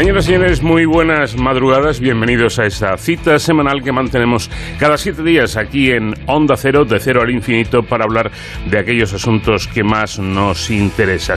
Señoras 0.00 0.24
y 0.24 0.32
señores, 0.32 0.62
muy 0.62 0.86
buenas 0.86 1.36
madrugadas. 1.36 2.00
Bienvenidos 2.00 2.58
a 2.58 2.64
esta 2.64 2.96
cita 2.96 3.38
semanal 3.38 3.82
que 3.82 3.92
mantenemos 3.92 4.50
cada 4.78 4.96
siete 4.96 5.22
días 5.22 5.58
aquí 5.58 5.90
en 5.90 6.14
Onda 6.24 6.56
Cero, 6.56 6.86
de 6.86 6.98
cero 6.98 7.20
al 7.20 7.28
infinito, 7.28 7.82
para 7.82 8.04
hablar 8.04 8.30
de 8.64 8.78
aquellos 8.78 9.12
asuntos 9.12 9.68
que 9.68 9.84
más 9.84 10.18
nos 10.18 10.70
interesan. 10.70 11.36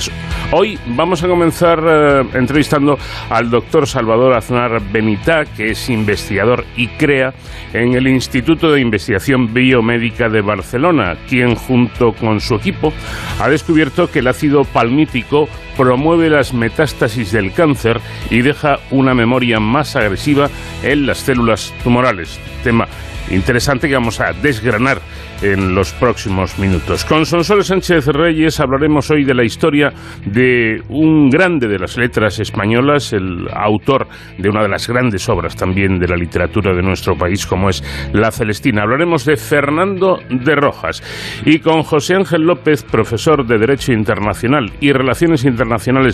Hoy 0.54 0.80
vamos 0.96 1.22
a 1.22 1.28
comenzar 1.28 1.84
eh, 1.86 2.24
entrevistando 2.36 2.98
al 3.30 3.50
doctor 3.50 3.86
Salvador 3.86 4.34
Aznar 4.34 4.82
Benitá, 4.94 5.44
que 5.44 5.72
es 5.72 5.90
investigador 5.90 6.64
y 6.78 6.88
crea 6.88 7.34
en 7.74 7.96
el 7.96 8.08
Instituto 8.08 8.72
de 8.72 8.80
Investigación 8.80 9.54
Biomédica 9.54 10.30
de 10.30 10.40
Barcelona, 10.40 11.18
quien 11.28 11.56
junto 11.56 12.14
con 12.14 12.40
su 12.40 12.56
equipo 12.56 12.94
ha 13.42 13.50
descubierto 13.50 14.10
que 14.10 14.20
el 14.20 14.28
ácido 14.28 14.64
palmítico 14.64 15.50
promueve 15.78 16.30
las 16.30 16.54
metástasis 16.54 17.32
del 17.32 17.54
cáncer 17.54 18.00
y 18.30 18.42
deja 18.42 18.80
una 18.92 19.14
memoria 19.14 19.60
más 19.60 19.96
agresiva 19.96 20.50
en 20.84 21.06
las 21.06 21.20
células 21.20 21.74
tumorales. 21.84 22.40
Tema 22.64 22.88
interesante 23.32 23.88
que 23.88 23.94
vamos 23.94 24.20
a 24.20 24.34
desgranar 24.34 25.02
en 25.42 25.76
los 25.76 25.92
próximos 25.94 26.58
minutos. 26.58 27.04
Con 27.04 27.26
Sonsoles 27.26 27.68
Sánchez 27.68 28.08
Reyes 28.08 28.60
hablaremos 28.60 29.12
hoy 29.12 29.26
de 29.26 29.34
la 29.34 29.44
historia 29.44 29.92
de 30.26 30.82
un 30.90 31.30
grande 31.30 31.68
de 31.68 31.80
las 31.80 31.98
letras 31.98 32.40
españolas, 32.40 33.12
el 33.12 33.48
autor 33.54 34.08
de 34.38 34.50
una 34.50 34.62
de 34.62 34.70
las 34.70 34.88
grandes 34.88 35.28
obras 35.28 35.56
también 35.56 36.00
de 36.00 36.08
la 36.08 36.16
literatura 36.16 36.74
de 36.74 36.82
nuestro 36.82 37.18
país, 37.18 37.46
como 37.46 37.70
es 37.70 37.84
La 38.14 38.32
Celestina. 38.32 38.84
Hablaremos 38.84 39.26
de 39.26 39.36
Fernando 39.36 40.20
de 40.30 40.56
Rojas 40.56 41.04
y 41.46 41.60
con 41.60 41.84
José 41.84 42.16
Ángel 42.16 42.44
López, 42.44 42.84
profesor 42.84 43.46
de 43.46 43.58
Derecho 43.58 43.92
Internacional 43.92 44.72
y 44.80 44.94
Relaciones 44.94 45.44
Internacionales 45.44 45.63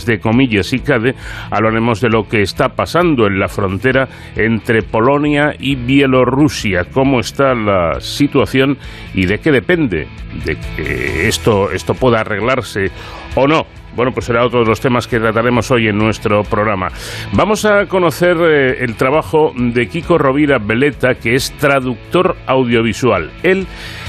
de 0.06 0.20
Comillas 0.20 0.74
y 0.74 0.80
CADE, 0.80 1.16
hablaremos 1.52 2.02
de 2.02 2.10
lo 2.10 2.28
que 2.28 2.42
está 2.42 2.70
pasando 2.70 3.28
en 3.28 3.40
la 3.40 3.48
frontera 3.48 4.08
entre 4.36 4.84
Polonia 4.84 5.56
y 5.60 5.76
Bielorrusia, 5.76 6.86
cómo 6.86 7.20
está 7.20 7.54
la 7.54 8.00
situación 8.00 8.78
y 9.14 9.26
de 9.26 9.40
qué 9.40 9.52
depende 9.52 10.08
de 10.46 10.58
que 10.76 11.28
esto, 11.28 11.72
esto 11.72 11.94
pueda 11.94 12.22
arreglarse 12.22 12.92
o 13.36 13.48
no. 13.48 13.66
Bueno, 13.96 14.12
pues 14.14 14.28
será 14.28 14.46
otro 14.46 14.62
de 14.62 14.66
los 14.68 14.80
temas 14.80 15.08
que 15.08 15.20
trataremos 15.20 15.72
hoy 15.72 15.88
en 15.88 15.98
nuestro 15.98 16.44
programa. 16.44 16.90
Vamos 17.34 17.66
a 17.66 17.88
conocer 17.88 18.38
eh, 18.40 18.84
el 18.84 18.96
trabajo 18.96 19.52
de 19.56 19.90
Kiko 19.90 20.18
Rovira 20.18 20.58
Beleta, 20.60 21.16
que 21.16 21.36
es 21.36 21.52
traductor 21.58 22.38
audiovisual. 22.46 23.32
Él 23.44 23.68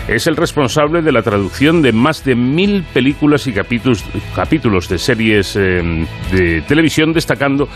es 0.08 0.26
el 0.26 0.36
responsable 0.36 1.02
de 1.02 1.12
la 1.12 1.22
traducción 1.22 1.82
de 1.82 1.92
más 1.92 2.24
de 2.24 2.34
mil 2.34 2.84
películas 2.92 3.46
y 3.46 3.52
capítulos, 3.52 4.04
capítulos 4.34 4.88
de 4.88 4.98
series 4.98 5.56
eh, 5.56 6.06
de 6.32 6.62
televisión, 6.62 7.12
destacando 7.12 7.68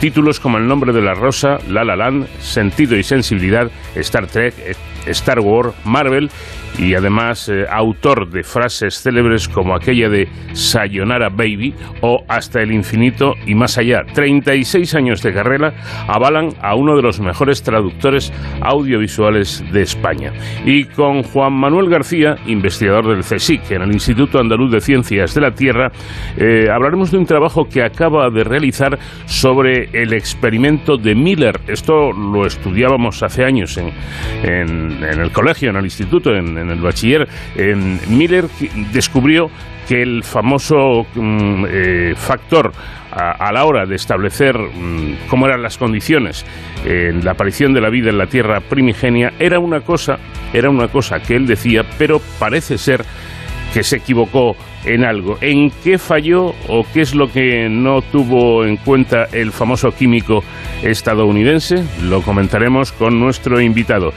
títulos 0.00 0.40
como 0.40 0.58
El 0.58 0.66
nombre 0.66 0.92
de 0.92 1.02
la 1.02 1.14
rosa, 1.14 1.58
La 1.68 1.84
La 1.84 1.96
Land, 1.96 2.26
Sentido 2.38 2.96
y 2.96 3.02
Sensibilidad, 3.02 3.70
Star 3.94 4.26
Trek, 4.26 4.54
Star 5.06 5.40
Wars, 5.40 5.74
Marvel 5.84 6.30
y 6.78 6.94
además 6.94 7.48
eh, 7.48 7.64
autor 7.68 8.30
de 8.30 8.42
frases 8.42 9.02
célebres 9.02 9.48
como 9.48 9.74
aquella 9.74 10.08
de 10.08 10.28
Sayonara 10.52 11.28
Baby 11.28 11.74
o 12.02 12.22
Hasta 12.28 12.60
el 12.60 12.72
infinito 12.72 13.32
y 13.46 13.54
más 13.54 13.78
allá. 13.78 14.04
36 14.14 14.94
años 14.94 15.22
de 15.22 15.32
carrera 15.32 15.74
avalan 16.06 16.50
a 16.62 16.76
uno 16.76 16.94
de 16.96 17.02
los 17.02 17.20
mejores 17.20 17.62
traductores 17.62 18.32
audiovisuales 18.60 19.64
de 19.72 19.82
España. 19.82 20.32
Y 20.64 20.84
con 20.84 21.22
Juan 21.22 21.52
Manuel 21.68 21.90
García, 21.90 22.36
investigador 22.46 23.08
del 23.08 23.20
CSIC 23.20 23.72
en 23.72 23.82
el 23.82 23.92
Instituto 23.92 24.38
Andaluz 24.38 24.72
de 24.72 24.80
Ciencias 24.80 25.34
de 25.34 25.42
la 25.42 25.50
Tierra, 25.50 25.92
eh, 26.38 26.70
hablaremos 26.72 27.10
de 27.10 27.18
un 27.18 27.26
trabajo 27.26 27.68
que 27.68 27.82
acaba 27.82 28.30
de 28.30 28.42
realizar 28.42 28.98
sobre 29.26 29.90
el 29.92 30.14
experimento 30.14 30.96
de 30.96 31.14
Miller. 31.14 31.60
Esto 31.66 32.10
lo 32.10 32.46
estudiábamos 32.46 33.22
hace 33.22 33.44
años 33.44 33.76
en, 33.76 33.92
el 35.02 35.30
colegio, 35.30 35.68
en 35.68 35.76
el 35.76 35.84
instituto, 35.84 36.34
en, 36.34 36.56
en 36.56 36.70
el 36.70 36.80
bachiller. 36.80 37.28
Miller 38.08 38.46
descubrió 38.90 39.50
que 39.88 40.02
el 40.02 40.22
famoso 40.22 41.06
mm, 41.14 41.64
eh, 41.68 42.14
factor 42.14 42.72
a, 43.10 43.50
la 43.50 43.64
hora 43.64 43.86
de 43.86 43.96
establecer 43.96 44.56
mm, 44.56 45.28
cómo 45.28 45.46
eran 45.46 45.62
las 45.62 45.78
condiciones 45.78 46.44
en 46.84 47.24
la 47.24 47.32
aparición 47.32 47.72
de 47.72 47.80
la 47.80 47.88
vida 47.88 48.10
en 48.10 48.18
la 48.18 48.26
Tierra 48.26 48.60
primigenia 48.60 49.32
era 49.38 49.58
una 49.58 49.80
cosa, 49.80 50.18
era 50.52 50.70
una 50.70 50.88
cosa 50.88 51.20
que 51.20 51.34
él 51.34 51.46
decía, 51.46 51.84
pero 51.98 52.20
parece 52.38 52.78
ser 52.78 53.04
que 53.72 53.82
se 53.82 53.96
equivocó 53.96 54.56
en 54.84 55.04
algo. 55.04 55.38
¿En 55.40 55.70
qué 55.70 55.98
falló 55.98 56.54
o 56.68 56.86
qué 56.92 57.02
es 57.02 57.14
lo 57.14 57.30
que 57.30 57.68
no 57.68 58.02
tuvo 58.02 58.64
en 58.64 58.76
cuenta 58.76 59.24
el 59.32 59.52
famoso 59.52 59.90
químico 59.90 60.42
estadounidense? 60.82 61.84
Lo 62.02 62.22
comentaremos 62.22 62.92
con 62.92 63.18
nuestro 63.18 63.60
invitado. 63.60 64.12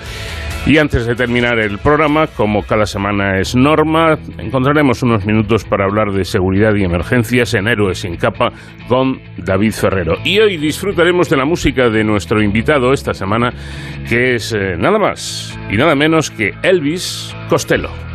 Y 0.66 0.78
antes 0.78 1.08
de 1.08 1.16
terminar 1.16 1.60
el 1.60 1.80
programa, 1.80 2.28
como 2.28 2.62
cada 2.64 2.86
semana 2.86 3.40
es 3.40 3.56
norma, 3.56 4.18
encontraremos 4.38 5.02
unos 5.02 5.26
minutos 5.26 5.66
para 5.66 5.86
hablar 5.86 6.12
de 6.12 6.24
seguridad 6.24 6.76
y 6.76 6.84
emergencias 6.84 7.56
en 7.56 7.68
Héroes 7.68 8.00
sin 8.00 8.16
capa 8.16 8.52
con 8.88 9.20
David 9.38 9.72
Ferrero. 9.72 10.18
Y 10.24 10.40
hoy 10.40 10.58
disfrutaremos 10.58 11.30
de 11.30 11.38
la 11.38 11.46
música 11.46 11.90
de 11.90 12.04
nuestro 12.04 12.44
invitado 12.44 12.94
esta 12.94 13.14
semana, 13.14 13.52
que 14.08 14.36
es 14.36 14.54
eh, 14.54 14.76
nada 14.78 15.00
más 15.00 15.58
y 15.72 15.78
nada 15.78 15.96
menos 15.96 16.30
que 16.30 16.54
Elvis 16.62 17.36
Costello. 17.50 18.11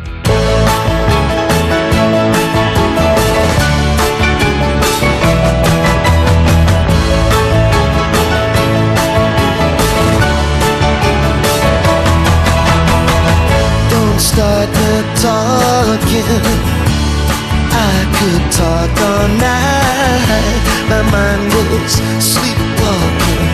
Start 14.37 14.69
talking. 15.17 16.29
I 17.73 17.95
could 18.17 18.45
talk 18.53 18.93
all 19.09 19.27
night. 19.41 20.61
My 20.93 21.01
mind 21.09 21.49
goes 21.49 21.97
sleepwalking 22.21 23.49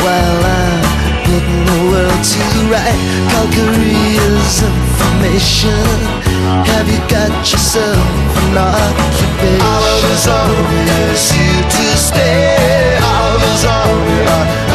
while 0.00 0.40
I'm 0.56 0.80
putting 1.28 1.62
the 1.68 1.80
world 1.92 2.22
to 2.32 2.44
right. 2.72 3.00
Calgary's 3.28 4.56
information. 4.72 5.84
Have 6.64 6.88
you 6.88 7.00
got 7.12 7.32
yourself 7.52 8.00
an 8.40 8.56
occupation? 8.56 9.60
I 9.60 10.00
was 10.08 10.24
always 10.40 11.22
here 11.28 11.64
to 11.76 11.86
stay. 12.08 12.96
I 12.96 13.20
was 13.36 13.64
always 13.68 14.30
on 14.38 14.71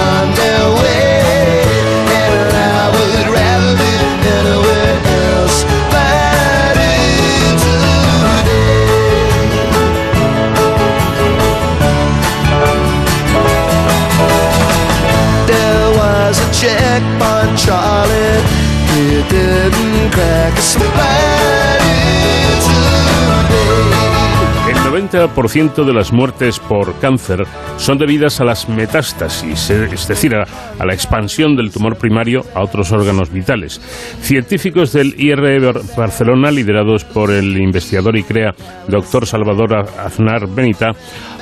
El 24.68 24.76
90% 24.76 25.86
de 25.86 25.94
las 25.94 26.12
muertes 26.14 26.60
por 26.60 26.98
cáncer 27.00 27.46
son 27.78 27.98
debidas 27.98 28.40
a 28.40 28.46
las 28.46 28.70
metástasis, 28.70 29.70
es 29.70 30.08
decir, 30.08 30.36
a, 30.36 30.46
la 30.86 30.94
expansión 30.94 31.56
del 31.56 31.72
tumor 31.72 31.98
primario 31.98 32.42
a 32.56 32.64
otros 32.64 32.92
órganos 32.92 33.32
vitales. 33.32 33.82
Científicos 34.22 34.94
del 34.94 35.14
IRE 35.20 35.60
Barcelona, 35.96 36.52
liderados 36.52 37.04
por 37.04 37.32
el 37.32 37.58
investigador 37.58 38.18
y 38.18 38.24
crea 38.24 38.54
doctor 38.88 39.26
Salvador 39.26 39.76
Aznar 39.76 40.48
Benita, 40.48 40.92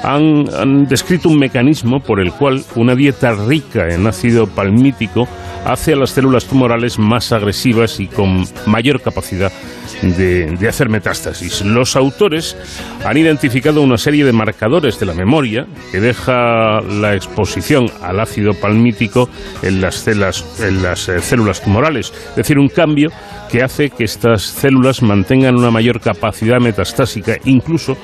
han, 0.04 0.46
han 0.54 0.86
descrito 0.86 1.30
un 1.30 1.40
mecanismo 1.40 2.00
por 2.00 2.20
el 2.20 2.32
cual 2.32 2.64
una 2.76 2.96
dieta 2.96 3.34
rica 3.48 3.88
en 3.90 4.08
ácido 4.08 4.48
palmítico 4.48 5.28
hace 5.66 5.94
a 5.94 5.96
las 5.96 6.12
células 6.12 6.46
tumorales 6.46 6.98
más 7.00 7.32
agresivas 7.32 8.00
y 8.00 8.08
con 8.08 8.46
mayor 8.66 9.02
capacidad 9.02 9.52
de, 10.02 10.68
hacer 10.68 10.90
metástasis. 10.90 11.64
Los 11.64 11.96
autores 11.96 12.58
han 13.04 13.18
identificado 13.18 13.82
una 13.82 13.98
serie 13.98 14.26
de 14.26 14.32
marcadores 14.32 15.00
de 15.00 15.06
la 15.06 15.14
memoria 15.14 15.66
que 15.92 16.00
deja 16.00 16.82
la 16.82 17.16
exposición 17.16 17.86
al 18.02 18.20
ácido 18.20 18.54
palmítico 18.54 19.30
en 19.62 19.82
las, 19.82 20.08
en 20.08 20.20
las 20.20 21.10
eh, 21.10 21.20
células 21.20 21.62
tumorales, 21.62 22.12
es 22.30 22.36
decir, 22.36 22.58
un 22.58 22.70
cambio 22.70 23.10
que 23.52 23.64
hace 23.64 23.90
que 23.90 24.04
estas 24.04 24.42
células 24.42 25.02
mantengan 25.02 25.56
una 25.56 25.72
mayor 25.72 26.00
capacidad 26.02 26.60
metastásica, 26.60 27.38
incluso 27.46 27.96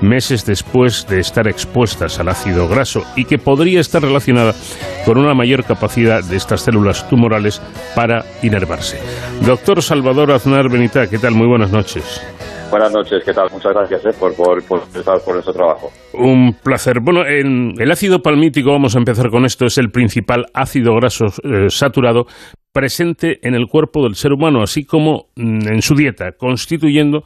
meses 0.00 0.44
después 0.44 1.06
de 1.08 1.20
estar 1.20 1.48
expuestas 1.48 2.18
al 2.20 2.28
ácido 2.28 2.68
graso, 2.68 3.04
y 3.16 3.24
que 3.24 3.38
podría 3.38 3.80
estar 3.80 4.02
relacionada 4.02 4.54
con 5.04 5.18
una 5.18 5.34
mayor 5.34 5.64
capacidad 5.64 6.22
de 6.22 6.36
estas 6.36 6.62
células 6.62 7.08
tumorales 7.08 7.60
para 7.94 8.24
inervarse. 8.42 8.98
Doctor 9.44 9.82
Salvador 9.82 10.32
Aznar 10.32 10.68
Benita, 10.70 11.08
¿qué 11.08 11.18
tal? 11.18 11.34
Muy 11.40 11.48
buenas 11.48 11.72
noches. 11.72 12.20
Buenas 12.70 12.92
noches, 12.92 13.24
¿qué 13.24 13.32
tal? 13.32 13.48
Muchas 13.50 13.72
gracias 13.72 14.04
eh, 14.04 14.10
por, 14.20 14.36
por, 14.36 14.62
por, 14.62 14.82
por 14.82 15.32
nuestro 15.32 15.54
trabajo. 15.54 15.90
Un 16.12 16.52
placer. 16.52 17.00
Bueno, 17.00 17.22
el 17.24 17.90
ácido 17.90 18.20
palmítico, 18.20 18.72
vamos 18.72 18.94
a 18.94 18.98
empezar 18.98 19.30
con 19.30 19.46
esto, 19.46 19.64
es 19.64 19.78
el 19.78 19.90
principal 19.90 20.48
ácido 20.52 20.94
graso 20.96 21.28
eh, 21.42 21.70
saturado 21.70 22.26
presente 22.74 23.38
en 23.40 23.54
el 23.54 23.68
cuerpo 23.68 24.02
del 24.02 24.16
ser 24.16 24.34
humano, 24.34 24.62
así 24.62 24.84
como 24.84 25.28
mm, 25.34 25.66
en 25.66 25.80
su 25.80 25.94
dieta, 25.94 26.32
constituyendo 26.32 27.24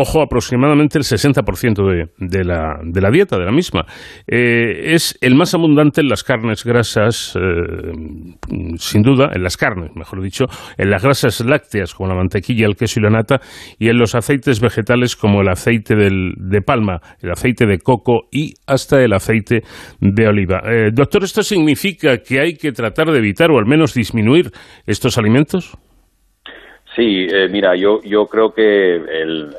ojo, 0.00 0.22
aproximadamente 0.22 0.96
el 0.96 1.04
60% 1.04 1.84
de, 1.90 2.06
de, 2.18 2.44
la, 2.44 2.78
de 2.84 3.00
la 3.00 3.10
dieta 3.10 3.36
de 3.36 3.44
la 3.44 3.50
misma. 3.50 3.84
Eh, 4.28 4.94
es 4.94 5.18
el 5.20 5.34
más 5.34 5.54
abundante 5.54 6.00
en 6.00 6.08
las 6.08 6.22
carnes 6.22 6.64
grasas, 6.64 7.36
eh, 7.36 7.92
sin 8.76 9.02
duda, 9.02 9.30
en 9.34 9.42
las 9.42 9.56
carnes, 9.56 9.90
mejor 9.96 10.22
dicho, 10.22 10.44
en 10.76 10.90
las 10.90 11.02
grasas 11.02 11.40
lácteas 11.40 11.94
como 11.94 12.08
la 12.08 12.14
mantequilla, 12.14 12.66
el 12.66 12.76
queso 12.76 13.00
y 13.00 13.02
la 13.02 13.10
nata, 13.10 13.40
y 13.76 13.88
en 13.88 13.98
los 13.98 14.14
aceites 14.14 14.60
vegetales 14.60 15.16
como 15.16 15.40
el 15.40 15.48
aceite 15.48 15.96
de 15.96 16.62
palma, 16.62 17.00
el 17.20 17.32
aceite 17.32 17.66
de 17.66 17.78
coco 17.78 18.28
y 18.30 18.54
hasta 18.68 19.02
el 19.02 19.12
aceite 19.12 19.62
de 20.00 20.28
oliva. 20.28 20.62
Eh, 20.64 20.90
doctor, 20.92 21.24
¿esto 21.24 21.42
significa 21.42 22.18
que 22.18 22.38
hay 22.40 22.54
que 22.54 22.70
tratar 22.70 23.10
de 23.10 23.18
evitar 23.18 23.50
o 23.50 23.58
al 23.58 23.66
menos 23.66 23.94
disminuir 23.94 24.52
estos 24.86 25.18
alimentos? 25.18 25.76
Sí, 26.98 27.28
eh, 27.30 27.46
mira, 27.48 27.76
yo, 27.76 28.00
yo 28.02 28.26
creo 28.26 28.52
que 28.52 28.96
el, 28.96 29.54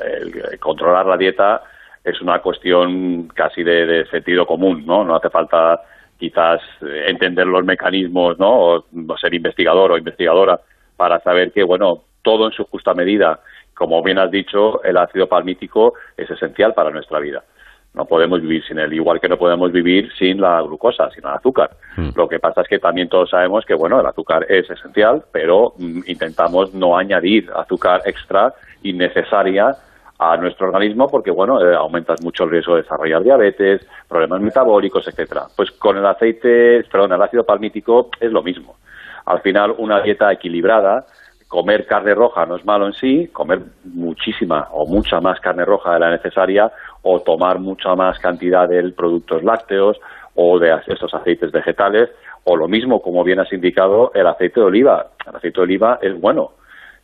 controlar 0.60 1.06
la 1.06 1.16
dieta 1.16 1.62
es 2.04 2.20
una 2.20 2.40
cuestión 2.40 3.28
casi 3.28 3.62
de, 3.62 4.04
sentido 4.10 4.44
común, 4.44 4.84
¿no? 4.84 5.04
No 5.04 5.16
hace 5.16 5.30
falta 5.30 5.80
quizás 6.18 6.60
entender 6.82 7.46
los 7.46 7.64
mecanismos, 7.64 8.38
¿no? 8.38 8.50
O, 8.50 8.84
ser 9.18 9.32
investigador 9.32 9.92
o 9.92 9.96
investigadora 9.96 10.60
para 10.98 11.18
saber 11.20 11.50
que, 11.50 11.64
bueno, 11.64 12.02
todo 12.20 12.44
en 12.44 12.52
su 12.52 12.64
justa 12.64 12.92
medida, 12.92 13.40
como 13.72 14.02
bien 14.02 14.18
has 14.18 14.30
dicho, 14.30 14.84
el 14.84 14.98
ácido 14.98 15.26
palmítico 15.26 15.94
es 16.18 16.30
esencial 16.30 16.74
para 16.74 16.90
nuestra 16.90 17.20
vida. 17.20 17.42
No 17.92 18.04
podemos 18.04 18.40
vivir 18.40 18.64
sin 18.64 18.78
él, 18.78 18.92
igual 18.92 19.20
que 19.20 19.28
no 19.28 19.36
podemos 19.36 19.72
vivir 19.72 20.10
sin 20.16 20.40
la 20.40 20.62
glucosa, 20.62 21.10
sin 21.10 21.24
el 21.24 21.34
azúcar. 21.34 21.70
Mm. 21.96 22.10
Lo 22.14 22.28
que 22.28 22.38
pasa 22.38 22.60
es 22.62 22.68
que 22.68 22.78
también 22.78 23.08
todos 23.08 23.30
sabemos 23.30 23.64
que, 23.64 23.74
bueno, 23.74 23.98
el 23.98 24.06
azúcar 24.06 24.46
es 24.48 24.70
esencial, 24.70 25.24
pero 25.32 25.74
mm, 25.76 26.02
intentamos 26.06 26.72
no 26.72 26.96
añadir 26.96 27.50
azúcar 27.54 28.02
extra 28.04 28.54
innecesaria 28.82 29.74
a 30.18 30.36
nuestro 30.36 30.68
organismo 30.68 31.08
porque, 31.08 31.30
bueno, 31.30 31.60
eh, 31.66 31.74
aumentas 31.74 32.22
mucho 32.22 32.44
el 32.44 32.50
riesgo 32.50 32.76
de 32.76 32.82
desarrollar 32.82 33.24
diabetes, 33.24 33.84
problemas 34.08 34.40
metabólicos, 34.40 35.08
etcétera. 35.08 35.46
Pues 35.56 35.72
con 35.72 35.96
el 35.96 36.06
aceite, 36.06 36.84
perdón, 36.84 37.12
el 37.12 37.22
ácido 37.22 37.44
palmítico 37.44 38.10
es 38.20 38.30
lo 38.30 38.42
mismo. 38.42 38.76
Al 39.24 39.40
final, 39.40 39.74
una 39.78 40.00
dieta 40.00 40.30
equilibrada 40.30 41.06
comer 41.50 41.84
carne 41.84 42.14
roja 42.14 42.46
no 42.46 42.54
es 42.54 42.64
malo 42.64 42.86
en 42.86 42.92
sí, 42.92 43.28
comer 43.32 43.58
muchísima 43.82 44.68
o 44.70 44.86
mucha 44.86 45.20
más 45.20 45.40
carne 45.40 45.64
roja 45.64 45.94
de 45.94 45.98
la 45.98 46.10
necesaria 46.10 46.70
o 47.02 47.20
tomar 47.20 47.58
mucha 47.58 47.94
más 47.94 48.18
cantidad 48.18 48.68
de 48.68 48.92
productos 48.92 49.42
lácteos 49.42 49.98
o 50.34 50.58
de 50.58 50.78
estos 50.86 51.12
aceites 51.14 51.50
vegetales 51.52 52.10
o 52.44 52.56
lo 52.56 52.68
mismo, 52.68 53.02
como 53.02 53.24
bien 53.24 53.40
has 53.40 53.52
indicado, 53.52 54.12
el 54.14 54.26
aceite 54.26 54.60
de 54.60 54.66
oliva. 54.66 55.08
El 55.26 55.36
aceite 55.36 55.60
de 55.60 55.64
oliva 55.64 55.98
es 56.00 56.18
bueno. 56.18 56.52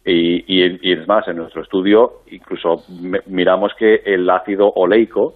Y, 0.04 0.44
y, 0.46 0.93
es 0.93 1.06
más, 1.08 1.26
en 1.26 1.37
nuestro 1.37 1.62
estudio 1.62 2.20
incluso 2.31 2.84
miramos 3.26 3.72
que 3.75 4.02
el 4.04 4.31
ácido 4.31 4.72
oleico, 4.76 5.34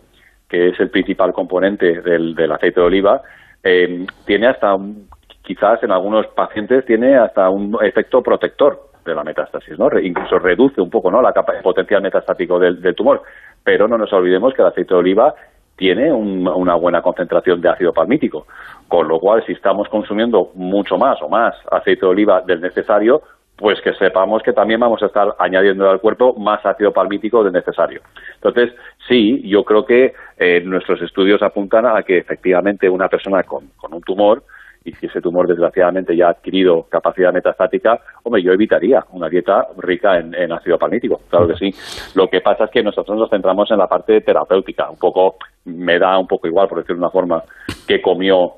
que 0.48 0.68
es 0.68 0.78
el 0.78 0.90
principal 0.90 1.32
componente 1.32 2.00
del, 2.02 2.52
aceite 2.52 2.80
de 2.80 2.86
oliva, 2.86 3.20
eh, 3.64 4.06
tiene 4.26 4.46
hasta 4.46 4.74
un, 4.74 5.08
quizás 5.42 5.82
en 5.82 5.90
algunos 5.90 6.28
pacientes 6.28 6.86
tiene 6.86 7.16
hasta 7.16 7.50
un 7.50 7.76
efecto 7.82 8.22
protector 8.22 8.89
de 9.04 9.14
la 9.14 9.24
metástasis, 9.24 9.78
¿no? 9.78 9.88
incluso 9.98 10.38
reduce 10.38 10.80
un 10.80 10.90
poco, 10.90 11.10
¿no? 11.10 11.22
La 11.22 11.32
capa, 11.32 11.54
potencial 11.62 12.02
metastático 12.02 12.58
del, 12.58 12.94
tumor. 12.94 13.22
Pero 13.62 13.88
no 13.88 13.98
nos 13.98 14.12
olvidemos 14.12 14.54
que 14.54 14.62
el 14.62 14.68
aceite 14.68 14.94
de 14.94 15.00
oliva 15.00 15.34
tiene 15.76 16.12
una 16.12 16.74
buena 16.74 17.00
concentración 17.00 17.60
de 17.60 17.70
ácido 17.70 17.92
palmítico, 17.92 18.46
con 18.86 19.08
lo 19.08 19.18
cual 19.18 19.44
si 19.46 19.52
estamos 19.52 19.88
consumiendo 19.88 20.50
mucho 20.54 20.98
más 20.98 21.20
o 21.22 21.28
más 21.28 21.54
aceite 21.70 22.02
de 22.04 22.12
oliva 22.12 22.42
del 22.42 22.60
necesario, 22.60 23.22
pues 23.56 23.80
que 23.80 23.94
sepamos 23.94 24.42
que 24.42 24.52
también 24.52 24.80
vamos 24.80 25.02
a 25.02 25.06
estar 25.06 25.34
añadiendo 25.38 25.88
al 25.88 26.00
cuerpo 26.00 26.34
más 26.34 26.64
ácido 26.64 26.92
palmítico 26.92 27.42
del 27.44 27.52
necesario. 27.52 28.02
Entonces, 28.34 28.74
sí, 29.08 29.42
yo 29.48 29.64
creo 29.64 29.84
que 29.84 30.14
eh, 30.38 30.60
nuestros 30.64 31.00
estudios 31.02 31.42
apuntan 31.42 31.86
a 31.86 32.02
que 32.02 32.18
efectivamente 32.18 32.88
una 32.88 33.08
persona 33.08 33.42
con 33.42 33.70
un 33.92 34.00
tumor 34.02 34.42
y 34.84 34.92
si 34.92 35.06
ese 35.06 35.20
tumor 35.20 35.46
desgraciadamente 35.46 36.16
ya 36.16 36.28
ha 36.28 36.30
adquirido 36.30 36.84
capacidad 36.88 37.32
metastática, 37.32 38.00
hombre, 38.22 38.42
yo 38.42 38.52
evitaría 38.52 39.04
una 39.12 39.28
dieta 39.28 39.68
rica 39.76 40.18
en, 40.18 40.52
ácido 40.52 40.78
palmítico, 40.78 41.20
claro 41.28 41.48
que 41.48 41.56
sí. 41.56 41.74
Lo 42.14 42.28
que 42.28 42.40
pasa 42.40 42.64
es 42.64 42.70
que 42.70 42.82
nosotros 42.82 43.18
nos 43.18 43.30
centramos 43.30 43.70
en 43.70 43.78
la 43.78 43.86
parte 43.86 44.20
terapéutica, 44.22 44.90
un 44.90 44.98
poco, 44.98 45.36
me 45.66 45.98
da 45.98 46.18
un 46.18 46.26
poco 46.26 46.46
igual, 46.46 46.68
por 46.68 46.78
decirlo 46.78 46.96
de 46.96 47.04
una 47.04 47.10
forma, 47.10 47.42
que 47.86 48.00
comió 48.00 48.54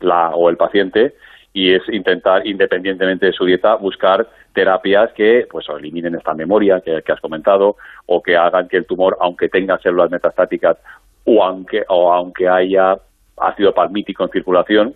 la 0.00 0.30
o 0.30 0.50
el 0.50 0.56
paciente 0.56 1.14
y 1.54 1.74
es 1.74 1.82
intentar, 1.90 2.46
independientemente 2.46 3.26
de 3.26 3.32
su 3.32 3.44
dieta, 3.44 3.74
buscar 3.76 4.26
terapias 4.54 5.12
que 5.12 5.46
pues 5.50 5.66
eliminen 5.68 6.14
esta 6.14 6.34
memoria 6.34 6.80
que, 6.80 7.02
que 7.02 7.12
has 7.12 7.20
comentado 7.20 7.76
o 8.06 8.22
que 8.22 8.36
hagan 8.36 8.68
que 8.68 8.78
el 8.78 8.86
tumor, 8.86 9.16
aunque 9.20 9.48
tenga 9.48 9.78
células 9.78 10.10
metastáticas 10.10 10.76
o 11.24 11.42
aunque, 11.42 11.84
o 11.88 12.12
aunque 12.12 12.48
haya 12.48 12.96
ácido 13.36 13.72
palmítico 13.72 14.24
en 14.24 14.30
circulación, 14.30 14.94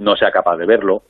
no 0.00 0.16
sea 0.16 0.30
capaz 0.30 0.56
de 0.56 0.66
verlo, 0.66 1.02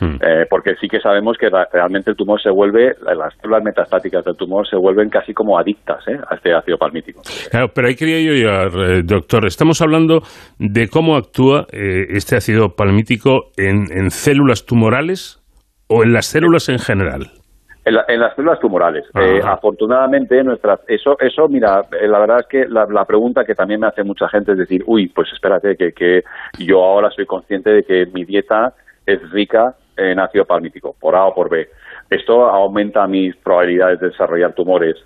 hmm. 0.00 0.16
eh, 0.20 0.46
porque 0.48 0.74
sí 0.80 0.88
que 0.88 1.00
sabemos 1.00 1.36
que 1.38 1.48
realmente 1.72 2.10
el 2.10 2.16
tumor 2.16 2.40
se 2.40 2.50
vuelve, 2.50 2.94
las 3.02 3.34
células 3.40 3.62
metastáticas 3.62 4.24
del 4.24 4.36
tumor 4.36 4.68
se 4.68 4.76
vuelven 4.76 5.08
casi 5.08 5.32
como 5.34 5.58
adictas 5.58 6.06
¿eh? 6.08 6.18
a 6.28 6.34
este 6.34 6.52
ácido 6.52 6.78
palmítico. 6.78 7.22
Claro, 7.50 7.68
pero 7.74 7.88
ahí 7.88 7.94
quería 7.94 8.20
yo 8.20 8.32
llegar, 8.32 8.68
eh, 8.90 9.02
doctor. 9.04 9.46
Estamos 9.46 9.80
hablando 9.82 10.22
de 10.58 10.88
cómo 10.88 11.16
actúa 11.16 11.66
este 11.70 12.36
ácido 12.36 12.74
palmítico 12.76 13.50
en, 13.56 14.10
células 14.10 14.66
tumorales 14.66 15.42
o 15.88 16.02
en 16.02 16.12
las 16.12 16.26
células 16.26 16.68
en 16.68 16.78
general. 16.78 17.30
En, 18.08 18.20
las 18.20 18.34
células 18.36 18.60
tumorales. 18.60 19.04
afortunadamente, 19.44 20.42
nuestras, 20.44 20.80
eso, 20.86 21.18
eso, 21.18 21.48
mira, 21.48 21.82
la 21.90 22.18
verdad 22.18 22.40
es 22.40 22.46
que 22.46 22.66
la, 22.68 23.04
pregunta 23.04 23.44
que 23.44 23.54
también 23.54 23.80
me 23.80 23.88
hace 23.88 24.04
mucha 24.04 24.28
gente 24.28 24.52
es 24.52 24.58
decir, 24.58 24.82
uy, 24.86 25.08
pues 25.08 25.28
espérate, 25.32 25.76
que, 25.76 25.92
que 25.92 26.22
yo 26.58 26.84
ahora 26.84 27.10
soy 27.10 27.26
consciente 27.26 27.70
de 27.70 27.82
que 27.82 28.06
mi 28.06 28.24
dieta 28.24 28.74
es 29.06 29.30
rica 29.30 29.74
en 29.96 30.20
ácido 30.20 30.44
palmítico, 30.44 30.94
por 31.00 31.16
A 31.16 31.26
o 31.26 31.34
por 31.34 31.50
B. 31.50 31.68
Esto 32.08 32.44
aumenta 32.46 33.06
mis 33.06 33.34
probabilidades 33.36 34.00
de 34.00 34.08
desarrollar 34.10 34.52
tumores 34.52 34.96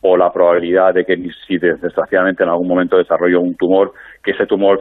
o 0.00 0.16
la 0.16 0.32
probabilidad 0.32 0.94
de 0.94 1.04
que 1.04 1.16
si 1.46 1.58
desgraciadamente 1.58 2.42
en 2.42 2.48
algún 2.48 2.66
momento 2.66 2.98
desarrollo 2.98 3.40
un 3.40 3.54
tumor, 3.56 3.92
que 4.22 4.32
ese 4.32 4.46
tumor 4.46 4.80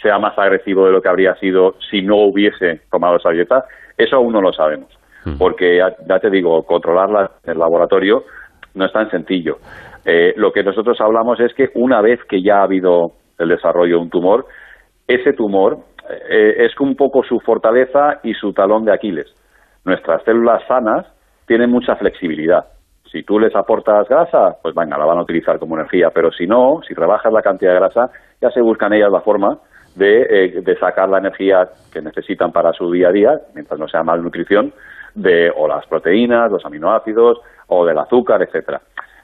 sea 0.00 0.18
más 0.18 0.38
agresivo 0.38 0.86
de 0.86 0.92
lo 0.92 1.02
que 1.02 1.08
habría 1.08 1.34
sido 1.36 1.74
si 1.90 2.02
no 2.02 2.18
hubiese 2.18 2.82
tomado 2.90 3.16
esa 3.16 3.30
dieta, 3.30 3.64
eso 3.98 4.16
aún 4.16 4.32
no 4.32 4.40
lo 4.40 4.52
sabemos 4.52 4.99
porque 5.38 5.76
ya, 5.76 6.18
te 6.18 6.30
digo, 6.30 6.62
controlarla 6.62 7.32
en 7.44 7.52
el 7.52 7.58
laboratorio 7.58 8.24
no 8.74 8.86
es 8.86 8.92
tan 8.92 9.10
sencillo. 9.10 9.58
Eh, 10.04 10.32
lo 10.36 10.52
que 10.52 10.62
nosotros 10.62 11.00
hablamos 11.00 11.40
es 11.40 11.52
que 11.54 11.70
una 11.74 12.00
vez 12.00 12.20
que 12.28 12.42
ya 12.42 12.60
ha 12.60 12.62
habido 12.62 13.12
el 13.38 13.48
desarrollo 13.48 13.96
de 13.96 14.02
un 14.02 14.10
tumor, 14.10 14.46
ese 15.06 15.32
tumor 15.32 15.78
eh, 16.28 16.64
es 16.64 16.78
un 16.80 16.96
poco 16.96 17.22
su 17.22 17.40
fortaleza 17.40 18.20
y 18.22 18.34
su 18.34 18.52
talón 18.52 18.84
de 18.84 18.92
Aquiles. 18.92 19.26
Nuestras 19.84 20.22
células 20.24 20.62
sanas 20.66 21.06
tienen 21.46 21.70
mucha 21.70 21.96
flexibilidad. 21.96 22.64
Si 23.10 23.24
tú 23.24 23.38
les 23.40 23.54
aportas 23.56 24.08
grasa, 24.08 24.56
pues 24.62 24.74
venga, 24.74 24.96
la 24.96 25.04
van 25.04 25.18
a 25.18 25.22
utilizar 25.22 25.58
como 25.58 25.76
energía, 25.76 26.10
pero 26.14 26.30
si 26.30 26.46
no, 26.46 26.80
si 26.86 26.94
rebajas 26.94 27.32
la 27.32 27.42
cantidad 27.42 27.72
de 27.72 27.80
grasa, 27.80 28.10
ya 28.40 28.50
se 28.50 28.60
buscan 28.60 28.92
ellas 28.92 29.10
la 29.10 29.20
forma 29.20 29.58
de, 29.96 30.22
eh, 30.22 30.60
de 30.62 30.78
sacar 30.78 31.08
la 31.08 31.18
energía 31.18 31.68
que 31.92 32.00
necesitan 32.00 32.52
para 32.52 32.72
su 32.72 32.90
día 32.92 33.08
a 33.08 33.12
día, 33.12 33.40
mientras 33.54 33.80
no 33.80 33.88
sea 33.88 34.04
malnutrición, 34.04 34.72
de 35.14 35.50
o 35.54 35.68
las 35.68 35.86
proteínas, 35.86 36.50
los 36.50 36.64
aminoácidos 36.64 37.40
o 37.68 37.84
del 37.86 37.98
azúcar, 37.98 38.42
etcétera. 38.42 38.80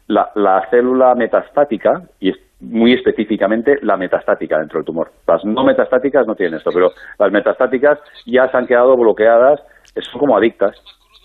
La, 0.09 0.31
la 0.35 0.67
célula 0.71 1.15
metastática, 1.15 2.03
y 2.21 2.33
muy 2.61 2.93
específicamente 2.93 3.79
la 3.83 3.97
metastática 3.97 4.59
dentro 4.59 4.79
del 4.79 4.87
tumor. 4.87 5.11
Las 5.27 5.45
no 5.45 5.65
metastáticas 5.65 6.27
no 6.27 6.35
tienen 6.35 6.59
esto, 6.59 6.71
pero 6.73 6.91
las 7.19 7.33
metastáticas 7.33 7.99
ya 8.25 8.49
se 8.49 8.57
han 8.57 8.67
quedado 8.67 8.97
bloqueadas, 8.97 9.61
son 9.95 10.21
como 10.21 10.37
adictas, 10.37 10.75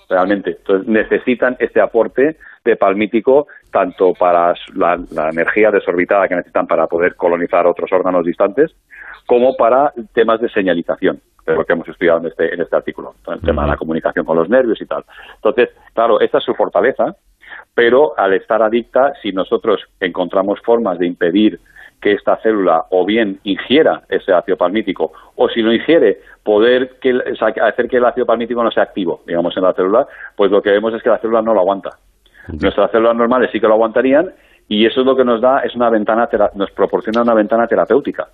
realmente. 0.10 0.52
Entonces 0.52 0.88
necesitan 0.88 1.56
este 1.60 1.82
aporte 1.82 2.38
de 2.66 2.76
palmítico 2.76 3.48
tanto 3.72 4.14
para 4.14 4.54
la, 4.76 5.00
la 5.12 5.30
energía 5.30 5.72
desorbitada 5.72 6.28
que 6.28 6.36
necesitan 6.36 6.68
para 6.68 6.88
poder 6.88 7.16
colonizar 7.16 7.66
otros 7.66 7.92
órganos 7.94 8.26
distantes, 8.26 8.72
como 9.26 9.56
para 9.56 9.94
temas 10.14 10.42
de 10.42 10.50
señalización, 10.50 11.22
de 11.46 11.56
lo 11.56 11.66
que 11.66 11.74
hemos 11.74 11.88
estudiado 11.88 12.20
en 12.20 12.28
este, 12.28 12.54
en 12.54 12.62
este 12.62 12.76
artículo, 12.76 13.16
el 13.28 13.42
tema 13.42 13.64
de 13.64 13.70
la 13.70 13.78
comunicación 13.78 14.26
con 14.26 14.38
los 14.38 14.50
nervios 14.50 14.82
y 14.82 14.86
tal. 14.86 15.04
Entonces, 15.36 15.70
claro, 15.94 16.20
esta 16.20 16.38
es 16.38 16.44
su 16.44 16.54
fortaleza, 16.54 17.16
pero 17.74 18.14
al 18.18 18.34
estar 18.34 18.62
adicta, 18.62 19.14
si 19.22 19.32
nosotros 19.32 19.82
encontramos 20.00 20.60
formas 20.62 21.00
de 21.00 21.08
impedir 21.08 21.60
que 22.02 22.14
esta 22.14 22.38
célula 22.38 22.86
o 22.90 23.06
bien 23.06 23.40
ingiera 23.44 24.02
ese 24.10 24.34
ácido 24.34 24.58
palmítico 24.58 25.12
o 25.36 25.48
si 25.50 25.62
lo 25.62 25.72
ingiere 25.72 26.22
poder 26.44 26.98
que, 27.00 27.14
o 27.14 27.36
sea, 27.36 27.54
hacer 27.68 27.88
que 27.88 27.98
el 27.98 28.06
ácido 28.06 28.26
palmítico 28.26 28.64
no 28.64 28.72
sea 28.72 28.84
activo, 28.84 29.22
digamos, 29.28 29.56
en 29.56 29.64
la 29.64 29.74
célula, 29.74 30.08
pues 30.36 30.50
lo 30.52 30.62
que 30.62 30.72
vemos 30.72 30.94
es 30.94 31.04
que 31.04 31.10
la 31.10 31.20
célula 31.20 31.42
no 31.42 31.54
lo 31.54 31.60
aguanta. 31.60 31.92
Nuestras 32.48 32.90
células 32.90 33.16
normales 33.16 33.52
sí 33.52 33.60
que 33.60 33.68
lo 33.68 33.76
aguantarían 33.76 34.32
y 34.68 34.86
eso 34.86 35.02
es 35.02 35.06
lo 35.06 35.16
que 35.16 35.24
nos 35.24 35.42
da, 35.42 35.60
es 35.60 35.76
una 35.76 35.90
ventana, 35.90 36.28
nos 36.56 36.72
proporciona 36.72 37.22
una 37.22 37.36
ventana 37.36 37.68
terapéutica. 37.68 38.30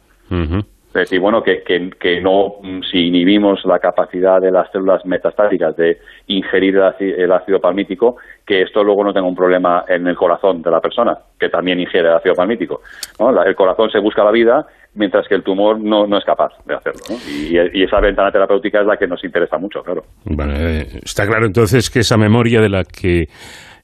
Es 0.98 1.10
decir, 1.12 1.20
bueno, 1.20 1.44
que, 1.44 1.62
que, 1.62 1.92
que, 2.00 2.20
no, 2.20 2.56
mm, 2.62 2.82
si 2.90 3.08
inhibimos 3.08 3.64
la 3.66 3.78
capacidad 3.78 4.42
de 4.42 4.50
las 4.50 4.72
células 4.72 5.06
metastáticas 5.06 5.76
de 5.76 6.00
ingerir 6.26 6.82
el 7.00 7.32
ácido 7.32 7.62
palmítico, 7.62 8.16
que 8.44 8.64
esto 8.64 8.84
luego 8.84 9.04
no 9.04 9.14
tenga 9.14 9.28
un 9.28 9.36
problema 9.36 9.86
en 9.88 10.08
el 10.08 10.16
corazón 10.16 10.64
de 10.64 10.72
la 10.72 10.82
persona, 10.82 11.16
que 11.40 11.50
también 11.50 11.80
ingiere 11.80 12.08
el 12.08 12.16
ácido 12.16 12.34
palmítico. 12.34 12.82
El 13.20 13.56
corazón 13.56 13.92
se 13.92 14.00
busca 14.00 14.24
la 14.24 14.32
vida, 14.32 14.66
mientras 14.96 15.28
que 15.28 15.36
el 15.36 15.44
tumor 15.44 15.80
no, 15.80 16.08
no 16.08 16.18
es 16.18 16.26
capaz 16.26 16.54
de 16.66 16.74
hacerlo. 16.74 17.02
Y, 17.30 17.84
esa 17.84 18.00
ventana 18.00 18.32
terapéutica 18.32 18.82
es 18.82 18.88
la 18.88 18.98
que 18.98 19.06
nos 19.06 19.24
interesa 19.24 19.60
mucho, 19.60 19.84
claro. 19.84 20.02
Eh, 20.26 21.00
está 21.04 21.28
claro 21.28 21.46
entonces 21.46 21.92
que 21.92 22.00
esa 22.00 22.18
memoria 22.18 22.60
de 22.60 22.70
la 22.70 22.84
que 22.84 23.28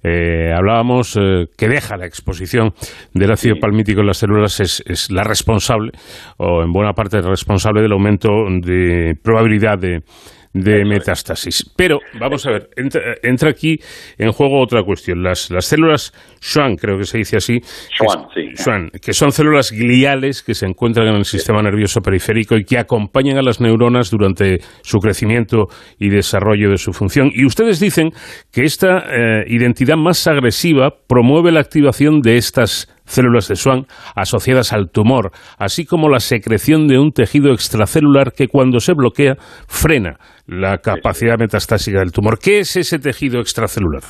eh, 0.04 0.52
hablábamos 0.54 1.16
eh, 1.16 1.46
que 1.58 1.68
deja 1.68 1.98
la 1.98 2.06
exposición 2.06 2.74
del 3.14 3.32
ácido 3.32 3.56
palmítico 3.60 4.02
en 4.02 4.08
las 4.08 4.18
células 4.18 4.60
es, 4.60 4.84
es, 4.86 5.10
la 5.12 5.24
responsable, 5.24 5.92
o 6.38 6.62
en 6.62 6.72
buena 6.72 6.94
parte 6.94 7.22
responsable 7.22 7.82
del 7.82 7.94
aumento 7.94 8.30
de 8.62 9.16
probabilidad 9.22 9.78
de, 9.78 10.02
de 10.54 10.86
metástasis. 10.86 11.72
Pero, 11.76 12.00
vamos 12.20 12.46
a 12.46 12.52
ver, 12.52 12.70
entra, 12.76 13.02
entra, 13.24 13.50
aquí 13.50 13.80
en 14.18 14.32
juego 14.32 14.62
otra 14.62 14.84
cuestión. 14.84 15.24
Las, 15.24 15.50
las 15.50 15.66
células 15.66 16.14
Schwann, 16.42 16.76
creo 16.76 16.98
que 16.98 17.06
se 17.06 17.18
dice 17.18 17.38
así, 17.38 17.60
Schwann, 17.60 18.28
que, 18.34 18.42
sí. 18.42 18.64
Schwann, 18.64 18.90
que 19.02 19.14
son 19.14 19.32
células 19.32 19.72
gliales 19.72 20.44
que 20.44 20.54
se 20.54 20.66
encuentran 20.66 21.08
en 21.08 21.16
el 21.16 21.26
sistema 21.26 21.62
nervioso 21.62 22.02
periférico 22.02 22.56
y 22.56 22.66
que 22.66 22.78
acompañan 22.78 23.38
a 23.38 23.42
las 23.42 23.60
neuronas 23.60 24.12
durante 24.12 24.60
su 24.84 25.00
crecimiento 25.00 25.68
y 26.00 26.10
desarrollo 26.10 26.70
de 26.70 26.78
su 26.78 26.94
función. 26.94 27.32
Y 27.34 27.46
ustedes 27.46 27.80
dicen 27.80 28.12
que 28.52 28.64
esta 28.64 29.00
eh, 29.00 29.46
identidad 29.48 29.98
más 29.98 30.28
agresiva 30.28 30.92
promueve 31.08 31.52
la 31.52 31.62
activación 31.62 32.22
de 32.22 32.38
estas 32.38 32.94
células 33.06 33.48
de 33.48 33.56
Schwann 33.56 33.86
asociadas 34.16 34.74
al 34.74 34.90
tumor, 34.92 35.32
así 35.58 35.86
como 35.86 36.10
la 36.10 36.20
secreción 36.20 36.88
de 36.88 37.00
un 37.00 37.12
tejido 37.12 37.52
extracelular 37.52 38.32
que 38.32 38.48
cuando 38.48 38.80
se 38.80 38.94
bloquea 38.94 39.36
frena 39.68 40.18
la 40.48 40.78
capacidad 40.78 41.38
metastásica 41.38 42.00
del 42.00 42.12
tumor. 42.12 42.40
¿Qué 42.40 42.60
es 42.60 42.76
ese 42.76 43.00
tejido 43.00 43.40
extracelular? 43.40 44.02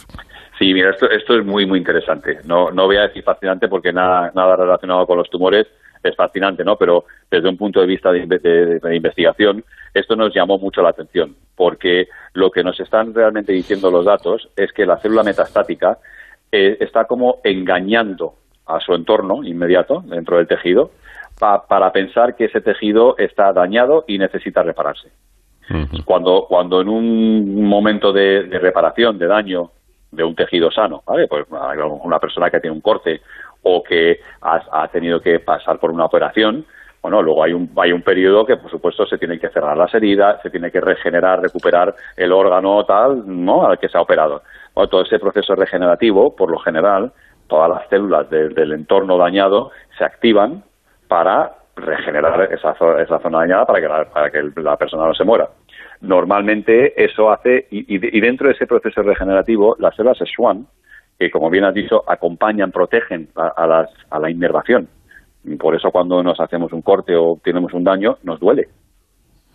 Sí, 0.59 0.73
mira, 0.73 0.91
esto, 0.91 1.09
esto 1.09 1.37
es 1.37 1.45
muy, 1.45 1.65
muy 1.65 1.79
interesante. 1.79 2.39
No, 2.45 2.69
no 2.71 2.85
voy 2.85 2.97
a 2.97 3.07
decir 3.07 3.23
fascinante 3.23 3.67
porque 3.67 3.91
nada, 3.91 4.31
nada 4.35 4.55
relacionado 4.55 5.05
con 5.05 5.17
los 5.17 5.29
tumores 5.29 5.67
es 6.03 6.15
fascinante, 6.15 6.63
¿no? 6.63 6.75
Pero 6.75 7.05
desde 7.31 7.49
un 7.49 7.57
punto 7.57 7.79
de 7.79 7.87
vista 7.87 8.11
de, 8.11 8.25
de, 8.27 8.79
de, 8.79 8.95
investigación, 8.95 9.63
esto 9.93 10.15
nos 10.15 10.33
llamó 10.33 10.57
mucho 10.57 10.81
la 10.81 10.89
atención, 10.89 11.35
porque 11.55 12.07
lo 12.33 12.51
que 12.51 12.63
nos 12.63 12.79
están 12.79 13.13
realmente 13.13 13.53
diciendo 13.53 13.89
los 13.89 14.05
datos 14.05 14.49
es 14.55 14.71
que 14.73 14.85
la 14.85 14.97
célula 14.97 15.23
metastática 15.23 15.97
eh, 16.51 16.77
está 16.79 17.05
como 17.05 17.39
engañando 17.43 18.33
a 18.65 18.79
su 18.79 18.93
entorno 18.93 19.43
inmediato 19.43 20.01
dentro 20.05 20.37
del 20.37 20.47
tejido 20.47 20.91
pa, 21.39 21.65
para 21.67 21.91
pensar 21.91 22.35
que 22.35 22.45
ese 22.45 22.61
tejido 22.61 23.15
está 23.17 23.51
dañado 23.53 24.05
y 24.07 24.17
necesita 24.17 24.63
repararse. 24.63 25.09
Uh 25.69 25.73
-huh. 25.73 26.03
Cuando, 26.05 26.45
cuando 26.47 26.81
en 26.81 26.89
un 26.89 27.63
momento 27.65 28.11
de, 28.11 28.43
de, 28.43 28.59
reparación, 28.59 29.17
de 29.17 29.27
daño 29.27 29.71
de 30.11 30.23
un 30.23 30.35
tejido 30.35 30.69
sano, 30.71 31.01
¿vale? 31.05 31.27
Pues 31.27 31.45
una 31.49 32.19
persona 32.19 32.49
que 32.49 32.59
tiene 32.59 32.75
un 32.75 32.81
corte 32.81 33.21
o 33.63 33.81
que 33.81 34.19
ha, 34.41 34.61
ha 34.71 34.87
tenido 34.89 35.19
que 35.19 35.39
pasar 35.39 35.79
por 35.79 35.89
una 35.89 36.05
operación, 36.05 36.65
bueno, 37.03 37.21
luego 37.21 37.43
hay 37.43 37.51
un, 37.51 37.69
hay 37.75 37.91
un 37.91 38.01
periodo 38.01 38.45
que, 38.45 38.55
por 38.55 38.71
supuesto, 38.71 39.05
se 39.05 39.17
tiene 39.17 39.37
que 39.37 39.49
cerrar 39.49 39.75
las 39.75 39.93
heridas, 39.93 40.41
se 40.41 40.49
tiene 40.49 40.71
que 40.71 40.79
regenerar, 40.79 41.41
recuperar 41.41 41.93
el 42.15 42.31
órgano 42.31 42.85
tal, 42.85 43.23
¿no?, 43.25 43.65
al 43.67 43.77
que 43.77 43.89
se 43.89 43.97
ha 43.97 44.01
operado. 44.01 44.41
Bueno, 44.73 44.87
todo 44.87 45.01
ese 45.01 45.19
proceso 45.19 45.53
regenerativo, 45.53 46.33
por 46.33 46.49
lo 46.49 46.59
general, 46.59 47.11
todas 47.53 47.69
las 47.69 47.87
células 47.87 48.27
de, 48.31 48.49
del 48.49 48.71
entorno 48.71 49.15
dañado 49.15 49.69
se 49.95 50.03
activan 50.03 50.63
para 51.07 51.51
regenerar 51.75 52.51
esa, 52.51 52.71
esa 52.99 53.19
zona 53.19 53.41
dañada 53.41 53.65
para 53.67 53.79
que, 53.79 53.87
la, 53.87 54.05
para 54.05 54.31
que 54.31 54.41
la 54.55 54.75
persona 54.75 55.05
no 55.05 55.13
se 55.13 55.23
muera. 55.23 55.49
Normalmente 56.01 56.93
eso 56.97 57.31
hace, 57.31 57.67
y, 57.69 57.85
y, 57.95 58.19
dentro 58.21 58.47
de 58.47 58.55
ese 58.55 58.65
proceso 58.65 59.03
regenerativo, 59.03 59.75
las 59.77 59.95
células 59.95 60.17
Schwann, 60.17 60.65
que 61.19 61.29
como 61.29 61.51
bien 61.51 61.63
has 61.63 61.75
dicho, 61.75 62.03
acompañan, 62.07 62.71
protegen 62.71 63.29
a, 63.35 63.49
a, 63.49 63.67
las, 63.67 63.89
a 64.09 64.17
la 64.17 64.31
innervación. 64.31 64.87
Y 65.43 65.55
por 65.55 65.75
eso 65.75 65.91
cuando 65.91 66.23
nos 66.23 66.39
hacemos 66.39 66.73
un 66.73 66.81
corte 66.81 67.15
o 67.15 67.39
tenemos 67.43 67.71
un 67.75 67.83
daño, 67.83 68.17
nos 68.23 68.39
duele. 68.39 68.67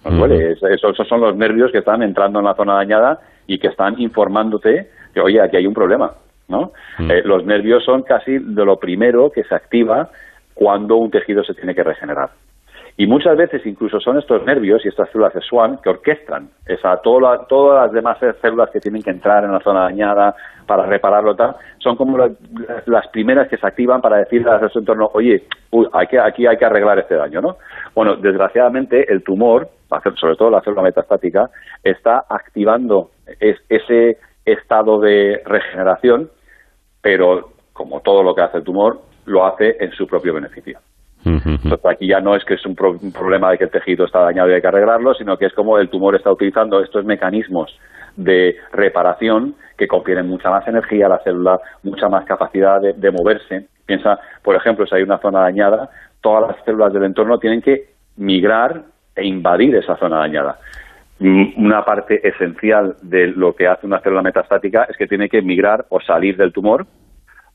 Nos 0.05 0.17
duele. 0.17 0.52
Eso, 0.52 0.69
esos 0.69 1.09
son 1.09 1.21
los 1.21 1.35
nervios 1.35 1.73
que 1.73 1.78
están 1.78 2.05
entrando 2.05 2.38
en 2.38 2.45
la 2.45 2.55
zona 2.55 2.75
dañada 2.75 3.19
y 3.49 3.59
que 3.59 3.67
están 3.67 4.00
informándote 4.00 4.88
que, 5.12 5.21
oye, 5.21 5.40
aquí 5.40 5.57
hay 5.57 5.67
un 5.67 5.75
problema. 5.75 6.12
¿No? 6.49 6.73
Mm. 6.99 7.11
Eh, 7.11 7.23
los 7.25 7.45
nervios 7.45 7.85
son 7.85 8.02
casi 8.02 8.38
de 8.38 8.64
lo 8.64 8.78
primero 8.78 9.31
que 9.31 9.45
se 9.45 9.55
activa 9.55 10.11
cuando 10.55 10.97
un 10.97 11.11
tejido 11.11 11.45
se 11.45 11.55
tiene 11.55 11.75
que 11.75 11.85
regenerar. 11.85 12.31
Y 13.00 13.07
muchas 13.07 13.37
veces 13.37 13.64
incluso 13.64 14.00
son 14.00 14.19
estos 14.19 14.45
nervios 14.45 14.85
y 14.85 14.88
estas 14.88 15.09
células 15.11 15.33
de 15.33 15.40
Schwann 15.40 15.78
que 15.85 15.88
orquestan 15.88 16.49
esa, 16.67 16.97
toda, 16.97 17.47
todas 17.47 17.85
las 17.85 17.93
demás 17.93 18.19
células 18.43 18.71
que 18.71 18.81
tienen 18.81 19.02
que 19.02 19.11
entrar 19.11 19.45
en 19.45 19.52
la 19.52 19.61
zona 19.61 19.83
dañada 19.83 20.35
para 20.67 20.85
repararlo 20.85 21.37
tal, 21.37 21.55
son 21.78 21.95
como 21.95 22.19
las, 22.19 22.33
las 22.87 23.07
primeras 23.09 23.49
que 23.49 23.57
se 23.57 23.64
activan 23.64 24.00
para 24.00 24.17
decirle 24.17 24.50
a 24.50 24.69
su 24.69 24.81
entorno, 24.81 25.09
oye, 25.14 25.45
uy, 25.71 25.87
hay 25.93 26.09
que, 26.09 26.19
aquí 26.19 26.45
hay 26.49 26.57
que 26.57 26.64
arreglar 26.64 26.99
este 26.99 27.14
daño, 27.14 27.40
¿no? 27.40 27.57
Bueno, 27.95 28.17
desgraciadamente 28.17 29.11
el 29.12 29.23
tumor, 29.23 29.69
sobre 30.17 30.35
todo 30.35 30.50
la 30.50 30.61
célula 30.62 30.83
metastática, 30.83 31.50
está 31.85 32.25
activando 32.28 33.11
es, 33.38 33.59
ese 33.69 34.19
estado 34.45 34.99
de 34.99 35.40
regeneración 35.45 36.31
pero 37.09 37.53
como 37.73 38.00
todo 38.00 38.23
lo 38.23 38.35
que 38.35 38.43
hace 38.43 38.59
el 38.59 38.65
tumor, 38.65 39.00
lo 39.25 39.47
hace 39.47 39.79
en 39.81 39.93
su 39.93 40.07
propio 40.07 40.35
beneficio. 40.35 40.79
Entonces 41.25 41.87
aquí 41.87 42.07
ya 42.07 42.21
no 42.21 42.35
es 42.35 42.45
que 42.45 42.53
es 42.53 42.67
un, 42.67 42.75
pro 42.75 42.99
un, 43.00 43.12
problema 43.12 43.50
de 43.50 43.57
que 43.57 43.65
el 43.65 43.71
tejido 43.71 44.05
está 44.05 44.21
dañado 44.21 44.50
y 44.50 44.53
hay 44.53 44.61
que 44.61 44.67
arreglarlo, 44.67 45.15
sino 45.15 45.38
que 45.38 45.47
es 45.47 45.55
como 45.55 45.79
el 45.79 45.88
tumor 45.88 46.15
está 46.17 46.31
utilizando 46.31 46.83
estos 46.83 47.07
mecanismos 47.07 47.75
de 48.15 48.57
reparación 48.73 49.55
que 49.79 49.88
confieren 49.88 50.29
mucha 50.29 50.50
más 50.50 50.69
energía 50.69 51.07
a 51.07 51.09
la 51.09 51.19
célula, 51.21 51.59
mucha 51.83 52.11
más 52.11 52.27
capacidad 52.27 52.79
de, 52.79 52.93
de 52.93 53.11
moverse. 53.11 53.69
Piensa, 53.87 54.19
por 54.43 54.55
ejemplo, 54.55 54.87
si 54.87 54.95
hay 54.95 55.03
una 55.03 55.17
zona 55.17 55.41
dañada, 55.41 55.88
todas 56.21 56.50
las 56.50 56.65
células 56.67 56.93
del 56.93 57.05
entorno 57.05 57.38
tienen 57.38 57.62
que 57.62 57.88
migrar 58.19 58.83
e 59.17 59.27
invadir 59.27 59.75
esa 59.77 59.97
zona 59.97 60.19
dañada 60.19 60.59
una 61.21 61.85
parte 61.85 62.27
esencial 62.27 62.97
de 63.03 63.29
lo 63.29 63.55
que 63.55 63.67
hace 63.67 63.87
una 63.87 64.01
célula 64.01 64.23
metastática 64.23 64.85
es 64.85 64.97
que 64.97 65.09
tiene 65.09 65.29
que 65.29 65.43
migrar 65.43 65.87
o 65.89 66.01
salir 66.01 66.37
del 66.37 66.53
tumor 66.53 66.87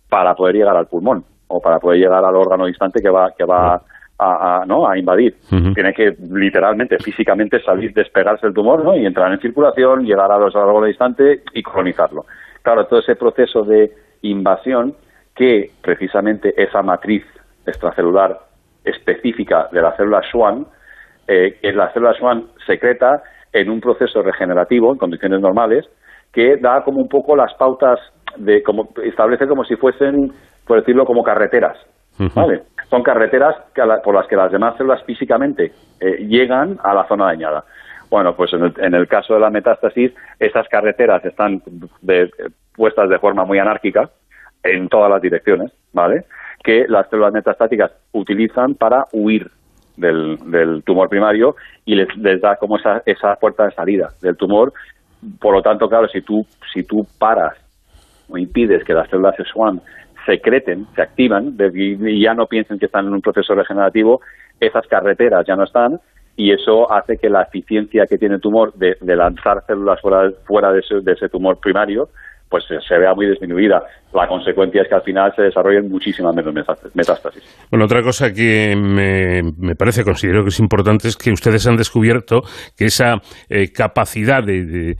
para 0.09 0.35
poder 0.35 0.55
llegar 0.55 0.75
al 0.75 0.87
pulmón 0.87 1.23
o 1.47 1.61
para 1.61 1.79
poder 1.79 1.99
llegar 1.99 2.23
al 2.25 2.35
órgano 2.35 2.65
distante 2.65 3.01
que 3.01 3.09
va 3.09 3.31
que 3.37 3.45
va 3.45 3.81
a, 4.19 4.61
a 4.61 4.65
no 4.65 4.87
a 4.87 4.97
invadir 4.97 5.35
uh 5.51 5.55
-huh. 5.55 5.73
tiene 5.73 5.93
que 5.93 6.13
literalmente 6.31 6.97
físicamente 6.99 7.61
salir 7.61 7.93
despegarse 7.93 8.47
del 8.47 8.53
tumor 8.53 8.83
¿no? 8.83 8.95
y 8.95 9.05
entrar 9.05 9.31
en 9.31 9.39
circulación 9.39 10.05
llegar 10.05 10.31
a 10.31 10.37
los 10.37 10.53
órganos 10.55 10.85
distantes 10.85 11.41
y 11.53 11.63
colonizarlo 11.63 12.25
claro 12.61 12.85
todo 12.85 12.99
ese 12.99 13.15
proceso 13.15 13.63
de 13.63 13.91
invasión 14.23 14.93
que 15.35 15.71
precisamente 15.81 16.53
esa 16.61 16.81
matriz 16.81 17.23
extracelular 17.65 18.39
específica 18.83 19.69
de 19.71 19.81
la 19.81 19.95
célula 19.95 20.21
Schwann 20.21 20.65
eh, 21.27 21.57
que 21.61 21.71
la 21.71 21.91
célula 21.93 22.13
Schwann 22.13 22.47
secreta 22.67 23.23
en 23.53 23.69
un 23.69 23.79
proceso 23.79 24.21
regenerativo 24.21 24.91
en 24.91 24.97
condiciones 24.97 25.39
normales 25.39 25.85
que 26.31 26.57
da 26.57 26.83
como 26.83 26.99
un 26.99 27.07
poco 27.07 27.35
las 27.35 27.53
pautas 27.53 27.99
de 28.37 28.63
como 28.63 28.89
establece 29.03 29.47
como 29.47 29.63
si 29.63 29.75
fuesen 29.75 30.33
por 30.65 30.79
decirlo 30.79 31.05
como 31.05 31.23
carreteras 31.23 31.77
uh 32.19 32.23
-huh. 32.23 32.33
¿vale? 32.33 32.63
son 32.89 33.03
carreteras 33.03 33.55
que 33.73 33.85
la, 33.85 34.01
por 34.01 34.15
las 34.15 34.27
que 34.27 34.35
las 34.35 34.51
demás 34.51 34.75
células 34.77 35.03
físicamente 35.03 35.71
eh, 35.99 36.25
llegan 36.27 36.79
a 36.83 36.93
la 36.93 37.07
zona 37.07 37.25
dañada 37.25 37.63
bueno 38.09 38.35
pues 38.35 38.51
en 38.53 38.63
el, 38.63 38.73
en 38.77 38.95
el, 38.95 39.07
caso 39.07 39.35
de 39.35 39.39
la 39.39 39.51
metástasis 39.51 40.11
esas 40.39 40.67
carreteras 40.67 41.23
están 41.23 41.61
de, 42.01 42.31
puestas 42.75 43.09
de 43.09 43.19
forma 43.19 43.45
muy 43.45 43.59
anárquica 43.59 44.09
en 44.63 44.89
todas 44.89 45.11
las 45.11 45.21
direcciones 45.21 45.71
vale 45.93 46.25
que 46.63 46.85
las 46.87 47.07
células 47.09 47.33
metastáticas 47.33 47.91
utilizan 48.13 48.73
para 48.75 49.05
huir 49.11 49.51
del, 49.97 50.37
del 50.49 50.83
tumor 50.83 51.09
primario 51.09 51.55
y 51.85 51.95
les, 51.95 52.07
les, 52.17 52.41
da 52.41 52.55
como 52.55 52.77
esa, 52.77 53.03
esa 53.05 53.35
puerta 53.35 53.65
de 53.65 53.71
salida 53.71 54.09
del 54.21 54.37
tumor. 54.37 54.73
Por 55.39 55.53
lo 55.53 55.61
tanto, 55.61 55.87
claro, 55.87 56.07
si 56.07 56.21
tú, 56.21 56.45
si 56.73 56.83
tú 56.83 57.05
paras 57.17 57.53
o 58.29 58.37
impides 58.37 58.83
que 58.83 58.93
las 58.93 59.09
células 59.09 59.35
Schwann 59.37 59.81
secreten, 60.25 60.87
se 60.95 61.01
activan 61.01 61.55
y 61.73 62.21
ya 62.21 62.33
no 62.33 62.47
piensen 62.47 62.79
que 62.79 62.85
están 62.85 63.07
en 63.07 63.13
un 63.13 63.21
proceso 63.21 63.53
regenerativo, 63.55 64.21
esas 64.59 64.87
carreteras 64.87 65.45
ya 65.45 65.55
no 65.55 65.63
están 65.63 65.99
y 66.35 66.51
eso 66.51 66.91
hace 66.91 67.17
que 67.17 67.29
la 67.29 67.43
eficiencia 67.43 68.05
que 68.07 68.17
tiene 68.17 68.35
el 68.35 68.41
tumor 68.41 68.73
de, 68.73 68.95
lanzar 69.01 69.63
células 69.67 70.01
fuera, 70.01 70.31
fuera 70.45 70.71
de, 70.71 70.79
ese, 70.79 71.29
tumor 71.29 71.59
primario 71.59 72.09
pues 72.53 72.65
se 72.65 72.99
vea 72.99 73.15
muy 73.15 73.25
disminuida. 73.25 73.81
La 74.13 74.27
consecuencia 74.27 74.83
es 74.83 74.87
que 74.87 74.93
al 74.93 75.01
final 75.01 75.33
se 75.35 75.41
desarrollen 75.41 75.89
muchísimas 75.89 76.35
menos 76.35 76.53
metástasis. 76.53 77.67
Bueno, 77.71 77.85
otra 77.85 78.03
cosa 78.03 78.31
que 78.31 78.75
me, 78.77 79.73
parece, 79.73 80.03
considero 80.03 80.43
que 80.43 80.49
es 80.49 80.59
importante, 80.59 81.07
es 81.07 81.17
que 81.17 81.31
ustedes 81.31 81.65
han 81.65 81.77
descubierto 81.77 82.41
que 82.77 82.85
esa 82.85 83.15
eh, 83.49 83.71
capacidad 83.75 84.43
de, 84.43 84.95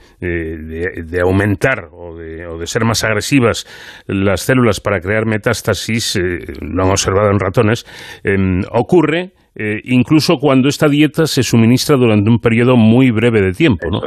aumentar 1.23 1.89
o, 1.91 2.17
de, 2.17 2.65
ser 2.65 2.85
más 2.85 3.03
agresivas 3.03 3.67
las 4.07 4.41
células 4.41 4.79
para 4.81 4.99
crear 4.99 5.27
metástasis, 5.27 6.15
eh, 6.15 6.39
lo 6.59 6.85
han 6.85 6.89
observado 6.89 7.29
en 7.29 7.39
ratones, 7.39 7.85
em, 8.23 8.61
ocurre 8.71 9.33
eh, 9.55 9.79
incluso 9.83 10.37
cuando 10.37 10.69
esta 10.69 10.87
dieta 10.87 11.27
se 11.27 11.43
suministra 11.43 11.97
durante 11.97 12.27
un 12.31 12.39
periodo 12.39 12.77
muy 12.77 13.11
breve 13.11 13.41
de 13.41 13.51
tiempo, 13.51 13.89
¿no? 13.91 13.99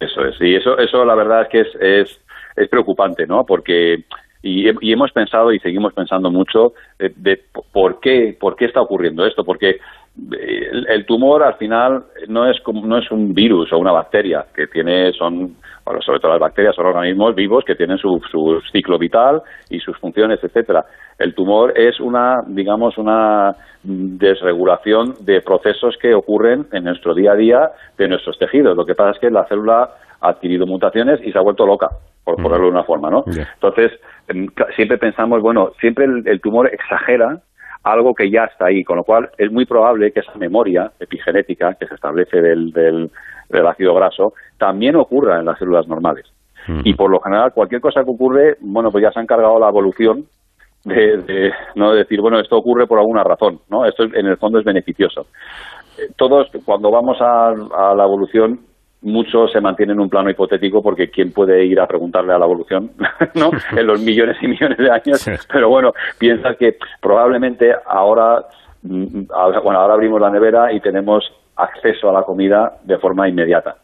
Eso 0.00 0.24
es, 0.24 0.36
y 0.40 0.54
eso, 0.54 0.78
eso 0.78 1.04
la 1.04 1.16
verdad 1.16 1.42
es 1.42 1.48
que 1.48 1.60
es, 1.60 1.68
es, 1.80 2.20
es 2.58 2.68
preocupante, 2.68 3.26
¿no? 3.26 3.44
Porque 3.44 4.04
y, 4.42 4.68
hemos 4.92 5.12
pensado 5.12 5.52
y 5.52 5.58
seguimos 5.58 5.92
pensando 5.92 6.30
mucho 6.30 6.72
de, 6.98 7.40
por 7.72 8.00
qué 8.00 8.36
por 8.38 8.56
qué 8.56 8.66
está 8.66 8.80
ocurriendo 8.80 9.26
esto, 9.26 9.44
porque 9.44 9.70
eh, 9.70 10.70
el, 10.88 11.06
tumor 11.06 11.42
al 11.42 11.54
final 11.54 12.04
no 12.28 12.48
es 12.48 12.60
como, 12.60 12.86
no 12.86 12.98
es 12.98 13.10
un 13.10 13.34
virus 13.34 13.72
o 13.72 13.78
una 13.78 13.92
bacteria 13.92 14.46
que 14.54 14.66
tiene 14.66 15.12
son 15.12 15.56
bueno, 15.84 16.02
sobre 16.02 16.20
todo 16.20 16.32
las 16.32 16.40
bacterias 16.40 16.76
son 16.76 16.86
organismos 16.86 17.34
vivos 17.34 17.64
que 17.64 17.74
tienen 17.74 17.96
su, 17.96 18.20
su 18.30 18.60
ciclo 18.70 18.98
vital 18.98 19.40
y 19.70 19.80
sus 19.80 19.96
funciones, 19.96 20.38
etcétera. 20.42 20.84
El 21.18 21.34
tumor 21.34 21.72
es 21.78 21.98
una, 21.98 22.42
digamos, 22.46 22.98
una 22.98 23.56
desregulación 23.82 25.14
de 25.20 25.40
procesos 25.40 25.96
que 25.96 26.12
ocurren 26.12 26.66
en 26.72 26.84
nuestro 26.84 27.14
día 27.14 27.32
a 27.32 27.36
día 27.36 27.70
de 27.96 28.06
nuestros 28.06 28.38
tejidos. 28.38 28.76
Lo 28.76 28.84
que 28.84 28.94
pasa 28.94 29.12
es 29.12 29.18
que 29.18 29.30
la 29.30 29.46
célula 29.46 29.88
ha 30.20 30.28
adquirido 30.28 30.66
mutaciones 30.66 31.20
y 31.24 31.32
se 31.32 31.38
ha 31.38 31.42
vuelto 31.42 31.64
loca, 31.64 31.88
por 32.28 32.42
ponerlo 32.42 32.66
de 32.66 32.72
una 32.72 32.84
forma, 32.84 33.08
¿no? 33.08 33.24
Entonces, 33.26 33.92
em, 34.28 34.48
siempre 34.76 34.98
pensamos, 34.98 35.40
bueno, 35.40 35.70
siempre 35.80 36.04
el, 36.04 36.40
tumor 36.42 36.68
exagera 36.70 37.40
algo 37.84 38.14
que 38.14 38.30
ya 38.30 38.44
está 38.44 38.66
ahí, 38.66 38.84
con 38.84 38.98
lo 38.98 39.04
cual 39.04 39.30
es 39.38 39.50
muy 39.50 39.64
probable 39.64 40.12
que 40.12 40.20
esa 40.20 40.34
memoria 40.34 40.92
epigenética 41.00 41.74
que 41.80 41.86
se 41.86 41.94
establece 41.94 42.42
del, 42.42 42.70
del, 42.72 43.10
ácido 43.66 43.94
graso 43.94 44.34
también 44.58 44.96
ocurra 44.96 45.38
en 45.38 45.46
las 45.46 45.58
células 45.58 45.88
normales. 45.88 46.26
Y 46.84 46.92
por 46.92 47.10
lo 47.10 47.18
general, 47.20 47.54
cualquier 47.54 47.80
cosa 47.80 48.04
que 48.04 48.10
ocurre, 48.10 48.58
bueno, 48.60 48.90
pues 48.90 49.02
ya 49.02 49.10
se 49.10 49.18
ha 49.18 49.22
encargado 49.22 49.58
la 49.58 49.70
evolución 49.70 50.26
de, 50.84 51.50
no 51.76 51.94
decir, 51.94 52.20
bueno, 52.20 52.38
esto 52.40 52.58
ocurre 52.58 52.86
por 52.86 52.98
alguna 52.98 53.24
razón, 53.24 53.60
¿no? 53.70 53.86
Esto 53.86 54.04
en 54.04 54.26
el 54.26 54.36
fondo 54.36 54.58
es 54.58 54.66
beneficioso. 54.66 55.28
Eh, 55.98 56.12
todos, 56.14 56.50
cuando 56.66 56.90
vamos 56.90 57.16
a, 57.22 57.54
la 57.94 58.04
evolución, 58.04 58.60
muchos 59.02 59.52
se 59.52 59.60
mantienen 59.60 59.96
en 59.96 60.00
un 60.00 60.10
plano 60.10 60.30
hipotético 60.30 60.82
porque 60.82 61.10
quién 61.10 61.32
puede 61.32 61.64
ir 61.64 61.80
a 61.80 61.86
preguntarle 61.86 62.32
a 62.32 62.38
la 62.38 62.44
evolución, 62.44 62.90
¿no? 63.34 63.50
En 63.76 63.86
los 63.86 64.00
millones 64.00 64.36
y 64.42 64.48
millones 64.48 64.78
de 64.78 64.90
años. 64.90 65.26
Pero 65.52 65.68
bueno, 65.68 65.92
piensa 66.18 66.54
que 66.54 66.76
probablemente 67.00 67.72
ahora, 67.86 68.44
mm, 68.82 69.26
bueno, 69.62 69.80
ahora 69.80 69.94
abrimos 69.94 70.20
la 70.20 70.30
nevera 70.30 70.72
y 70.72 70.80
tenemos 70.80 71.24
acceso 71.56 72.08
a 72.10 72.12
la 72.12 72.22
comida 72.22 72.78
de 72.84 72.98
forma 72.98 73.28
inmediata. 73.28 73.76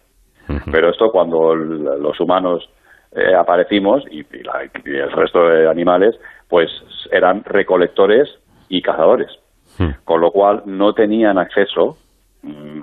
Pero 0.71 0.91
esto 0.91 1.11
cuando 1.11 1.55
los 1.55 2.21
humanos 2.21 2.69
eh, 3.13 3.35
aparecimos 3.35 4.05
y, 4.11 4.21
el 4.21 5.13
resto 5.13 5.49
de 5.49 5.69
animales, 5.69 6.17
pues 6.49 6.69
eran 7.11 7.43
recolectores 7.45 8.29
y 8.69 8.83
cazadores, 8.83 9.31
hmm. 9.79 10.03
con 10.05 10.21
lo 10.21 10.31
cual 10.31 10.63
no 10.67 10.93
tenían 10.93 11.39
acceso, 11.39 11.97
mm, 12.43 12.81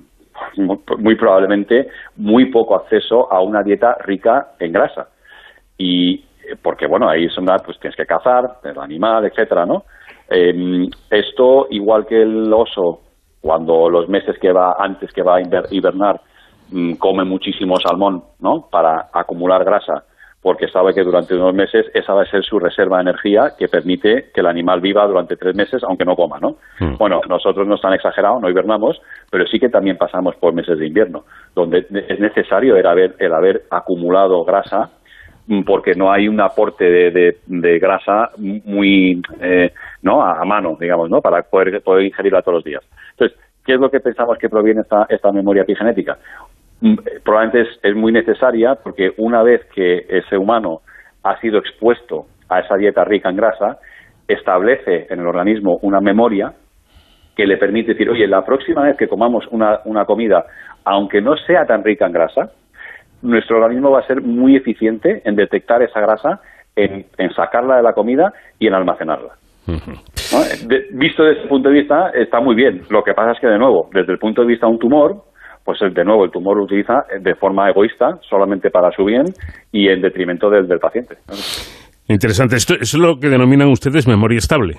muy 0.57 1.15
probablemente 1.15 1.89
muy 2.17 2.51
poco 2.51 2.75
acceso 2.75 3.31
a 3.31 3.41
una 3.41 3.63
dieta 3.63 3.95
rica 4.03 4.51
en 4.59 4.71
grasa. 4.71 5.09
Y 5.77 6.23
porque 6.61 6.87
bueno, 6.87 7.09
ahí 7.09 7.29
son 7.29 7.45
pues 7.65 7.79
tienes 7.79 7.95
que 7.95 8.05
cazar, 8.05 8.59
el 8.63 8.79
animal, 8.79 9.25
etcétera, 9.25 9.65
¿no? 9.65 9.83
Em, 10.29 10.89
esto, 11.09 11.67
igual 11.69 12.05
que 12.05 12.21
el 12.21 12.51
oso, 12.53 13.01
cuando 13.41 13.89
los 13.89 14.07
meses 14.07 14.37
que 14.39 14.51
va 14.51 14.75
antes 14.77 15.11
que 15.11 15.23
va 15.23 15.37
a 15.37 15.41
hibernar, 15.71 16.21
mm, 16.71 16.93
come 16.93 17.23
muchísimo 17.23 17.75
salmón, 17.77 18.23
¿no? 18.39 18.67
Para 18.69 19.09
acumular 19.13 19.63
grasa 19.63 20.05
porque 20.41 20.67
sabe 20.67 20.93
que 20.93 21.03
durante 21.03 21.35
unos 21.35 21.53
meses 21.53 21.85
esa 21.93 22.13
va 22.13 22.23
a 22.23 22.25
ser 22.25 22.43
su 22.43 22.57
reserva 22.57 22.97
de 22.97 23.03
energía 23.03 23.53
que 23.57 23.67
permite 23.67 24.31
que 24.33 24.41
el 24.41 24.47
animal 24.47 24.81
viva 24.81 25.05
durante 25.05 25.35
tres 25.35 25.55
meses 25.55 25.83
aunque 25.83 26.03
no 26.03 26.15
coma, 26.15 26.39
¿no? 26.39 26.57
Hmm. 26.79 26.97
Bueno, 26.97 27.21
nosotros 27.29 27.67
no 27.67 27.75
están 27.75 27.93
exagerados, 27.93 28.41
no 28.41 28.49
hibernamos, 28.49 28.99
pero 29.29 29.45
sí 29.45 29.59
que 29.59 29.69
también 29.69 29.97
pasamos 29.97 30.35
por 30.35 30.53
meses 30.53 30.79
de 30.79 30.87
invierno, 30.87 31.25
donde 31.53 31.85
es 32.07 32.19
necesario 32.19 32.75
el 32.75 32.85
haber, 32.87 33.15
el 33.19 33.33
haber 33.33 33.63
acumulado 33.69 34.43
grasa 34.43 34.89
mm, 35.45 35.61
porque 35.61 35.93
no 35.93 36.11
hay 36.11 36.27
un 36.27 36.41
aporte 36.41 36.85
de, 36.85 37.37
de, 37.45 37.79
grasa 37.79 38.31
muy 38.37 39.21
eh, 39.41 39.71
no 40.01 40.23
a, 40.23 40.43
mano, 40.43 40.75
digamos, 40.79 41.09
¿no? 41.09 41.21
Para 41.21 41.43
poder, 41.43 41.81
poder 41.83 42.05
ingerirla 42.05 42.41
todos 42.41 42.55
los 42.55 42.63
días. 42.63 42.83
Entonces, 43.11 43.37
¿qué 43.63 43.73
es 43.73 43.79
lo 43.79 43.91
que 43.91 43.99
pensamos 43.99 44.39
que 44.39 44.49
proviene 44.49 44.81
esta, 44.81 45.05
esta 45.07 45.31
memoria 45.31 45.61
epigenética? 45.61 46.17
Mm, 46.81 46.95
probablemente 47.23 47.69
es, 47.83 47.95
muy 47.95 48.11
necesaria 48.11 48.75
porque 48.75 49.11
una 49.17 49.43
vez 49.43 49.61
que 49.73 50.05
ese 50.09 50.35
humano 50.35 50.79
ha 51.23 51.39
sido 51.39 51.59
expuesto 51.59 52.25
a 52.49 52.59
esa 52.59 52.75
dieta 52.75 53.05
rica 53.05 53.29
en 53.29 53.35
grasa, 53.35 53.77
establece 54.27 55.05
en 55.09 55.19
el 55.19 55.27
organismo 55.27 55.77
una 55.83 56.01
memoria 56.01 56.53
que 57.35 57.45
le 57.45 57.57
permite 57.57 57.91
decir, 57.91 58.09
oye, 58.09 58.27
la 58.27 58.43
próxima 58.43 58.83
vez 58.83 58.97
que 58.97 59.07
comamos 59.07 59.45
una, 59.51 59.79
una 59.85 60.05
comida, 60.05 60.43
aunque 60.83 61.21
no 61.21 61.37
sea 61.37 61.65
tan 61.65 61.83
rica 61.83 62.07
en 62.07 62.13
grasa, 62.13 62.51
nuestro 63.21 63.57
organismo 63.57 63.91
va 63.91 63.99
a 63.99 64.07
ser 64.07 64.21
muy 64.21 64.55
eficiente 64.55 65.21
en 65.23 65.35
detectar 65.35 65.81
esa 65.83 65.99
grasa, 66.01 66.41
en, 66.75 67.05
sacarla 67.35 67.77
de 67.77 67.83
la 67.83 67.93
comida 67.93 68.33
y 68.57 68.67
en 68.67 68.73
almacenarla. 68.73 69.33
visto 70.93 71.23
desde 71.23 71.39
ese 71.41 71.47
punto 71.47 71.69
de 71.69 71.75
vista, 71.75 72.09
está 72.15 72.39
muy 72.39 72.55
bien. 72.55 72.81
Lo 72.89 73.03
que 73.03 73.13
pasa 73.13 73.31
es 73.33 73.39
que, 73.39 73.47
de 73.47 73.59
nuevo, 73.59 73.89
desde 73.93 74.13
el 74.13 74.19
punto 74.19 74.41
de 74.41 74.47
vista 74.47 74.65
de 74.65 74.73
un 74.73 74.79
tumor, 74.79 75.30
pues 75.63 75.79
de 75.79 76.03
nuevo 76.03 76.25
el 76.25 76.31
tumor 76.31 76.57
lo 76.57 76.63
utiliza 76.63 77.03
de 77.19 77.35
forma 77.35 77.69
egoísta, 77.69 78.17
solamente 78.29 78.69
para 78.69 78.91
su 78.91 79.05
bien 79.05 79.25
y 79.71 79.89
en 79.89 80.01
detrimento 80.01 80.49
del, 80.49 80.67
paciente. 80.79 81.15
Interesante. 82.07 82.55
Esto, 82.55 82.75
es 82.75 82.93
lo 82.97 83.17
que 83.19 83.29
denominan 83.29 83.69
ustedes 83.69 84.07
memoria 84.07 84.37
estable. 84.37 84.75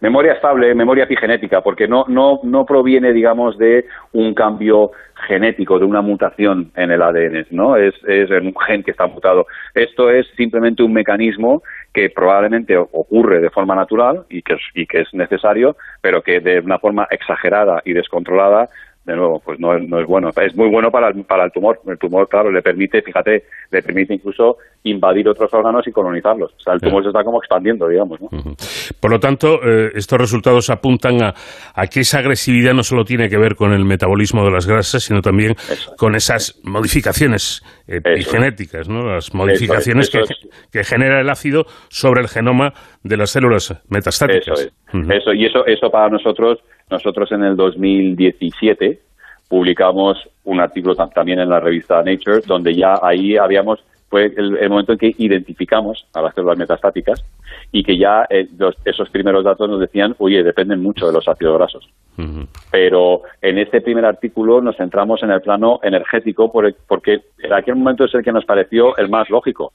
Memoria 0.00 0.34
estable, 0.34 0.74
memoria 0.74 1.04
epigenética, 1.04 1.62
porque 1.62 1.88
no, 1.88 2.04
no, 2.08 2.40
no 2.42 2.66
proviene, 2.66 3.14
digamos, 3.14 3.56
de 3.56 3.86
un 4.12 4.34
cambio 4.34 4.90
genético, 5.26 5.78
de 5.78 5.86
una 5.86 6.02
mutación 6.02 6.70
en 6.76 6.90
el 6.90 7.00
ADN, 7.00 7.46
¿no? 7.50 7.76
Es, 7.76 7.94
es 8.06 8.30
un 8.30 8.54
gen 8.66 8.82
que 8.82 8.90
está 8.90 9.06
mutado. 9.06 9.46
Esto 9.74 10.10
es 10.10 10.26
simplemente 10.36 10.82
un 10.82 10.92
mecanismo 10.92 11.62
que 11.94 12.10
probablemente 12.14 12.76
ocurre 12.76 13.40
de 13.40 13.48
forma 13.48 13.74
natural 13.74 14.24
y 14.28 14.42
que, 14.42 14.54
es, 14.54 14.60
y 14.74 14.86
que 14.86 15.00
es 15.00 15.08
necesario, 15.14 15.76
pero 16.02 16.20
que 16.20 16.40
de 16.40 16.60
una 16.60 16.78
forma 16.78 17.06
exagerada 17.10 17.80
y 17.86 17.94
descontrolada 17.94 18.68
de 19.06 19.14
nuevo, 19.14 19.40
pues 19.42 19.58
no, 19.60 19.78
no, 19.78 20.00
es 20.00 20.06
bueno. 20.06 20.30
Es 20.36 20.56
muy 20.56 20.68
bueno 20.68 20.90
para 20.90 21.08
el, 21.08 21.24
para 21.24 21.44
el 21.44 21.52
tumor. 21.52 21.80
El 21.86 21.96
tumor, 21.96 22.28
claro, 22.28 22.50
le 22.50 22.60
permite, 22.60 23.00
fíjate, 23.02 23.44
le 23.70 23.82
permite 23.82 24.14
incluso 24.14 24.56
invadir 24.82 25.28
otros 25.28 25.52
órganos 25.54 25.86
y 25.86 25.92
colonizarlos. 25.92 26.52
O 26.52 26.60
sea, 26.60 26.74
el 26.74 26.80
tumor 26.80 27.04
se 27.04 27.10
está 27.10 27.22
como 27.22 27.38
expandiendo, 27.38 27.86
digamos. 27.88 28.20
¿no? 28.20 28.28
Por 29.00 29.10
lo 29.10 29.20
tanto, 29.20 29.60
eh, 29.62 29.92
estos 29.94 30.18
resultados 30.18 30.70
apuntan 30.70 31.22
a, 31.22 31.34
a, 31.74 31.86
que 31.86 32.00
esa 32.00 32.18
agresividad 32.18 32.74
no 32.74 32.82
solo 32.82 33.04
tiene 33.04 33.28
que 33.28 33.38
ver 33.38 33.54
con 33.54 33.72
el 33.72 33.84
metabolismo 33.84 34.44
de 34.44 34.50
las 34.50 34.66
grasas, 34.66 35.04
sino 35.04 35.22
también 35.22 35.54
con 35.96 36.16
esas 36.16 36.60
modificaciones 36.64 37.62
epigenéticas, 37.86 38.88
¿no? 38.88 39.04
Las 39.04 39.32
modificaciones 39.34 40.10
que, 40.10 40.22
que, 40.72 40.84
genera 40.84 41.20
el 41.20 41.30
ácido 41.30 41.66
sobre 41.88 42.20
el 42.20 42.28
genoma 42.28 42.72
de 43.02 43.16
las 43.16 43.30
células 43.30 43.80
metastáticas. 43.88 44.60
Eso, 44.92 45.12
eso 45.12 45.32
y 45.32 45.46
eso, 45.46 45.64
eso 45.66 45.90
para 45.90 46.08
nosotros 46.08 46.58
nosotros 46.90 47.32
en 47.32 47.42
el 47.42 47.56
2017 47.56 49.00
publicamos 49.48 50.28
un 50.44 50.60
artículo 50.60 50.94
también 50.94 51.40
en 51.40 51.48
la 51.48 51.60
revista 51.60 52.02
Nature, 52.02 52.40
donde 52.46 52.74
ya 52.74 52.98
ahí 53.02 53.36
habíamos, 53.36 53.84
fue 54.08 54.32
el, 54.36 54.68
momento 54.68 54.92
en 54.92 54.98
que 54.98 55.14
identificamos 55.18 56.06
a 56.14 56.22
las 56.22 56.34
células 56.34 56.58
metastáticas 56.58 57.24
y 57.76 57.82
que 57.82 57.98
ya 57.98 58.26
eh, 58.30 58.48
esos 58.86 59.10
primeros 59.10 59.44
datos 59.44 59.68
nos 59.68 59.78
decían, 59.78 60.14
oye, 60.18 60.42
dependen 60.42 60.80
mucho 60.80 61.06
de 61.06 61.12
los 61.12 61.28
ácidos 61.28 61.58
grasos. 61.58 61.86
Pero 62.70 63.20
en 63.42 63.58
este 63.58 63.82
primer 63.82 64.06
artículo 64.06 64.62
nos 64.62 64.78
centramos 64.78 65.22
en 65.22 65.30
el 65.30 65.42
plano 65.42 65.80
energético 65.82 66.50
porque 66.50 67.20
en 67.38 67.52
aquel 67.52 67.76
momento 67.76 68.04
es 68.04 68.14
el 68.14 68.22
que 68.22 68.32
nos 68.32 68.46
pareció 68.46 68.96
el 68.96 69.10
más 69.10 69.28
lógico. 69.28 69.74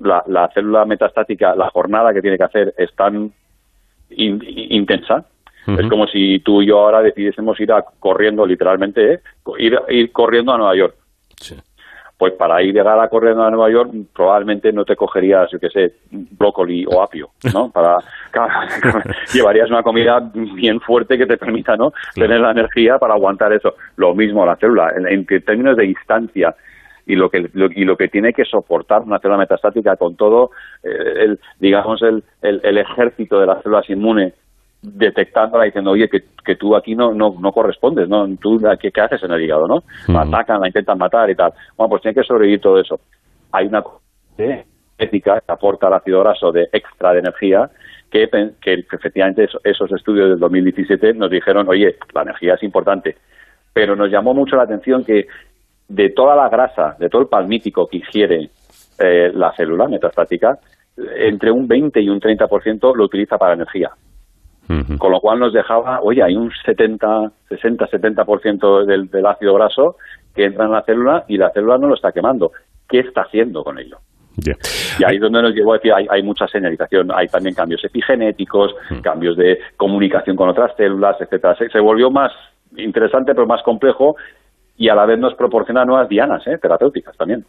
La, 0.00 0.50
célula 0.52 0.84
metastática, 0.84 1.54
la 1.54 1.70
jornada 1.70 2.12
que 2.12 2.22
tiene 2.22 2.38
que 2.38 2.44
hacer 2.44 2.74
es 2.76 2.92
tan 2.96 3.32
intensa 4.10 5.24
es 5.68 5.86
como 5.88 6.08
si 6.08 6.40
tú 6.40 6.62
y 6.62 6.66
yo 6.66 6.80
ahora 6.80 7.02
decidiésemos 7.02 7.60
ir 7.60 7.70
a, 7.70 7.84
corriendo, 8.00 8.46
literalmente, 8.46 9.12
¿eh? 9.12 9.20
ir, 9.58 9.78
ir 9.90 10.10
corriendo 10.10 10.52
a 10.52 10.56
Nueva 10.56 10.74
York. 10.74 10.96
Pues 12.18 12.34
para 12.34 12.60
ir 12.62 12.74
llegar 12.74 12.98
a 12.98 13.08
corriendo 13.08 13.44
a 13.44 13.50
Nueva 13.50 13.70
York 13.70 13.92
probablemente 14.14 14.72
no 14.72 14.84
te 14.84 14.96
cogerías, 14.96 15.48
yo 15.52 15.60
qué 15.60 15.68
sé, 15.70 15.92
brócoli 16.10 16.84
o 16.84 17.00
apio, 17.00 17.30
¿no? 17.54 17.70
Para 17.72 17.98
llevarías 19.32 19.70
una 19.70 19.84
comida 19.84 20.18
bien 20.34 20.80
fuerte 20.80 21.16
que 21.16 21.26
te 21.26 21.36
permita, 21.36 21.76
¿no? 21.76 21.92
Tener 22.14 22.40
la 22.40 22.50
energía 22.50 22.98
para 22.98 23.14
aguantar 23.14 23.52
eso. 23.52 23.74
Lo 23.96 24.14
mismo 24.14 24.44
la 24.44 24.56
célula, 24.56 24.92
en, 24.96 25.06
en 25.06 25.24
términos 25.44 25.76
de 25.76 25.84
distancia 25.84 26.54
y 27.06 27.14
lo 27.14 27.30
que 27.30 27.48
y 27.74 27.84
lo 27.84 27.96
que 27.96 28.08
tiene 28.08 28.32
que 28.32 28.44
soportar 28.44 29.02
una 29.02 29.18
célula 29.18 29.38
metastática 29.38 29.96
con 29.96 30.14
todo 30.16 30.50
eh, 30.82 31.24
el 31.24 31.40
digamos 31.58 32.02
el, 32.02 32.22
el, 32.42 32.78
ejército 32.78 33.40
de 33.40 33.46
las 33.46 33.62
células 33.62 33.88
inmunes 33.88 34.34
detectándola 34.80 35.64
diciendo 35.64 35.90
oye 35.90 36.08
que, 36.08 36.20
que 36.44 36.54
tú 36.54 36.76
aquí 36.76 36.94
no, 36.94 37.12
no, 37.12 37.34
no 37.40 37.52
correspondes 37.52 38.08
no 38.08 38.28
tú 38.36 38.60
¿qué, 38.80 38.92
qué 38.92 39.00
haces 39.00 39.22
en 39.24 39.32
el 39.32 39.42
hígado 39.42 39.66
no 39.66 39.82
la 40.06 40.22
atacan 40.22 40.60
la 40.60 40.68
intentan 40.68 40.98
matar 40.98 41.28
y 41.30 41.34
tal 41.34 41.52
bueno 41.76 41.90
pues 41.90 42.02
tiene 42.02 42.14
que 42.14 42.22
sobrevivir 42.22 42.60
todo 42.60 42.78
eso. 42.80 43.00
Hay 43.50 43.66
una 43.66 43.82
ética 44.98 45.40
que 45.40 45.52
aporta 45.52 45.88
el 45.88 45.94
ácido 45.94 46.20
graso 46.20 46.52
de 46.52 46.68
extra 46.72 47.12
de 47.12 47.20
energía 47.20 47.68
que, 48.10 48.28
que 48.60 48.84
efectivamente 48.92 49.48
esos 49.64 49.92
estudios 49.92 50.30
del 50.30 50.38
2017 50.38 51.14
nos 51.14 51.30
dijeron 51.30 51.68
oye 51.68 51.96
la 52.14 52.22
energía 52.22 52.54
es 52.54 52.62
importante 52.62 53.16
pero 53.72 53.96
nos 53.96 54.10
llamó 54.10 54.34
mucho 54.34 54.56
la 54.56 54.64
atención 54.64 55.04
que 55.04 55.26
de 55.88 56.10
toda 56.10 56.36
la 56.36 56.48
grasa, 56.48 56.96
de 56.98 57.08
todo 57.08 57.22
el 57.22 57.28
palmítico 57.28 57.86
que 57.86 57.98
ingiere 57.98 58.50
eh, 58.98 59.30
la 59.32 59.52
célula 59.52 59.88
metastática, 59.88 60.58
entre 60.96 61.50
un 61.50 61.66
20 61.66 62.00
y 62.00 62.08
un 62.08 62.20
30% 62.20 62.94
lo 62.94 63.04
utiliza 63.04 63.38
para 63.38 63.54
energía. 63.54 63.90
Con 64.98 65.12
lo 65.12 65.20
cual 65.20 65.38
nos 65.38 65.52
dejaba, 65.52 66.00
oye, 66.02 66.22
hay 66.22 66.36
un 66.36 66.50
70, 66.50 67.32
60, 67.48 67.86
70% 67.86 68.84
del, 68.84 69.08
del 69.08 69.26
ácido 69.26 69.54
graso 69.54 69.96
que 70.34 70.44
entra 70.44 70.66
en 70.66 70.72
la 70.72 70.82
célula 70.82 71.24
y 71.26 71.38
la 71.38 71.50
célula 71.50 71.78
no 71.78 71.88
lo 71.88 71.94
está 71.94 72.12
quemando. 72.12 72.52
¿Qué 72.86 73.00
está 73.00 73.22
haciendo 73.22 73.64
con 73.64 73.78
ello? 73.78 73.98
Y 74.98 75.04
ahí 75.04 75.16
es 75.16 75.20
donde 75.20 75.42
nos 75.42 75.54
llevó 75.54 75.72
a 75.72 75.76
decir, 75.76 75.92
hay, 75.92 76.06
hay 76.08 76.22
mucha 76.22 76.46
señalización, 76.46 77.10
hay 77.12 77.26
también 77.26 77.54
cambios 77.54 77.84
epigenéticos, 77.84 78.74
cambios 79.02 79.36
de 79.36 79.58
comunicación 79.76 80.36
con 80.36 80.48
otras 80.48 80.76
células, 80.76 81.16
etcétera. 81.20 81.56
se, 81.56 81.80
volvió 81.80 82.10
más 82.10 82.32
interesante 82.76 83.34
pero 83.34 83.46
más 83.46 83.62
complejo 83.62 84.16
y 84.76 84.88
a 84.88 84.94
la 84.94 85.06
vez 85.06 85.18
nos 85.18 85.34
proporciona 85.34 85.84
nuevas 85.84 86.08
dianas 86.08 86.46
¿eh? 86.46 86.58
terapéuticas 86.60 87.16
también. 87.16 87.44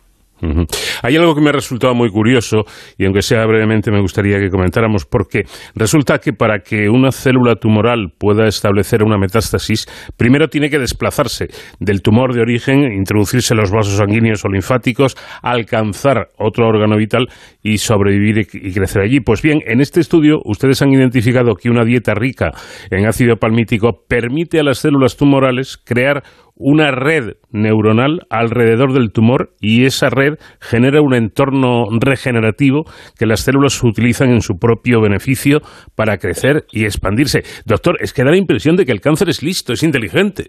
Hay 1.04 1.15
algo 1.15 1.36
que 1.36 1.41
me 1.41 1.49
ha 1.49 1.54
resultado 1.54 1.93
muy 1.93 2.10
curioso 2.10 2.63
y 2.97 3.06
aunque 3.06 3.21
sea 3.21 3.45
brevemente 3.45 3.91
me 3.91 4.02
gustaría 4.02 4.39
que 4.39 4.49
comentáramos 4.49 5.06
porque 5.06 5.43
resulta 5.75 6.19
que 6.19 6.34
para 6.34 6.60
que 6.60 6.89
una 6.89 7.12
célula 7.12 7.56
tumoral 7.56 8.13
pueda 8.17 8.47
establecer 8.47 9.04
una 9.04 9.17
metástasis, 9.17 9.86
primero 10.17 10.47
tiene 10.47 10.69
que 10.69 10.80
desplazarse 10.80 11.47
del 11.80 12.02
tumor 12.02 12.34
de 12.34 12.41
origen, 12.41 12.91
introducirse 12.93 13.54
en 13.54 13.60
los 13.60 13.71
vasos 13.71 13.97
sanguíneos 13.97 14.43
o 14.45 14.49
linfáticos, 14.49 15.15
alcanzar 15.41 16.30
otro 16.38 16.67
órgano 16.67 16.97
vital 16.97 17.28
y 17.62 17.78
sobrevivir 17.78 18.48
y 18.54 18.74
crecer 18.74 19.02
allí. 19.02 19.19
Pues 19.19 19.41
bien, 19.41 19.60
en 19.65 19.82
este 19.82 20.00
estudio 20.00 20.39
ustedes 20.45 20.82
han 20.82 20.93
identificado 20.93 21.56
que 21.56 21.69
una 21.69 21.84
dieta 21.84 22.13
rica 22.13 22.52
en 22.89 23.06
ácido 23.06 23.38
palmítico 23.38 24.06
permite 24.08 24.60
a 24.60 24.63
las 24.63 24.80
células 24.80 25.17
tumorales 25.17 25.78
crear 25.78 26.24
una 26.60 26.91
red 26.91 27.38
neuronal 27.52 28.28
alrededor 28.30 28.93
del 28.93 29.12
tumor 29.12 29.54
y 29.62 29.86
esa 29.86 30.10
red 30.10 30.34
genera 30.60 31.02
un 31.02 31.15
entorno 31.15 31.86
regenerativo 32.02 32.84
que 33.17 33.26
las 33.26 33.39
células 33.39 33.82
utilizan 33.82 34.30
en 34.30 34.41
su 34.41 34.60
propio 34.60 35.02
beneficio 35.02 35.62
para 35.95 36.17
crecer 36.17 36.65
y 36.72 36.84
expandirse. 36.84 37.43
Doctor, 37.65 37.98
es 38.02 38.13
que 38.13 38.26
da 38.26 38.32
la 38.32 38.38
impresión 38.38 38.76
de 38.76 38.86
que 38.86 38.91
el 38.91 39.00
cáncer 39.00 39.30
es 39.30 39.41
listo, 39.41 39.72
es 39.72 39.84
inteligente. 39.84 40.48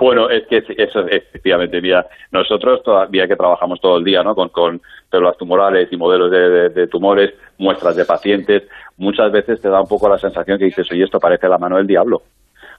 Bueno, 0.00 0.28
es 0.30 0.46
que 0.46 0.62
eso 0.76 1.06
efectivamente, 1.06 1.80
mira, 1.80 2.06
nosotros 2.32 2.82
todavía 2.82 3.26
que 3.26 3.36
trabajamos 3.36 3.80
todo 3.80 3.98
el 3.98 4.04
día 4.04 4.22
¿no? 4.22 4.34
con, 4.34 4.48
con 4.48 4.80
células 5.10 5.36
tumorales 5.36 5.92
y 5.92 5.96
modelos 5.96 6.30
de, 6.30 6.86
tumores, 6.88 7.34
muestras 7.58 7.96
de 7.96 8.04
pacientes, 8.04 8.62
muchas 8.96 9.30
veces 9.32 9.60
te 9.60 9.68
da 9.68 9.80
un 9.80 9.88
poco 9.88 10.08
la 10.08 10.18
sensación 10.18 10.58
que 10.58 10.66
dices, 10.66 10.90
oye, 10.90 11.04
esto 11.04 11.18
parece 11.18 11.48
la 11.48 11.58
mano 11.58 11.76
del 11.76 11.86
diablo 11.86 12.22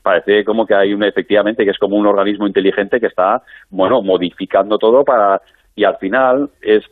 parece 0.02 0.46
como 0.46 0.68
que 0.68 0.76
hay 0.76 0.94
un 0.94 1.04
efectivamente 1.04 1.66
que 1.66 1.72
es 1.72 1.80
como 1.80 1.96
un 1.96 2.06
organismo 2.06 2.46
inteligente 2.46 3.00
que 3.00 3.08
está 3.08 3.42
bueno 3.72 4.04
modificando 4.04 4.78
todo 4.78 5.04
para 5.04 5.42
y 5.76 5.84
al 5.84 5.98
final 5.98 6.52
es 6.62 6.84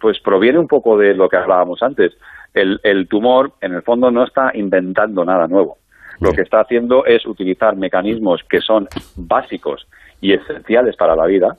pues 0.00 0.18
proviene 0.20 0.58
un 0.58 0.68
poco 0.68 0.96
de 0.96 1.12
lo 1.12 1.28
que 1.28 1.36
hablábamos 1.36 1.82
antes. 1.82 2.12
El, 2.54 2.80
el 2.82 3.08
tumor 3.08 3.52
en 3.60 3.74
el 3.74 3.82
fondo 3.82 4.10
no 4.10 4.24
está 4.24 4.52
inventando 4.54 5.22
nada 5.22 5.46
nuevo 5.48 5.81
lo 6.22 6.32
que 6.32 6.42
está 6.42 6.60
haciendo 6.60 7.04
es 7.04 7.26
utilizar 7.26 7.76
mecanismos 7.76 8.42
que 8.48 8.60
son 8.60 8.88
básicos 9.16 9.86
y 10.20 10.32
esenciales 10.32 10.96
para 10.96 11.16
la 11.16 11.26
vida, 11.26 11.56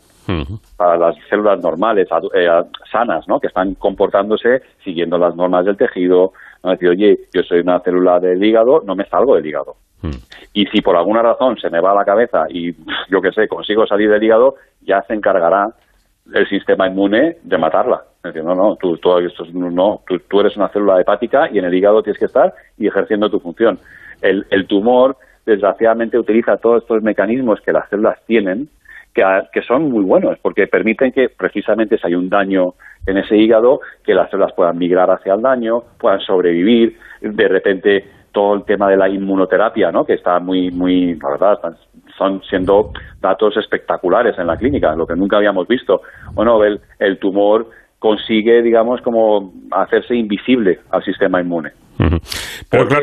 para 0.77 0.97
las 0.97 1.15
células 1.29 1.61
normales, 1.61 2.07
eh, 2.33 2.47
sanas, 2.91 3.27
¿no? 3.27 3.39
que 3.39 3.47
están 3.47 3.75
comportándose 3.75 4.61
siguiendo 4.83 5.17
las 5.17 5.35
normas 5.35 5.65
del 5.65 5.77
tejido. 5.77 6.31
No 6.63 6.71
decir, 6.71 6.89
oye, 6.89 7.19
yo 7.33 7.43
soy 7.43 7.59
una 7.59 7.81
célula 7.81 8.19
del 8.19 8.43
hígado, 8.43 8.81
no 8.85 8.95
me 8.95 9.05
salgo 9.05 9.35
del 9.35 9.45
hígado. 9.45 9.75
Y 10.53 10.65
si 10.67 10.81
por 10.81 10.95
alguna 10.97 11.21
razón 11.21 11.57
se 11.57 11.69
me 11.69 11.79
va 11.79 11.95
la 11.95 12.05
cabeza 12.05 12.45
y 12.49 12.73
yo 13.09 13.21
qué 13.21 13.31
sé, 13.31 13.47
consigo 13.47 13.85
salir 13.85 14.09
del 14.09 14.23
hígado, 14.23 14.55
ya 14.81 15.01
se 15.03 15.13
encargará 15.13 15.73
el 16.33 16.47
sistema 16.47 16.87
inmune 16.87 17.37
de 17.43 17.57
matarla. 17.57 18.03
Es 18.17 18.33
decir, 18.33 18.43
no, 18.43 18.55
no, 18.55 18.77
tú, 18.77 18.93
esto, 18.95 19.45
no, 19.51 20.01
tú, 20.29 20.39
eres 20.39 20.55
una 20.55 20.69
célula 20.69 21.01
hepática 21.01 21.49
y 21.51 21.59
en 21.59 21.65
el 21.65 21.73
hígado 21.73 22.01
tienes 22.01 22.19
que 22.19 22.25
estar 22.25 22.53
y 22.77 22.87
ejerciendo 22.87 23.29
tu 23.29 23.39
función. 23.39 23.77
El, 24.23 24.47
el 24.49 24.65
tumor, 24.65 25.17
desgraciadamente, 25.45 26.17
utiliza 26.17 26.57
todos 26.57 26.81
estos 26.81 27.03
mecanismos 27.03 27.61
que 27.61 27.71
las 27.71 27.87
células 27.89 28.17
tienen, 28.25 28.69
que, 29.13 29.23
que, 29.53 29.61
son 29.61 29.91
muy 29.91 30.03
buenos, 30.03 30.39
porque 30.41 30.65
permiten 30.65 31.11
que 31.11 31.29
precisamente 31.29 31.99
si 31.99 32.07
hay 32.07 32.15
un 32.15 32.29
daño 32.29 32.73
en 33.05 33.17
ese 33.17 33.37
hígado, 33.37 33.81
que 34.03 34.15
las 34.15 34.31
células 34.31 34.53
puedan 34.53 34.79
migrar 34.79 35.11
hacia 35.11 35.35
el 35.35 35.41
daño, 35.41 35.83
puedan 35.99 36.19
sobrevivir, 36.21 36.97
de 37.21 37.47
repente 37.47 38.05
todo 38.33 38.55
el 38.55 38.63
tema 38.63 38.89
de 38.89 38.97
la 38.97 39.07
inmunoterapia, 39.07 39.91
¿no? 39.91 40.05
que 40.05 40.13
está 40.13 40.39
muy, 40.39 40.71
muy, 40.71 41.15
la 41.15 41.29
verdad, 41.29 41.59
están, 42.09 42.41
siendo 42.49 42.91
datos 43.21 43.55
espectaculares 43.57 44.37
en 44.37 44.47
la 44.47 44.57
clínica, 44.57 44.95
lo 44.95 45.05
que 45.05 45.15
nunca 45.15 45.37
habíamos 45.37 45.67
visto. 45.67 46.01
Bueno, 46.33 46.63
el, 46.63 46.79
el 46.99 47.19
tumor 47.19 47.69
consigue, 47.99 48.61
digamos, 48.61 49.01
como 49.01 49.53
hacerse 49.71 50.15
invisible 50.15 50.79
al 50.89 51.03
sistema 51.03 51.41
inmune. 51.41 51.71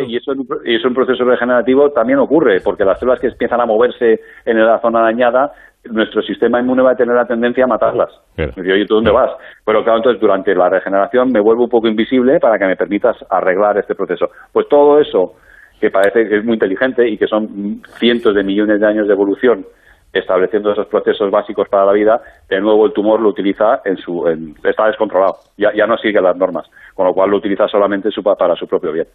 Y 0.07 0.17
eso, 0.17 0.33
y 0.65 0.75
eso 0.75 0.87
en 0.87 0.89
un 0.89 0.95
proceso 0.95 1.25
regenerativo 1.25 1.91
también 1.91 2.19
ocurre, 2.19 2.61
porque 2.61 2.85
las 2.85 2.99
células 2.99 3.21
que 3.21 3.29
empiezan 3.29 3.61
a 3.61 3.67
moverse 3.67 4.21
en 4.45 4.65
la 4.65 4.81
zona 4.81 5.03
dañada 5.03 5.53
nuestro 5.85 6.23
sistema 6.23 6.61
inmune 6.61 6.83
va 6.83 6.93
a 6.93 6.97
tener 6.97 7.15
la 7.15 7.27
tendencia 7.27 7.65
a 7.65 7.67
matarlas. 7.67 8.11
Y 8.37 8.71
oye, 8.71 8.87
¿tú 8.87 8.97
dónde 8.97 9.11
vas? 9.11 9.31
Pero 9.65 9.83
claro, 9.83 9.99
entonces 9.99 10.21
durante 10.21 10.55
la 10.55 10.69
regeneración 10.69 11.33
me 11.33 11.41
vuelvo 11.41 11.65
un 11.65 11.71
poco 11.71 11.89
invisible 11.89 12.39
para 12.39 12.59
que 12.59 12.67
me 12.67 12.77
permitas 12.77 13.17
arreglar 13.31 13.79
este 13.79 13.95
proceso. 13.95 14.31
Pues 14.53 14.69
todo 14.69 15.01
eso, 15.01 15.35
que 15.81 15.91
parece 15.91 16.29
que 16.29 16.39
es 16.39 16.45
muy 16.45 16.55
inteligente 16.55 17.09
y 17.09 17.17
que 17.17 17.27
son 17.27 17.83
cientos 17.99 18.35
de 18.35 18.45
millones 18.45 18.81
de 18.81 18.87
años 18.87 19.07
de 19.07 19.15
evolución 19.15 19.65
estableciendo 20.13 20.73
esos 20.73 20.89
procesos 20.89 21.31
básicos 21.31 21.69
para 21.69 21.85
la 21.85 21.93
vida, 21.93 22.21
de 22.49 22.61
nuevo 22.61 22.85
el 22.85 22.93
tumor 22.93 23.21
lo 23.21 23.29
utiliza 23.29 23.81
en 23.85 23.97
su... 23.97 24.27
está 24.65 24.87
descontrolado, 24.89 25.37
ya, 25.57 25.73
ya 25.73 25.87
no 25.87 25.97
sigue 25.99 26.21
las 26.21 26.37
normas 26.37 26.69
con 27.01 27.07
lo 27.07 27.15
cual 27.15 27.31
lo 27.31 27.39
utiliza 27.39 27.67
solamente 27.67 28.11
para 28.39 28.55
su 28.55 28.67
propio 28.67 28.93
bien. 28.93 29.07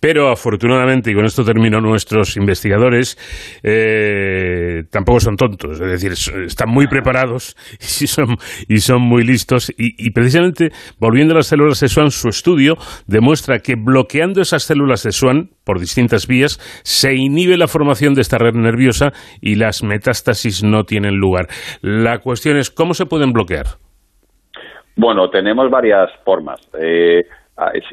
Pero 0.00 0.30
afortunadamente, 0.30 1.12
y 1.12 1.14
con 1.14 1.24
esto 1.24 1.44
termino, 1.44 1.80
nuestros 1.80 2.36
investigadores 2.36 3.16
eh, 3.62 4.82
tampoco 4.90 5.20
son 5.20 5.36
tontos, 5.36 5.80
es 5.80 6.02
decir, 6.02 6.10
están 6.44 6.70
muy 6.70 6.88
preparados 6.88 7.54
y 8.68 8.78
son 8.78 9.02
muy 9.02 9.22
listos. 9.22 9.72
Y, 9.78 10.10
precisamente, 10.10 10.70
volviendo 10.98 11.32
a 11.34 11.36
las 11.36 11.46
células 11.46 11.78
de 11.78 11.86
Swan, 11.86 12.10
su 12.10 12.28
estudio 12.28 12.74
demuestra 13.06 13.60
que 13.60 13.76
bloqueando 13.76 14.40
esas 14.40 14.64
células 14.64 15.04
de 15.04 15.12
Swan 15.12 15.50
por 15.62 15.78
distintas 15.78 16.26
vías, 16.26 16.58
se 16.82 17.14
inhibe 17.14 17.56
la 17.56 17.68
formación 17.68 18.14
de 18.14 18.22
esta 18.22 18.38
red 18.38 18.54
nerviosa 18.54 19.12
y 19.40 19.54
las 19.54 19.84
metástasis 19.84 20.64
no 20.64 20.82
tienen 20.82 21.14
lugar. 21.14 21.46
La 21.80 22.18
cuestión 22.18 22.56
es, 22.56 22.72
¿cómo 22.72 22.92
se 22.92 23.06
pueden 23.06 23.32
bloquear? 23.32 23.78
Bueno, 24.96 25.30
tenemos 25.30 25.70
varias 25.70 26.10
formas 26.24 26.60
eh, 26.78 27.24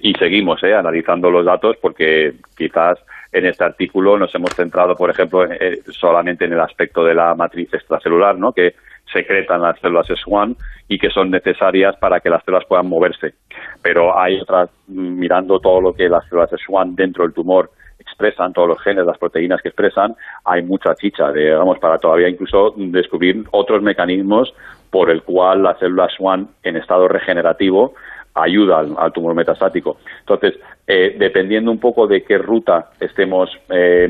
y 0.01 0.13
seguimos 0.13 0.63
eh, 0.63 0.73
analizando 0.73 1.29
los 1.29 1.45
datos 1.45 1.77
porque 1.81 2.33
quizás 2.57 2.99
en 3.31 3.45
este 3.45 3.63
artículo 3.63 4.17
nos 4.17 4.33
hemos 4.35 4.53
centrado, 4.55 4.95
por 4.95 5.09
ejemplo, 5.09 5.45
solamente 5.89 6.45
en 6.45 6.53
el 6.53 6.59
aspecto 6.61 7.03
de 7.03 7.13
la 7.13 7.35
matriz 7.35 7.73
extracelular, 7.73 8.37
¿no? 8.37 8.53
que 8.53 8.75
secretan 9.11 9.61
las 9.61 9.79
células 9.79 10.07
S1 10.07 10.55
y 10.87 10.97
que 10.97 11.09
son 11.09 11.31
necesarias 11.31 11.95
para 11.97 12.19
que 12.19 12.29
las 12.29 12.43
células 12.43 12.65
puedan 12.65 12.87
moverse. 12.87 13.33
Pero 13.81 14.17
hay 14.17 14.39
otras, 14.39 14.69
mirando 14.87 15.59
todo 15.59 15.81
lo 15.81 15.93
que 15.93 16.09
las 16.09 16.25
células 16.27 16.51
S1 16.51 16.95
dentro 16.95 17.23
del 17.23 17.33
tumor 17.33 17.71
expresan, 17.99 18.53
todos 18.53 18.69
los 18.69 18.81
genes, 18.81 19.05
las 19.05 19.17
proteínas 19.17 19.61
que 19.61 19.69
expresan, 19.69 20.15
hay 20.45 20.63
mucha 20.63 20.95
chicha, 20.95 21.31
digamos, 21.31 21.77
para 21.79 21.97
todavía 21.97 22.29
incluso 22.29 22.73
descubrir 22.77 23.43
otros 23.51 23.81
mecanismos 23.81 24.53
por 24.89 25.09
el 25.09 25.23
cual 25.23 25.63
la 25.63 25.75
célula 25.75 26.07
SWAN 26.09 26.47
en 26.63 26.77
estado 26.77 27.07
regenerativo 27.07 27.93
ayuda 28.33 28.79
al, 28.79 29.11
tumor 29.11 29.33
metastático. 29.33 29.97
Entonces, 30.19 30.59
eh, 30.85 31.15
dependiendo 31.17 31.71
un 31.71 31.79
poco 31.79 32.07
de 32.07 32.23
qué 32.23 32.37
ruta 32.37 32.91
estemos 32.99 33.49
eh, 33.69 34.07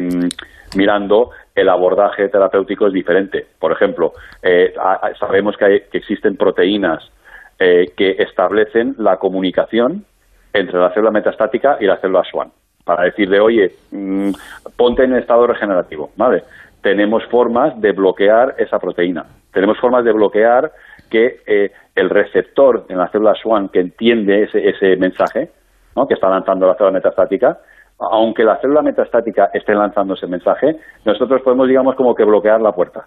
mirando, 0.75 1.31
el 1.55 1.69
abordaje 1.69 2.29
terapéutico 2.29 2.87
es 2.87 2.93
diferente. 2.93 3.45
Por 3.59 3.71
ejemplo, 3.71 4.13
eh, 4.43 4.73
sabemos 5.19 5.55
que, 5.57 5.65
hay, 5.65 5.79
que, 5.91 5.97
existen 5.97 6.37
proteínas 6.37 7.11
que 7.59 8.15
establecen 8.19 8.93
la 8.99 9.17
comunicación 9.17 10.05
entre 10.53 10.79
la 10.79 10.93
célula 10.93 11.09
metastática 11.09 11.77
y 11.79 11.85
la 11.85 11.97
célula 11.97 12.23
SWAN, 12.23 12.51
para 12.83 13.05
decirle, 13.05 13.39
oye, 13.39 13.71
mm, 13.89 14.29
ponte 14.75 15.03
en 15.03 15.15
estado 15.15 15.47
regenerativo, 15.47 16.11
¿vale? 16.15 16.43
Tenemos 16.87 17.21
formas 17.25 17.77
de 17.81 17.91
bloquear 17.91 18.55
esa 18.57 18.79
proteína, 18.79 19.25
tenemos 19.51 19.77
formas 19.77 20.05
de 20.05 20.13
bloquear 20.13 20.71
que 21.09 21.41
eh, 21.45 21.69
el 21.93 22.09
receptor 22.09 22.85
en 22.87 22.97
la 22.97 23.09
célula 23.09 23.33
SWAN 23.35 23.67
que 23.67 23.81
entiende 23.81 24.43
ese, 24.43 24.69
ese 24.69 24.95
mensaje, 24.95 25.49
¿no? 25.97 26.07
que 26.07 26.13
está 26.13 26.29
lanzando 26.29 26.65
la 26.65 26.75
célula 26.75 26.93
metastática, 26.93 27.57
aunque 27.99 28.45
la 28.45 28.55
célula 28.61 28.81
metastática 28.83 29.49
esté 29.53 29.75
lanzando 29.75 30.13
ese 30.13 30.27
mensaje, 30.27 30.77
nosotros 31.03 31.41
podemos, 31.41 31.67
digamos, 31.67 31.93
como 31.95 32.15
que 32.15 32.23
bloquear 32.23 32.61
la 32.61 32.71
puerta 32.71 33.05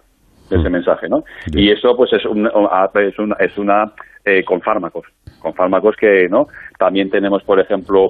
de 0.51 0.57
ese 0.57 0.69
mm. 0.69 0.73
mensaje, 0.73 1.09
¿no? 1.09 1.23
Y 1.47 1.71
eso, 1.71 1.97
pues, 1.97 2.13
es, 2.13 2.19
es 2.19 3.19
una, 3.19 3.35
es 3.39 3.57
una 3.57 3.93
eh, 4.23 4.43
con 4.43 4.61
fármacos, 4.61 5.07
con 5.39 5.55
fármacos 5.55 5.95
que, 5.95 6.29
¿no? 6.29 6.45
También 6.77 7.09
tenemos, 7.09 7.41
por 7.41 7.59
ejemplo, 7.59 8.09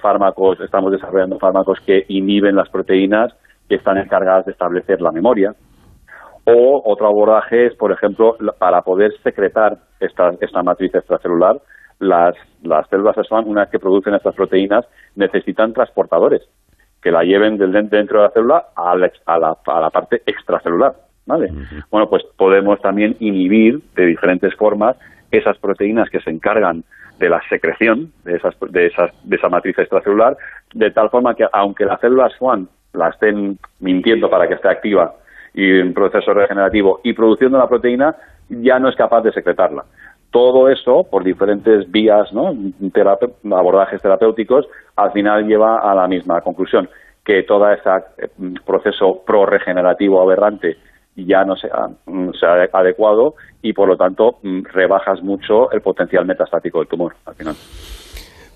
fármacos, 0.00 0.60
estamos 0.60 0.92
desarrollando 0.92 1.38
fármacos 1.38 1.78
que 1.80 2.06
inhiben 2.08 2.56
las 2.56 2.70
proteínas 2.70 3.34
que 3.70 3.76
están 3.76 3.98
encargadas 3.98 4.46
de 4.46 4.52
establecer 4.52 5.00
la 5.00 5.12
memoria, 5.12 5.54
o 6.44 6.82
otro 6.84 7.06
abordaje 7.06 7.66
es, 7.66 7.74
por 7.76 7.92
ejemplo, 7.92 8.36
para 8.58 8.82
poder 8.82 9.12
secretar 9.22 9.78
esta, 10.00 10.32
esta 10.40 10.64
matriz 10.64 10.92
extracelular, 10.92 11.60
las, 12.00 12.34
las 12.64 12.88
células 12.88 13.14
SWAN, 13.28 13.46
una 13.46 13.60
vez 13.60 13.70
que 13.70 13.78
producen 13.78 14.14
estas 14.14 14.34
proteínas, 14.34 14.84
necesitan 15.14 15.72
transportadores 15.72 16.42
que 17.00 17.12
la 17.12 17.22
lleven 17.22 17.58
del 17.58 17.70
dentro 17.88 18.18
de 18.18 18.26
la 18.26 18.30
célula 18.32 18.64
a 18.74 18.96
la, 18.96 19.12
a 19.26 19.38
la, 19.38 19.56
a 19.64 19.80
la 19.80 19.90
parte 19.90 20.20
extracelular. 20.26 20.94
¿vale? 21.26 21.52
Bueno, 21.92 22.10
pues 22.10 22.24
podemos 22.36 22.80
también 22.80 23.16
inhibir 23.20 23.80
de 23.94 24.06
diferentes 24.06 24.52
formas 24.56 24.96
esas 25.30 25.56
proteínas 25.58 26.10
que 26.10 26.20
se 26.20 26.30
encargan 26.30 26.82
de 27.20 27.28
la 27.28 27.40
secreción 27.48 28.12
de, 28.24 28.36
esas, 28.36 28.54
de, 28.68 28.86
esas, 28.86 29.12
de 29.22 29.36
esa 29.36 29.48
matriz 29.48 29.78
extracelular, 29.78 30.36
de 30.74 30.90
tal 30.90 31.08
forma 31.08 31.36
que 31.36 31.46
aunque 31.52 31.84
la 31.84 31.98
célula 31.98 32.30
SWAN 32.30 32.68
la 32.92 33.08
estén 33.08 33.58
mintiendo 33.80 34.28
para 34.28 34.48
que 34.48 34.54
esté 34.54 34.68
activa 34.68 35.14
y 35.54 35.80
en 35.80 35.94
proceso 35.94 36.32
regenerativo 36.32 37.00
y 37.02 37.12
produciendo 37.12 37.58
la 37.58 37.68
proteína, 37.68 38.14
ya 38.48 38.78
no 38.78 38.88
es 38.88 38.96
capaz 38.96 39.22
de 39.22 39.32
secretarla. 39.32 39.84
Todo 40.30 40.68
eso, 40.68 41.04
por 41.10 41.24
diferentes 41.24 41.90
vías, 41.90 42.32
¿no? 42.32 42.54
abordajes 43.56 44.00
terapéuticos, 44.00 44.66
al 44.96 45.12
final 45.12 45.46
lleva 45.46 45.78
a 45.78 45.94
la 45.94 46.06
misma 46.06 46.40
conclusión, 46.40 46.88
que 47.24 47.42
todo 47.42 47.68
ese 47.70 47.90
eh, 48.18 48.28
proceso 48.64 49.22
pro-regenerativo 49.26 50.22
aberrante 50.22 50.76
ya 51.16 51.44
no 51.44 51.56
sea, 51.56 51.88
mm, 52.06 52.30
adecuado 52.72 53.34
y, 53.60 53.72
por 53.72 53.88
lo 53.88 53.96
tanto, 53.96 54.38
mm, 54.42 54.62
rebajas 54.72 55.20
mucho 55.22 55.70
el 55.72 55.80
potencial 55.80 56.24
metastático 56.24 56.78
del 56.78 56.88
tumor 56.88 57.14
al 57.26 57.34
final. 57.34 57.54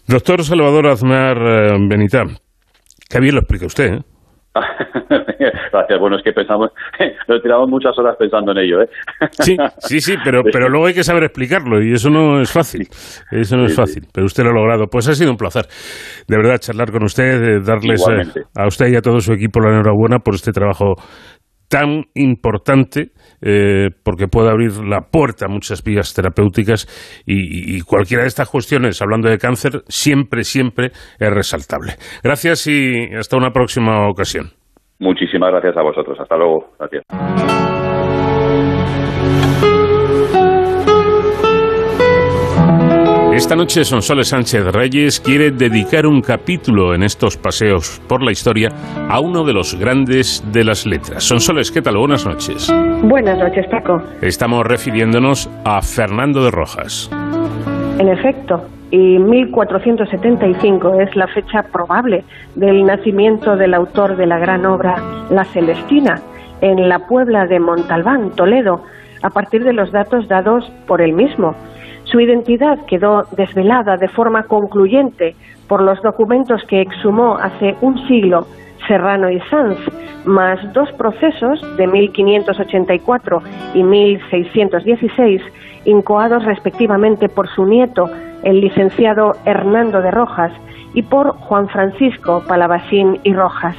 Doctor 0.07 0.45
Salvador 0.45 0.87
Aznar 0.87 1.37
eh, 1.39 1.77
Benita, 1.89 2.23
qué 3.09 3.21
bien 3.21 3.35
lo 3.35 3.41
explica 3.41 3.67
usted, 3.67 3.95
¿eh? 3.95 4.01
Gracias. 5.73 6.01
Bueno, 6.01 6.17
es 6.17 6.23
que 6.23 6.33
pensamos, 6.33 6.71
nos 7.29 7.43
tiramos 7.43 7.69
muchas 7.69 7.99
horas 7.99 8.17
pensando 8.19 8.53
en 8.53 8.59
ello, 8.59 8.83
¿eh? 8.83 8.89
Sí, 9.31 9.57
sí, 9.79 10.01
sí, 10.01 10.15
pero, 10.25 10.43
pero 10.45 10.69
luego 10.69 10.87
hay 10.87 10.95
que 10.95 11.03
saber 11.03 11.25
explicarlo 11.25 11.83
y 11.83 11.93
eso 11.93 12.11
no 12.11 12.41
es 12.41 12.53
fácil. 12.53 12.87
Eso 13.31 13.57
no 13.57 13.67
es 13.67 13.75
fácil, 13.75 14.05
pero 14.13 14.27
usted 14.27 14.45
lo 14.45 14.51
ha 14.51 14.55
logrado. 14.55 14.87
Pues 14.87 15.09
ha 15.09 15.15
sido 15.15 15.31
un 15.31 15.37
placer, 15.37 15.65
de 16.29 16.37
verdad, 16.37 16.59
charlar 16.59 16.91
con 16.93 17.03
usted, 17.05 17.63
darles 17.65 18.07
eh, 18.09 18.43
a 18.57 18.67
usted 18.67 18.87
y 18.93 18.97
a 18.97 19.01
todo 19.01 19.19
su 19.21 19.33
equipo 19.33 19.61
la 19.61 19.71
enhorabuena 19.71 20.19
por 20.19 20.35
este 20.35 20.53
trabajo 20.53 20.95
tan 21.69 22.05
importante 22.15 23.11
eh, 23.43 23.91
porque 24.05 24.27
puede 24.29 24.51
abrir 24.51 24.73
la 24.85 25.03
puerta 25.11 25.47
a 25.47 25.49
muchas 25.49 25.83
vías 25.83 26.15
terapéuticas 26.15 26.87
y, 27.27 27.81
cualquiera 27.83 28.23
de 28.23 28.29
estas 28.29 28.49
cuestiones, 28.49 29.01
hablando 29.03 29.29
de 29.29 29.39
cáncer, 29.39 29.83
siempre, 29.89 30.45
siempre 30.45 30.87
es 31.19 31.31
resaltable. 31.31 31.93
Gracias 32.23 32.67
y 32.67 33.15
hasta 33.15 33.37
una 33.37 33.51
próxima 33.51 34.09
ocasión. 34.09 34.47
Muchísimas 34.99 35.51
gracias 35.51 35.77
a 35.77 35.83
vosotros. 35.83 36.19
Hasta 36.21 36.37
luego. 36.37 36.71
Gracias. 36.79 37.05
Esta 43.35 43.57
noche 43.57 43.85
Sonsoles 43.85 44.29
Sánchez 44.29 44.65
Reyes 44.67 45.19
quiere 45.19 45.51
dedicar 45.51 46.07
un 46.07 46.23
capítulo 46.23 46.95
en 46.95 47.03
estos 47.03 47.37
paseos 47.37 48.01
por 48.09 48.23
la 48.23 48.31
historia 48.31 48.69
a 49.11 49.19
uno 49.19 49.43
de 49.43 49.53
los 49.53 49.77
grandes 49.77 50.41
de 50.53 50.63
las 50.63 50.87
letras. 50.87 51.25
Sonsoles, 51.25 51.73
¿qué 51.73 51.83
tal? 51.83 51.97
Buenas 51.97 52.25
noches. 52.25 52.73
Buenas 53.03 53.37
noches, 53.37 53.67
Paco. 53.67 54.01
Estamos 54.23 54.65
refiriéndonos 54.65 55.51
a 55.65 55.83
Fernando 55.83 56.45
de 56.45 56.53
Rojas. 56.53 57.11
En 57.99 58.09
efecto, 58.09 58.69
y 58.93 59.19
1475 59.19 61.01
es 61.01 61.17
la 61.17 61.27
fecha 61.27 61.65
probable 61.73 62.23
del 62.55 62.87
nacimiento 62.87 63.57
del 63.57 63.75
autor 63.75 64.17
de 64.17 64.29
la 64.29 64.39
gran 64.39 64.65
obra 64.65 64.95
La 65.31 65.45
Celestina, 65.45 66.23
en 66.61 66.89
la 66.89 67.01
Puebla 67.01 67.47
de 67.47 67.59
Montalbán, 67.59 68.31
Toledo, 68.37 68.85
a 69.23 69.31
partir 69.31 69.65
de 69.65 69.73
los 69.73 69.91
datos 69.91 70.29
dados 70.29 70.71
por 70.87 71.03
él 71.03 71.15
mismo 71.15 71.57
su 72.15 72.21
identidad 72.21 72.79
quedó 72.87 73.25
desvelada 73.37 73.97
de 73.97 74.07
forma 74.07 74.45
concluyente 74.45 75.35
por 75.67 75.83
los 75.83 76.01
documentos 76.01 76.63
que 76.69 76.81
exhumó 76.81 77.37
hace 77.37 77.75
un 77.81 77.99
siglo 78.07 78.47
Serrano 78.87 79.29
y 79.29 79.41
Sanz, 79.51 79.79
más 80.25 80.61
dos 80.73 80.93
procesos 80.93 81.61
de 81.77 81.89
1584 81.89 83.43
y 83.75 83.83
1616, 83.83 85.43
incoados 85.87 86.45
respectivamente 86.45 87.29
por 87.29 87.49
su 87.49 87.67
nieto, 87.67 88.09
el 88.45 88.61
licenciado 88.61 89.33
Hernando 89.45 90.01
de 90.01 90.13
Rojas, 90.13 90.53
y 90.95 91.03
por 91.03 91.37
Juan 91.37 91.69
Francisco 91.69 92.43
Palavasín 92.47 93.21
y 93.25 93.35
Rojas. 93.35 93.77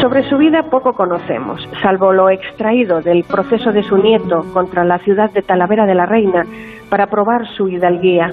Sobre 0.00 0.22
su 0.28 0.38
vida 0.38 0.62
poco 0.70 0.92
conocemos, 0.92 1.66
salvo 1.82 2.12
lo 2.12 2.30
extraído 2.30 3.00
del 3.00 3.24
proceso 3.24 3.72
de 3.72 3.82
su 3.82 3.96
nieto 3.96 4.44
contra 4.52 4.84
la 4.84 4.98
ciudad 4.98 5.30
de 5.32 5.42
Talavera 5.42 5.86
de 5.86 5.94
la 5.94 6.06
Reina 6.06 6.44
para 6.88 7.08
probar 7.08 7.46
su 7.56 7.68
hidalguía. 7.68 8.30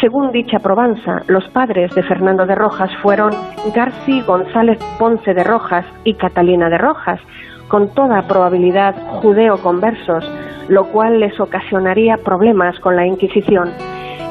Según 0.00 0.32
dicha 0.32 0.58
probanza, 0.58 1.22
los 1.26 1.48
padres 1.48 1.94
de 1.94 2.02
Fernando 2.02 2.46
de 2.46 2.54
Rojas 2.54 2.90
fueron 3.02 3.32
Garci 3.74 4.20
González 4.22 4.78
Ponce 4.98 5.34
de 5.34 5.42
Rojas 5.42 5.86
y 6.04 6.14
Catalina 6.14 6.68
de 6.68 6.78
Rojas, 6.78 7.20
con 7.68 7.92
toda 7.94 8.22
probabilidad 8.28 8.94
judeo-conversos, 9.20 10.30
lo 10.68 10.84
cual 10.92 11.20
les 11.20 11.38
ocasionaría 11.40 12.18
problemas 12.18 12.78
con 12.80 12.96
la 12.96 13.06
Inquisición. 13.06 13.70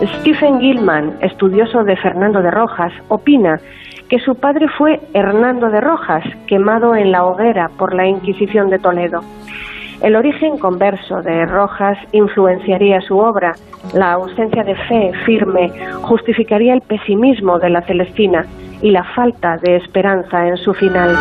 Stephen 0.01 0.59
Gilman, 0.59 1.17
estudioso 1.21 1.83
de 1.83 1.95
Fernando 1.95 2.41
de 2.41 2.51
Rojas, 2.51 2.91
opina 3.07 3.59
que 4.09 4.19
su 4.19 4.35
padre 4.35 4.67
fue 4.77 4.99
Hernando 5.13 5.69
de 5.69 5.81
Rojas, 5.81 6.23
quemado 6.47 6.95
en 6.95 7.11
la 7.11 7.23
hoguera 7.25 7.69
por 7.77 7.93
la 7.93 8.05
Inquisición 8.07 8.69
de 8.69 8.79
Toledo. 8.79 9.21
El 10.01 10.15
origen 10.15 10.57
converso 10.57 11.21
de 11.21 11.45
Rojas 11.45 11.97
influenciaría 12.11 12.99
su 13.01 13.17
obra. 13.17 13.53
La 13.93 14.13
ausencia 14.13 14.63
de 14.63 14.75
fe 14.75 15.11
firme 15.25 15.71
justificaría 16.01 16.73
el 16.73 16.81
pesimismo 16.81 17.57
de 17.59 17.69
la 17.69 17.81
Celestina 17.83 18.45
y 18.81 18.91
la 18.91 19.03
falta 19.15 19.57
de 19.57 19.77
esperanza 19.77 20.47
en 20.47 20.57
su 20.57 20.73
final. 20.73 21.15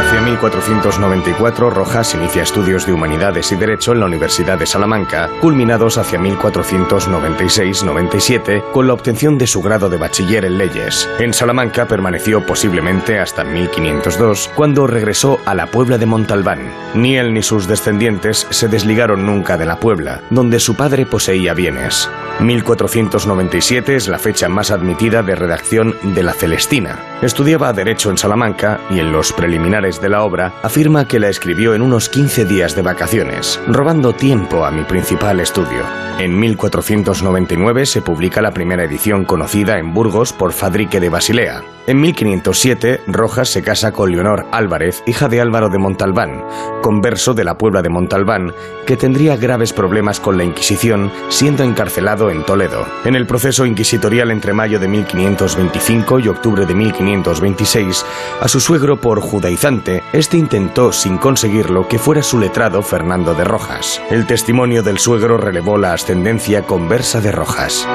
Hacia 0.00 0.20
1494, 0.22 1.68
Rojas 1.68 2.14
inicia 2.14 2.42
estudios 2.42 2.86
de 2.86 2.94
Humanidades 2.94 3.52
y 3.52 3.56
Derecho 3.56 3.92
en 3.92 4.00
la 4.00 4.06
Universidad 4.06 4.58
de 4.58 4.64
Salamanca, 4.64 5.28
culminados 5.42 5.98
hacia 5.98 6.18
1496-97 6.18 8.72
con 8.72 8.86
la 8.86 8.94
obtención 8.94 9.36
de 9.36 9.46
su 9.46 9.60
grado 9.60 9.90
de 9.90 9.98
bachiller 9.98 10.46
en 10.46 10.56
leyes. 10.56 11.06
En 11.18 11.34
Salamanca 11.34 11.86
permaneció 11.86 12.46
posiblemente 12.46 13.18
hasta 13.18 13.44
1502, 13.44 14.52
cuando 14.56 14.86
regresó 14.86 15.38
a 15.44 15.54
la 15.54 15.66
Puebla 15.66 15.98
de 15.98 16.06
Montalbán. 16.06 16.72
Ni 16.94 17.18
él 17.18 17.34
ni 17.34 17.42
sus 17.42 17.68
descendientes 17.68 18.46
se 18.48 18.68
desligaron 18.68 19.26
nunca 19.26 19.58
de 19.58 19.66
la 19.66 19.78
Puebla, 19.78 20.22
donde 20.30 20.60
su 20.60 20.76
padre 20.76 21.04
poseía 21.04 21.52
bienes. 21.52 22.08
1497 22.40 23.96
es 23.96 24.08
la 24.08 24.18
fecha 24.18 24.48
más 24.48 24.70
admitida 24.70 25.22
de 25.22 25.34
redacción 25.34 25.94
de 26.02 26.22
la 26.22 26.32
Celestina. 26.32 26.98
Estudiaba 27.22 27.72
Derecho 27.72 28.10
en 28.10 28.18
Salamanca 28.18 28.80
y 28.90 28.98
en 28.98 29.12
los 29.12 29.32
preliminares 29.32 30.00
de 30.00 30.08
la 30.08 30.22
obra, 30.22 30.54
afirma 30.62 31.06
que 31.06 31.20
la 31.20 31.28
escribió 31.28 31.74
en 31.74 31.82
unos 31.82 32.08
15 32.08 32.46
días 32.46 32.74
de 32.74 32.82
vacaciones, 32.82 33.60
robando 33.66 34.14
tiempo 34.14 34.64
a 34.64 34.70
mi 34.70 34.84
principal 34.84 35.40
estudio. 35.40 35.84
En 36.18 36.38
1499 36.38 37.86
se 37.86 38.02
publica 38.02 38.40
la 38.40 38.52
primera 38.52 38.84
edición 38.84 39.24
conocida 39.24 39.78
en 39.78 39.92
Burgos 39.92 40.32
por 40.32 40.52
Fadrique 40.52 41.00
de 41.00 41.08
Basilea. 41.08 41.62
En 41.86 42.00
1507, 42.00 43.00
Rojas 43.06 43.48
se 43.48 43.62
casa 43.62 43.92
con 43.92 44.12
Leonor 44.12 44.46
Álvarez, 44.52 45.02
hija 45.06 45.28
de 45.28 45.40
Álvaro 45.40 45.70
de 45.70 45.78
Montalbán, 45.78 46.44
converso 46.82 47.34
de 47.34 47.42
la 47.44 47.56
Puebla 47.56 47.82
de 47.82 47.88
Montalbán, 47.88 48.52
que 48.86 48.96
tendría 48.96 49.36
graves 49.36 49.72
problemas 49.72 50.20
con 50.20 50.36
la 50.36 50.44
Inquisición, 50.44 51.10
siendo 51.30 51.64
encarcelado 51.64 52.30
en 52.30 52.44
Toledo. 52.44 52.86
En 53.04 53.14
el 53.16 53.26
proceso 53.26 53.64
inquisitorial 53.64 54.30
entre 54.30 54.52
mayo 54.52 54.78
de 54.78 54.88
1525 54.88 56.20
y 56.20 56.28
octubre 56.28 56.66
de 56.66 56.74
1526, 56.74 58.04
a 58.40 58.48
su 58.48 58.60
suegro 58.60 59.00
por 59.00 59.20
judaizante, 59.20 60.02
este 60.12 60.36
intentó, 60.36 60.92
sin 60.92 61.18
conseguirlo, 61.18 61.88
que 61.88 61.98
fuera 61.98 62.22
su 62.22 62.38
letrado 62.38 62.82
Fernando 62.82 63.34
de 63.34 63.44
Rojas. 63.44 64.00
El 64.10 64.26
testimonio 64.26 64.82
del 64.82 64.98
suegro 64.98 65.38
relevó 65.38 65.78
la 65.78 65.94
ascendencia 65.94 66.62
conversa 66.62 67.20
de 67.20 67.32
Rojas. 67.32 67.88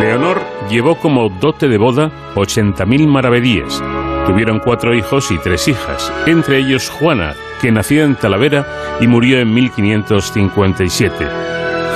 Leonor 0.00 0.53
llevó 0.70 0.96
como 0.96 1.28
dote 1.28 1.68
de 1.68 1.78
boda 1.78 2.10
80.000 2.34 3.06
maravedíes. 3.06 3.82
Tuvieron 4.26 4.58
cuatro 4.58 4.94
hijos 4.94 5.30
y 5.30 5.38
tres 5.38 5.68
hijas, 5.68 6.12
entre 6.26 6.58
ellos 6.58 6.88
Juana, 6.88 7.34
que 7.60 7.70
nació 7.70 8.04
en 8.04 8.16
Talavera 8.16 8.66
y 9.00 9.06
murió 9.06 9.38
en 9.38 9.52
1557. 9.52 11.26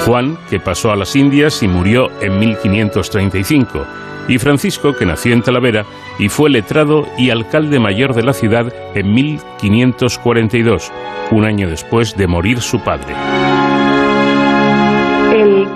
Juan, 0.04 0.38
que 0.48 0.61
pasó 0.61 0.92
a 0.92 0.96
las 0.96 1.16
Indias 1.16 1.62
y 1.62 1.68
murió 1.68 2.11
en 2.20 2.38
1535. 2.38 3.87
Y 4.28 4.38
Francisco, 4.38 4.94
que 4.94 5.07
nació 5.07 5.33
en 5.33 5.42
Talavera 5.42 5.87
y 6.18 6.28
fue 6.28 6.50
letrado 6.50 7.07
y 7.16 7.31
alcalde 7.31 7.81
mayor 7.81 8.14
de 8.14 8.22
la 8.22 8.35
ciudad 8.35 8.72
en 8.94 9.12
1542, 9.14 10.92
un 11.31 11.44
año 11.44 11.68
después 11.68 12.14
de 12.16 12.26
morir 12.26 12.61
su 12.61 12.81
padre. 12.81 13.14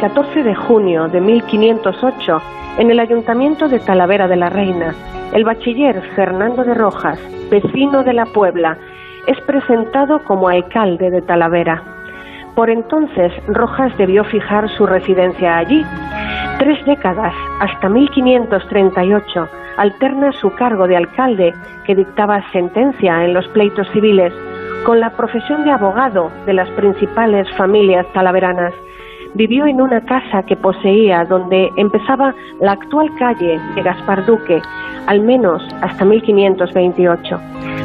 El 0.02 0.08
14 0.08 0.42
de 0.42 0.54
junio 0.56 1.06
de 1.06 1.20
1508, 1.20 2.42
en 2.78 2.90
el 2.90 2.98
ayuntamiento 2.98 3.68
de 3.68 3.78
Talavera 3.78 4.26
de 4.26 4.34
la 4.34 4.50
Reina, 4.50 4.96
el 5.32 5.44
bachiller 5.44 6.02
Fernando 6.16 6.64
de 6.64 6.74
Rojas, 6.74 7.20
vecino 7.52 8.02
de 8.02 8.12
la 8.12 8.26
Puebla, 8.26 8.76
es 9.28 9.40
presentado 9.42 10.18
como 10.24 10.48
alcalde 10.48 11.08
de 11.08 11.22
Talavera. 11.22 11.84
Por 12.56 12.68
entonces, 12.68 13.32
Rojas 13.46 13.96
debió 13.96 14.24
fijar 14.24 14.68
su 14.70 14.86
residencia 14.86 15.58
allí. 15.58 15.86
Tres 16.58 16.84
décadas, 16.84 17.32
hasta 17.60 17.88
1538, 17.88 19.48
alterna 19.76 20.32
su 20.32 20.52
cargo 20.56 20.88
de 20.88 20.96
alcalde, 20.96 21.54
que 21.84 21.94
dictaba 21.94 22.42
sentencia 22.50 23.24
en 23.24 23.34
los 23.34 23.46
pleitos 23.50 23.86
civiles, 23.92 24.32
con 24.84 24.98
la 24.98 25.10
profesión 25.10 25.64
de 25.64 25.70
abogado 25.70 26.32
de 26.44 26.54
las 26.54 26.68
principales 26.70 27.48
familias 27.54 28.04
talaveranas 28.12 28.74
vivió 29.34 29.66
en 29.66 29.80
una 29.80 30.00
casa 30.02 30.42
que 30.42 30.56
poseía 30.56 31.24
donde 31.24 31.70
empezaba 31.76 32.34
la 32.60 32.72
actual 32.72 33.08
calle 33.18 33.60
de 33.74 33.82
Gaspar 33.82 34.26
Duque, 34.26 34.60
al 35.06 35.20
menos 35.20 35.62
hasta 35.80 36.04
1528. 36.04 37.40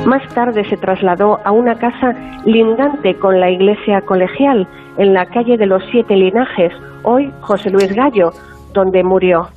Más 0.05 0.27
tarde 0.33 0.63
se 0.65 0.77
trasladó 0.77 1.39
a 1.43 1.51
una 1.51 1.75
casa 1.75 2.13
lindante 2.45 3.15
con 3.15 3.39
la 3.39 3.49
iglesia 3.49 4.01
colegial 4.01 4.67
en 4.97 5.13
la 5.13 5.25
calle 5.25 5.57
de 5.57 5.65
los 5.65 5.83
Siete 5.91 6.15
Linajes, 6.15 6.73
hoy 7.03 7.31
José 7.41 7.69
Luis 7.69 7.93
Gallo, 7.93 8.31
donde 8.73 9.03
murió. 9.03 9.47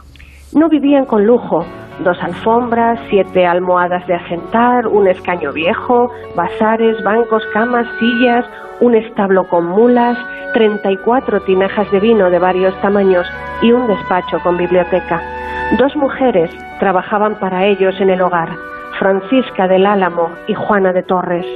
No 0.55 0.69
vivían 0.69 1.05
con 1.05 1.25
lujo, 1.25 1.65
dos 1.99 2.19
alfombras, 2.23 2.99
siete 3.11 3.47
almohadas 3.47 4.07
de 4.07 4.15
asentar, 4.15 4.87
un 4.87 5.07
escaño 5.09 5.53
viejo, 5.53 6.11
bazares, 6.35 7.03
bancos, 7.03 7.43
camas, 7.53 7.87
sillas, 7.99 8.45
un 8.81 8.95
establo 8.95 9.47
con 9.49 9.67
mulas, 9.67 10.17
34 10.55 11.41
tinajas 11.43 11.91
de 11.93 12.01
vino 12.01 12.31
de 12.31 12.39
varios 12.39 12.75
tamaños 12.81 13.27
y 13.63 13.73
un 13.73 13.87
despacho 13.87 14.39
con 14.43 14.57
biblioteca. 14.57 15.21
Dos 15.79 15.95
mujeres 15.97 16.51
trabajaban 16.79 17.39
para 17.39 17.67
ellos 17.67 17.95
en 18.01 18.11
el 18.11 18.23
hogar, 18.23 18.49
Francisca 18.99 19.69
del 19.69 19.87
Álamo 19.87 20.31
y 20.47 20.55
Juana 20.55 20.93
de 20.93 21.03
Torres. 21.03 21.47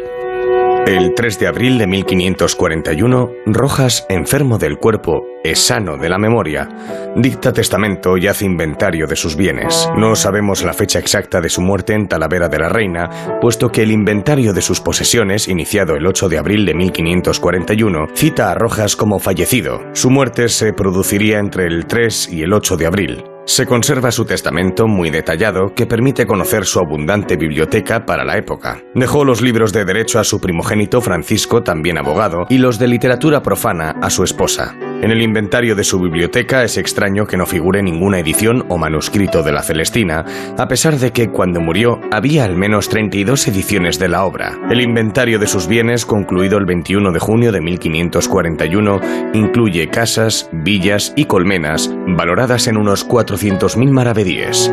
El 0.86 1.14
3 1.14 1.38
de 1.38 1.46
abril 1.46 1.78
de 1.78 1.86
1541, 1.86 3.30
Rojas, 3.46 4.04
enfermo 4.10 4.58
del 4.58 4.76
cuerpo, 4.76 5.22
es 5.42 5.58
sano 5.58 5.96
de 5.96 6.10
la 6.10 6.18
memoria, 6.18 6.68
dicta 7.16 7.54
testamento 7.54 8.18
y 8.18 8.26
hace 8.26 8.44
inventario 8.44 9.06
de 9.06 9.16
sus 9.16 9.34
bienes. 9.34 9.88
No 9.96 10.14
sabemos 10.14 10.62
la 10.62 10.74
fecha 10.74 10.98
exacta 10.98 11.40
de 11.40 11.48
su 11.48 11.62
muerte 11.62 11.94
en 11.94 12.06
Talavera 12.06 12.50
de 12.50 12.58
la 12.58 12.68
Reina, 12.68 13.38
puesto 13.40 13.70
que 13.70 13.82
el 13.82 13.92
inventario 13.92 14.52
de 14.52 14.60
sus 14.60 14.82
posesiones, 14.82 15.48
iniciado 15.48 15.94
el 15.94 16.06
8 16.06 16.28
de 16.28 16.36
abril 16.36 16.66
de 16.66 16.74
1541, 16.74 18.08
cita 18.12 18.50
a 18.50 18.54
Rojas 18.54 18.94
como 18.94 19.18
fallecido. 19.18 19.80
Su 19.94 20.10
muerte 20.10 20.50
se 20.50 20.74
produciría 20.74 21.38
entre 21.38 21.64
el 21.64 21.86
3 21.86 22.28
y 22.30 22.42
el 22.42 22.52
8 22.52 22.76
de 22.76 22.86
abril. 22.86 23.33
Se 23.46 23.66
conserva 23.66 24.11
su 24.11 24.24
testamento 24.24 24.88
muy 24.88 25.11
detallado 25.11 25.74
que 25.74 25.87
permite 25.87 26.26
conocer 26.26 26.64
su 26.64 26.78
abundante 26.78 27.37
biblioteca 27.37 28.07
para 28.07 28.24
la 28.24 28.38
época. 28.38 28.83
Dejó 28.94 29.24
los 29.24 29.42
libros 29.42 29.70
de 29.72 29.85
derecho 29.85 30.18
a 30.18 30.24
su 30.24 30.40
primogénito 30.40 31.02
Francisco, 31.02 31.62
también 31.62 31.98
abogado, 31.98 32.46
y 32.48 32.57
los 32.57 32.78
de 32.78 32.88
literatura 32.88 33.42
profana 33.42 33.96
a 34.00 34.09
su 34.09 34.24
esposa. 34.24 34.74
En 35.04 35.10
el 35.10 35.20
inventario 35.20 35.74
de 35.74 35.84
su 35.84 36.00
biblioteca 36.00 36.64
es 36.64 36.78
extraño 36.78 37.26
que 37.26 37.36
no 37.36 37.44
figure 37.44 37.82
ninguna 37.82 38.20
edición 38.20 38.64
o 38.70 38.78
manuscrito 38.78 39.42
de 39.42 39.52
la 39.52 39.62
Celestina, 39.62 40.24
a 40.56 40.66
pesar 40.66 40.96
de 40.96 41.12
que 41.12 41.28
cuando 41.28 41.60
murió 41.60 42.00
había 42.10 42.46
al 42.46 42.56
menos 42.56 42.88
32 42.88 43.48
ediciones 43.48 43.98
de 43.98 44.08
la 44.08 44.24
obra. 44.24 44.58
El 44.70 44.80
inventario 44.80 45.38
de 45.38 45.46
sus 45.46 45.68
bienes, 45.68 46.06
concluido 46.06 46.56
el 46.56 46.64
21 46.64 47.12
de 47.12 47.18
junio 47.18 47.52
de 47.52 47.60
1541, 47.60 49.00
incluye 49.34 49.88
casas, 49.88 50.48
villas 50.52 51.12
y 51.16 51.26
colmenas, 51.26 51.94
valoradas 52.06 52.66
en 52.66 52.78
unos 52.78 53.06
400.000 53.06 53.90
maravedíes. 53.90 54.72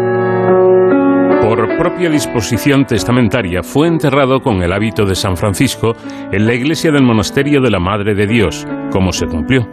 Por 1.42 1.76
propia 1.78 2.10
disposición 2.10 2.86
testamentaria 2.86 3.64
fue 3.64 3.90
enterrado 3.90 4.40
con 4.40 4.64
el 4.64 4.72
hábito 4.72 5.04
de 5.04 5.16
San 5.16 5.36
Francisco 5.36 5.94
en 6.32 6.46
la 6.46 6.54
iglesia 6.54 6.94
del 6.94 7.04
monasterio 7.04 7.60
de 7.60 7.70
la 7.70 7.80
Madre 7.80 8.16
de 8.16 8.28
Dios, 8.28 8.66
como 8.92 9.12
se 9.12 9.28
cumplió. 9.28 9.68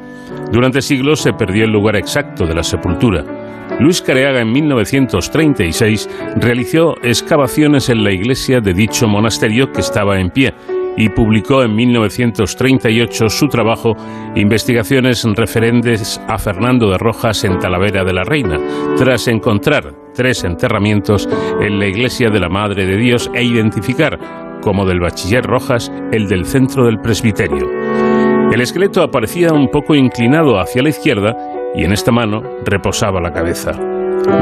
Durante 0.53 0.81
siglos 0.81 1.21
se 1.21 1.33
perdió 1.33 1.65
el 1.65 1.73
lugar 1.73 1.97
exacto 1.97 2.47
de 2.47 2.55
la 2.55 2.63
sepultura. 2.63 3.25
Luis 3.81 4.01
Careaga 4.01 4.41
en 4.41 4.51
1936 4.51 6.09
realizó 6.37 6.97
excavaciones 7.03 7.91
en 7.91 8.03
la 8.03 8.13
iglesia 8.13 8.61
de 8.61 8.73
dicho 8.73 9.07
monasterio 9.07 9.71
que 9.71 9.81
estaba 9.81 10.19
en 10.19 10.31
pie 10.31 10.55
y 10.97 11.11
publicó 11.11 11.63
en 11.63 11.77
1938 11.77 13.29
su 13.29 13.47
trabajo 13.47 13.95
Investigaciones 14.35 15.25
referentes 15.37 16.21
a 16.27 16.39
Fernando 16.39 16.91
de 16.91 16.99
Rojas 16.99 17.45
en 17.45 17.59
Talavera 17.59 18.05
de 18.05 18.13
la 18.13 18.25
Reina, 18.25 18.59
tras 18.97 19.29
encontrar 19.29 19.95
tres 20.15 20.43
enterramientos 20.43 21.29
en 21.61 21.79
la 21.79 21.87
iglesia 21.87 22.31
de 22.31 22.41
la 22.41 22.49
Madre 22.49 22.85
de 22.85 22.97
Dios 22.97 23.31
e 23.33 23.45
identificar, 23.45 24.19
como 24.61 24.85
del 24.87 25.01
bachiller 25.01 25.45
Rojas, 25.45 25.93
el 26.11 26.27
del 26.29 26.45
centro 26.47 26.85
del 26.85 26.99
presbiterio. 26.99 27.88
El 28.53 28.63
esqueleto 28.63 29.03
aparecía 29.03 29.53
un 29.53 29.69
poco 29.69 29.95
inclinado 29.95 30.59
hacia 30.59 30.83
la 30.83 30.89
izquierda 30.89 31.37
y 31.75 31.85
en 31.85 31.93
esta 31.93 32.11
mano 32.11 32.43
reposaba 32.65 33.21
la 33.21 33.33
cabeza. 33.33 33.73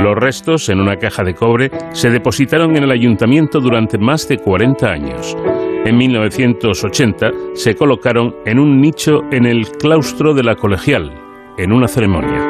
Los 0.01 0.17
restos, 0.17 0.69
en 0.69 0.81
una 0.81 0.97
caja 0.97 1.25
de 1.25 1.35
cobre, 1.35 1.71
se 1.93 2.11
depositaron 2.11 2.77
en 2.77 2.85
el 2.85 2.93
ayuntamiento 2.93 3.61
durante 3.61 3.99
más 3.99 4.29
de 4.29 4.39
40 4.39 4.91
años. 4.91 5.37
En 5.85 5.97
1980 5.97 7.31
se 7.55 7.75
colocaron 7.75 8.35
en 8.45 8.59
un 8.59 8.81
nicho 8.81 9.23
en 9.31 9.45
el 9.45 9.69
claustro 9.71 10.35
de 10.35 10.45
la 10.45 10.55
colegial, 10.55 11.13
en 11.59 11.73
una 11.73 11.89
ceremonia. 11.89 12.45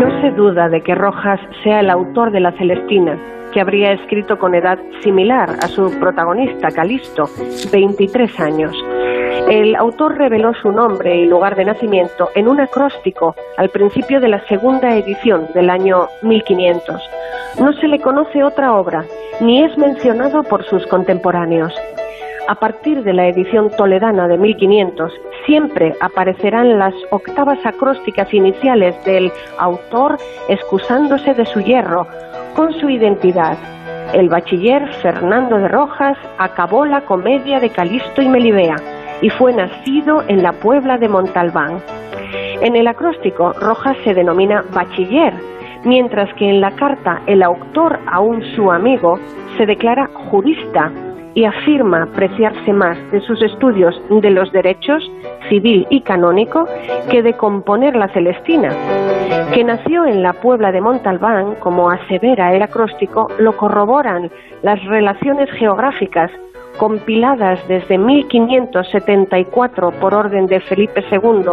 No 0.00 0.20
se 0.20 0.30
duda 0.36 0.68
de 0.68 0.82
que 0.82 0.94
Rojas 0.94 1.40
sea 1.64 1.80
el 1.80 1.90
autor 1.90 2.30
de 2.30 2.40
la 2.40 2.52
Celestina, 2.52 3.18
que 3.56 3.62
habría 3.62 3.92
escrito 3.92 4.38
con 4.38 4.54
edad 4.54 4.78
similar 5.02 5.48
a 5.62 5.68
su 5.68 5.90
protagonista, 5.98 6.68
Calisto, 6.68 7.24
23 7.72 8.38
años. 8.38 8.76
El 9.48 9.74
autor 9.76 10.18
reveló 10.18 10.52
su 10.60 10.70
nombre 10.70 11.16
y 11.16 11.24
lugar 11.24 11.56
de 11.56 11.64
nacimiento 11.64 12.28
en 12.34 12.48
un 12.48 12.60
acróstico 12.60 13.34
al 13.56 13.70
principio 13.70 14.20
de 14.20 14.28
la 14.28 14.46
segunda 14.46 14.94
edición 14.94 15.48
del 15.54 15.70
año 15.70 16.06
1500. 16.20 17.00
No 17.58 17.72
se 17.72 17.88
le 17.88 17.98
conoce 17.98 18.44
otra 18.44 18.74
obra, 18.74 19.06
ni 19.40 19.64
es 19.64 19.78
mencionado 19.78 20.42
por 20.42 20.62
sus 20.66 20.86
contemporáneos. 20.88 21.72
A 22.48 22.56
partir 22.56 23.04
de 23.04 23.14
la 23.14 23.26
edición 23.26 23.70
toledana 23.70 24.28
de 24.28 24.36
1500, 24.36 25.12
siempre 25.46 25.94
aparecerán 26.00 26.78
las 26.78 26.94
octavas 27.10 27.58
acrósticas 27.64 28.32
iniciales 28.34 29.02
del 29.06 29.32
autor 29.58 30.18
excusándose 30.48 31.32
de 31.34 31.46
su 31.46 31.60
hierro, 31.60 32.06
con 32.56 32.72
su 32.80 32.88
identidad. 32.88 33.58
El 34.14 34.30
bachiller 34.30 34.90
Fernando 35.02 35.58
de 35.58 35.68
Rojas 35.68 36.16
acabó 36.38 36.86
la 36.86 37.02
comedia 37.02 37.60
de 37.60 37.68
Calisto 37.68 38.22
y 38.22 38.28
Melibea 38.28 38.76
y 39.20 39.28
fue 39.28 39.52
nacido 39.52 40.24
en 40.26 40.42
la 40.42 40.52
Puebla 40.52 40.96
de 40.96 41.08
Montalbán. 41.08 41.82
En 42.62 42.74
el 42.74 42.86
acróstico, 42.88 43.52
Rojas 43.52 43.96
se 44.04 44.14
denomina 44.14 44.64
bachiller, 44.72 45.34
mientras 45.84 46.32
que 46.34 46.48
en 46.48 46.62
la 46.62 46.70
carta 46.70 47.20
el 47.26 47.42
autor 47.42 47.98
a 48.06 48.20
un 48.20 48.42
su 48.56 48.72
amigo 48.72 49.18
se 49.58 49.66
declara 49.66 50.08
jurista 50.30 50.90
y 51.34 51.44
afirma 51.44 52.04
apreciarse 52.04 52.72
más 52.72 52.96
de 53.12 53.20
sus 53.20 53.42
estudios 53.42 53.94
de 54.08 54.30
los 54.30 54.50
derechos 54.52 55.02
civil 55.48 55.86
y 55.90 56.00
canónico 56.00 56.66
que 57.10 57.22
de 57.22 57.34
componer 57.34 57.96
la 57.96 58.08
Celestina. 58.08 58.70
Que 59.52 59.64
nació 59.64 60.04
en 60.04 60.22
la 60.22 60.32
Puebla 60.34 60.72
de 60.72 60.80
Montalbán, 60.80 61.56
como 61.56 61.90
asevera 61.90 62.54
el 62.54 62.62
acróstico, 62.62 63.28
lo 63.38 63.56
corroboran 63.56 64.30
las 64.62 64.82
relaciones 64.84 65.50
geográficas 65.52 66.30
compiladas 66.78 67.66
desde 67.68 67.98
1574 67.98 69.92
por 69.92 70.14
orden 70.14 70.46
de 70.46 70.60
Felipe 70.60 71.04
II, 71.10 71.52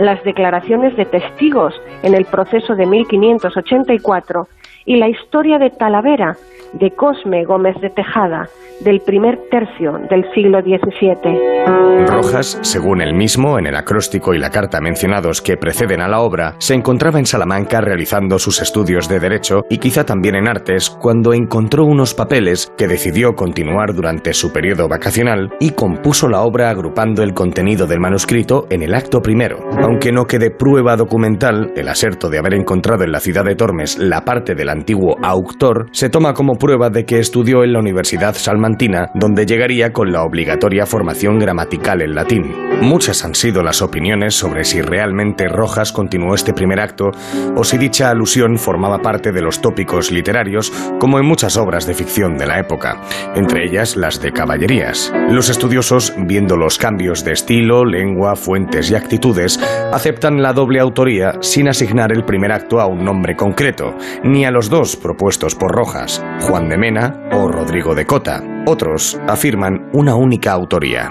las 0.00 0.22
declaraciones 0.24 0.96
de 0.96 1.04
testigos 1.04 1.80
en 2.02 2.14
el 2.14 2.24
proceso 2.24 2.74
de 2.74 2.86
1584 2.86 4.48
y 4.86 4.96
la 4.96 5.08
historia 5.08 5.58
de 5.58 5.70
Talavera 5.70 6.36
de 6.74 6.90
Cosme 6.90 7.44
Gómez 7.44 7.76
de 7.80 7.90
Tejada, 7.90 8.48
del 8.80 9.00
primer 9.00 9.38
tercio 9.50 9.92
del 10.10 10.24
siglo 10.34 10.60
XVII. 10.60 12.06
Rojas, 12.06 12.58
según 12.62 13.00
él 13.00 13.14
mismo, 13.14 13.58
en 13.58 13.66
el 13.66 13.76
acróstico 13.76 14.34
y 14.34 14.38
la 14.38 14.50
carta 14.50 14.80
mencionados 14.80 15.40
que 15.40 15.56
preceden 15.56 16.00
a 16.00 16.08
la 16.08 16.20
obra, 16.20 16.54
se 16.58 16.74
encontraba 16.74 17.18
en 17.18 17.26
Salamanca 17.26 17.80
realizando 17.80 18.38
sus 18.38 18.60
estudios 18.60 19.08
de 19.08 19.20
Derecho 19.20 19.62
y 19.70 19.78
quizá 19.78 20.04
también 20.04 20.34
en 20.34 20.48
Artes 20.48 20.90
cuando 20.90 21.32
encontró 21.32 21.84
unos 21.84 22.14
papeles 22.14 22.72
que 22.76 22.88
decidió 22.88 23.34
continuar 23.34 23.94
durante 23.94 24.34
su 24.34 24.52
periodo 24.52 24.88
vacacional 24.88 25.50
y 25.60 25.70
compuso 25.70 26.28
la 26.28 26.42
obra 26.42 26.70
agrupando 26.70 27.22
el 27.22 27.32
contenido 27.32 27.86
del 27.86 28.00
manuscrito 28.00 28.66
en 28.70 28.82
el 28.82 28.94
acto 28.94 29.20
primero. 29.20 29.58
Aunque 29.82 30.12
no 30.12 30.24
quede 30.24 30.50
prueba 30.50 30.96
documental, 30.96 31.72
el 31.76 31.88
aserto 31.88 32.28
de 32.28 32.38
haber 32.38 32.54
encontrado 32.54 33.04
en 33.04 33.12
la 33.12 33.20
ciudad 33.20 33.44
de 33.44 33.54
Tormes 33.54 33.98
la 33.98 34.24
parte 34.24 34.54
del 34.54 34.68
antiguo 34.68 35.16
autor 35.22 35.86
se 35.92 36.10
toma 36.10 36.34
como 36.34 36.54
prueba 36.64 36.88
de 36.88 37.04
que 37.04 37.18
estudió 37.18 37.62
en 37.62 37.74
la 37.74 37.78
Universidad 37.78 38.34
Salmantina, 38.34 39.10
donde 39.12 39.44
llegaría 39.44 39.92
con 39.92 40.10
la 40.10 40.22
obligatoria 40.22 40.86
formación 40.86 41.38
gramatical 41.38 42.00
en 42.00 42.14
latín. 42.14 42.54
Muchas 42.80 43.22
han 43.22 43.34
sido 43.34 43.62
las 43.62 43.82
opiniones 43.82 44.34
sobre 44.34 44.64
si 44.64 44.80
realmente 44.80 45.46
Rojas 45.46 45.92
continuó 45.92 46.34
este 46.34 46.54
primer 46.54 46.80
acto 46.80 47.10
o 47.54 47.64
si 47.64 47.76
dicha 47.76 48.08
alusión 48.08 48.56
formaba 48.56 49.00
parte 49.00 49.30
de 49.30 49.42
los 49.42 49.60
tópicos 49.60 50.10
literarios, 50.10 50.72
como 50.98 51.18
en 51.18 51.26
muchas 51.26 51.58
obras 51.58 51.86
de 51.86 51.92
ficción 51.92 52.38
de 52.38 52.46
la 52.46 52.58
época, 52.58 52.98
entre 53.34 53.66
ellas 53.66 53.94
las 53.94 54.22
de 54.22 54.32
caballerías. 54.32 55.12
Los 55.28 55.50
estudiosos, 55.50 56.14
viendo 56.16 56.56
los 56.56 56.78
cambios 56.78 57.24
de 57.24 57.32
estilo, 57.32 57.84
lengua, 57.84 58.36
fuentes 58.36 58.90
y 58.90 58.94
actitudes, 58.94 59.60
aceptan 59.92 60.40
la 60.40 60.54
doble 60.54 60.80
autoría 60.80 61.34
sin 61.40 61.68
asignar 61.68 62.10
el 62.10 62.24
primer 62.24 62.52
acto 62.52 62.80
a 62.80 62.86
un 62.86 63.04
nombre 63.04 63.36
concreto, 63.36 63.94
ni 64.22 64.46
a 64.46 64.50
los 64.50 64.70
dos 64.70 64.96
propuestos 64.96 65.54
por 65.54 65.72
Rojas, 65.72 66.24
Juan 66.46 66.68
de 66.68 66.76
Mena 66.76 67.14
o 67.32 67.48
Rodrigo 67.48 67.94
de 67.94 68.04
Cota. 68.04 68.42
Otros 68.66 69.18
afirman 69.26 69.88
una 69.94 70.14
única 70.14 70.52
autoría. 70.52 71.10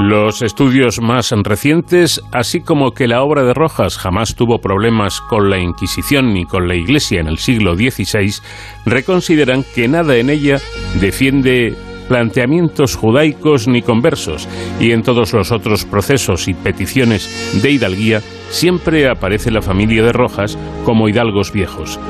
Los 0.00 0.42
estudios 0.42 1.00
más 1.00 1.30
recientes, 1.44 2.20
así 2.32 2.60
como 2.60 2.90
que 2.90 3.06
la 3.06 3.22
obra 3.22 3.44
de 3.44 3.54
Rojas 3.54 3.96
jamás 3.96 4.34
tuvo 4.34 4.58
problemas 4.58 5.20
con 5.20 5.48
la 5.48 5.58
Inquisición 5.58 6.34
ni 6.34 6.44
con 6.44 6.66
la 6.66 6.74
Iglesia 6.74 7.20
en 7.20 7.28
el 7.28 7.38
siglo 7.38 7.76
XVI, 7.76 8.42
reconsideran 8.84 9.64
que 9.74 9.86
nada 9.86 10.16
en 10.16 10.28
ella 10.28 10.58
defiende 11.00 11.76
planteamientos 12.08 12.96
judaicos 12.96 13.68
ni 13.68 13.80
conversos, 13.80 14.48
y 14.80 14.90
en 14.90 15.02
todos 15.02 15.32
los 15.34 15.52
otros 15.52 15.84
procesos 15.84 16.48
y 16.48 16.54
peticiones 16.54 17.62
de 17.62 17.70
hidalguía 17.70 18.20
siempre 18.50 19.08
aparece 19.08 19.52
la 19.52 19.62
familia 19.62 20.02
de 20.02 20.12
Rojas 20.12 20.58
como 20.84 21.08
hidalgos 21.08 21.52
viejos. 21.52 22.00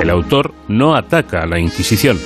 El 0.00 0.10
autor 0.10 0.54
no 0.68 0.94
ataca 0.94 1.42
a 1.42 1.46
la 1.46 1.58
Inquisición. 1.58 2.18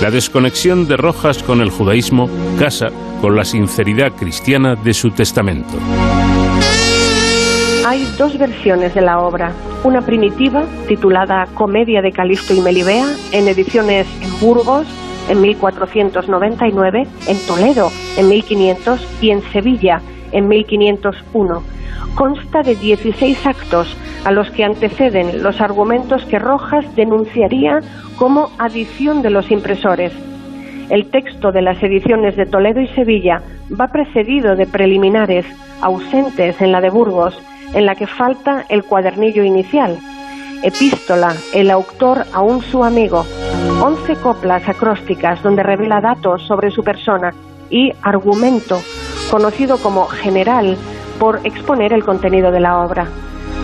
La 0.00 0.10
desconexión 0.10 0.88
de 0.88 0.96
Rojas 0.96 1.42
con 1.42 1.60
el 1.60 1.70
judaísmo 1.70 2.28
casa 2.58 2.88
con 3.20 3.36
la 3.36 3.44
sinceridad 3.44 4.12
cristiana 4.12 4.74
de 4.74 4.94
su 4.94 5.10
testamento. 5.10 5.74
Hay 7.86 8.04
dos 8.16 8.38
versiones 8.38 8.94
de 8.94 9.02
la 9.02 9.20
obra. 9.20 9.52
Una 9.84 10.00
primitiva, 10.00 10.64
titulada 10.88 11.46
Comedia 11.54 12.00
de 12.00 12.12
Calisto 12.12 12.54
y 12.54 12.60
Melibea, 12.60 13.06
en 13.32 13.46
ediciones 13.46 14.06
en 14.22 14.40
Burgos, 14.40 14.86
en 15.28 15.40
1499, 15.40 17.06
en 17.28 17.46
Toledo, 17.46 17.90
en 18.16 18.28
1500 18.28 19.06
y 19.20 19.30
en 19.30 19.42
Sevilla, 19.52 20.00
en 20.32 20.48
1501. 20.48 21.62
Consta 22.14 22.62
de 22.62 22.74
16 22.76 23.46
actos 23.46 23.96
a 24.24 24.30
los 24.30 24.50
que 24.50 24.64
anteceden 24.64 25.42
los 25.42 25.60
argumentos 25.60 26.24
que 26.26 26.38
Rojas 26.38 26.84
denunciaría 26.94 27.80
como 28.16 28.50
adición 28.58 29.22
de 29.22 29.30
los 29.30 29.50
impresores. 29.50 30.12
El 30.90 31.10
texto 31.10 31.52
de 31.52 31.62
las 31.62 31.82
ediciones 31.82 32.36
de 32.36 32.46
Toledo 32.46 32.80
y 32.80 32.88
Sevilla 32.88 33.42
va 33.80 33.88
precedido 33.88 34.56
de 34.56 34.66
preliminares 34.66 35.46
ausentes 35.80 36.60
en 36.60 36.70
la 36.70 36.80
de 36.80 36.90
Burgos, 36.90 37.40
en 37.72 37.86
la 37.86 37.94
que 37.94 38.06
falta 38.06 38.66
el 38.68 38.84
cuadernillo 38.84 39.42
inicial. 39.42 39.98
Epístola, 40.62 41.34
el 41.54 41.70
autor 41.70 42.24
aún 42.32 42.62
su 42.62 42.84
amigo, 42.84 43.24
once 43.82 44.14
coplas 44.16 44.68
acrósticas 44.68 45.42
donde 45.42 45.62
revela 45.62 46.00
datos 46.00 46.42
sobre 46.42 46.70
su 46.70 46.84
persona 46.84 47.32
y 47.70 47.92
argumento, 48.02 48.80
conocido 49.30 49.78
como 49.78 50.06
general 50.06 50.76
por 51.18 51.40
exponer 51.44 51.92
el 51.92 52.04
contenido 52.04 52.50
de 52.50 52.60
la 52.60 52.80
obra. 52.80 53.06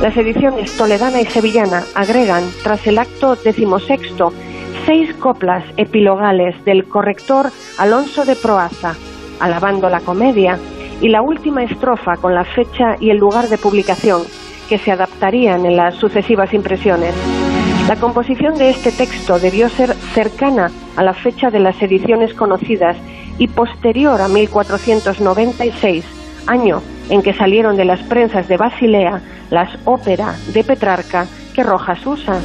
Las 0.00 0.16
ediciones 0.16 0.76
toledana 0.76 1.20
y 1.20 1.26
sevillana 1.26 1.82
agregan, 1.94 2.44
tras 2.62 2.86
el 2.86 2.98
acto 2.98 3.34
decimosexto, 3.36 4.32
seis 4.86 5.12
coplas 5.14 5.64
epilogales 5.76 6.64
del 6.64 6.86
corrector 6.86 7.50
Alonso 7.78 8.24
de 8.24 8.36
Proaza, 8.36 8.94
alabando 9.40 9.88
la 9.88 10.00
comedia, 10.00 10.58
y 11.00 11.08
la 11.08 11.22
última 11.22 11.62
estrofa 11.62 12.16
con 12.16 12.34
la 12.34 12.44
fecha 12.44 12.96
y 12.98 13.10
el 13.10 13.18
lugar 13.18 13.48
de 13.48 13.58
publicación, 13.58 14.22
que 14.68 14.78
se 14.78 14.92
adaptarían 14.92 15.64
en 15.66 15.76
las 15.76 15.94
sucesivas 15.94 16.52
impresiones. 16.54 17.14
La 17.88 17.96
composición 17.96 18.56
de 18.56 18.70
este 18.70 18.92
texto 18.92 19.38
debió 19.38 19.68
ser 19.68 19.94
cercana 20.14 20.70
a 20.96 21.02
la 21.02 21.14
fecha 21.14 21.50
de 21.50 21.60
las 21.60 21.80
ediciones 21.80 22.34
conocidas 22.34 22.96
y 23.38 23.48
posterior 23.48 24.20
a 24.20 24.28
1496, 24.28 26.04
año 26.48 26.82
en 27.10 27.22
que 27.22 27.34
salieron 27.34 27.76
de 27.76 27.84
las 27.84 28.02
prensas 28.02 28.48
de 28.48 28.56
Basilea 28.56 29.20
las 29.50 29.70
óperas 29.84 30.52
de 30.52 30.64
Petrarca 30.64 31.26
que 31.54 31.62
Rojas 31.62 32.04
usa. 32.06 32.40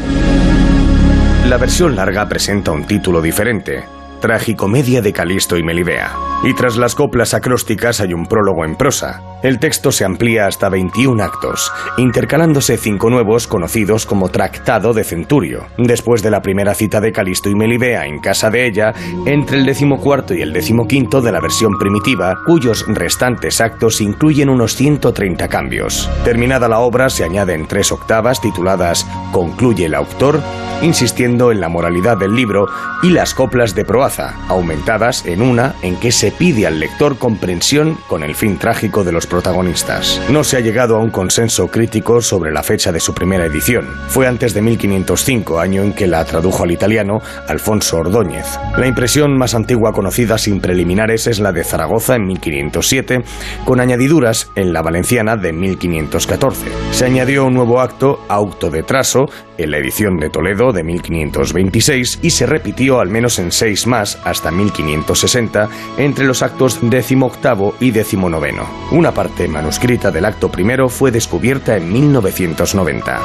La 1.47 1.57
versión 1.57 1.95
larga 1.95 2.27
presenta 2.27 2.71
un 2.71 2.85
título 2.85 3.21
diferente, 3.21 3.83
Tragicomedia 4.21 5.01
de 5.01 5.11
Calisto 5.11 5.57
y 5.57 5.63
Melibea. 5.63 6.11
Y 6.43 6.53
tras 6.53 6.77
las 6.77 6.95
coplas 6.95 7.33
acrósticas 7.33 7.99
hay 7.99 8.13
un 8.13 8.25
prólogo 8.25 8.63
en 8.63 8.75
prosa. 8.75 9.32
El 9.43 9.59
texto 9.59 9.91
se 9.91 10.05
amplía 10.05 10.47
hasta 10.47 10.69
21 10.69 11.21
actos, 11.21 11.69
intercalándose 11.97 12.77
cinco 12.77 13.09
nuevos 13.09 13.45
conocidos 13.45 14.05
como 14.05 14.29
Tractado 14.29 14.93
de 14.93 15.03
Centurio, 15.03 15.65
después 15.77 16.23
de 16.23 16.31
la 16.31 16.41
primera 16.41 16.73
cita 16.73 17.01
de 17.01 17.11
Calisto 17.11 17.49
y 17.49 17.55
Melibea 17.55 18.05
en 18.05 18.19
casa 18.19 18.49
de 18.49 18.65
ella, 18.65 18.93
entre 19.25 19.57
el 19.57 19.65
decimocuarto 19.65 20.33
y 20.33 20.41
el 20.41 20.53
decimoquinto 20.53 21.19
de 21.19 21.33
la 21.33 21.41
versión 21.41 21.77
primitiva, 21.77 22.37
cuyos 22.45 22.85
restantes 22.87 23.59
actos 23.59 23.99
incluyen 23.99 24.47
unos 24.47 24.77
130 24.77 25.49
cambios. 25.49 26.09
Terminada 26.23 26.69
la 26.69 26.79
obra 26.79 27.09
se 27.09 27.25
añaden 27.25 27.67
tres 27.67 27.91
octavas 27.91 28.39
tituladas 28.39 29.05
Concluye 29.33 29.87
el 29.87 29.95
autor, 29.95 30.39
insistiendo 30.81 31.51
en 31.51 31.59
la 31.59 31.67
moralidad 31.67 32.17
del 32.17 32.33
libro, 32.33 32.67
y 33.01 33.09
las 33.09 33.33
coplas 33.33 33.75
de 33.75 33.83
proaza, 33.83 34.35
aumentadas 34.47 35.25
en 35.25 35.41
una 35.41 35.75
en 35.81 35.97
que 35.97 36.13
se 36.13 36.31
pide 36.31 36.65
al 36.65 36.79
lector 36.79 37.17
comprensión 37.17 37.97
con 38.07 38.23
el 38.23 38.35
fin 38.35 38.57
trágico 38.57 39.03
de 39.03 39.11
los 39.11 39.27
protagonistas. 39.33 40.21
No 40.29 40.43
se 40.43 40.57
ha 40.57 40.59
llegado 40.59 40.95
a 40.95 40.99
un 40.99 41.09
consenso 41.09 41.67
crítico 41.67 42.21
sobre 42.21 42.51
la 42.51 42.61
fecha 42.61 42.91
de 42.91 42.99
su 42.99 43.15
primera 43.15 43.47
edición. 43.47 43.87
Fue 44.07 44.27
antes 44.27 44.53
de 44.53 44.61
1505, 44.61 45.59
año 45.59 45.81
en 45.81 45.93
que 45.93 46.05
la 46.05 46.23
tradujo 46.23 46.63
al 46.63 46.71
italiano 46.71 47.19
Alfonso 47.47 47.97
Ordóñez. 47.97 48.59
La 48.77 48.85
impresión 48.85 49.35
más 49.35 49.55
antigua 49.55 49.91
conocida 49.91 50.37
sin 50.37 50.61
preliminares 50.61 51.25
es 51.25 51.39
la 51.39 51.51
de 51.51 51.63
Zaragoza 51.63 52.15
en 52.15 52.27
1507, 52.27 53.23
con 53.65 53.79
añadiduras 53.79 54.51
en 54.55 54.71
la 54.71 54.83
valenciana 54.83 55.35
de 55.35 55.51
1514. 55.51 56.67
Se 56.91 57.05
añadió 57.05 57.45
un 57.45 57.55
nuevo 57.55 57.81
acto, 57.81 58.19
auto 58.29 58.69
de 58.69 58.83
traso, 58.83 59.25
en 59.57 59.71
la 59.71 59.77
edición 59.77 60.17
de 60.17 60.29
Toledo 60.29 60.71
de 60.71 60.83
1526 60.83 62.19
y 62.21 62.29
se 62.29 62.45
repitió 62.45 62.99
al 62.99 63.09
menos 63.09 63.39
en 63.39 63.51
seis 63.51 63.87
más 63.87 64.19
hasta 64.23 64.51
1560 64.51 65.69
entre 65.97 66.25
los 66.25 66.41
actos 66.41 66.79
decimoctavo 66.81 67.75
y 67.79 67.91
decimonoveno. 67.91 68.67
Una 68.91 69.11
parte 69.23 69.47
manuscrita 69.47 70.11
del 70.11 70.25
acto 70.25 70.51
primero 70.51 70.89
fue 70.89 71.09
descubierta 71.09 71.77
en 71.77 71.89
1990. 71.89 73.21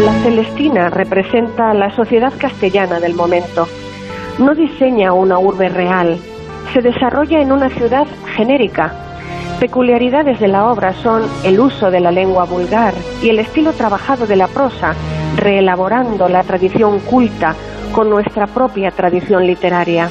La 0.00 0.22
Celestina 0.22 0.88
representa 0.88 1.74
la 1.74 1.94
sociedad 1.94 2.32
castellana 2.38 3.00
del 3.00 3.14
momento. 3.14 3.68
No 4.38 4.54
diseña 4.54 5.12
una 5.12 5.38
urbe 5.38 5.68
real, 5.68 6.16
se 6.72 6.80
desarrolla 6.80 7.38
en 7.42 7.52
una 7.52 7.68
ciudad 7.68 8.06
genérica. 8.34 8.94
Peculiaridades 9.60 10.40
de 10.40 10.48
la 10.48 10.70
obra 10.70 10.94
son 11.02 11.24
el 11.44 11.60
uso 11.60 11.90
de 11.90 12.00
la 12.00 12.12
lengua 12.12 12.44
vulgar 12.44 12.94
y 13.22 13.28
el 13.28 13.40
estilo 13.40 13.74
trabajado 13.74 14.26
de 14.26 14.36
la 14.36 14.48
prosa, 14.48 14.94
reelaborando 15.36 16.30
la 16.30 16.42
tradición 16.44 16.98
culta 17.00 17.54
con 17.92 18.08
nuestra 18.08 18.46
propia 18.46 18.90
tradición 18.90 19.46
literaria. 19.46 20.08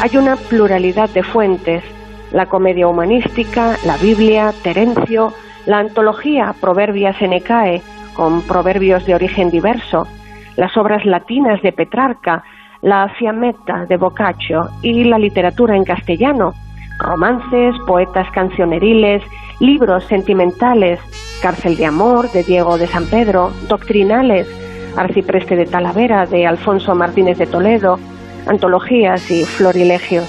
Hay 0.00 0.16
una 0.16 0.36
pluralidad 0.36 1.10
de 1.10 1.24
fuentes, 1.24 1.82
la 2.30 2.46
comedia 2.46 2.86
humanística, 2.86 3.76
la 3.84 3.96
Biblia, 3.96 4.52
Terencio, 4.62 5.32
la 5.66 5.80
antología 5.80 6.54
Proverbia 6.60 7.12
Senecae, 7.18 7.82
con 8.14 8.42
proverbios 8.42 9.04
de 9.06 9.16
origen 9.16 9.50
diverso, 9.50 10.06
las 10.56 10.76
obras 10.76 11.04
latinas 11.04 11.60
de 11.62 11.72
Petrarca, 11.72 12.44
la 12.80 13.08
Fiammetta 13.18 13.86
de 13.86 13.96
Boccaccio 13.96 14.68
y 14.82 15.02
la 15.02 15.18
literatura 15.18 15.76
en 15.76 15.84
castellano, 15.84 16.54
romances, 17.00 17.74
poetas 17.84 18.30
cancioneriles, 18.30 19.22
libros 19.58 20.04
sentimentales, 20.04 21.00
Cárcel 21.42 21.76
de 21.76 21.86
Amor 21.86 22.30
de 22.30 22.44
Diego 22.44 22.78
de 22.78 22.86
San 22.86 23.06
Pedro, 23.06 23.50
doctrinales, 23.68 24.46
Arcipreste 24.96 25.56
de 25.56 25.66
Talavera 25.66 26.24
de 26.26 26.46
Alfonso 26.46 26.94
Martínez 26.94 27.38
de 27.38 27.46
Toledo, 27.46 27.98
antologías 28.48 29.30
y 29.30 29.44
florilegios. 29.44 30.28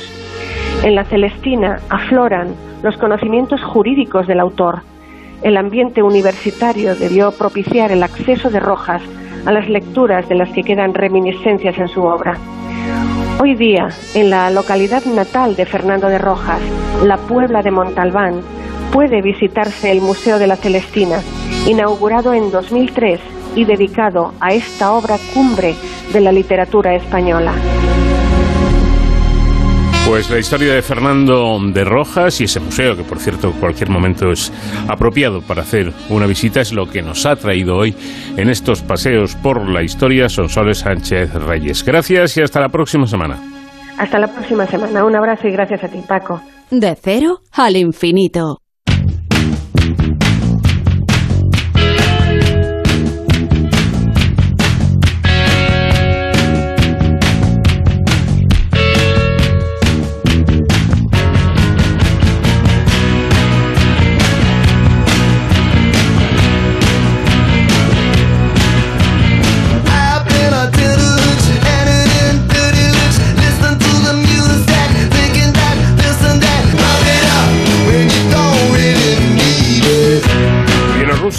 En 0.83 0.95
la 0.95 1.03
Celestina 1.05 1.79
afloran 1.89 2.55
los 2.83 2.97
conocimientos 2.97 3.61
jurídicos 3.63 4.27
del 4.27 4.39
autor. 4.39 4.81
El 5.41 5.57
ambiente 5.57 6.03
universitario 6.03 6.95
debió 6.95 7.31
propiciar 7.31 7.91
el 7.91 8.03
acceso 8.03 8.49
de 8.49 8.59
Rojas 8.59 9.01
a 9.45 9.51
las 9.51 9.69
lecturas 9.69 10.27
de 10.29 10.35
las 10.35 10.49
que 10.49 10.63
quedan 10.63 10.93
reminiscencias 10.93 11.77
en 11.77 11.87
su 11.87 12.03
obra. 12.03 12.37
Hoy 13.41 13.55
día, 13.55 13.87
en 14.15 14.29
la 14.29 14.49
localidad 14.49 15.05
natal 15.05 15.55
de 15.55 15.65
Fernando 15.65 16.07
de 16.07 16.17
Rojas, 16.17 16.61
la 17.03 17.17
Puebla 17.17 17.61
de 17.61 17.71
Montalbán, 17.71 18.41
puede 18.91 19.21
visitarse 19.21 19.91
el 19.91 20.01
Museo 20.01 20.39
de 20.39 20.47
la 20.47 20.57
Celestina, 20.57 21.21
inaugurado 21.67 22.33
en 22.33 22.51
2003 22.51 23.19
y 23.55 23.65
dedicado 23.65 24.33
a 24.39 24.53
esta 24.53 24.91
obra 24.93 25.17
cumbre 25.33 25.75
de 26.11 26.21
la 26.21 26.31
literatura 26.31 26.95
española. 26.95 27.53
Pues 30.09 30.27
la 30.31 30.39
historia 30.39 30.73
de 30.73 30.81
Fernando 30.81 31.59
de 31.71 31.83
Rojas 31.83 32.41
y 32.41 32.45
ese 32.45 32.59
museo, 32.59 32.97
que 32.97 33.03
por 33.03 33.19
cierto 33.19 33.53
cualquier 33.59 33.91
momento 33.91 34.31
es 34.31 34.51
apropiado 34.87 35.39
para 35.41 35.61
hacer 35.61 35.93
una 36.09 36.25
visita, 36.25 36.61
es 36.61 36.73
lo 36.73 36.87
que 36.87 37.03
nos 37.03 37.27
ha 37.27 37.35
traído 37.35 37.75
hoy 37.75 37.95
en 38.35 38.49
estos 38.49 38.81
paseos 38.81 39.35
por 39.35 39.69
la 39.69 39.83
historia 39.83 40.27
Sonsoles 40.27 40.79
Sánchez 40.79 41.31
Reyes. 41.35 41.85
Gracias 41.85 42.35
y 42.37 42.41
hasta 42.41 42.59
la 42.59 42.69
próxima 42.69 43.05
semana. 43.05 43.37
Hasta 43.99 44.17
la 44.17 44.27
próxima 44.33 44.65
semana. 44.65 45.05
Un 45.05 45.15
abrazo 45.15 45.47
y 45.47 45.51
gracias 45.51 45.83
a 45.83 45.87
ti, 45.87 45.99
Paco. 46.07 46.41
De 46.71 46.97
cero 46.99 47.41
al 47.51 47.75
infinito. 47.75 48.61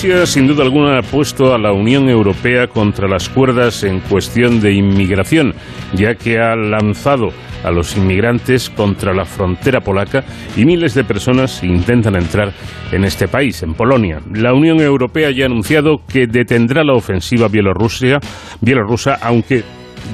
Bielorrusia, 0.02 0.26
sin 0.26 0.46
duda 0.46 0.62
alguna, 0.62 0.98
ha 0.98 1.02
puesto 1.02 1.54
a 1.54 1.58
la 1.58 1.72
Unión 1.72 2.08
Europea 2.08 2.68
contra 2.68 3.06
las 3.06 3.28
cuerdas 3.28 3.82
en 3.84 4.00
cuestión 4.00 4.58
de 4.60 4.72
inmigración, 4.72 5.54
ya 5.92 6.14
que 6.14 6.38
ha 6.38 6.56
lanzado 6.56 7.32
a 7.62 7.70
los 7.70 7.96
inmigrantes 7.98 8.70
contra 8.70 9.12
la 9.12 9.26
frontera 9.26 9.82
polaca 9.82 10.24
y 10.56 10.64
miles 10.64 10.94
de 10.94 11.04
personas 11.04 11.62
intentan 11.62 12.14
entrar 12.14 12.52
en 12.92 13.04
este 13.04 13.28
país, 13.28 13.62
en 13.62 13.74
Polonia. 13.74 14.22
La 14.32 14.54
Unión 14.54 14.80
Europea 14.80 15.30
ya 15.32 15.44
ha 15.44 15.48
anunciado 15.48 16.00
que 16.06 16.26
detendrá 16.26 16.82
la 16.82 16.94
ofensiva 16.94 17.48
bielorrusia, 17.48 18.20
bielorrusa, 18.62 19.18
aunque 19.20 19.64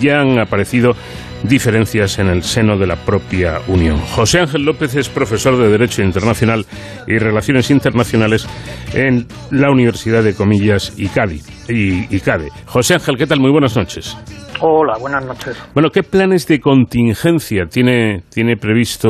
ya 0.01 0.21
han 0.21 0.39
aparecido 0.41 0.97
diferencias 1.43 2.19
en 2.19 2.29
el 2.29 2.43
seno 2.43 2.77
de 2.79 2.87
la 2.87 2.97
propia 2.97 3.61
Unión. 3.69 3.99
José 3.99 4.41
Ángel 4.41 4.65
López 4.65 4.95
es 4.95 5.09
profesor 5.09 5.57
de 5.57 5.69
Derecho 5.69 6.03
Internacional 6.03 6.67
y 7.07 7.19
Relaciones 7.19 7.71
Internacionales 7.71 8.49
en 8.95 9.27
la 9.51 9.71
Universidad 9.71 10.23
de 10.23 10.35
Comillas 10.35 10.95
y 10.97 11.09
Cádiz. 11.09 11.45
Y, 11.69 12.15
y 12.15 12.21
CADE. 12.21 12.49
José 12.67 12.95
Ángel, 12.95 13.17
¿qué 13.17 13.27
tal? 13.27 13.41
Muy 13.41 13.51
buenas 13.51 13.77
noches. 13.77 14.17
Hola, 14.61 14.97
buenas 14.99 15.25
noches. 15.27 15.61
Bueno, 15.75 15.91
¿qué 15.91 16.03
planes 16.05 16.47
de 16.47 16.61
contingencia 16.61 17.65
tiene, 17.69 18.23
tiene 18.31 18.57
previsto 18.57 19.09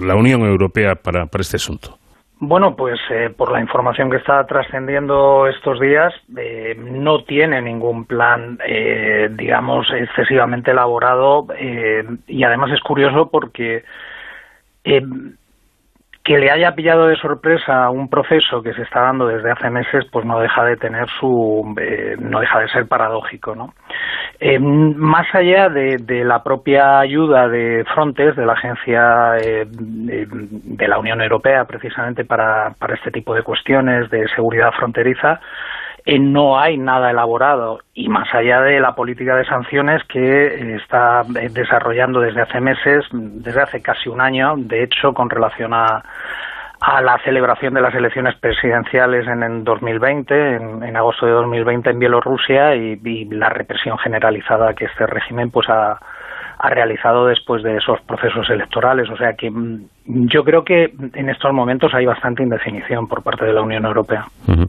la 0.00 0.14
Unión 0.16 0.42
Europea 0.42 0.94
para, 1.02 1.26
para 1.26 1.40
este 1.40 1.56
asunto? 1.56 1.98
Bueno, 2.38 2.76
pues 2.76 3.00
eh, 3.10 3.30
por 3.30 3.50
la 3.50 3.60
información 3.62 4.10
que 4.10 4.18
está 4.18 4.46
trascendiendo 4.46 5.46
estos 5.46 5.80
días, 5.80 6.12
eh, 6.36 6.76
no 6.78 7.24
tiene 7.24 7.62
ningún 7.62 8.04
plan, 8.04 8.58
eh, 8.66 9.30
digamos, 9.32 9.90
excesivamente 9.90 10.72
elaborado 10.72 11.46
eh, 11.58 12.04
y 12.26 12.44
además 12.44 12.72
es 12.72 12.80
curioso 12.80 13.30
porque 13.30 13.84
eh, 14.84 15.02
que 16.26 16.38
le 16.38 16.50
haya 16.50 16.74
pillado 16.74 17.06
de 17.06 17.14
sorpresa 17.16 17.88
un 17.88 18.08
proceso 18.08 18.60
que 18.60 18.74
se 18.74 18.82
está 18.82 19.02
dando 19.02 19.28
desde 19.28 19.48
hace 19.48 19.70
meses, 19.70 20.04
pues 20.10 20.26
no 20.26 20.40
deja 20.40 20.64
de 20.64 20.76
tener 20.76 21.06
su, 21.20 21.72
eh, 21.80 22.16
no 22.18 22.40
deja 22.40 22.58
de 22.58 22.68
ser 22.68 22.88
paradójico, 22.88 23.54
¿no? 23.54 23.72
Eh, 24.40 24.58
más 24.58 25.32
allá 25.32 25.68
de, 25.68 25.98
de 25.98 26.24
la 26.24 26.42
propia 26.42 26.98
ayuda 26.98 27.46
de 27.48 27.84
Frontex, 27.94 28.34
de 28.34 28.44
la 28.44 28.54
agencia 28.54 29.36
eh, 29.40 29.66
de, 29.70 30.26
de 30.28 30.88
la 30.88 30.98
Unión 30.98 31.22
Europea, 31.22 31.64
precisamente 31.64 32.24
para, 32.24 32.74
para 32.76 32.94
este 32.94 33.12
tipo 33.12 33.32
de 33.32 33.44
cuestiones 33.44 34.10
de 34.10 34.26
seguridad 34.34 34.72
fronteriza, 34.72 35.40
no 36.06 36.58
hay 36.58 36.78
nada 36.78 37.10
elaborado 37.10 37.80
y 37.92 38.08
más 38.08 38.32
allá 38.32 38.60
de 38.60 38.80
la 38.80 38.94
política 38.94 39.34
de 39.36 39.44
sanciones 39.44 40.02
que 40.04 40.46
eh, 40.46 40.76
está 40.76 41.22
eh, 41.40 41.48
desarrollando 41.50 42.20
desde 42.20 42.42
hace 42.42 42.60
meses, 42.60 43.04
desde 43.10 43.60
hace 43.60 43.82
casi 43.82 44.08
un 44.08 44.20
año, 44.20 44.54
de 44.56 44.84
hecho, 44.84 45.12
con 45.12 45.28
relación 45.28 45.74
a, 45.74 46.04
a 46.80 47.00
la 47.00 47.18
celebración 47.24 47.74
de 47.74 47.80
las 47.80 47.94
elecciones 47.94 48.36
presidenciales 48.36 49.26
en, 49.26 49.42
en 49.42 49.64
2020, 49.64 50.56
en, 50.56 50.82
en 50.82 50.96
agosto 50.96 51.26
de 51.26 51.32
2020 51.32 51.90
en 51.90 51.98
Bielorrusia 51.98 52.74
y, 52.74 53.24
la 53.30 53.48
represión 53.48 53.98
generalizada 53.98 54.74
que 54.74 54.84
este 54.84 55.06
régimen 55.06 55.50
pues 55.50 55.68
ha, 55.68 55.98
realizado 56.68 57.26
después 57.26 57.62
de 57.62 57.76
esos 57.76 58.00
procesos 58.02 58.48
electorales. 58.50 59.08
O 59.10 59.16
sea 59.16 59.34
que 59.34 59.50
mm, 59.50 59.88
yo 60.06 60.44
creo 60.44 60.64
que 60.64 60.92
en 61.14 61.28
estos 61.28 61.52
momentos 61.52 61.92
hay 61.94 62.06
bastante 62.06 62.42
indefinición 62.42 63.06
por 63.08 63.22
parte 63.22 63.44
de 63.44 63.52
la 63.52 63.62
Unión 63.62 63.84
Europea. 63.84 64.24
Ujú. 64.48 64.66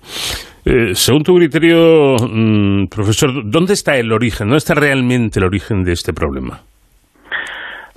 Eh, 0.70 0.96
según 0.96 1.24
tu 1.24 1.34
criterio, 1.34 2.18
mm, 2.18 2.88
profesor, 2.88 3.50
¿dónde 3.50 3.74
está 3.74 3.96
el 3.96 4.12
origen? 4.12 4.48
¿Dónde 4.48 4.58
está 4.58 4.74
realmente 4.74 5.40
el 5.40 5.46
origen 5.46 5.86
de 5.86 5.94
este 5.94 6.12
problema? 6.12 6.62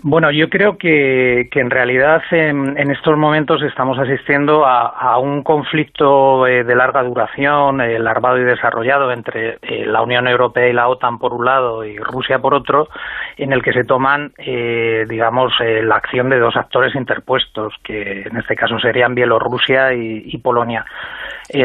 Bueno, 0.02 0.30
yo 0.30 0.48
creo 0.48 0.78
que, 0.78 1.50
en 1.52 1.70
realidad 1.70 2.22
en, 2.30 2.90
estos 2.90 3.18
momentos 3.18 3.60
estamos 3.62 3.98
asistiendo 3.98 4.64
a, 4.64 5.18
un 5.18 5.42
conflicto 5.42 6.46
eh, 6.46 6.64
de 6.64 6.74
larga 6.74 7.02
duración, 7.02 7.82
eh, 7.82 7.98
larvado 7.98 8.38
y 8.38 8.44
desarrollado 8.44 9.12
entre 9.12 9.58
eh, 9.60 9.84
la 9.84 10.00
Unión 10.00 10.26
Europea 10.26 10.68
y 10.68 10.72
la 10.72 10.88
OTAN 10.88 11.18
por 11.18 11.34
un 11.34 11.44
lado 11.44 11.84
y 11.84 11.98
Rusia 11.98 12.38
por 12.38 12.54
otro, 12.54 12.88
en 13.36 13.52
el 13.52 13.62
que 13.62 13.74
se 13.74 13.84
toman, 13.84 14.32
eh, 14.38 15.04
digamos, 15.06 15.52
eh, 15.60 15.82
la 15.82 15.96
acción 15.96 16.30
de 16.30 16.38
dos 16.38 16.56
actores 16.56 16.94
interpuestos, 16.94 17.74
que 17.84 18.22
en 18.22 18.38
este 18.38 18.56
caso 18.56 18.78
serían 18.78 19.14
Bielorrusia 19.14 19.92
y, 19.92 20.22
y 20.24 20.38
Polonia. 20.38 20.86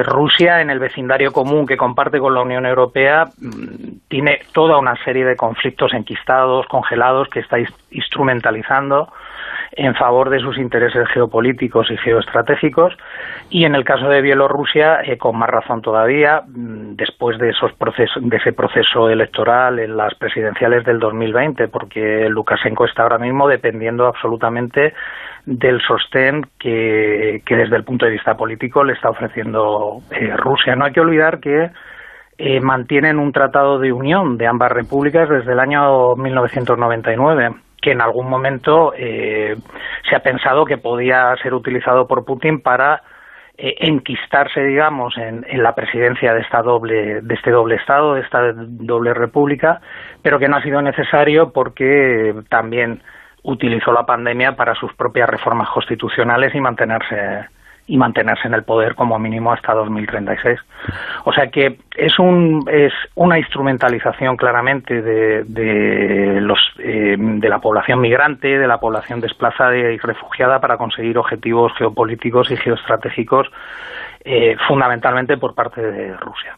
Rusia, 0.03 0.61
en 0.61 0.71
el 0.71 0.79
vecindario 0.79 1.31
común 1.31 1.67
que 1.67 1.77
comparte 1.77 2.19
con 2.19 2.33
la 2.33 2.41
Unión 2.41 2.65
Europea, 2.65 3.25
mm, 3.25 4.07
tiene 4.09 4.39
toda 4.51 4.77
una 4.79 4.95
serie 5.03 5.23
de 5.25 5.35
conflictos 5.35 5.93
enquistados, 5.93 6.65
congelados, 6.65 7.29
que 7.29 7.41
está 7.41 7.57
instrumentalizando 7.95 9.09
en 9.71 9.93
favor 9.95 10.29
de 10.29 10.39
sus 10.39 10.57
intereses 10.57 11.07
geopolíticos 11.09 11.91
y 11.91 11.97
geoestratégicos 11.97 12.93
y 13.49 13.65
en 13.65 13.75
el 13.75 13.83
caso 13.83 14.07
de 14.07 14.21
Bielorrusia 14.21 15.01
eh, 15.03 15.17
con 15.17 15.37
más 15.37 15.49
razón 15.49 15.81
todavía 15.81 16.43
mm, 16.47 16.95
después 16.95 17.37
de 17.37 17.49
esos 17.49 17.73
procesos 17.73 18.23
de 18.23 18.37
ese 18.37 18.53
proceso 18.53 19.09
electoral 19.09 19.79
en 19.79 19.97
las 19.97 20.15
presidenciales 20.15 20.85
del 20.85 20.99
2020 20.99 21.67
porque 21.67 22.29
Lukashenko 22.29 22.85
está 22.85 23.03
ahora 23.03 23.17
mismo 23.17 23.47
dependiendo 23.47 24.07
absolutamente 24.07 24.93
del 25.45 25.81
sostén 25.81 26.47
que, 26.57 27.41
que 27.45 27.55
desde 27.55 27.75
el 27.75 27.83
punto 27.83 28.05
de 28.05 28.11
vista 28.11 28.35
político 28.35 28.83
le 28.83 28.93
está 28.93 29.09
ofreciendo 29.09 30.01
eh, 30.09 30.35
Rusia. 30.37 30.75
No 30.75 30.85
hay 30.85 30.93
que 30.93 31.01
olvidar 31.01 31.39
que 31.39 31.69
eh, 32.37 32.59
mantienen 32.59 33.19
un 33.19 33.31
tratado 33.31 33.77
de 33.77 33.93
unión 33.93 34.37
de 34.37 34.47
ambas 34.47 34.71
repúblicas 34.71 35.29
desde 35.29 35.53
el 35.53 35.59
año 35.59 36.15
1999 36.15 37.64
que 37.81 37.91
en 37.91 38.01
algún 38.01 38.29
momento 38.29 38.93
eh, 38.97 39.55
se 40.09 40.15
ha 40.15 40.19
pensado 40.19 40.65
que 40.65 40.77
podía 40.77 41.35
ser 41.41 41.53
utilizado 41.53 42.07
por 42.07 42.25
Putin 42.25 42.61
para 42.61 43.03
eh, 43.57 43.75
enquistarse, 43.79 44.63
digamos, 44.63 45.17
en, 45.17 45.45
en, 45.47 45.63
la 45.63 45.75
presidencia 45.75 46.33
de 46.33 46.41
esta 46.41 46.61
doble, 46.61 47.21
de 47.21 47.33
este 47.35 47.51
doble 47.51 47.75
estado, 47.75 48.15
de 48.15 48.21
esta 48.21 48.53
doble 48.53 49.13
república, 49.13 49.81
pero 50.21 50.39
que 50.39 50.47
no 50.47 50.57
ha 50.57 50.61
sido 50.61 50.81
necesario 50.81 51.51
porque 51.53 52.35
también 52.49 53.01
utilizó 53.43 53.91
la 53.93 54.05
pandemia 54.05 54.55
para 54.55 54.75
sus 54.75 54.93
propias 54.95 55.29
reformas 55.29 55.69
constitucionales 55.69 56.53
y 56.55 56.59
mantenerse 56.59 57.47
y 57.87 57.97
mantenerse 57.97 58.47
en 58.47 58.53
el 58.53 58.63
poder 58.63 58.95
como 58.95 59.19
mínimo 59.19 59.53
hasta 59.53 59.73
2036. 59.73 60.59
O 61.25 61.33
sea 61.33 61.47
que 61.47 61.77
es 61.95 62.17
un 62.19 62.65
es 62.71 62.93
una 63.15 63.37
instrumentalización 63.37 64.37
claramente 64.37 65.01
de, 65.01 65.43
de 65.43 66.41
los 66.41 66.59
eh, 66.79 67.15
de 67.17 67.49
la 67.49 67.59
población 67.59 68.01
migrante, 68.01 68.57
de 68.57 68.67
la 68.67 68.79
población 68.79 69.21
desplazada 69.21 69.77
y 69.77 69.97
refugiada 69.97 70.59
para 70.59 70.77
conseguir 70.77 71.17
objetivos 71.17 71.71
geopolíticos 71.77 72.49
y 72.51 72.57
geoestratégicos 72.57 73.47
eh, 74.23 74.55
fundamentalmente 74.67 75.37
por 75.37 75.53
parte 75.53 75.81
de 75.81 76.13
Rusia. 76.17 76.55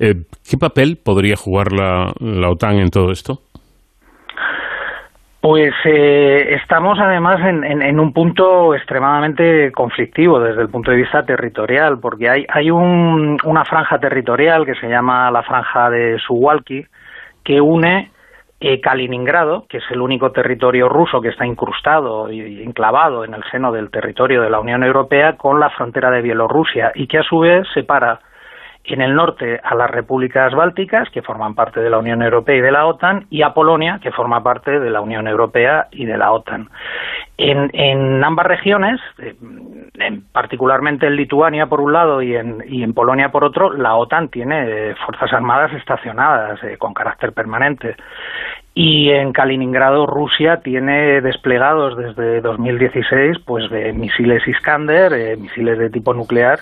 Eh, 0.00 0.14
¿Qué 0.48 0.56
papel 0.58 0.98
podría 1.02 1.36
jugar 1.36 1.72
la, 1.72 2.12
la 2.20 2.50
OTAN 2.50 2.78
en 2.78 2.90
todo 2.90 3.10
esto? 3.10 3.42
Pues 5.40 5.72
eh, 5.84 6.56
estamos 6.60 6.98
además 6.98 7.40
en, 7.44 8.00
un 8.00 8.12
punto 8.12 8.74
extremadamente 8.74 9.70
conflictivo 9.70 10.40
desde 10.40 10.62
el 10.62 10.68
punto 10.68 10.90
de 10.90 10.96
vista 10.96 11.24
territorial, 11.24 12.00
porque 12.00 12.28
hay, 12.28 12.44
hay 12.48 12.70
un- 12.72 13.38
una 13.44 13.64
franja 13.64 14.00
territorial 14.00 14.66
que 14.66 14.74
se 14.74 14.88
llama 14.88 15.30
la 15.30 15.42
franja 15.44 15.90
de 15.90 16.18
Suwalki, 16.18 16.84
que 17.44 17.60
une 17.60 18.10
eh, 18.60 18.80
Kaliningrado, 18.80 19.66
que 19.68 19.76
es 19.78 19.84
el 19.92 20.00
único 20.00 20.32
territorio 20.32 20.88
ruso 20.88 21.20
que 21.20 21.28
está 21.28 21.46
incrustado 21.46 22.32
y 22.32 22.40
y 22.40 22.62
enclavado 22.64 23.24
en 23.24 23.32
el 23.34 23.44
seno 23.52 23.70
del 23.70 23.90
territorio 23.92 24.42
de 24.42 24.50
la 24.50 24.58
Unión 24.58 24.82
Europea, 24.82 25.36
con 25.36 25.60
la 25.60 25.70
frontera 25.70 26.10
de 26.10 26.22
Bielorrusia, 26.22 26.90
y 26.96 27.06
que 27.06 27.18
a 27.18 27.22
su 27.22 27.38
vez 27.38 27.64
separa 27.72 28.18
en 28.84 29.02
el 29.02 29.14
norte 29.14 29.60
a 29.62 29.74
las 29.74 29.90
repúblicas 29.90 30.54
bálticas, 30.54 31.10
que 31.10 31.20
forman 31.22 31.54
parte 31.54 31.80
de 31.80 31.90
la 31.90 31.98
Unión 31.98 32.22
Europea 32.22 32.56
y 32.56 32.60
de 32.60 32.72
la 32.72 32.86
OTAN, 32.86 33.26
y 33.28 33.42
a 33.42 33.52
Polonia, 33.52 33.98
que 34.02 34.10
forma 34.12 34.42
parte 34.42 34.80
de 34.80 34.90
la 34.90 35.00
Unión 35.02 35.28
Europea 35.28 35.88
y 35.90 36.06
de 36.06 36.16
la 36.16 36.32
OTAN. 36.32 36.68
En, 37.36 37.70
en 37.74 38.24
ambas 38.24 38.46
regiones, 38.46 38.98
eh, 39.18 39.34
en- 39.98 40.22
particularmente 40.32 41.06
en 41.06 41.16
Lituania 41.16 41.66
por 41.66 41.80
un 41.80 41.92
lado 41.92 42.22
y 42.22 42.34
en, 42.34 42.92
Polonia 42.94 43.30
por 43.30 43.44
otro, 43.44 43.72
la 43.72 43.94
OTAN 43.94 44.28
tiene 44.28 44.64
eh, 44.66 44.94
fuerzas 45.04 45.32
armadas 45.32 45.72
estacionadas 45.74 46.62
eh, 46.64 46.76
con 46.78 46.94
carácter 46.94 47.32
permanente. 47.32 47.94
Y 48.74 49.10
en 49.10 49.32
Kaliningrado 49.32 50.06
Rusia 50.06 50.60
tiene 50.62 51.20
desplegados 51.20 51.96
desde 51.96 52.40
2016 52.40 53.38
pues 53.44 53.68
de 53.70 53.92
misiles 53.92 54.46
Iskander, 54.46 55.36
misiles 55.36 55.78
de 55.78 55.90
tipo 55.90 56.14
nuclear, 56.14 56.60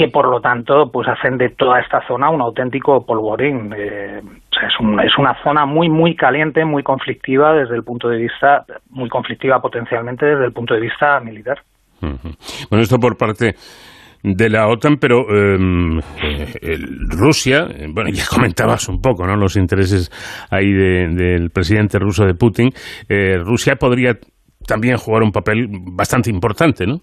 que 0.00 0.08
por 0.08 0.26
lo 0.30 0.40
tanto 0.40 0.90
pues 0.90 1.06
hacen 1.08 1.36
de 1.36 1.50
toda 1.50 1.78
esta 1.78 2.00
zona 2.08 2.30
un 2.30 2.40
auténtico 2.40 3.04
polvorín. 3.04 3.70
Eh, 3.76 4.20
es, 4.22 4.80
un- 4.80 4.98
es 5.00 5.12
una 5.18 5.34
zona 5.42 5.66
muy 5.66 5.90
muy 5.90 6.16
caliente, 6.16 6.64
muy 6.64 6.82
conflictiva 6.82 7.52
desde 7.52 7.76
el 7.76 7.84
punto 7.84 8.08
de 8.08 8.16
vista, 8.16 8.64
muy 8.88 9.10
conflictiva 9.10 9.60
potencialmente 9.60 10.24
desde 10.24 10.46
el 10.46 10.52
punto 10.52 10.72
de 10.72 10.80
vista 10.80 11.20
militar. 11.20 11.58
Bueno, 12.00 12.82
esto 12.82 12.98
por 12.98 13.18
parte 13.18 13.54
de 14.22 14.48
la 14.48 14.68
OTAN, 14.68 14.96
pero 14.96 15.20
eh, 15.30 16.00
eh, 16.62 16.78
Rusia, 17.10 17.66
eh, 17.70 17.86
bueno, 17.90 18.08
ya 18.10 18.24
comentabas 18.34 18.88
un 18.88 19.02
poco, 19.02 19.26
¿no? 19.26 19.36
Los 19.36 19.56
intereses 19.56 20.10
ahí 20.50 20.72
de- 20.72 21.08
del 21.08 21.50
presidente 21.50 21.98
ruso 21.98 22.24
de 22.24 22.34
Putin. 22.34 22.70
Eh, 23.08 23.36
Rusia 23.38 23.76
podría 23.76 24.16
también 24.66 24.96
jugar 24.96 25.22
un 25.22 25.32
papel 25.32 25.68
bastante 25.70 26.30
importante, 26.30 26.86
¿no? 26.86 27.00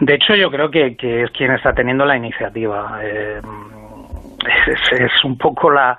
De 0.00 0.14
hecho, 0.14 0.34
yo 0.34 0.50
creo 0.50 0.70
que, 0.70 0.96
que 0.96 1.22
es 1.22 1.30
quien 1.30 1.52
está 1.52 1.72
teniendo 1.72 2.04
la 2.04 2.16
iniciativa. 2.16 2.98
Eh, 3.02 3.40
es, 4.92 5.24
un 5.24 5.36
poco 5.38 5.70
la, 5.70 5.98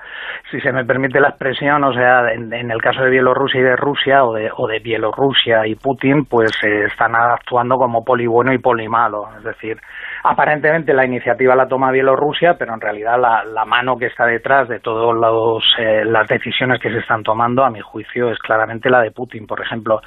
si 0.51 0.59
se 0.61 0.71
me 0.71 0.85
permite 0.85 1.19
la 1.19 1.29
expresión, 1.29 1.83
o 1.83 1.93
sea, 1.93 2.31
en, 2.31 2.53
en 2.53 2.71
el 2.71 2.81
caso 2.81 3.01
de 3.01 3.09
Bielorrusia 3.09 3.59
y 3.59 3.63
de 3.63 3.75
Rusia, 3.75 4.23
o 4.23 4.33
de, 4.33 4.49
o 4.55 4.67
de 4.67 4.79
Bielorrusia 4.79 5.65
y 5.67 5.75
Putin, 5.75 6.25
pues 6.25 6.51
eh, 6.63 6.85
están 6.85 7.15
actuando 7.15 7.77
como 7.77 8.03
poli 8.03 8.27
bueno 8.27 8.53
y 8.53 8.59
poli 8.59 8.87
malo. 8.87 9.29
Es 9.37 9.43
decir, 9.43 9.77
aparentemente 10.23 10.93
la 10.93 11.05
iniciativa 11.05 11.55
la 11.55 11.67
toma 11.67 11.91
Bielorrusia, 11.91 12.55
pero 12.57 12.73
en 12.73 12.81
realidad 12.81 13.19
la, 13.19 13.65
mano 13.65 13.97
que 13.97 14.05
está 14.05 14.25
detrás 14.25 14.69
de 14.69 14.79
todas 14.79 15.63
eh, 15.77 16.03
las 16.05 16.27
decisiones 16.27 16.79
que 16.79 16.89
se 16.89 16.99
están 16.99 17.23
tomando, 17.23 17.63
a 17.63 17.69
mi 17.69 17.81
juicio, 17.81 18.31
es 18.31 18.39
claramente 18.39 18.89
la 18.89 19.01
de 19.01 19.11
Putin. 19.11 19.45
Por 19.45 19.61
ejemplo, 19.61 19.99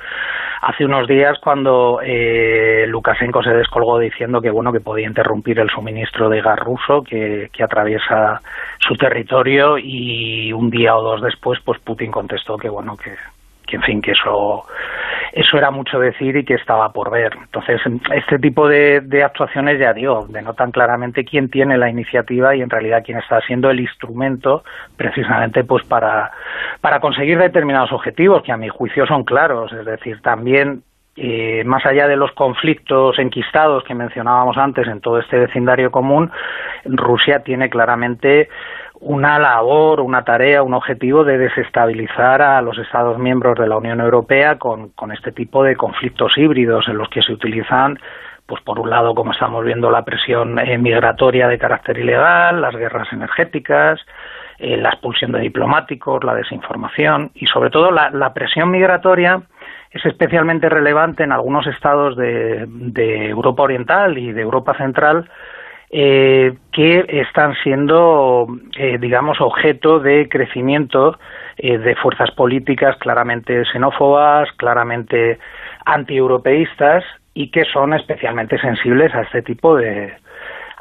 hace 0.63 0.85
unos 0.85 1.07
días 1.07 1.39
cuando 1.43 2.01
eh, 2.03 2.87
Lukashenko 2.87 3.43
se 3.43 3.51
descolgó 3.51 3.99
diciendo 3.99 4.41
que 4.41 4.51
bueno 4.51 4.73
que 4.73 4.81
podía 4.81 5.07
interrumpir 5.07 5.59
el 5.59 5.69
suministro 5.69 6.29
de 6.29 6.41
gas 6.41 6.59
ruso 6.59 7.03
que, 7.03 7.49
que 7.53 7.65
atraviesa 7.65 8.41
su 8.79 8.95
territorio 8.95 9.77
y 9.79 10.53
un 10.53 10.71
día 10.71 10.97
o 10.97 11.03
dos 11.03 11.23
después 11.23 11.61
pues 11.65 11.81
Putin 11.81 12.11
contestó 12.11 12.57
que 12.57 12.69
bueno 12.69 12.97
que, 12.97 13.11
que 13.71 13.77
en 13.77 13.83
fin 13.83 14.03
que 14.03 14.13
eso 14.13 14.67
eso 15.33 15.57
era 15.57 15.71
mucho 15.71 15.99
decir 16.01 16.37
y 16.37 16.45
que 16.45 16.55
estaba 16.55 16.93
por 16.93 17.11
ver. 17.11 17.33
Entonces, 17.41 17.81
este 18.13 18.39
tipo 18.39 18.69
de, 18.69 19.23
actuaciones, 19.25 19.79
ya 19.79 19.93
digo, 19.93 20.27
denotan 20.29 20.73
claramente 20.73 21.25
quién 21.25 21.49
tiene 21.49 21.79
la 21.79 21.89
iniciativa 21.89 22.57
y 22.57 22.63
en 22.63 22.71
realidad 22.71 23.03
quién 23.05 23.19
está 23.19 23.41
siendo 23.43 23.71
el 23.71 23.81
instrumento 23.81 24.65
precisamente 24.97 25.63
pues 25.65 25.85
para, 25.87 26.33
para 26.81 27.01
conseguir 27.01 27.39
determinados 27.39 27.93
objetivos 27.93 28.43
que 28.43 28.53
a 28.53 28.57
mi 28.57 28.69
juicio 28.69 29.07
son 29.07 29.25
claros. 29.25 29.73
Es 29.73 29.85
decir, 29.85 30.21
también 30.21 30.83
eh, 31.17 31.63
más 31.65 31.85
allá 31.87 32.09
de 32.09 32.17
los 32.17 32.33
conflictos 32.33 33.19
enquistados 33.19 33.85
que 33.85 33.95
mencionábamos 33.95 34.57
antes 34.57 34.89
en 34.89 35.01
todo 35.01 35.19
este 35.21 35.39
vecindario 35.39 35.91
común, 35.91 36.31
Rusia 36.85 37.41
tiene 37.45 37.71
claramente 37.71 38.49
una 39.01 39.39
labor, 39.39 40.01
una 40.01 40.25
tarea, 40.25 40.63
un 40.63 40.75
objetivo 40.75 41.25
de 41.25 41.39
desestabilizar 41.39 42.43
a 42.43 42.61
los 42.61 42.79
Estados 42.79 43.19
miembros 43.19 43.59
de 43.59 43.67
la 43.67 43.79
Unión 43.79 44.01
Europea 44.01 44.59
con, 44.59 44.93
este 45.13 45.33
tipo 45.33 45.65
de 45.65 45.75
conflictos 45.75 46.37
híbridos 46.37 46.87
en 46.89 46.99
los 46.99 47.09
que 47.09 47.23
se 47.23 47.33
utilizan 47.33 47.99
pues 48.47 48.63
por 48.63 48.81
un 48.81 48.91
lado, 48.91 49.15
como 49.15 49.31
estamos 49.31 49.65
viendo, 49.65 49.93
la 49.93 50.05
presión 50.05 50.59
eh, 50.59 50.77
migratoria 50.77 51.47
de 51.47 51.57
carácter 51.57 51.99
ilegal, 51.99 52.61
las 52.61 52.75
guerras 52.75 53.07
energéticas, 53.13 54.01
eh, 54.59 54.77
la 54.77 54.89
expulsión 54.89 55.31
de 55.31 55.39
diplomáticos, 55.39 56.25
la 56.25 56.35
desinformación 56.35 57.31
y 57.35 57.47
sobre 57.47 57.71
todo 57.71 57.93
la, 57.93 58.33
presión 58.35 58.73
migratoria 58.73 59.41
es 59.93 60.05
especialmente 60.05 60.69
relevante 60.69 61.23
en 61.23 61.31
algunos 61.31 61.65
estados 61.69 62.17
de 62.17 63.29
Europa 63.29 63.63
Oriental 63.63 64.19
y 64.19 64.33
de 64.33 64.43
Europa 64.43 64.77
Central 64.77 65.29
eh, 65.93 66.55
que 66.73 67.05
están 67.09 67.55
siendo, 67.65 68.47
eh, 68.79 68.97
digamos, 68.99 69.41
objeto 69.41 69.99
de 69.99 70.29
crecimiento 70.29 71.19
eh, 71.57 71.79
de 71.79 71.97
fuerzas 71.97 72.31
políticas 72.31 72.97
claramente 72.99 73.65
xenófobas, 73.73 74.49
claramente 74.57 75.41
antieuropeístas 75.85 77.03
y 77.35 77.51
que 77.51 77.65
son 77.65 77.95
especialmente 77.95 78.57
sensibles 78.61 79.13
a 79.15 79.23
este 79.23 79.43
tipo 79.43 79.77
de 79.77 80.15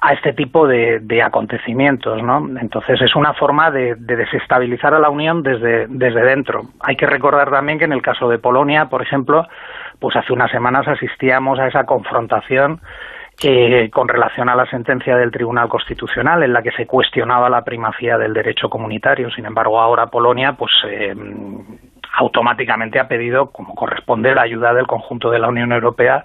a 0.01 0.13
este 0.13 0.31
tipo 0.31 0.65
de, 0.65 0.99
de 1.01 1.21
acontecimientos, 1.21 2.23
¿no? 2.23 2.47
Entonces 2.61 3.01
es 3.01 3.15
una 3.17 3.33
forma 3.33 3.69
de, 3.69 3.95
de, 3.95 4.15
desestabilizar 4.15 4.93
a 4.93 4.99
la 4.99 5.09
Unión 5.09 5.43
desde, 5.43 5.87
desde 5.87 6.21
dentro. 6.23 6.69
Hay 6.79 6.95
que 6.95 7.05
recordar 7.05 7.51
también 7.51 7.79
que 7.79 7.83
en 7.83 7.91
el 7.91 8.01
caso 8.01 8.29
de 8.29 8.39
Polonia, 8.39 8.85
por 8.85 9.01
ejemplo, 9.01 9.45
pues 9.99 10.15
hace 10.15 10.31
unas 10.31 10.51
semanas 10.51 10.87
asistíamos 10.87 11.59
a 11.59 11.67
esa 11.67 11.85
confrontación 11.85 12.79
eh, 13.43 13.89
con 13.91 14.07
relación 14.07 14.49
a 14.49 14.55
la 14.55 14.65
sentencia 14.69 15.15
del 15.15 15.31
Tribunal 15.31 15.69
Constitucional 15.69 16.43
en 16.43 16.53
la 16.53 16.61
que 16.61 16.71
se 16.71 16.85
cuestionaba 16.85 17.49
la 17.49 17.63
primacía 17.63 18.17
del 18.17 18.33
derecho 18.33 18.69
comunitario. 18.69 19.29
Sin 19.31 19.45
embargo, 19.45 19.79
ahora 19.79 20.07
Polonia, 20.07 20.53
pues 20.53 20.71
eh, 20.87 21.15
automáticamente 22.17 22.99
ha 22.99 23.07
pedido, 23.07 23.51
como 23.51 23.75
corresponde, 23.75 24.35
la 24.35 24.41
ayuda 24.41 24.73
del 24.73 24.87
conjunto 24.87 25.29
de 25.29 25.39
la 25.39 25.47
Unión 25.47 25.71
Europea 25.71 26.23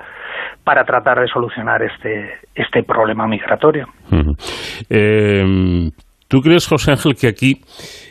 para 0.65 0.85
tratar 0.85 1.21
de 1.21 1.29
solucionar 1.29 1.83
este, 1.83 2.33
este 2.55 2.83
problema 2.83 3.27
migratorio. 3.27 3.89
Uh 4.11 4.35
¿Tú 6.35 6.41
crees, 6.41 6.67
José 6.67 6.91
Ángel, 6.91 7.15
que 7.15 7.29
aquí 7.29 7.61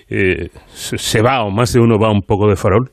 eh, 0.10 0.50
se 0.70 1.22
va, 1.22 1.44
o 1.44 1.50
más 1.50 1.74
de 1.74 1.80
uno 1.82 2.00
va 2.00 2.10
un 2.10 2.22
poco 2.22 2.48
de 2.48 2.56
farol? 2.56 2.90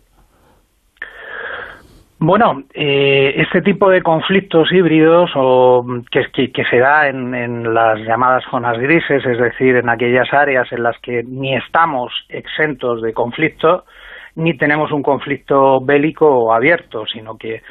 Bueno, 2.23 2.64
eh, 2.75 3.33
este 3.39 3.62
tipo 3.62 3.89
de 3.89 4.03
conflictos 4.03 4.71
híbridos 4.71 5.31
o 5.37 5.83
que, 6.11 6.53
que, 6.53 6.64
se 6.66 6.77
da 6.77 7.09
en, 7.09 7.35
en, 7.35 7.73
las 7.73 7.99
llamadas 8.01 8.45
zonas 8.51 8.79
grises, 8.79 9.25
es 9.25 9.39
decir, 9.39 9.77
en 9.77 9.89
aquellas 9.89 10.31
áreas 10.35 10.71
en 10.71 10.83
las 10.83 10.99
que 10.99 11.23
ni 11.23 11.57
estamos 11.57 12.12
exentos 12.29 13.01
de 13.01 13.14
conflicto, 13.14 13.87
ni 14.35 14.55
tenemos 14.55 14.93
un 14.93 15.03
conflicto 15.03 15.81
bélico 15.81 16.53
abierto, 16.53 17.07
sino 17.07 17.39
que 17.39 17.62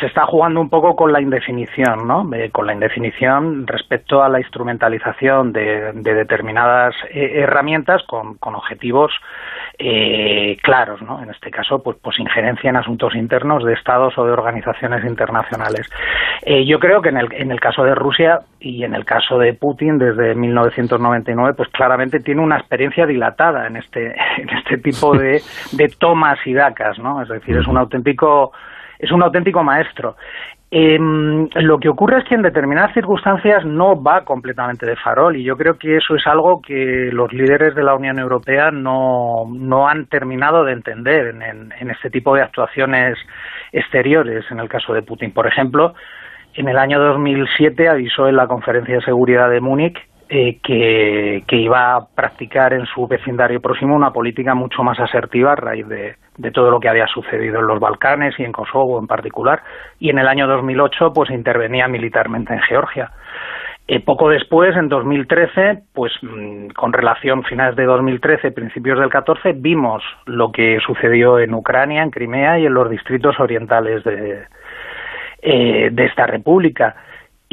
se 0.00 0.06
está 0.06 0.26
jugando 0.26 0.60
un 0.60 0.68
poco 0.68 0.96
con 0.96 1.12
la 1.12 1.20
indefinición, 1.20 2.08
¿no? 2.08 2.28
Eh, 2.34 2.50
con 2.50 2.66
la 2.66 2.74
indefinición 2.74 3.68
respecto 3.68 4.20
a 4.20 4.28
la 4.28 4.40
instrumentalización 4.40 5.52
de, 5.52 5.92
de 5.92 6.14
determinadas 6.14 6.96
eh, 7.10 7.34
herramientas 7.36 8.02
con, 8.08 8.34
con 8.38 8.56
objetivos 8.56 9.12
eh, 9.78 10.56
claros, 10.62 11.00
¿no? 11.02 11.22
En 11.22 11.30
este 11.30 11.50
caso, 11.50 11.82
pues, 11.82 11.96
pues 12.02 12.18
injerencia 12.18 12.70
en 12.70 12.76
asuntos 12.76 13.14
internos 13.14 13.64
de 13.64 13.72
estados 13.72 14.16
o 14.18 14.24
de 14.24 14.32
organizaciones 14.32 15.04
internacionales. 15.04 15.88
Eh, 16.42 16.64
yo 16.66 16.78
creo 16.78 17.00
que 17.00 17.08
en 17.08 17.16
el, 17.16 17.32
en 17.32 17.50
el 17.50 17.60
caso 17.60 17.82
de 17.84 17.94
Rusia 17.94 18.40
y 18.60 18.84
en 18.84 18.94
el 18.94 19.04
caso 19.04 19.38
de 19.38 19.54
Putin 19.54 19.98
desde 19.98 20.34
1999, 20.34 21.54
pues 21.54 21.68
claramente 21.70 22.20
tiene 22.20 22.42
una 22.42 22.58
experiencia 22.58 23.06
dilatada 23.06 23.66
en 23.66 23.76
este, 23.76 24.14
en 24.38 24.48
este 24.50 24.78
tipo 24.78 25.16
de, 25.16 25.40
de 25.72 25.88
tomas 25.98 26.38
y 26.46 26.52
dacas, 26.52 26.98
¿no? 26.98 27.22
Es 27.22 27.28
decir, 27.28 27.56
es 27.56 27.66
un 27.66 27.78
auténtico 27.78 28.52
es 29.02 29.10
un 29.10 29.22
auténtico 29.22 29.64
maestro. 29.64 30.16
Em, 30.74 31.50
lo 31.56 31.78
que 31.78 31.90
ocurre 31.90 32.20
es 32.20 32.24
que 32.24 32.34
en 32.34 32.40
determinadas 32.40 32.94
circunstancias 32.94 33.62
no 33.66 34.02
va 34.02 34.24
completamente 34.24 34.86
de 34.86 34.96
farol 34.96 35.36
y 35.36 35.44
yo 35.44 35.54
creo 35.54 35.76
que 35.76 35.98
eso 35.98 36.16
es 36.16 36.26
algo 36.26 36.62
que 36.62 37.10
los 37.12 37.30
líderes 37.30 37.74
de 37.74 37.82
la 37.82 37.94
Unión 37.94 38.18
Europea 38.18 38.70
no, 38.70 39.44
no 39.52 39.86
han 39.86 40.06
terminado 40.06 40.64
de 40.64 40.72
entender 40.72 41.26
en, 41.26 41.74
en 41.78 41.90
este 41.90 42.08
tipo 42.08 42.34
de 42.34 42.40
actuaciones 42.40 43.18
exteriores 43.70 44.46
en 44.50 44.60
el 44.60 44.70
caso 44.70 44.94
de 44.94 45.02
Putin. 45.02 45.34
Por 45.34 45.46
ejemplo, 45.46 45.92
en 46.54 46.66
el 46.66 46.78
año 46.78 46.98
2007 46.98 47.90
avisó 47.90 48.26
en 48.26 48.36
la 48.36 48.46
Conferencia 48.46 48.94
de 48.94 49.02
Seguridad 49.02 49.50
de 49.50 49.60
Múnich 49.60 49.98
eh, 50.34 50.60
que, 50.62 51.56
iba 51.56 51.94
a 51.94 52.06
practicar 52.06 52.72
en 52.72 52.86
su 52.86 53.06
vecindario 53.06 53.60
próximo 53.60 53.94
una 53.94 54.14
política 54.14 54.54
mucho 54.54 54.82
más 54.82 54.98
asertiva 54.98 55.52
a 55.52 55.56
raíz 55.56 55.86
de, 55.86 56.16
de, 56.38 56.50
todo 56.50 56.70
lo 56.70 56.80
que 56.80 56.88
había 56.88 57.06
sucedido 57.06 57.60
en 57.60 57.66
los 57.66 57.78
Balcanes 57.78 58.34
y 58.38 58.44
en 58.44 58.52
Kosovo 58.52 58.98
en 58.98 59.06
particular. 59.06 59.62
Y 60.00 60.08
en 60.08 60.18
el 60.18 60.26
año 60.26 60.46
2008 60.46 61.12
pues 61.12 61.28
intervenía 61.28 61.86
militarmente 61.86 62.54
en 62.54 62.60
Georgia. 62.60 63.10
Eh, 63.88 64.00
poco 64.00 64.30
después, 64.30 64.74
en 64.74 64.88
2013, 64.88 65.82
pues 65.92 66.12
mm, 66.22 66.68
con 66.68 66.94
relación 66.94 67.44
finales 67.44 67.76
de 67.76 67.84
2013, 67.84 68.52
principios 68.52 68.98
del 68.98 69.10
14, 69.10 69.52
vimos 69.56 70.02
lo 70.24 70.50
que 70.50 70.78
sucedió 70.86 71.38
en 71.40 71.52
Ucrania, 71.52 72.02
en 72.02 72.10
Crimea 72.10 72.58
y 72.58 72.64
en 72.64 72.72
los 72.72 72.88
distritos 72.88 73.38
orientales 73.38 74.02
de, 74.04 74.44
eh, 75.42 75.90
de 75.92 76.04
esta 76.06 76.26
república. 76.26 76.96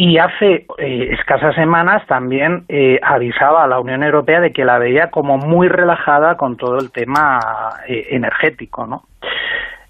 Y 0.02 0.18
hace 0.18 0.66
eh, 0.78 1.12
escasas 1.12 1.54
semanas 1.56 2.08
también 2.08 2.64
eh, 2.70 3.02
avisaba 3.04 3.66
a 3.66 3.68
la 3.68 3.82
Unión 3.82 4.02
Europea 4.02 4.40
de 4.40 4.52
que 4.52 4.64
la 4.64 4.80
veía 4.80 5.10
como 5.12 5.36
muy 5.36 5.68
relajada 5.68 6.38
con 6.38 6.56
todo 6.56 6.78
el 6.80 6.90
tema 6.90 7.38
eh, 7.86 8.08
energético, 8.12 8.88
¿no? 8.88 9.02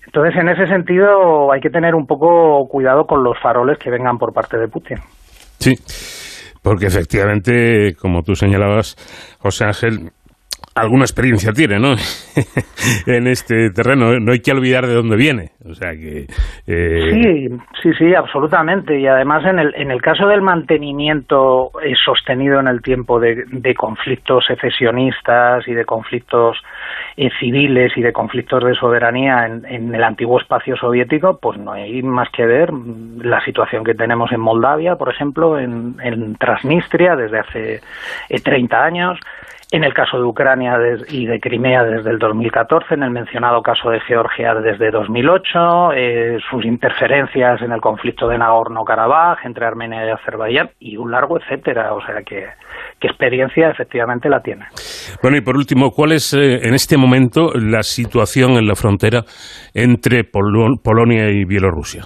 Entonces, 0.07 0.36
en 0.41 0.49
ese 0.49 0.66
sentido, 0.66 1.51
hay 1.51 1.62
que 1.62 1.70
tener 1.70 1.93
un 1.93 2.07
poco 2.07 2.68
cuidado 2.68 3.05
con 3.05 3.24
los 3.24 3.38
faroles 3.39 3.78
que 3.78 3.91
vengan 3.91 4.18
por 4.18 4.34
parte 4.34 4.57
de 4.57 4.68
Putin. 4.68 4.97
Sí, 5.60 5.76
porque 6.64 6.88
efectivamente, 6.88 7.93
como 8.01 8.24
tú 8.24 8.34
señalabas, 8.34 8.95
José 9.39 9.66
Ángel, 9.66 10.10
alguna 10.80 11.03
experiencia 11.03 11.51
tiene, 11.51 11.80
¿no? 11.80 11.93
en 13.05 13.27
este 13.27 13.69
terreno. 13.71 14.19
No 14.19 14.32
hay 14.32 14.39
que 14.39 14.51
olvidar 14.51 14.88
de 14.88 14.93
dónde 14.93 15.15
viene. 15.15 15.51
O 15.69 15.73
sea 15.73 15.91
que. 15.91 16.25
Eh... 16.67 17.11
Sí, 17.11 17.47
sí, 17.82 17.93
sí, 17.97 18.15
absolutamente. 18.15 18.99
Y 18.99 19.07
además, 19.07 19.45
en 19.45 19.59
el, 19.59 19.73
en 19.75 19.91
el 19.91 20.01
caso 20.01 20.27
del 20.27 20.41
mantenimiento 20.41 21.71
eh, 21.84 21.93
sostenido 22.03 22.59
en 22.59 22.67
el 22.67 22.82
tiempo 22.82 23.19
de, 23.19 23.45
conflictos 23.75 24.45
secesionistas 24.47 25.67
y 25.67 25.73
de 25.73 25.86
conflictos 25.86 26.57
eh, 27.17 27.30
civiles 27.39 27.91
y 27.95 28.01
de 28.01 28.11
conflictos 28.11 28.63
de 28.63 28.73
soberanía 28.75 29.45
en, 29.45 29.65
en, 29.65 29.93
el 29.93 30.03
antiguo 30.03 30.39
espacio 30.39 30.75
soviético, 30.75 31.39
pues 31.41 31.59
no 31.59 31.73
hay 31.73 32.01
más 32.01 32.30
que 32.30 32.45
ver 32.45 32.71
la 33.21 33.43
situación 33.45 33.84
que 33.84 33.93
tenemos 33.93 34.32
en 34.32 34.39
Moldavia, 34.39 34.95
por 34.95 35.09
ejemplo, 35.09 35.59
en, 35.59 35.95
en 36.01 36.36
Transnistria 36.36 37.15
desde 37.15 37.39
hace 37.39 37.82
30 38.43 38.75
eh, 38.75 38.80
años 38.80 39.19
en 39.72 39.84
el 39.84 39.93
caso 39.93 40.17
de 40.17 40.24
Ucrania 40.24 40.78
y 41.09 41.28
de 41.28 41.39
Crimea 41.39 41.84
desde 41.84 42.09
el 42.09 42.17
2014, 42.17 42.95
en 42.95 43.03
el 43.03 43.11
mencionado 43.11 43.61
caso 43.61 43.91
de 43.91 43.99
Georgia 44.01 44.55
desde 44.55 44.89
2008, 44.89 45.93
eh, 45.93 46.38
sus 46.49 46.65
interferencias 46.65 47.61
en 47.61 47.72
el 47.72 47.80
conflicto 47.80 48.28
de 48.28 48.38
Nagorno-Karabaj 48.38 49.45
entre 49.45 49.67
Armenia 49.67 50.07
y 50.07 50.09
Azerbaiyán 50.09 50.72
y 50.80 50.97
un 50.97 51.11
largo 51.11 51.38
etcétera. 51.38 51.93
O 51.93 52.01
sea 52.03 52.24
que, 52.24 52.47
que 52.99 53.07
experiencia 53.07 53.70
efectivamente 53.70 54.28
la 54.28 54.41
tiene. 54.41 54.65
Bueno, 55.22 55.38
y 55.38 55.41
por 55.41 55.55
último, 55.55 55.91
¿cuál 55.91 56.13
es 56.13 56.34
eh, 56.34 56.67
en 56.67 56.74
este 56.74 56.97
momento 56.97 57.51
la 57.53 57.84
situación 57.84 58.53
en 58.53 58.67
la 58.67 58.76
frontera 58.76 59.22
entre 59.76 60.24
Pol 60.24 60.80
Polonia 60.84 61.30
y 61.30 61.45
Bielorrusia? 61.45 62.05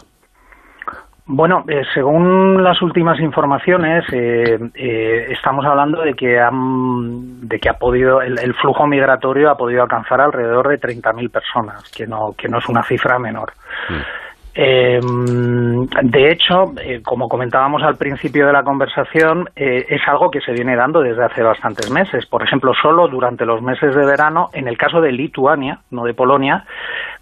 Bueno, 1.26 1.63
eh, 1.69 1.84
según 1.93 2.61
las 2.61 2.82
últimas 2.82 3.17
informaciones, 3.21 4.03
eh, 4.11 4.59
eh, 4.76 5.28
estamos 5.30 5.65
hablando 5.65 6.01
de 6.01 6.13
que 6.15 6.38
han, 6.38 7.47
de 7.47 7.59
que 7.59 7.69
ha 7.69 7.76
podido 7.76 8.21
el, 8.21 8.38
el 8.39 8.53
flujo 8.55 8.86
migratorio 8.86 9.49
ha 9.49 9.55
podido 9.55 9.84
alcanzar 9.84 10.19
alrededor 10.19 10.67
de 10.67 10.82
30.000 10.82 11.32
personas, 11.32 11.89
que 11.91 12.05
no 12.05 12.34
que 12.38 12.49
no 12.49 12.57
es 12.57 12.67
una 12.67 12.84
cifra 12.84 13.19
menor. 13.19 13.53
Mm. 13.89 14.24
Eh, 14.55 14.99
de 15.01 16.32
hecho, 16.32 16.74
eh, 16.80 17.01
como 17.01 17.28
comentábamos 17.28 17.82
al 17.82 17.97
principio 17.97 18.45
de 18.45 18.53
la 18.53 18.63
conversación, 18.63 19.49
eh, 19.55 19.86
es 19.89 20.01
algo 20.07 20.30
que 20.30 20.41
se 20.41 20.51
viene 20.51 20.76
dando 20.76 21.01
desde 21.01 21.26
hace 21.26 21.41
bastantes 21.41 21.89
meses. 21.89 22.28
Por 22.28 22.43
ejemplo, 22.43 22.71
solo 22.80 23.07
durante 23.07 23.45
los 23.45 23.61
meses 23.63 23.95
de 23.95 24.05
verano, 24.05 24.49
en 24.53 24.67
el 24.67 24.78
caso 24.78 25.01
de 25.01 25.11
Lituania, 25.11 25.80
no 25.89 26.03
de 26.03 26.13
Polonia, 26.13 26.65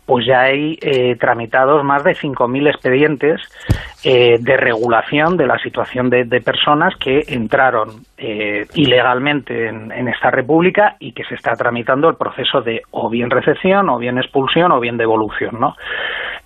pues 0.05 0.25
ya 0.25 0.41
hay 0.41 0.77
eh, 0.81 1.15
tramitados 1.15 1.83
más 1.83 2.03
de 2.03 2.11
5.000 2.11 2.69
expedientes 2.69 3.41
eh, 4.03 4.37
de 4.39 4.57
regulación 4.57 5.37
de 5.37 5.45
la 5.45 5.59
situación 5.59 6.09
de, 6.09 6.25
personas 6.41 6.95
que 6.95 7.21
entraron 7.27 7.89
eh, 8.17 8.65
ilegalmente 8.73 9.67
en, 9.67 10.07
esta 10.07 10.31
república 10.31 10.95
y 10.99 11.13
que 11.13 11.23
se 11.25 11.35
está 11.35 11.53
tramitando 11.53 12.09
el 12.09 12.15
proceso 12.15 12.61
de 12.61 12.81
o 12.91 13.09
bien 13.09 13.29
recepción, 13.29 13.89
o 13.89 13.99
bien 13.99 14.17
expulsión, 14.17 14.71
o 14.71 14.79
bien 14.79 14.97
devolución, 14.97 15.59
¿no? 15.59 15.75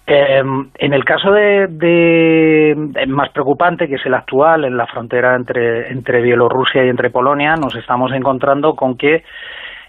Eh, 0.08 0.44
en 0.76 0.94
el 0.94 1.04
caso 1.04 1.32
de, 1.32 1.68
de, 1.68 2.74
de, 2.78 3.08
más 3.08 3.30
preocupante, 3.30 3.88
que 3.88 3.96
es 3.96 4.06
el 4.06 4.14
actual, 4.14 4.66
en 4.66 4.78
la 4.78 4.86
frontera 4.86 5.36
entre, 5.36 5.92
entre 5.92 6.22
Bielorrusia 6.22 6.86
y 6.86 6.90
entre 6.90 7.10
Polonia, 7.10 7.56
nos 7.56 7.76
estamos 7.76 8.12
encontrando 8.12 8.76
con 8.76 8.98
que 8.98 9.24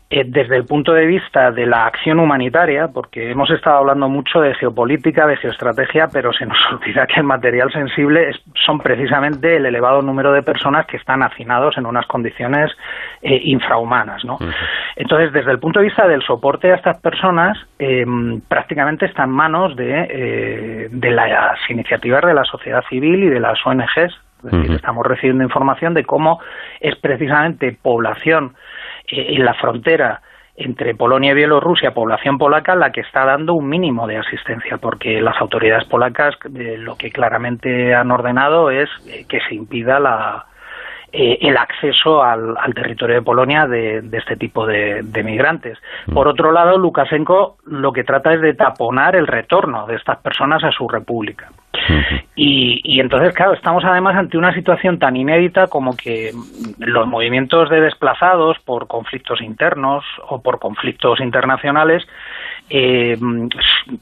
desde 0.09 0.57
el 0.57 0.65
punto 0.65 0.93
de 0.93 1.05
vista 1.05 1.51
de 1.51 1.67
la 1.67 1.87
acción 1.87 2.21
humanitaria, 2.21 2.89
porque 2.95 3.33
hemos 3.33 3.51
estado 3.51 3.79
hablando 3.79 4.09
mucho 4.09 4.41
de 4.41 4.55
geopolítica, 4.55 5.27
de 5.27 5.37
geoestrategia, 5.37 6.07
pero 6.13 6.33
se 6.33 6.47
nos 6.47 6.59
olvida 6.73 7.07
que 7.07 7.19
el 7.21 7.25
material 7.27 7.73
sensible 7.73 8.31
es, 8.31 8.37
son 8.65 8.79
precisamente 8.79 9.57
el 9.57 9.67
elevado 9.67 10.03
número 10.03 10.33
de 10.33 10.43
personas 10.43 10.87
que 10.87 10.97
están 10.97 11.25
hacinados 11.25 11.77
en 11.77 11.87
unas 11.87 12.07
condiciones 12.07 12.71
eh, 13.21 13.41
infrahumanas. 13.45 14.25
¿no? 14.25 14.35
Uh 14.35 14.45
-huh. 14.47 14.55
Entonces, 14.95 15.33
desde 15.33 15.51
el 15.51 15.59
punto 15.59 15.81
de 15.81 15.87
vista 15.87 16.07
del 16.07 16.23
soporte 16.23 16.71
a 16.71 16.77
estas 16.77 17.01
personas, 17.01 17.59
eh, 17.81 18.07
prácticamente 18.49 19.07
está 19.07 19.25
en 19.25 19.31
manos 19.31 19.75
de, 19.75 20.07
eh, 20.09 20.89
de 20.91 21.11
las 21.11 21.59
iniciativas 21.69 22.23
de 22.25 22.35
la 22.35 22.45
sociedad 22.45 22.85
civil 22.89 23.25
y 23.25 23.29
de 23.29 23.41
las 23.41 23.59
ONGs. 23.67 23.97
Es 23.97 24.53
decir, 24.53 24.71
uh 24.71 24.73
-huh. 24.75 24.77
estamos 24.77 25.05
recibiendo 25.05 25.43
información 25.43 25.95
de 25.95 26.05
cómo 26.05 26.39
es 26.81 26.95
precisamente 26.97 27.77
población 27.83 28.55
en 29.09 29.45
la 29.45 29.55
frontera 29.55 30.21
entre 30.57 30.95
Polonia 30.95 31.33
y 31.33 31.35
Bielorrusia, 31.35 31.93
población 31.93 32.39
polaca, 32.39 32.75
la 32.75 32.91
que 32.91 33.03
está 33.03 33.25
dando 33.25 33.55
un 33.55 33.69
mínimo 33.69 34.07
de 34.07 34.17
asistencia, 34.17 34.79
porque 34.79 35.21
las 35.21 35.39
autoridades 35.41 35.85
polacas 35.85 36.35
eh, 36.55 36.77
lo 36.79 36.97
que 36.97 37.11
claramente 37.11 37.95
han 37.95 38.11
ordenado 38.11 38.71
es 38.71 38.89
eh, 39.07 39.27
que 39.29 39.41
se 39.41 39.55
impida 39.55 40.01
la, 40.01 40.47
eh, 41.13 41.39
el 41.43 41.57
acceso 41.59 42.23
al, 42.23 42.57
al, 42.57 42.75
territorio 42.75 43.17
de 43.17 43.23
Polonia 43.23 43.67
de, 43.67 44.01
de 44.01 44.19
este 44.19 44.37
tipo 44.37 44.67
de, 44.67 45.03
de, 45.03 45.23
migrantes. 45.23 45.79
Por 46.13 46.27
otro 46.27 46.53
lado, 46.53 46.79
Lukashenko 46.79 47.59
lo 47.67 47.93
que 47.93 48.05
trata 48.05 48.33
es 48.33 48.41
de 48.41 48.55
taponar 48.55 49.15
el 49.15 49.27
retorno 49.27 49.87
de 49.87 49.97
estas 49.97 50.19
personas 50.19 50.65
a 50.65 50.73
su 50.73 50.89
república. 50.89 51.51
Y, 52.35 52.81
y, 52.85 53.01
entonces, 53.01 53.35
claro, 53.35 53.55
estamos 53.55 53.85
además 53.85 54.17
ante 54.17 54.37
una 54.37 54.53
situación 54.53 54.99
tan 54.99 55.17
inédita 55.17 55.69
como 55.69 55.97
que 55.97 56.33
los 56.79 57.07
movimientos 57.07 57.71
de 57.71 57.81
desplazados 57.81 58.59
por 58.65 58.87
conflictos 58.87 59.41
internos 59.41 60.05
o 60.29 60.43
por 60.43 60.59
conflictos 60.59 61.21
internacionales, 61.21 62.07
eh, 62.69 63.17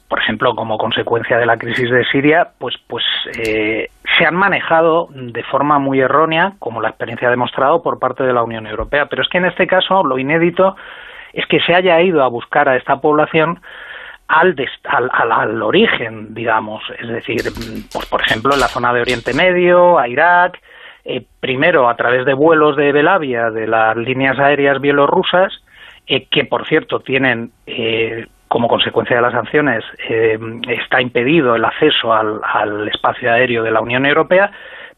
por 0.07 0.19
ejemplo, 0.19 0.55
como 0.55 0.77
consecuencia 0.77 1.37
de 1.37 1.45
la 1.45 1.57
crisis 1.57 1.89
de 1.89 2.03
Siria, 2.05 2.49
pues, 2.57 2.75
pues 2.87 3.03
eh, 3.37 3.89
se 4.17 4.25
han 4.25 4.35
manejado 4.35 5.07
de 5.11 5.43
forma 5.43 5.79
muy 5.79 5.99
errónea, 5.99 6.53
como 6.59 6.81
la 6.81 6.89
experiencia 6.89 7.27
ha 7.27 7.31
demostrado, 7.31 7.81
por 7.81 7.99
parte 7.99 8.23
de 8.23 8.33
la 8.33 8.43
Unión 8.43 8.67
Europea. 8.67 9.05
Pero 9.07 9.21
es 9.21 9.29
que 9.29 9.37
en 9.37 9.45
este 9.45 9.67
caso 9.67 10.03
lo 10.03 10.17
inédito 10.17 10.75
es 11.33 11.45
que 11.47 11.59
se 11.59 11.75
haya 11.75 12.01
ido 12.01 12.23
a 12.23 12.27
buscar 12.29 12.69
a 12.69 12.77
esta 12.77 12.97
población 13.01 13.59
al, 14.27 14.55
al, 14.83 15.31
al, 15.31 15.61
origen, 15.61 16.33
digamos, 16.33 16.83
es 16.99 17.07
decir, 17.07 17.41
pues, 17.91 18.05
por 18.07 18.21
ejemplo, 18.21 18.53
en 18.53 18.59
la 18.59 18.67
zona 18.67 18.93
de 18.93 19.01
Oriente 19.01 19.33
Medio, 19.33 19.99
a 19.99 20.07
Irak, 20.07 20.59
eh, 21.03 21.23
primero 21.39 21.87
a 21.87 21.95
través 21.95 22.25
de 22.25 22.33
vuelos 22.33 22.75
de 22.75 22.91
Belavia 22.91 23.51
de 23.51 23.67
las 23.67 23.95
líneas 23.95 24.39
aéreas 24.39 24.81
bielorrusas, 24.81 25.53
eh, 26.07 26.27
que 26.29 26.45
por 26.45 26.67
cierto 26.67 26.99
tienen, 26.99 27.51
eh, 27.65 28.27
como 28.47 28.67
consecuencia 28.67 29.15
de 29.15 29.21
las 29.21 29.33
sanciones, 29.33 29.83
eh, 30.09 30.37
está 30.69 31.01
impedido 31.01 31.55
el 31.55 31.65
acceso 31.65 32.13
al, 32.13 32.41
al 32.43 32.87
espacio 32.87 33.31
aéreo 33.31 33.63
de 33.63 33.71
la 33.71 33.81
Unión 33.81 34.05
Europea, 34.05 34.51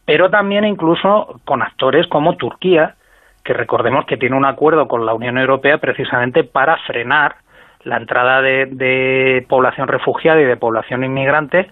pero 0.05 0.29
también 0.29 0.63
incluso 0.63 1.41
con 1.43 1.61
actores 1.61 2.07
como 2.07 2.37
Turquía, 2.37 2.95
que 3.43 3.53
recordemos 3.53 4.05
que 4.05 4.17
tiene 4.17 4.35
un 4.35 4.45
acuerdo 4.45 4.87
con 4.87 5.05
la 5.05 5.13
Unión 5.13 5.37
Europea 5.37 5.77
precisamente 5.77 6.43
para 6.43 6.77
frenar 6.85 7.35
la 7.83 7.97
entrada 7.97 8.41
de, 8.41 8.65
de, 8.65 9.45
población 9.47 9.87
refugiada 9.87 10.41
y 10.41 10.45
de 10.45 10.57
población 10.57 11.03
inmigrante 11.03 11.69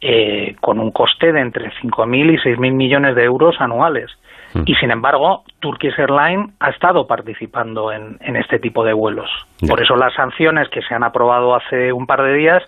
eh, 0.00 0.56
con 0.60 0.78
un 0.78 0.90
coste 0.90 1.32
de 1.32 1.40
entre 1.40 1.70
5.000 1.82 2.34
y 2.34 2.36
6.000 2.38 2.72
millones 2.72 3.14
de 3.14 3.24
euros 3.24 3.60
anuales. 3.60 4.10
Mm. 4.54 4.62
Y 4.66 4.74
sin 4.76 4.90
embargo, 4.90 5.44
Turkish 5.60 5.98
Airlines 5.98 6.50
ha 6.60 6.70
estado 6.70 7.06
participando 7.06 7.92
en, 7.92 8.16
en 8.20 8.36
este 8.36 8.58
tipo 8.58 8.84
de 8.84 8.92
vuelos. 8.92 9.30
Yeah. 9.58 9.68
Por 9.68 9.82
eso 9.82 9.96
las 9.96 10.14
sanciones 10.14 10.68
que 10.70 10.82
se 10.82 10.94
han 10.94 11.04
aprobado 11.04 11.54
hace 11.54 11.92
un 11.92 12.06
par 12.06 12.22
de 12.22 12.34
días 12.34 12.62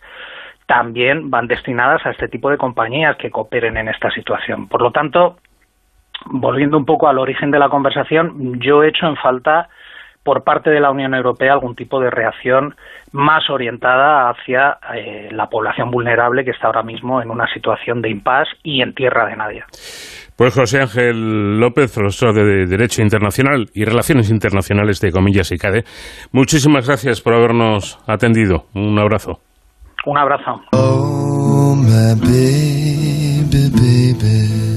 también 0.67 1.31
van 1.31 1.49
destinadas 1.49 2.05
a 2.07 2.11
este 2.11 2.29
tipo 2.29 2.51
de 2.51 2.57
compañías 2.57 3.17
que 3.17 3.31
cooperen 3.31 3.77
en 3.77 3.89
esta 3.89 4.11
situación. 4.11 4.69
Por 4.69 4.83
lo 4.83 4.91
tanto, 4.91 5.37
volviendo 6.27 6.77
un 6.77 6.85
poco 6.85 7.09
al 7.09 7.19
origen 7.19 7.51
de 7.51 7.59
la 7.59 7.69
conversación, 7.69 8.61
yo 8.61 8.83
he 8.83 8.89
hecho 8.89 9.07
en 9.07 9.17
falta 9.17 9.69
por 10.23 10.45
parte 10.45 10.71
de 10.71 10.81
la 10.81 10.91
Unión 10.91 11.15
Europea 11.15 11.53
algún 11.53 11.75
tipo 11.75 12.01
de 12.01 12.11
reacción 12.11 12.75
más 13.13 13.51
orientada 13.51 14.31
hacia 14.31 14.79
eh, 14.95 15.29
la 15.33 15.47
población 15.47 15.91
vulnerable 15.91 16.45
que 16.45 16.53
está 16.53 16.69
ahora 16.69 16.83
mismo 16.83 17.21
en 17.21 17.31
una 17.31 17.47
situación 17.53 18.01
de 18.01 18.11
impas 18.11 18.49
y 18.63 18.83
en 18.83 18.95
tierra 18.95 19.27
de 19.27 19.37
nadie. 19.37 19.65
Pues 20.37 20.55
José 20.55 20.81
Ángel 20.81 21.61
López, 21.61 21.95
profesor 21.95 22.35
de 22.35 22.67
Derecho 22.67 23.03
Internacional 23.03 23.67
y 23.75 23.85
Relaciones 23.85 24.31
Internacionales 24.31 25.01
de 25.01 25.13
Comillas 25.13 25.53
y 25.53 25.59
CADE, 25.59 25.85
muchísimas 26.33 26.87
gracias 26.87 27.21
por 27.21 27.35
habernos 27.35 27.99
atendido. 28.09 28.65
Un 28.75 28.99
abrazo. 28.99 29.41
Un 30.05 30.19
abrazo. 30.19 30.63
Oh, 30.73 31.77
my 31.77 32.15
baby, 32.21 33.71
baby. 33.71 34.72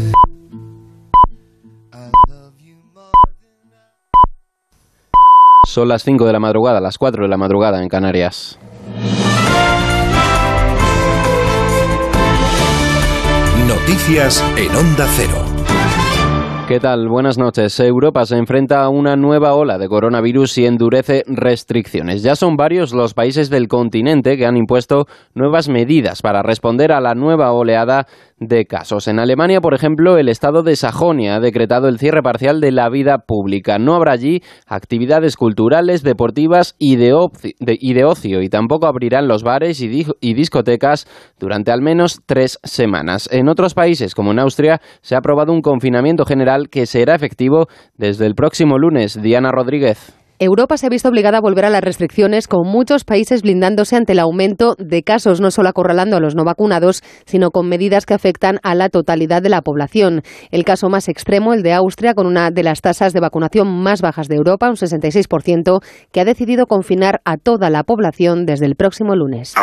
Son 5.75 5.89
las 5.89 6.05
5 6.05 6.25
de 6.25 6.31
la 6.31 6.39
madrugada, 6.39 6.79
las 6.79 6.97
4 6.97 7.23
de 7.23 7.27
la 7.27 7.35
madrugada 7.35 7.83
en 7.83 7.89
Canarias. 7.89 8.57
Noticias 13.67 14.41
en 14.55 14.73
Onda 14.73 15.05
Cero. 15.17 15.65
¿Qué 16.67 16.79
tal? 16.79 17.09
Buenas 17.09 17.37
noches. 17.37 17.79
Europa 17.79 18.25
se 18.25 18.37
enfrenta 18.37 18.83
a 18.83 18.89
una 18.89 19.15
nueva 19.15 19.53
ola 19.53 19.77
de 19.77 19.87
coronavirus 19.87 20.57
y 20.57 20.65
endurece 20.65 21.23
restricciones. 21.27 22.23
Ya 22.23 22.35
son 22.35 22.55
varios 22.55 22.91
los 22.91 23.13
países 23.13 23.51
del 23.51 23.67
continente 23.67 24.35
que 24.35 24.47
han 24.47 24.57
impuesto 24.57 25.05
nuevas 25.35 25.69
medidas 25.69 26.23
para 26.23 26.41
responder 26.41 26.91
a 26.91 27.01
la 27.01 27.13
nueva 27.13 27.51
oleada 27.51 28.07
de 28.37 28.65
casos. 28.65 29.07
En 29.07 29.19
Alemania, 29.19 29.61
por 29.61 29.73
ejemplo, 29.73 30.17
el 30.17 30.27
estado 30.27 30.61
de 30.61 30.75
Sajonia 30.75 31.35
ha 31.35 31.39
decretado 31.39 31.87
el 31.87 31.99
cierre 31.99 32.21
parcial 32.21 32.59
de 32.59 32.71
la 32.71 32.89
vida 32.89 33.19
pública. 33.19 33.79
No 33.79 33.95
habrá 33.95 34.11
allí 34.11 34.41
actividades 34.67 35.37
culturales, 35.37 36.03
deportivas 36.03 36.75
y 36.77 36.97
de, 36.97 37.15
y 37.61 37.93
de 37.93 38.03
ocio 38.03 38.41
y 38.41 38.49
tampoco 38.49 38.87
abrirán 38.87 39.27
los 39.27 39.43
bares 39.43 39.81
y, 39.81 40.05
y 40.19 40.33
discotecas 40.33 41.07
durante 41.39 41.71
al 41.71 41.81
menos 41.81 42.21
tres 42.25 42.59
semanas. 42.63 43.29
En 43.31 43.47
otros 43.47 43.73
países, 43.73 44.13
como 44.13 44.31
en 44.31 44.39
Austria, 44.39 44.81
se 45.01 45.15
ha 45.15 45.19
aprobado 45.19 45.53
un 45.53 45.61
confinamiento 45.61 46.25
general 46.25 46.69
que 46.69 46.85
será 46.85 47.15
efectivo 47.15 47.67
desde 47.97 48.25
el 48.25 48.35
próximo 48.35 48.77
lunes. 48.77 49.21
Diana 49.21 49.51
Rodríguez. 49.51 50.24
Europa 50.37 50.75
se 50.75 50.85
ha 50.85 50.89
visto 50.89 51.07
obligada 51.07 51.37
a 51.37 51.41
volver 51.41 51.63
a 51.63 51.69
las 51.69 51.81
restricciones, 51.81 52.49
con 52.49 52.67
muchos 52.67 53.05
países 53.05 53.41
blindándose 53.41 53.95
ante 53.95 54.11
el 54.11 54.19
aumento 54.19 54.75
de 54.77 55.01
casos, 55.01 55.39
no 55.39 55.49
solo 55.49 55.69
acorralando 55.69 56.17
a 56.17 56.19
los 56.19 56.35
no 56.35 56.43
vacunados, 56.43 57.03
sino 57.25 57.51
con 57.51 57.69
medidas 57.69 58.05
que 58.05 58.15
afectan 58.15 58.59
a 58.61 58.75
la 58.75 58.89
totalidad 58.89 59.41
de 59.41 59.47
la 59.47 59.61
población. 59.61 60.23
El 60.51 60.65
caso 60.65 60.89
más 60.89 61.07
extremo, 61.07 61.53
el 61.53 61.63
de 61.63 61.71
Austria, 61.71 62.15
con 62.15 62.27
una 62.27 62.51
de 62.51 62.63
las 62.63 62.81
tasas 62.81 63.13
de 63.13 63.21
vacunación 63.21 63.81
más 63.81 64.01
bajas 64.01 64.27
de 64.27 64.35
Europa, 64.35 64.67
un 64.67 64.75
66%, 64.75 65.81
que 66.11 66.19
ha 66.19 66.25
decidido 66.25 66.65
confinar 66.65 67.21
a 67.23 67.37
toda 67.37 67.69
la 67.69 67.83
población 67.83 68.45
desde 68.45 68.65
el 68.65 68.75
próximo 68.75 69.15
lunes. 69.15 69.53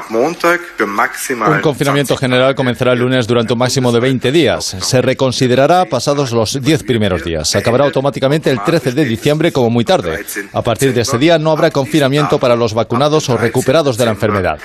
Un 1.54 1.60
confinamiento 1.60 2.16
general 2.16 2.54
comenzará 2.54 2.94
el 2.94 3.00
lunes 3.00 3.26
durante 3.26 3.52
un 3.52 3.58
máximo 3.58 3.92
de 3.92 4.00
20 4.00 4.32
días. 4.32 4.64
Se 4.64 5.02
reconsiderará 5.02 5.84
pasados 5.84 6.32
los 6.32 6.58
10 6.62 6.84
primeros 6.84 7.24
días. 7.24 7.54
Acabará 7.56 7.84
automáticamente 7.84 8.50
el 8.50 8.62
13 8.62 8.92
de 8.92 9.04
diciembre 9.04 9.52
como 9.52 9.68
muy 9.68 9.84
tarde. 9.84 10.24
A 10.54 10.61
partir 10.62 10.94
de 10.94 11.00
ese 11.02 11.18
día 11.18 11.38
no 11.38 11.50
habrá 11.50 11.70
confinamiento 11.70 12.38
para 12.38 12.56
los 12.56 12.74
vacunados 12.74 13.28
o 13.28 13.36
recuperados 13.36 13.98
de 13.98 14.04
la 14.04 14.12
enfermedad. 14.12 14.58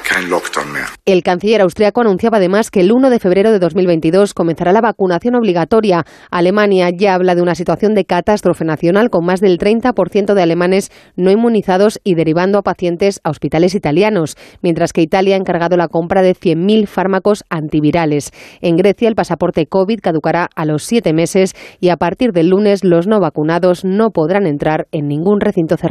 El 1.06 1.24
canciller 1.24 1.62
austriaco 1.62 2.02
anunciaba 2.02 2.38
además 2.38 2.72
que 2.72 2.82
el 2.82 2.92
1 2.92 3.10
de 3.10 3.20
febrero 3.20 3.52
de 3.52 3.60
2022 3.60 4.34
comenzará 4.34 4.72
la 4.72 4.82
vacunación 4.82 5.36
obligatoria. 5.36 6.06
Alemania 6.30 6.90
ya 6.90 7.14
habla 7.14 7.36
de 7.36 7.42
una 7.42 7.56
situación 7.56 7.96
de 7.96 8.06
catástrofe 8.06 8.66
nacional 8.66 9.10
con 9.10 9.26
más 9.26 9.40
del 9.40 9.58
30% 9.58 10.34
de 10.34 10.42
alemanes 10.42 10.92
no 11.16 11.32
inmunizados 11.32 12.00
y 12.04 12.16
derivando 12.16 12.60
a 12.60 12.64
pacientes 12.64 13.20
a 13.24 13.30
hospitales 13.30 13.74
italianos, 13.74 14.36
mientras 14.62 14.94
que 14.94 15.02
Italia 15.02 15.36
ha 15.36 15.40
encargado 15.40 15.78
la 15.78 15.88
compra 15.88 16.22
de 16.22 16.36
100.000 16.36 16.88
fármacos 16.88 17.44
antivirales. 17.50 18.32
En 18.62 18.76
Grecia 18.76 19.08
el 19.08 19.16
pasaporte 19.16 19.66
COVID 19.66 20.00
caducará 20.02 20.50
a 20.56 20.66
los 20.66 20.84
siete 20.84 21.14
meses 21.14 21.56
y 21.80 21.90
a 21.90 21.98
partir 21.98 22.32
del 22.34 22.50
lunes 22.50 22.84
los 22.84 23.08
no 23.08 23.20
vacunados 23.20 23.84
no 23.84 24.10
podrán 24.12 24.46
entrar 24.46 24.88
en 24.92 25.08
ningún 25.08 25.40
recinto 25.40 25.76
cerrado. 25.78 25.87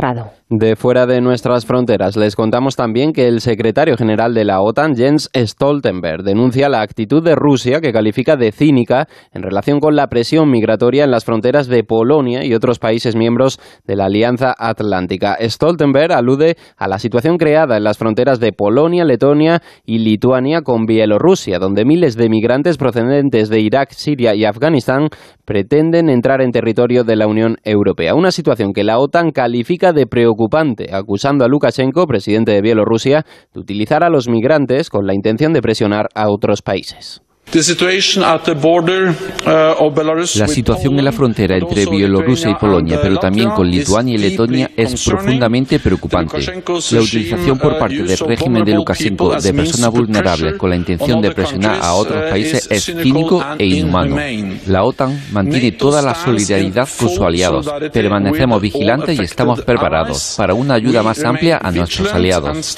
De 0.48 0.76
fuera 0.76 1.06
de 1.06 1.20
nuestras 1.20 1.66
fronteras, 1.66 2.16
les 2.16 2.36
contamos 2.36 2.76
también 2.76 3.12
que 3.12 3.26
el 3.26 3.40
secretario 3.40 3.96
general 3.96 4.32
de 4.32 4.44
la 4.44 4.60
OTAN, 4.60 4.94
Jens 4.94 5.28
Stoltenberg, 5.34 6.22
denuncia 6.22 6.68
la 6.68 6.82
actitud 6.82 7.20
de 7.20 7.34
Rusia, 7.34 7.80
que 7.80 7.92
califica 7.92 8.36
de 8.36 8.52
cínica, 8.52 9.08
en 9.32 9.42
relación 9.42 9.80
con 9.80 9.96
la 9.96 10.06
presión 10.06 10.48
migratoria 10.48 11.02
en 11.02 11.10
las 11.10 11.24
fronteras 11.24 11.66
de 11.66 11.82
Polonia 11.82 12.44
y 12.44 12.54
otros 12.54 12.78
países 12.78 13.16
miembros 13.16 13.58
de 13.86 13.96
la 13.96 14.04
Alianza 14.04 14.54
Atlántica. 14.56 15.36
Stoltenberg 15.40 16.12
alude 16.12 16.56
a 16.76 16.86
la 16.86 17.00
situación 17.00 17.38
creada 17.38 17.76
en 17.76 17.82
las 17.82 17.98
fronteras 17.98 18.38
de 18.38 18.52
Polonia, 18.52 19.04
Letonia 19.04 19.62
y 19.84 19.98
Lituania 19.98 20.62
con 20.62 20.86
Bielorrusia, 20.86 21.58
donde 21.58 21.84
miles 21.84 22.16
de 22.16 22.28
migrantes 22.28 22.76
procedentes 22.76 23.48
de 23.48 23.60
Irak, 23.60 23.90
Siria 23.90 24.34
y 24.36 24.44
Afganistán 24.44 25.08
pretenden 25.44 26.08
entrar 26.08 26.40
en 26.40 26.52
territorio 26.52 27.02
de 27.02 27.16
la 27.16 27.26
Unión 27.26 27.56
Europea. 27.64 28.14
Una 28.14 28.30
situación 28.30 28.72
que 28.72 28.84
la 28.84 28.98
OTAN 28.98 29.30
califica 29.30 29.85
de 29.92 30.06
preocupante, 30.06 30.94
acusando 30.94 31.44
a 31.44 31.48
Lukashenko, 31.48 32.06
presidente 32.06 32.52
de 32.52 32.62
Bielorrusia, 32.62 33.24
de 33.52 33.60
utilizar 33.60 34.02
a 34.04 34.10
los 34.10 34.28
migrantes 34.28 34.90
con 34.90 35.06
la 35.06 35.14
intención 35.14 35.52
de 35.52 35.62
presionar 35.62 36.08
a 36.14 36.28
otros 36.28 36.62
países. 36.62 37.25
La 40.36 40.48
situación 40.48 40.98
en 40.98 41.04
la 41.04 41.12
frontera 41.12 41.56
entre 41.56 41.86
Bielorrusia 41.86 42.50
y 42.50 42.54
Polonia, 42.56 42.98
pero 43.00 43.16
también 43.18 43.50
con 43.50 43.70
Lituania 43.70 44.14
y 44.14 44.18
Letonia, 44.18 44.70
es 44.76 45.04
profundamente 45.04 45.78
preocupante. 45.78 46.38
La 46.40 47.00
utilización 47.00 47.58
por 47.58 47.78
parte 47.78 48.02
del 48.02 48.18
régimen 48.18 48.64
de 48.64 48.74
Lukashenko 48.74 49.36
de 49.36 49.54
personas 49.54 49.90
vulnerables 49.90 50.58
con 50.58 50.70
la 50.70 50.76
intención 50.76 51.20
de 51.22 51.30
presionar 51.30 51.78
a 51.80 51.94
otros 51.94 52.30
países 52.30 52.68
es 52.70 52.84
cínico 52.84 53.42
e 53.58 53.64
inhumano. 53.64 54.16
La 54.66 54.84
OTAN 54.84 55.18
mantiene 55.32 55.72
toda 55.72 56.02
la 56.02 56.14
solidaridad 56.14 56.88
con 56.98 57.08
sus 57.08 57.20
aliados. 57.20 57.70
Permanecemos 57.92 58.60
vigilantes 58.60 59.18
y 59.18 59.22
estamos 59.22 59.62
preparados 59.62 60.34
para 60.36 60.52
una 60.52 60.74
ayuda 60.74 61.02
más 61.02 61.24
amplia 61.24 61.58
a 61.62 61.70
nuestros 61.70 62.12
aliados. 62.12 62.76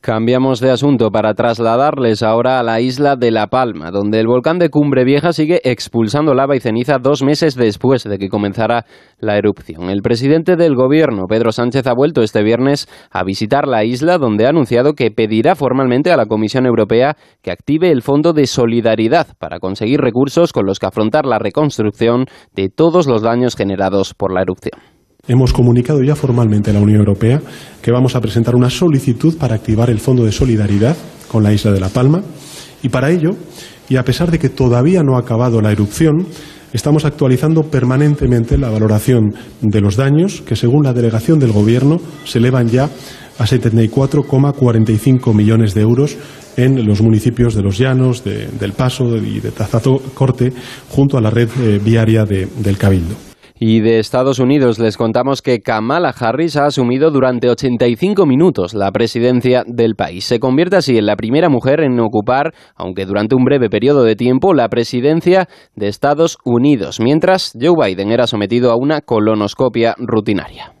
Cambiamos 0.00 0.60
de 0.60 0.70
asunto 0.70 1.10
para 1.10 1.34
trasladarles 1.34 2.22
ahora 2.22 2.58
a 2.58 2.62
la 2.62 2.80
isla 2.80 3.16
de 3.16 3.30
La 3.30 3.48
Palma, 3.48 3.90
donde 3.90 4.18
el 4.18 4.26
volcán 4.26 4.58
de 4.58 4.70
Cumbre 4.70 5.04
Vieja 5.04 5.34
sigue 5.34 5.60
expulsando 5.62 6.32
lava 6.32 6.56
y 6.56 6.60
ceniza 6.60 6.96
dos 6.96 7.22
meses 7.22 7.54
después 7.54 8.04
de 8.04 8.16
que 8.16 8.30
comenzara 8.30 8.86
la 9.18 9.36
erupción. 9.36 9.90
El 9.90 10.00
presidente 10.00 10.56
del 10.56 10.74
gobierno, 10.74 11.26
Pedro 11.28 11.52
Sánchez, 11.52 11.86
ha 11.86 11.92
vuelto 11.92 12.22
este 12.22 12.42
viernes 12.42 12.88
a 13.10 13.24
visitar 13.24 13.68
la 13.68 13.84
isla, 13.84 14.16
donde 14.16 14.46
ha 14.46 14.48
anunciado 14.48 14.94
que 14.94 15.10
pedirá 15.10 15.54
formalmente 15.54 16.10
a 16.10 16.16
la 16.16 16.24
Comisión 16.24 16.64
Europea 16.64 17.18
que 17.42 17.50
active 17.50 17.90
el 17.90 18.00
Fondo 18.00 18.32
de 18.32 18.46
Solidaridad 18.46 19.36
para 19.38 19.58
conseguir 19.58 20.00
recursos 20.00 20.54
con 20.54 20.64
los 20.64 20.78
que 20.78 20.86
afrontar 20.86 21.26
la 21.26 21.38
reconstrucción 21.38 22.24
de 22.54 22.70
todos 22.70 23.06
los 23.06 23.20
daños 23.20 23.54
generados 23.54 24.14
por 24.14 24.32
la 24.32 24.40
erupción. 24.40 24.80
Hemos 25.28 25.52
comunicado 25.52 26.02
ya 26.02 26.16
formalmente 26.16 26.70
a 26.70 26.74
la 26.74 26.80
Unión 26.80 27.00
Europea 27.00 27.40
que 27.82 27.92
vamos 27.92 28.16
a 28.16 28.20
presentar 28.20 28.56
una 28.56 28.70
solicitud 28.70 29.36
para 29.36 29.54
activar 29.54 29.90
el 29.90 30.00
Fondo 30.00 30.24
de 30.24 30.32
Solidaridad 30.32 30.96
con 31.28 31.42
la 31.42 31.52
isla 31.52 31.72
de 31.72 31.80
La 31.80 31.88
Palma 31.88 32.22
y 32.82 32.88
para 32.88 33.10
ello, 33.10 33.30
y 33.88 33.96
a 33.96 34.04
pesar 34.04 34.30
de 34.30 34.38
que 34.38 34.48
todavía 34.48 35.02
no 35.02 35.16
ha 35.16 35.20
acabado 35.20 35.60
la 35.60 35.72
erupción, 35.72 36.26
estamos 36.72 37.04
actualizando 37.04 37.64
permanentemente 37.64 38.56
la 38.56 38.70
valoración 38.70 39.34
de 39.60 39.80
los 39.80 39.96
daños 39.96 40.40
que 40.42 40.56
según 40.56 40.84
la 40.84 40.94
delegación 40.94 41.38
del 41.38 41.52
Gobierno 41.52 42.00
se 42.24 42.38
elevan 42.38 42.68
ya 42.68 42.84
a 42.84 43.44
74,45 43.44 45.34
millones 45.34 45.74
de 45.74 45.82
euros 45.82 46.16
en 46.56 46.86
los 46.86 47.00
municipios 47.02 47.54
de 47.54 47.62
Los 47.62 47.78
Llanos, 47.78 48.24
de, 48.24 48.48
del 48.48 48.72
Paso 48.72 49.16
y 49.16 49.40
de 49.40 49.50
Tazacorte 49.50 50.52
junto 50.90 51.16
a 51.16 51.20
la 51.20 51.30
red 51.30 51.48
eh, 51.60 51.80
viaria 51.82 52.24
de, 52.24 52.48
del 52.58 52.76
Cabildo. 52.76 53.29
Y 53.62 53.80
de 53.80 53.98
Estados 53.98 54.38
Unidos 54.38 54.78
les 54.78 54.96
contamos 54.96 55.42
que 55.42 55.60
Kamala 55.60 56.14
Harris 56.18 56.56
ha 56.56 56.64
asumido 56.64 57.10
durante 57.10 57.50
85 57.50 58.24
minutos 58.24 58.72
la 58.72 58.90
presidencia 58.90 59.64
del 59.66 59.96
país. 59.96 60.24
Se 60.24 60.40
convierte 60.40 60.76
así 60.76 60.96
en 60.96 61.04
la 61.04 61.14
primera 61.14 61.50
mujer 61.50 61.80
en 61.80 62.00
ocupar, 62.00 62.54
aunque 62.74 63.04
durante 63.04 63.34
un 63.34 63.44
breve 63.44 63.68
periodo 63.68 64.02
de 64.02 64.16
tiempo, 64.16 64.54
la 64.54 64.70
presidencia 64.70 65.46
de 65.76 65.88
Estados 65.88 66.38
Unidos, 66.42 67.00
mientras 67.00 67.52
Joe 67.60 67.76
Biden 67.76 68.10
era 68.10 68.26
sometido 68.26 68.72
a 68.72 68.76
una 68.76 69.02
colonoscopia 69.02 69.94
rutinaria. 69.98 70.72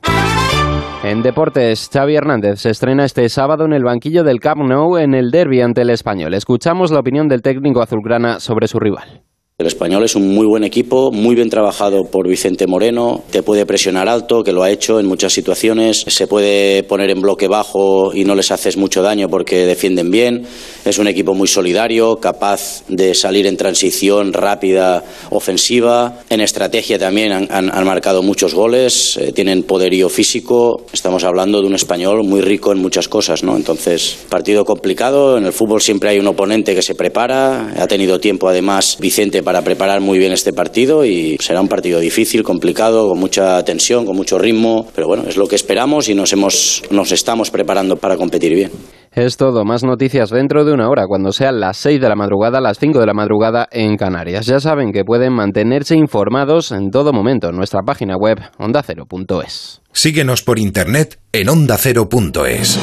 En 1.04 1.20
deportes, 1.20 1.90
Xavi 1.92 2.16
Hernández 2.16 2.60
se 2.60 2.70
estrena 2.70 3.04
este 3.04 3.28
sábado 3.28 3.66
en 3.66 3.74
el 3.74 3.84
banquillo 3.84 4.24
del 4.24 4.40
Camp 4.40 4.62
Nou 4.62 4.96
en 4.96 5.12
el 5.12 5.30
derby 5.30 5.60
ante 5.60 5.82
el 5.82 5.90
Español. 5.90 6.32
Escuchamos 6.32 6.90
la 6.90 7.00
opinión 7.00 7.28
del 7.28 7.42
técnico 7.42 7.82
azulgrana 7.82 8.40
sobre 8.40 8.68
su 8.68 8.78
rival. 8.78 9.22
El 9.60 9.66
español 9.66 10.02
es 10.04 10.16
un 10.16 10.26
muy 10.26 10.46
buen 10.46 10.64
equipo, 10.64 11.12
muy 11.12 11.34
bien 11.34 11.50
trabajado 11.50 12.04
por 12.04 12.26
Vicente 12.26 12.66
Moreno, 12.66 13.22
te 13.30 13.42
puede 13.42 13.66
presionar 13.66 14.08
alto, 14.08 14.42
que 14.42 14.54
lo 14.54 14.62
ha 14.62 14.70
hecho 14.70 14.98
en 14.98 15.04
muchas 15.04 15.34
situaciones, 15.34 16.02
se 16.06 16.26
puede 16.26 16.82
poner 16.82 17.10
en 17.10 17.20
bloque 17.20 17.46
bajo 17.46 18.14
y 18.14 18.24
no 18.24 18.34
les 18.34 18.52
haces 18.52 18.78
mucho 18.78 19.02
daño 19.02 19.28
porque 19.28 19.66
defienden 19.66 20.10
bien, 20.10 20.46
es 20.86 20.96
un 20.96 21.08
equipo 21.08 21.34
muy 21.34 21.46
solidario, 21.46 22.16
capaz 22.20 22.84
de 22.88 23.14
salir 23.14 23.46
en 23.46 23.58
transición 23.58 24.32
rápida, 24.32 25.04
ofensiva, 25.28 26.20
en 26.30 26.40
estrategia 26.40 26.98
también 26.98 27.30
han, 27.50 27.84
marcado 27.84 28.22
muchos 28.22 28.54
goles, 28.54 29.18
eh, 29.18 29.32
tienen 29.32 29.64
poderío 29.64 30.08
físico, 30.08 30.86
estamos 30.90 31.22
hablando 31.24 31.60
de 31.60 31.66
un 31.66 31.74
español 31.74 32.24
muy 32.24 32.40
rico 32.40 32.72
en 32.72 32.78
muchas 32.78 33.08
cosas, 33.08 33.42
¿no? 33.42 33.56
Entonces, 33.56 34.16
partido 34.30 34.64
complicado, 34.64 35.36
en 35.36 35.44
el 35.44 35.52
fútbol 35.52 35.82
siempre 35.82 36.08
hay 36.08 36.18
un 36.18 36.28
oponente 36.28 36.74
que 36.74 36.80
se 36.80 36.94
prepara, 36.94 37.74
ha 37.76 37.86
tenido 37.86 38.18
tiempo 38.18 38.48
además 38.48 38.96
Vicente 38.98 39.42
preparar 39.62 40.00
muy 40.00 40.18
bien 40.18 40.32
este 40.32 40.52
partido 40.52 41.04
y 41.04 41.36
será 41.40 41.60
un 41.60 41.68
partido 41.68 41.98
difícil, 42.00 42.42
complicado, 42.42 43.08
con 43.08 43.18
mucha 43.18 43.62
tensión, 43.64 44.06
con 44.06 44.16
mucho 44.16 44.38
ritmo, 44.38 44.86
pero 44.94 45.08
bueno, 45.08 45.24
es 45.28 45.36
lo 45.36 45.46
que 45.46 45.56
esperamos 45.56 46.08
y 46.08 46.14
nos 46.14 46.32
hemos 46.32 46.82
nos 46.90 47.12
estamos 47.12 47.50
preparando 47.50 47.96
para 47.96 48.16
competir 48.16 48.54
bien. 48.54 48.70
Es 49.12 49.36
todo, 49.36 49.64
más 49.64 49.82
noticias 49.82 50.30
dentro 50.30 50.64
de 50.64 50.72
una 50.72 50.88
hora, 50.88 51.06
cuando 51.08 51.32
sean 51.32 51.58
las 51.58 51.76
6 51.78 52.00
de 52.00 52.08
la 52.08 52.14
madrugada, 52.14 52.60
las 52.60 52.78
5 52.78 53.00
de 53.00 53.06
la 53.06 53.12
madrugada 53.12 53.66
en 53.72 53.96
Canarias. 53.96 54.46
Ya 54.46 54.60
saben 54.60 54.92
que 54.92 55.04
pueden 55.04 55.32
mantenerse 55.32 55.96
informados 55.96 56.70
en 56.70 56.90
todo 56.90 57.12
momento 57.12 57.48
en 57.48 57.56
nuestra 57.56 57.80
página 57.82 58.16
web 58.16 58.38
ondacero.es. 58.58 59.82
Síguenos 59.92 60.42
por 60.42 60.60
internet 60.60 61.18
en 61.32 61.48
ondacero.es. 61.48 62.78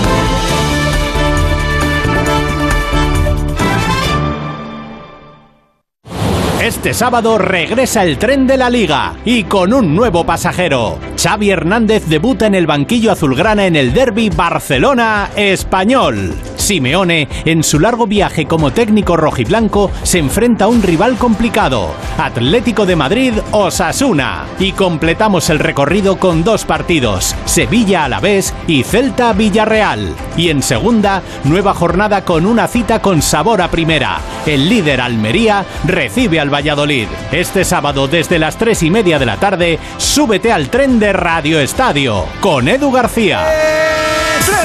Este 6.67 6.93
sábado 6.93 7.37
regresa 7.37 8.03
el 8.03 8.17
tren 8.17 8.45
de 8.45 8.57
la 8.57 8.69
liga 8.69 9.15
y 9.23 9.45
con 9.45 9.71
un 9.71 9.95
nuevo 9.95 10.25
pasajero. 10.25 10.99
Xavi 11.17 11.49
Hernández 11.49 12.07
debuta 12.07 12.45
en 12.45 12.55
el 12.55 12.67
banquillo 12.67 13.13
azulgrana 13.13 13.67
en 13.67 13.77
el 13.77 13.93
derby 13.93 14.29
Barcelona 14.29 15.29
español. 15.37 16.33
Simeone, 16.67 17.29
en 17.45 17.63
su 17.63 17.79
largo 17.79 18.07
viaje 18.07 18.45
como 18.45 18.71
técnico 18.71 19.15
rojiblanco, 19.15 19.89
se 20.03 20.19
enfrenta 20.19 20.65
a 20.65 20.67
un 20.67 20.83
rival 20.83 21.15
complicado, 21.15 21.91
Atlético 22.17 22.85
de 22.85 22.97
Madrid 22.97 23.33
Osasuna. 23.51 24.43
Y 24.59 24.73
completamos 24.73 25.49
el 25.49 25.59
recorrido 25.59 26.17
con 26.17 26.43
dos 26.43 26.65
partidos, 26.65 27.37
Sevilla 27.45 28.03
Alavés 28.03 28.53
y 28.67 28.83
Celta 28.83 29.31
Villarreal. 29.31 30.13
Y 30.35 30.49
en 30.49 30.61
segunda, 30.61 31.21
nueva 31.45 31.73
jornada 31.73 32.25
con 32.25 32.45
una 32.45 32.67
cita 32.67 33.01
con 33.01 33.21
sabor 33.21 33.61
a 33.61 33.71
primera. 33.71 34.19
El 34.45 34.67
líder 34.67 34.99
Almería 34.99 35.63
recibe 35.85 36.41
al 36.41 36.53
Valladolid. 36.53 37.07
Este 37.31 37.63
sábado 37.63 38.09
desde 38.09 38.39
las 38.39 38.57
tres 38.57 38.83
y 38.83 38.89
media 38.89 39.19
de 39.19 39.25
la 39.25 39.37
tarde, 39.37 39.79
súbete 39.95 40.51
al 40.51 40.67
tren 40.67 40.99
de 40.99 41.13
Radio 41.13 41.61
Estadio 41.61 42.25
con 42.41 42.67
Edu 42.67 42.91
García. 42.91 43.45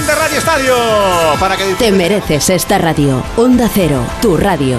¡Tren 0.03 0.07
de 0.07 0.15
Radio 0.15 0.39
Estadio! 0.39 0.77
Para 1.39 1.57
que 1.57 1.75
Te 1.75 1.93
mereces 1.93 2.51
esta 2.51 2.79
radio. 2.79 3.23
Onda 3.37 3.69
Cero, 3.73 4.05
tu 4.21 4.37
radio. 4.37 4.79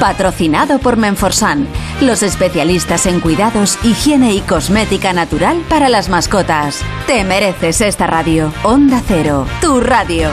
Patrocinado 0.00 0.78
por 0.78 0.96
Menforsan, 0.96 1.66
los 2.00 2.22
especialistas 2.22 3.06
en 3.06 3.18
cuidados, 3.18 3.78
higiene 3.82 4.32
y 4.32 4.40
cosmética 4.40 5.12
natural 5.12 5.64
para 5.68 5.88
las 5.88 6.08
mascotas. 6.08 6.82
Te 7.08 7.24
mereces 7.24 7.80
esta 7.80 8.06
radio. 8.06 8.52
Onda 8.62 9.02
Cero, 9.06 9.44
tu 9.60 9.80
radio. 9.80 10.30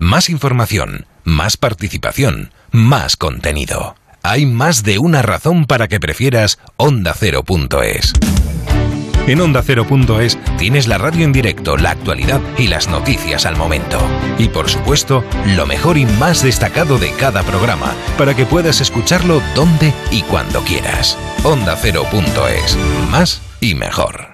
Más 0.00 0.28
información, 0.28 1.06
más 1.22 1.56
participación, 1.56 2.50
más 2.72 3.16
contenido. 3.16 3.94
Hay 4.24 4.46
más 4.46 4.82
de 4.82 4.98
una 4.98 5.22
razón 5.22 5.66
para 5.66 5.86
que 5.86 6.00
prefieras 6.00 6.58
ondacero.es. 6.76 8.14
En 9.26 9.40
ondacero.es 9.40 10.38
tienes 10.58 10.86
la 10.86 10.98
radio 10.98 11.24
en 11.24 11.32
directo, 11.32 11.76
la 11.76 11.90
actualidad 11.90 12.40
y 12.58 12.68
las 12.68 12.88
noticias 12.88 13.46
al 13.46 13.56
momento. 13.56 13.98
Y 14.38 14.48
por 14.48 14.68
supuesto, 14.68 15.24
lo 15.56 15.66
mejor 15.66 15.96
y 15.96 16.04
más 16.04 16.42
destacado 16.42 16.98
de 16.98 17.10
cada 17.12 17.42
programa, 17.42 17.94
para 18.18 18.34
que 18.34 18.44
puedas 18.44 18.80
escucharlo 18.80 19.40
donde 19.54 19.92
y 20.10 20.22
cuando 20.22 20.60
quieras. 20.62 21.16
Ondacero.es. 21.42 22.76
Más 23.10 23.40
y 23.60 23.74
mejor. 23.74 24.33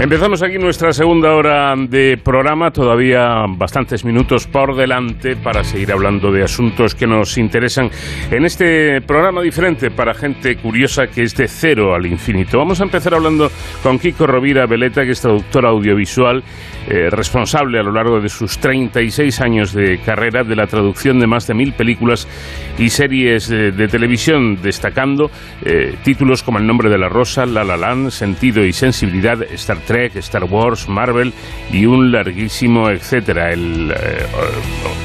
Empezamos 0.00 0.42
aquí 0.42 0.58
nuestra 0.58 0.92
segunda 0.92 1.34
hora 1.34 1.74
de 1.76 2.16
programa, 2.16 2.70
todavía 2.72 3.44
bastantes 3.46 4.04
minutos 4.04 4.46
por 4.46 4.74
delante 4.74 5.36
para 5.36 5.62
seguir 5.62 5.92
hablando 5.92 6.32
de 6.32 6.42
asuntos 6.42 6.94
que 6.94 7.06
nos 7.06 7.36
interesan 7.36 7.90
en 8.30 8.44
este 8.44 9.02
programa 9.02 9.42
diferente 9.42 9.90
para 9.90 10.14
gente 10.14 10.56
curiosa 10.56 11.06
que 11.06 11.22
es 11.22 11.36
de 11.36 11.46
cero 11.46 11.94
al 11.94 12.06
infinito. 12.06 12.58
Vamos 12.58 12.80
a 12.80 12.84
empezar 12.84 13.14
hablando 13.14 13.50
con 13.82 13.98
Kiko 13.98 14.26
Rovira 14.26 14.66
Veleta, 14.66 15.04
que 15.04 15.12
es 15.12 15.20
traductor 15.20 15.66
audiovisual, 15.66 16.42
eh, 16.88 17.10
responsable 17.10 17.78
a 17.78 17.82
lo 17.82 17.92
largo 17.92 18.18
de 18.18 18.30
sus 18.30 18.58
36 18.58 19.40
años 19.40 19.72
de 19.72 19.98
carrera 19.98 20.42
de 20.42 20.56
la 20.56 20.66
traducción 20.66 21.20
de 21.20 21.26
más 21.26 21.46
de 21.46 21.54
mil 21.54 21.74
películas 21.74 22.26
y 22.78 22.88
series 22.88 23.48
de, 23.48 23.70
de 23.70 23.88
televisión, 23.88 24.58
destacando 24.60 25.30
eh, 25.64 25.96
títulos 26.02 26.42
como 26.42 26.58
El 26.58 26.66
nombre 26.66 26.88
de 26.88 26.98
la 26.98 27.10
rosa, 27.10 27.46
La 27.46 27.62
La 27.62 27.76
Land, 27.76 28.10
Sentido 28.10 28.64
y 28.64 28.72
Sensibilidad, 28.72 29.40
Star 29.52 29.81
Trek, 29.86 30.16
Star 30.16 30.44
Wars, 30.44 30.88
Marvel 30.88 31.32
y 31.72 31.86
un 31.86 32.12
larguísimo 32.12 32.88
etcétera. 32.90 33.52
El 33.52 33.90
eh, 33.90 34.26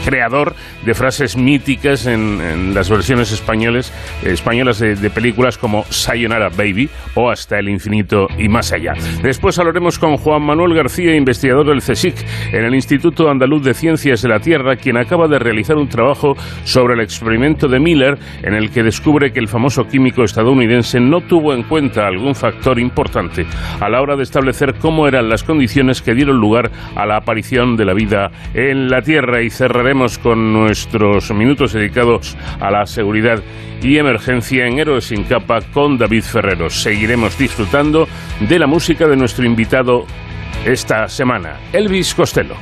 creador 0.06 0.56
de 0.86 0.94
frases 0.94 1.36
míticas 1.36 2.06
en, 2.06 2.40
en 2.42 2.74
las 2.74 2.90
versiones 2.90 3.32
españoles, 3.32 3.92
españolas 4.24 4.80
de, 4.80 4.96
de 4.96 5.10
películas 5.10 5.58
como 5.58 5.84
Sayonara 5.86 6.50
Baby 6.50 6.90
o 7.16 7.30
Hasta 7.30 7.60
el 7.60 7.70
infinito 7.70 8.28
y 8.38 8.48
más 8.48 8.72
allá. 8.72 8.94
Después 9.22 9.58
hablaremos 9.60 10.00
con 10.00 10.18
Juan 10.18 10.42
Manuel 10.44 10.74
García, 10.74 11.16
investigador 11.16 11.68
del 11.68 11.82
CSIC 11.82 12.16
en 12.54 12.66
el 12.66 12.76
Instituto 12.76 13.30
Andaluz 13.30 13.64
de 13.64 13.74
Ciencias 13.74 14.22
de 14.22 14.30
la 14.30 14.40
Tierra, 14.40 14.76
quien 14.76 14.98
acaba 14.98 15.28
de 15.28 15.40
realizar 15.40 15.76
un 15.78 15.90
trabajo 15.90 16.36
sobre 16.64 16.94
el 16.94 17.02
experimento 17.02 17.68
de 17.68 17.80
Miller 17.80 18.18
en 18.44 18.54
el 18.54 18.72
que 18.72 18.84
descubre 18.84 19.32
que 19.32 19.40
el 19.40 19.48
famoso 19.48 19.88
químico 19.88 20.24
estadounidense 20.24 21.00
no 21.00 21.22
tuvo 21.22 21.54
en 21.54 21.64
cuenta 21.64 22.08
algún 22.08 22.36
factor 22.36 22.80
importante 22.80 23.46
a 23.80 23.90
la 23.90 24.02
hora 24.02 24.16
de 24.16 24.24
establecer 24.24 24.67
cómo 24.76 25.08
eran 25.08 25.30
las 25.30 25.44
condiciones 25.44 26.02
que 26.02 26.14
dieron 26.14 26.38
lugar 26.38 26.72
a 26.96 27.06
la 27.06 27.18
aparición 27.18 27.76
de 27.76 27.86
la 27.86 27.94
vida 27.94 28.32
en 28.54 28.90
la 28.90 29.02
Tierra 29.02 29.42
y 29.42 29.50
cerraremos 29.50 30.18
con 30.18 30.54
nuestros 30.54 31.32
minutos 31.32 31.74
dedicados 31.74 32.38
a 32.60 32.72
la 32.72 32.86
seguridad 32.86 33.42
y 33.82 33.98
emergencia 33.98 34.66
en 34.66 34.80
Héroes 34.80 35.06
sin 35.06 35.24
capa 35.24 35.62
con 35.74 35.98
David 35.98 36.24
Ferrero. 36.24 36.70
Seguiremos 36.70 37.38
disfrutando 37.38 38.08
de 38.40 38.60
la 38.60 38.68
música 38.68 39.08
de 39.08 39.16
nuestro 39.16 39.46
invitado 39.46 40.06
esta 40.66 41.08
semana, 41.08 41.58
Elvis 41.74 42.14
Costello. 42.14 42.56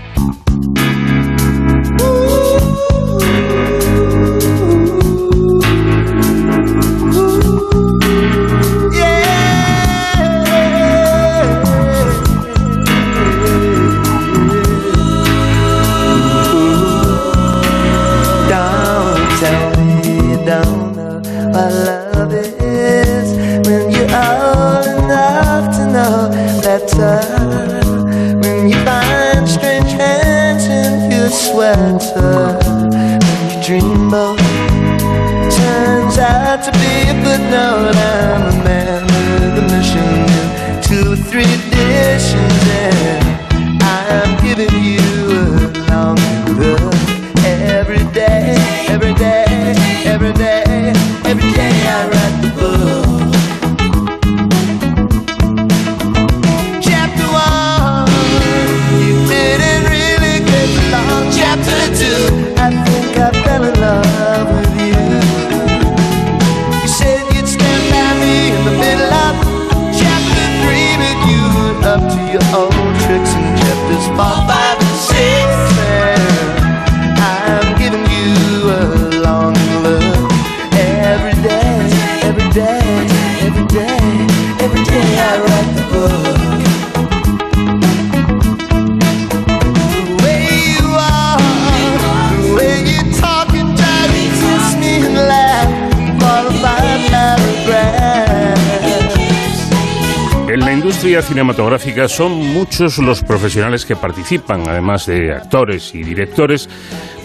Cinematográfica 101.35 102.07
son 102.07 102.31
muchos 102.31 102.97
los 102.97 103.21
profesionales 103.21 103.85
que 103.85 103.97
participan, 103.97 104.69
además 104.69 105.05
de 105.05 105.33
actores 105.33 105.93
y 105.93 106.01
directores, 106.01 106.69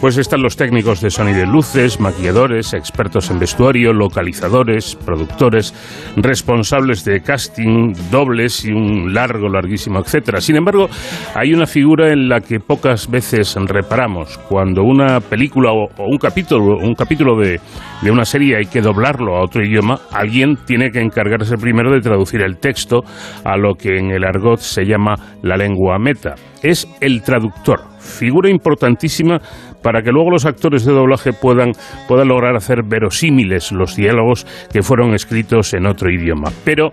pues 0.00 0.16
están 0.16 0.42
los 0.42 0.56
técnicos 0.56 1.00
de 1.00 1.10
sonido 1.10 1.42
y 1.42 1.46
luces, 1.46 2.00
maquilladores, 2.00 2.72
expertos 2.72 3.30
en 3.30 3.38
vestuario, 3.38 3.92
localizadores, 3.92 4.96
productores, 4.96 5.74
responsables 6.16 7.04
de 7.04 7.20
casting, 7.20 7.92
dobles 8.10 8.64
y 8.64 8.72
un 8.72 9.12
largo, 9.12 9.48
larguísimo, 9.48 10.00
etcétera. 10.00 10.40
Sin 10.40 10.56
embargo, 10.56 10.88
hay 11.34 11.52
una 11.52 11.66
figura 11.66 12.12
en 12.12 12.28
la 12.28 12.40
que 12.40 12.60
pocas 12.60 13.10
veces 13.10 13.54
reparamos. 13.66 14.38
Cuando 14.48 14.82
una 14.82 15.20
película 15.20 15.72
o, 15.72 15.84
o 15.84 16.06
un 16.06 16.18
capítulo, 16.18 16.78
un 16.78 16.94
capítulo 16.94 17.36
de, 17.38 17.60
de 18.00 18.10
una 18.10 18.24
serie 18.24 18.56
hay 18.56 18.66
que 18.66 18.80
doblarlo 18.80 19.36
a 19.36 19.44
otro 19.44 19.62
idioma, 19.62 20.00
alguien 20.12 20.56
tiene 20.66 20.90
que 20.90 21.00
encargarse 21.00 21.56
primero 21.56 21.92
de 21.92 22.00
traducir 22.00 22.40
el 22.42 22.58
texto 22.58 23.02
a 23.44 23.56
lo 23.56 23.74
que 23.74 23.98
en 23.98 24.10
el 24.10 24.24
argot 24.24 24.60
se 24.60 24.84
llama 24.84 25.14
la 25.42 25.56
lengua 25.56 25.98
meta. 25.98 26.34
Es 26.62 26.88
el 27.00 27.22
traductor, 27.22 27.80
figura 27.98 28.50
importantísima 28.50 29.40
para 29.82 30.02
que 30.02 30.10
luego 30.10 30.30
los 30.30 30.46
actores 30.46 30.84
de 30.84 30.92
doblaje 30.92 31.32
puedan, 31.32 31.72
puedan 32.08 32.28
lograr 32.28 32.56
hacer 32.56 32.82
verosímiles 32.84 33.72
los 33.72 33.96
diálogos 33.96 34.46
que 34.72 34.82
fueron 34.82 35.14
escritos 35.14 35.74
en 35.74 35.86
otro 35.86 36.10
idioma. 36.10 36.50
Pero 36.64 36.90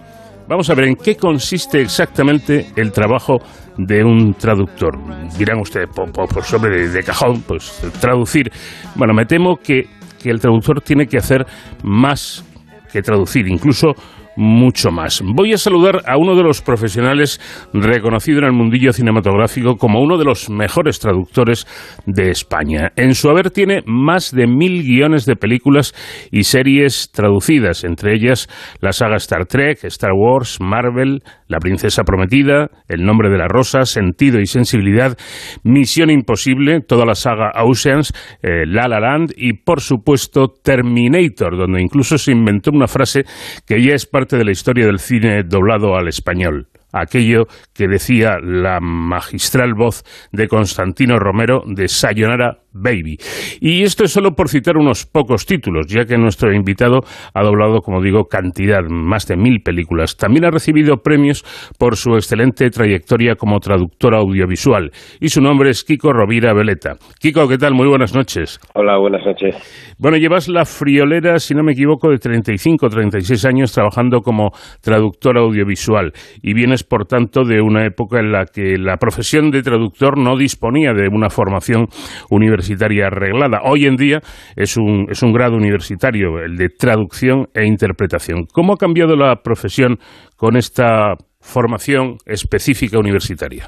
vamos 0.47 0.69
a 0.69 0.75
ver 0.75 0.85
en 0.85 0.95
qué 0.95 1.15
consiste 1.15 1.81
exactamente 1.81 2.67
el 2.75 2.91
trabajo 2.91 3.38
de 3.77 4.03
un 4.03 4.33
traductor. 4.33 4.97
Dirán 5.38 5.59
ustedes, 5.59 5.88
por, 5.93 6.11
por- 6.11 6.43
sobre 6.43 6.77
de, 6.77 6.89
de 6.89 7.03
cajón, 7.03 7.43
pues 7.47 7.81
traducir. 7.99 8.49
Bueno, 8.95 9.13
me 9.13 9.25
temo 9.25 9.57
que, 9.57 9.83
que 10.21 10.29
el 10.29 10.39
traductor 10.39 10.81
tiene 10.81 11.05
que 11.05 11.17
hacer 11.17 11.45
más 11.83 12.43
que 12.91 13.01
traducir, 13.01 13.47
incluso 13.47 13.89
mucho 14.38 14.91
más. 14.91 15.21
Voy 15.25 15.51
a 15.53 15.57
saludar 15.57 16.03
a 16.05 16.17
uno 16.17 16.35
de 16.35 16.43
los 16.43 16.61
profesionales 16.61 17.41
reconocido 17.73 18.39
en 18.39 18.45
el 18.45 18.53
mundillo 18.53 18.93
cinematográfico 18.93 19.75
como 19.75 20.01
uno 20.01 20.17
de 20.17 20.25
los 20.25 20.49
mejores 20.49 20.99
traductores 20.99 21.67
de 22.05 22.29
España. 22.29 22.91
En 22.95 23.15
su 23.15 23.29
haber 23.29 23.51
tiene 23.51 23.81
más 23.85 24.31
de 24.31 24.47
mil 24.47 24.83
guiones 24.83 25.25
de 25.25 25.35
películas 25.35 25.93
y 26.31 26.43
series 26.43 27.11
traducidas, 27.11 27.83
entre 27.83 28.13
ellas 28.13 28.47
la 28.79 28.93
saga 28.93 29.17
Star 29.17 29.45
Trek, 29.47 29.83
Star 29.83 30.13
Wars, 30.13 30.59
Marvel, 30.61 31.23
La 31.48 31.60
Princesa 31.60 32.04
Prometida, 32.04 32.70
El 32.88 33.06
Nombre 33.06 33.30
de 33.30 33.38
la 33.38 33.48
Rosa, 33.48 33.86
Sentido 33.86 34.39
y 34.39 34.45
Sensibilidad, 34.48 35.18
Misión 35.64 36.10
Imposible, 36.10 36.82
toda 36.82 37.06
la 37.06 37.16
saga 37.16 37.52
Oceans, 37.64 38.14
eh, 38.41 38.66
La 38.66 38.88
La 38.88 39.00
Land 39.00 39.34
y, 39.36 39.54
por 39.54 39.82
supuesto, 39.82 40.48
Terminator, 40.50 41.58
donde 41.58 41.82
incluso 41.82 42.18
se 42.18 42.32
inventó 42.32 42.72
una 42.72 42.88
frase 42.88 43.24
que 43.66 43.82
ya 43.82 43.93
es 43.93 44.06
parte 44.06 44.38
de 44.38 44.45
la 44.45 44.52
historia 44.52 44.86
del 44.86 45.00
cine 45.00 45.43
doblado 45.43 45.95
al 45.95 46.08
español. 46.08 46.68
Aquello 46.93 47.48
que 47.74 47.88
decía 47.88 48.38
la 48.41 48.80
magistral 48.80 49.74
voz 49.74 50.04
de 50.32 50.48
Constantino 50.48 51.20
Romero 51.20 51.64
de 51.68 51.89
Sayonara 51.89 52.60
Baby. 52.82 53.17
Y 53.59 53.84
esto 53.84 54.03
es 54.03 54.11
solo 54.11 54.32
por 54.32 54.49
citar 54.49 54.78
unos 54.78 55.05
pocos 55.05 55.45
títulos, 55.45 55.88
ya 55.88 56.05
que 56.05 56.17
nuestro 56.17 56.53
invitado 56.53 56.99
ha 57.34 57.43
doblado, 57.43 57.82
como 57.82 58.01
digo, 58.01 58.25
cantidad, 58.25 58.84
más 58.89 59.28
de 59.28 59.36
mil 59.36 59.61
películas. 59.61 60.15
También 60.17 60.45
ha 60.45 60.51
recibido 60.51 60.97
premios 60.97 61.43
por 61.80 61.95
su 61.95 62.15
excelente 62.15 62.69
trayectoria 62.69 63.36
como 63.36 63.59
traductor 63.59 64.15
audiovisual. 64.15 64.91
Y 65.19 65.30
su 65.30 65.41
nombre 65.41 65.69
es 65.71 65.84
Kiko 65.84 66.13
Rovira 66.13 66.53
Veleta. 66.53 66.95
Kiko, 67.19 67.47
¿qué 67.47 67.57
tal? 67.57 67.73
Muy 67.73 67.88
buenas 67.88 68.15
noches. 68.15 68.59
Hola, 68.73 68.97
buenas 68.97 69.25
noches. 69.25 69.55
Bueno, 69.97 70.17
llevas 70.17 70.47
la 70.47 70.65
friolera, 70.65 71.39
si 71.39 71.55
no 71.55 71.63
me 71.63 71.73
equivoco, 71.73 72.09
de 72.09 72.17
35 72.17 72.89
36 72.89 73.45
años 73.45 73.73
trabajando 73.73 74.21
como 74.21 74.51
traductor 74.82 75.38
audiovisual 75.38 76.13
y 76.41 76.53
vienes, 76.53 76.84
por 76.84 77.05
tanto, 77.05 77.43
de 77.43 77.61
una 77.61 77.86
época 77.86 78.19
en 78.19 78.32
la 78.32 78.45
que 78.45 78.78
la 78.78 78.97
profesión 78.97 79.51
de 79.51 79.63
traductor 79.63 80.17
no 80.17 80.38
disponía 80.38 80.93
de 80.93 81.07
una 81.07 81.30
formación 81.30 81.88
universitaria 82.30 82.66
arreglada. 83.05 83.61
Hoy 83.63 83.86
en 83.86 83.95
día 83.95 84.20
es 84.55 84.78
un, 84.78 85.07
es 85.09 85.24
un 85.24 85.32
grado 85.32 85.55
universitario, 85.55 86.39
el 86.39 86.57
de 86.57 86.70
traducción 86.70 87.47
e 87.53 87.65
interpretación. 87.65 88.45
¿Cómo 88.51 88.74
ha 88.74 88.78
cambiado 88.78 89.15
la 89.15 89.36
profesión 89.38 89.97
con 90.36 90.57
esta 90.57 91.15
formación 91.39 92.18
específica 92.26 92.99
universitaria? 92.99 93.68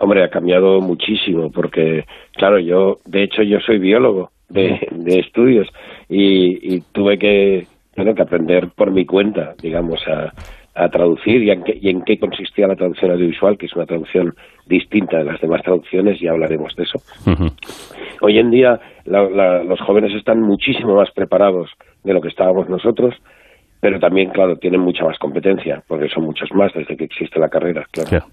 Hombre, 0.00 0.24
ha 0.24 0.28
cambiado 0.28 0.80
muchísimo 0.80 1.50
porque, 1.50 2.04
claro, 2.34 2.58
yo, 2.58 2.96
de 3.06 3.22
hecho, 3.22 3.42
yo 3.42 3.58
soy 3.60 3.78
biólogo 3.78 4.30
de, 4.48 4.80
de 4.90 5.20
estudios 5.20 5.68
y, 6.08 6.74
y 6.74 6.80
tuve 6.92 7.18
que, 7.18 7.66
bueno, 7.96 8.14
que 8.14 8.22
aprender 8.22 8.68
por 8.74 8.90
mi 8.90 9.04
cuenta, 9.04 9.54
digamos, 9.62 10.00
a, 10.08 10.32
a 10.74 10.88
traducir 10.88 11.42
y 11.42 11.50
en, 11.50 11.62
qué, 11.64 11.78
y 11.80 11.90
en 11.90 12.02
qué 12.02 12.18
consistía 12.18 12.66
la 12.66 12.76
traducción 12.76 13.10
audiovisual, 13.10 13.58
que 13.58 13.66
es 13.66 13.74
una 13.76 13.86
traducción 13.86 14.34
distinta 14.66 15.18
de 15.18 15.24
las 15.24 15.40
demás 15.40 15.62
traducciones, 15.62 16.20
y 16.22 16.28
hablaremos 16.28 16.74
de 16.76 16.84
eso. 16.84 16.98
Hoy 18.20 18.38
en 18.38 18.50
día 18.50 18.80
la- 19.04 19.28
la- 19.28 19.62
los 19.64 19.80
jóvenes 19.80 20.14
están 20.14 20.40
muchísimo 20.40 20.94
más 20.96 21.10
preparados 21.10 21.70
de 22.04 22.14
lo 22.14 22.20
que 22.20 22.28
estábamos 22.28 22.68
nosotros, 22.68 23.14
pero 23.82 23.98
también, 23.98 24.30
claro, 24.30 24.54
tienen 24.58 24.80
mucha 24.80 25.04
más 25.04 25.18
competencia, 25.18 25.82
porque 25.88 26.08
son 26.08 26.24
muchos 26.24 26.48
más 26.54 26.72
desde 26.72 26.96
que 26.96 27.02
existe 27.02 27.40
la 27.40 27.48
carrera, 27.48 27.84
claro. 27.90 28.26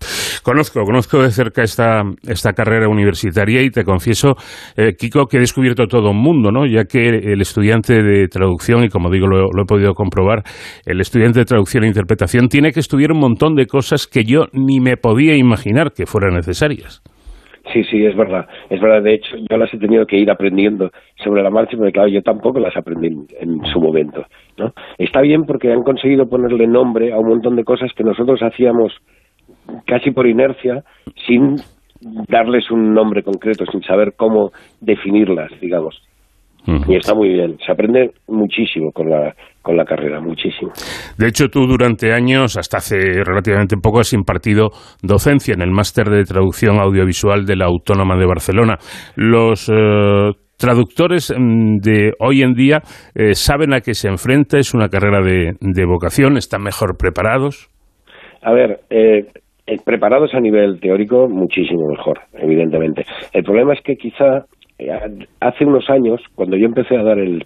Conozco, 0.43 0.83
conozco 0.83 1.23
de 1.23 1.31
cerca 1.31 1.63
esta, 1.63 2.03
esta 2.27 2.53
carrera 2.53 2.87
universitaria 2.87 3.63
y 3.63 3.71
te 3.71 3.83
confieso, 3.83 4.35
eh, 4.77 4.93
Kiko, 4.93 5.25
que 5.25 5.37
he 5.37 5.39
descubierto 5.39 5.87
todo 5.87 6.11
un 6.11 6.21
mundo, 6.21 6.51
¿no? 6.51 6.67
Ya 6.67 6.83
que 6.83 7.09
el 7.09 7.41
estudiante 7.41 8.03
de 8.03 8.27
traducción, 8.27 8.83
y 8.83 8.89
como 8.89 9.09
digo, 9.09 9.25
lo 9.25 9.63
he 9.63 9.65
podido 9.65 9.95
comprobar, 9.95 10.43
el 10.85 11.01
estudiante 11.01 11.39
de 11.39 11.45
traducción 11.45 11.83
e 11.83 11.87
interpretación 11.87 12.47
tiene 12.47 12.71
que 12.71 12.79
estudiar 12.79 13.11
un 13.11 13.19
montón 13.19 13.55
de 13.55 13.65
cosas 13.65 14.05
que 14.05 14.25
yo 14.25 14.45
ni 14.53 14.79
me 14.79 14.97
podía 14.97 15.35
imaginar 15.35 15.93
que 15.93 16.05
fueran 16.05 16.35
necesarias. 16.35 17.01
Sí, 17.71 17.83
sí, 17.83 18.05
es 18.05 18.15
verdad. 18.15 18.47
Es 18.69 18.81
verdad, 18.81 19.03
de 19.03 19.13
hecho, 19.15 19.35
yo 19.49 19.57
las 19.57 19.73
he 19.73 19.77
tenido 19.77 20.05
que 20.05 20.17
ir 20.17 20.31
aprendiendo 20.31 20.91
sobre 21.23 21.43
la 21.43 21.49
marcha, 21.49 21.77
porque 21.77 21.91
claro, 21.91 22.07
yo 22.09 22.21
tampoco 22.21 22.59
las 22.59 22.75
aprendí 22.75 23.07
en, 23.39 23.65
su 23.65 23.79
momento. 23.79 24.25
¿no? 24.57 24.73
Está 24.97 25.21
bien 25.21 25.45
porque 25.45 25.71
han 25.71 25.83
conseguido 25.83 26.27
ponerle 26.27 26.67
nombre 26.67 27.13
a 27.13 27.19
un 27.19 27.29
montón 27.29 27.55
de 27.55 27.63
cosas 27.63 27.91
que 27.93 28.03
nosotros 28.03 28.41
hacíamos 28.41 28.93
casi 29.85 30.11
por 30.11 30.27
inercia, 30.27 30.83
sin 31.27 31.55
darles 32.27 32.71
un 32.71 32.93
nombre 32.93 33.23
concreto, 33.23 33.65
sin 33.71 33.83
saber 33.83 34.13
cómo 34.15 34.51
definirlas, 34.81 35.51
digamos. 35.59 36.01
Y 36.87 36.95
está 36.95 37.13
muy 37.13 37.29
bien. 37.29 37.57
Se 37.65 37.71
aprende 37.71 38.11
muchísimo 38.27 38.91
con 38.91 39.09
la, 39.09 39.33
con 39.61 39.75
la 39.77 39.85
carrera, 39.85 40.19
muchísimo. 40.19 40.71
De 41.17 41.27
hecho, 41.27 41.47
tú 41.49 41.65
durante 41.67 42.13
años, 42.13 42.57
hasta 42.57 42.77
hace 42.77 42.97
relativamente 43.23 43.75
poco, 43.77 43.99
has 43.99 44.13
impartido 44.13 44.69
docencia 45.01 45.53
en 45.53 45.61
el 45.61 45.71
máster 45.71 46.09
de 46.09 46.23
traducción 46.23 46.79
audiovisual 46.79 47.45
de 47.45 47.55
la 47.55 47.65
Autónoma 47.65 48.17
de 48.17 48.25
Barcelona. 48.25 48.77
Los 49.15 49.69
eh, 49.69 50.31
traductores 50.57 51.33
mm, 51.35 51.77
de 51.77 52.11
hoy 52.19 52.41
en 52.41 52.53
día 52.53 52.81
eh, 53.15 53.33
saben 53.33 53.73
a 53.73 53.81
qué 53.81 53.93
se 53.93 54.09
enfrenta, 54.09 54.57
es 54.59 54.73
una 54.73 54.89
carrera 54.89 55.21
de, 55.21 55.53
de 55.59 55.85
vocación, 55.85 56.37
están 56.37 56.61
mejor 56.61 56.97
preparados. 56.97 57.69
A 58.41 58.53
ver, 58.53 58.79
eh, 58.89 59.25
eh, 59.69 59.77
preparados 59.85 60.33
a 60.33 60.39
nivel 60.39 60.79
teórico, 60.79 61.27
muchísimo 61.29 61.89
mejor, 61.89 62.19
evidentemente. 62.33 63.03
El 63.33 63.43
problema 63.43 63.73
es 63.73 63.81
que 63.81 63.97
quizá 63.97 64.45
hace 65.39 65.65
unos 65.65 65.89
años, 65.89 66.21
cuando 66.35 66.57
yo 66.57 66.65
empecé 66.65 66.97
a 66.97 67.03
dar 67.03 67.19
el, 67.19 67.45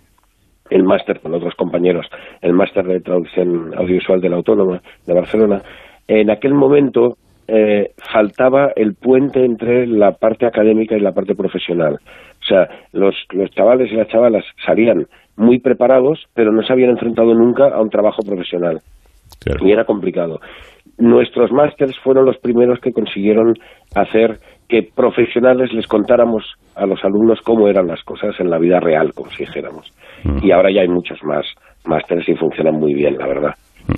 el 0.69 0.83
máster 0.83 1.19
con 1.19 1.33
otros 1.33 1.55
compañeros, 1.55 2.07
el 2.41 2.53
máster 2.53 2.85
de 2.85 3.01
traducción 3.01 3.73
audiovisual 3.75 4.21
de 4.21 4.29
la 4.29 4.37
Autónoma 4.37 4.81
de 5.05 5.13
Barcelona, 5.13 5.61
en 6.07 6.29
aquel 6.29 6.53
momento 6.53 7.17
eh, 7.47 7.91
faltaba 8.11 8.71
el 8.75 8.95
puente 8.95 9.43
entre 9.43 9.85
la 9.87 10.13
parte 10.13 10.45
académica 10.45 10.95
y 10.95 11.01
la 11.01 11.11
parte 11.11 11.35
profesional. 11.35 11.95
O 11.95 12.45
sea, 12.45 12.67
los, 12.91 13.15
los 13.31 13.51
chavales 13.51 13.91
y 13.91 13.95
las 13.95 14.07
chavalas 14.07 14.45
salían 14.65 15.07
muy 15.35 15.59
preparados, 15.59 16.25
pero 16.33 16.51
no 16.51 16.63
se 16.63 16.73
habían 16.73 16.91
enfrentado 16.91 17.33
nunca 17.33 17.67
a 17.67 17.81
un 17.81 17.89
trabajo 17.89 18.21
profesional. 18.25 18.79
Y 19.61 19.71
era 19.71 19.83
complicado. 19.85 20.39
Nuestros 20.97 21.51
másters 21.51 21.97
fueron 21.99 22.25
los 22.25 22.37
primeros 22.37 22.79
que 22.79 22.93
consiguieron 22.93 23.55
hacer 23.95 24.39
que 24.67 24.89
profesionales 24.95 25.73
les 25.73 25.87
contáramos 25.87 26.43
a 26.75 26.85
los 26.85 27.03
alumnos 27.03 27.39
cómo 27.41 27.67
eran 27.67 27.87
las 27.87 28.03
cosas 28.03 28.39
en 28.39 28.49
la 28.49 28.57
vida 28.57 28.79
real, 28.79 29.13
como 29.13 29.29
si 29.31 29.45
dijéramos. 29.45 29.91
Y 30.41 30.51
ahora 30.51 30.71
ya 30.71 30.81
hay 30.81 30.87
muchos 30.87 31.19
más 31.23 31.45
másteres 31.85 32.27
y 32.29 32.35
funcionan 32.35 32.75
muy 32.75 32.93
bien, 32.93 33.17
la 33.17 33.27
verdad. 33.27 33.53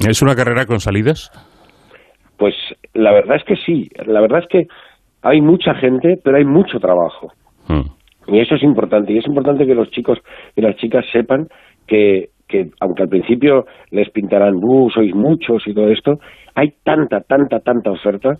¿Es 0.07 0.21
una 0.21 0.35
carrera 0.35 0.65
con 0.65 0.79
salidas? 0.79 1.31
Pues 2.37 2.55
la 2.93 3.13
verdad 3.13 3.37
es 3.37 3.43
que 3.43 3.55
sí. 3.55 3.89
La 4.05 4.21
verdad 4.21 4.39
es 4.39 4.47
que 4.49 4.67
hay 5.21 5.41
mucha 5.41 5.75
gente, 5.75 6.15
pero 6.23 6.37
hay 6.37 6.45
mucho 6.45 6.79
trabajo. 6.79 7.31
Y 8.27 8.39
eso 8.39 8.55
es 8.55 8.63
importante. 8.63 9.13
Y 9.13 9.19
es 9.19 9.27
importante 9.27 9.65
que 9.65 9.75
los 9.75 9.89
chicos 9.91 10.19
y 10.55 10.61
las 10.61 10.75
chicas 10.77 11.05
sepan 11.11 11.47
que, 11.87 12.29
que 12.47 12.69
aunque 12.79 13.03
al 13.03 13.09
principio 13.09 13.65
les 13.91 14.09
pintarán, 14.09 14.55
uh, 14.55 14.89
sois 14.89 15.13
muchos 15.13 15.67
y 15.67 15.73
todo 15.73 15.89
esto, 15.89 16.15
hay 16.55 16.73
tanta, 16.83 17.21
tanta, 17.21 17.59
tanta 17.59 17.91
oferta 17.91 18.31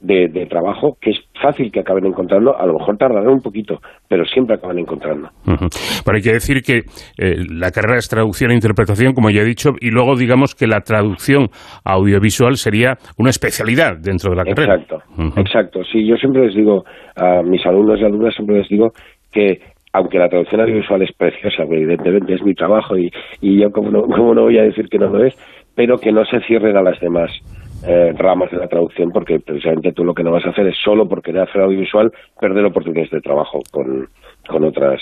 de, 0.00 0.28
de, 0.28 0.46
trabajo 0.46 0.96
que 1.00 1.10
es 1.10 1.18
fácil 1.40 1.72
que 1.72 1.80
acaben 1.80 2.06
encontrando, 2.06 2.56
a 2.56 2.66
lo 2.66 2.74
mejor 2.74 2.96
tardarán 2.96 3.28
un 3.28 3.40
poquito, 3.40 3.80
pero 4.08 4.24
siempre 4.24 4.56
acaban 4.56 4.78
encontrando. 4.78 5.28
Pero 5.44 6.16
hay 6.16 6.22
que 6.22 6.32
decir 6.32 6.62
que 6.62 6.82
eh, 7.18 7.36
la 7.50 7.70
carrera 7.70 7.98
es 7.98 8.08
traducción 8.08 8.50
e 8.50 8.54
interpretación, 8.54 9.12
como 9.12 9.30
ya 9.30 9.42
he 9.42 9.44
dicho, 9.44 9.70
y 9.80 9.90
luego 9.90 10.16
digamos 10.16 10.54
que 10.54 10.66
la 10.66 10.80
traducción 10.80 11.48
audiovisual 11.84 12.56
sería 12.56 12.94
una 13.18 13.30
especialidad 13.30 13.98
dentro 14.00 14.30
de 14.30 14.36
la 14.36 14.44
carrera. 14.44 14.76
Exacto, 14.76 15.02
exacto. 15.36 15.84
Sí, 15.84 16.06
yo 16.06 16.16
siempre 16.16 16.46
les 16.46 16.54
digo 16.54 16.84
a 17.16 17.42
mis 17.42 17.64
alumnos 17.66 18.00
y 18.00 18.04
alumnas, 18.04 18.34
siempre 18.34 18.58
les 18.58 18.68
digo 18.68 18.92
que 19.32 19.60
aunque 19.92 20.18
la 20.18 20.28
traducción 20.28 20.60
audiovisual 20.60 21.02
es 21.02 21.12
preciosa, 21.16 21.64
evidentemente 21.64 22.34
es 22.34 22.42
mi 22.42 22.54
trabajo 22.54 22.96
y, 22.96 23.10
y 23.40 23.60
yo 23.60 23.70
como 23.70 23.90
no, 23.90 24.02
como 24.16 24.34
no 24.34 24.42
voy 24.42 24.58
a 24.58 24.62
decir 24.62 24.88
que 24.88 24.98
no 24.98 25.08
lo 25.08 25.24
es, 25.24 25.34
pero 25.74 25.96
que 25.96 26.12
no 26.12 26.24
se 26.24 26.40
cierren 26.40 26.76
a 26.76 26.82
las 26.82 27.00
demás 27.00 27.30
eh, 27.86 28.12
ramas 28.16 28.50
de 28.50 28.58
la 28.58 28.68
traducción 28.68 29.10
porque 29.12 29.38
precisamente 29.40 29.92
tú 29.92 30.04
lo 30.04 30.14
que 30.14 30.24
no 30.24 30.32
vas 30.32 30.44
a 30.44 30.50
hacer 30.50 30.66
es 30.66 30.76
solo 30.82 31.08
por 31.08 31.22
querer 31.22 31.42
hacer 31.42 31.62
audiovisual 31.62 32.12
perder 32.40 32.64
oportunidades 32.64 33.10
de 33.10 33.20
trabajo 33.20 33.60
con, 33.70 34.08
con 34.48 34.64
otras 34.64 35.00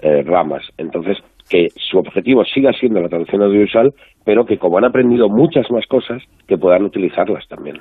eh, 0.00 0.22
ramas. 0.24 0.62
Entonces, 0.76 1.18
que 1.48 1.68
su 1.76 1.98
objetivo 1.98 2.44
siga 2.44 2.72
siendo 2.72 3.00
la 3.00 3.08
traducción 3.08 3.42
audiovisual, 3.42 3.92
pero 4.24 4.44
que 4.44 4.58
como 4.58 4.78
han 4.78 4.84
aprendido 4.84 5.28
muchas 5.28 5.70
más 5.70 5.86
cosas, 5.86 6.22
que 6.48 6.56
puedan 6.56 6.84
utilizarlas 6.84 7.46
también. 7.48 7.76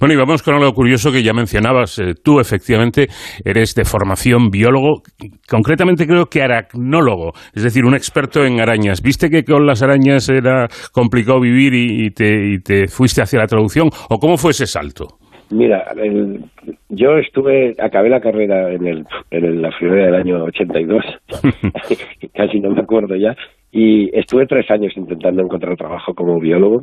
Bueno, 0.00 0.14
y 0.14 0.16
vamos 0.16 0.42
con 0.42 0.54
algo 0.54 0.72
curioso 0.72 1.10
que 1.10 1.22
ya 1.22 1.32
mencionabas. 1.32 1.98
Eh, 1.98 2.14
tú, 2.22 2.38
efectivamente, 2.38 3.08
eres 3.44 3.74
de 3.74 3.84
formación 3.84 4.50
biólogo, 4.50 5.02
concretamente 5.48 6.06
creo 6.06 6.26
que 6.26 6.42
aracnólogo, 6.42 7.32
es 7.54 7.64
decir, 7.64 7.84
un 7.84 7.94
experto 7.94 8.44
en 8.44 8.60
arañas. 8.60 9.02
¿Viste 9.02 9.28
que 9.28 9.42
con 9.42 9.66
las 9.66 9.82
arañas 9.82 10.28
era 10.28 10.68
complicado 10.92 11.40
vivir 11.40 11.74
y, 11.74 12.10
te, 12.10 12.54
y 12.54 12.58
te 12.60 12.86
fuiste 12.86 13.22
hacia 13.22 13.40
la 13.40 13.46
traducción? 13.46 13.88
¿O 14.10 14.18
cómo 14.18 14.36
fue 14.36 14.52
ese 14.52 14.66
salto? 14.66 15.18
Mira, 15.54 15.84
el, 15.96 16.44
yo 16.88 17.16
estuve, 17.16 17.74
acabé 17.78 18.08
la 18.08 18.20
carrera 18.20 18.72
en, 18.72 18.86
el, 18.86 19.06
en 19.30 19.62
la 19.62 19.70
primavera 19.70 20.06
del 20.06 20.14
año 20.16 20.44
82, 20.44 21.04
casi 22.34 22.58
no 22.58 22.70
me 22.70 22.80
acuerdo 22.80 23.14
ya, 23.14 23.36
y 23.70 24.10
estuve 24.18 24.46
tres 24.46 24.68
años 24.70 24.92
intentando 24.96 25.42
encontrar 25.42 25.76
trabajo 25.76 26.12
como 26.14 26.40
biólogo. 26.40 26.82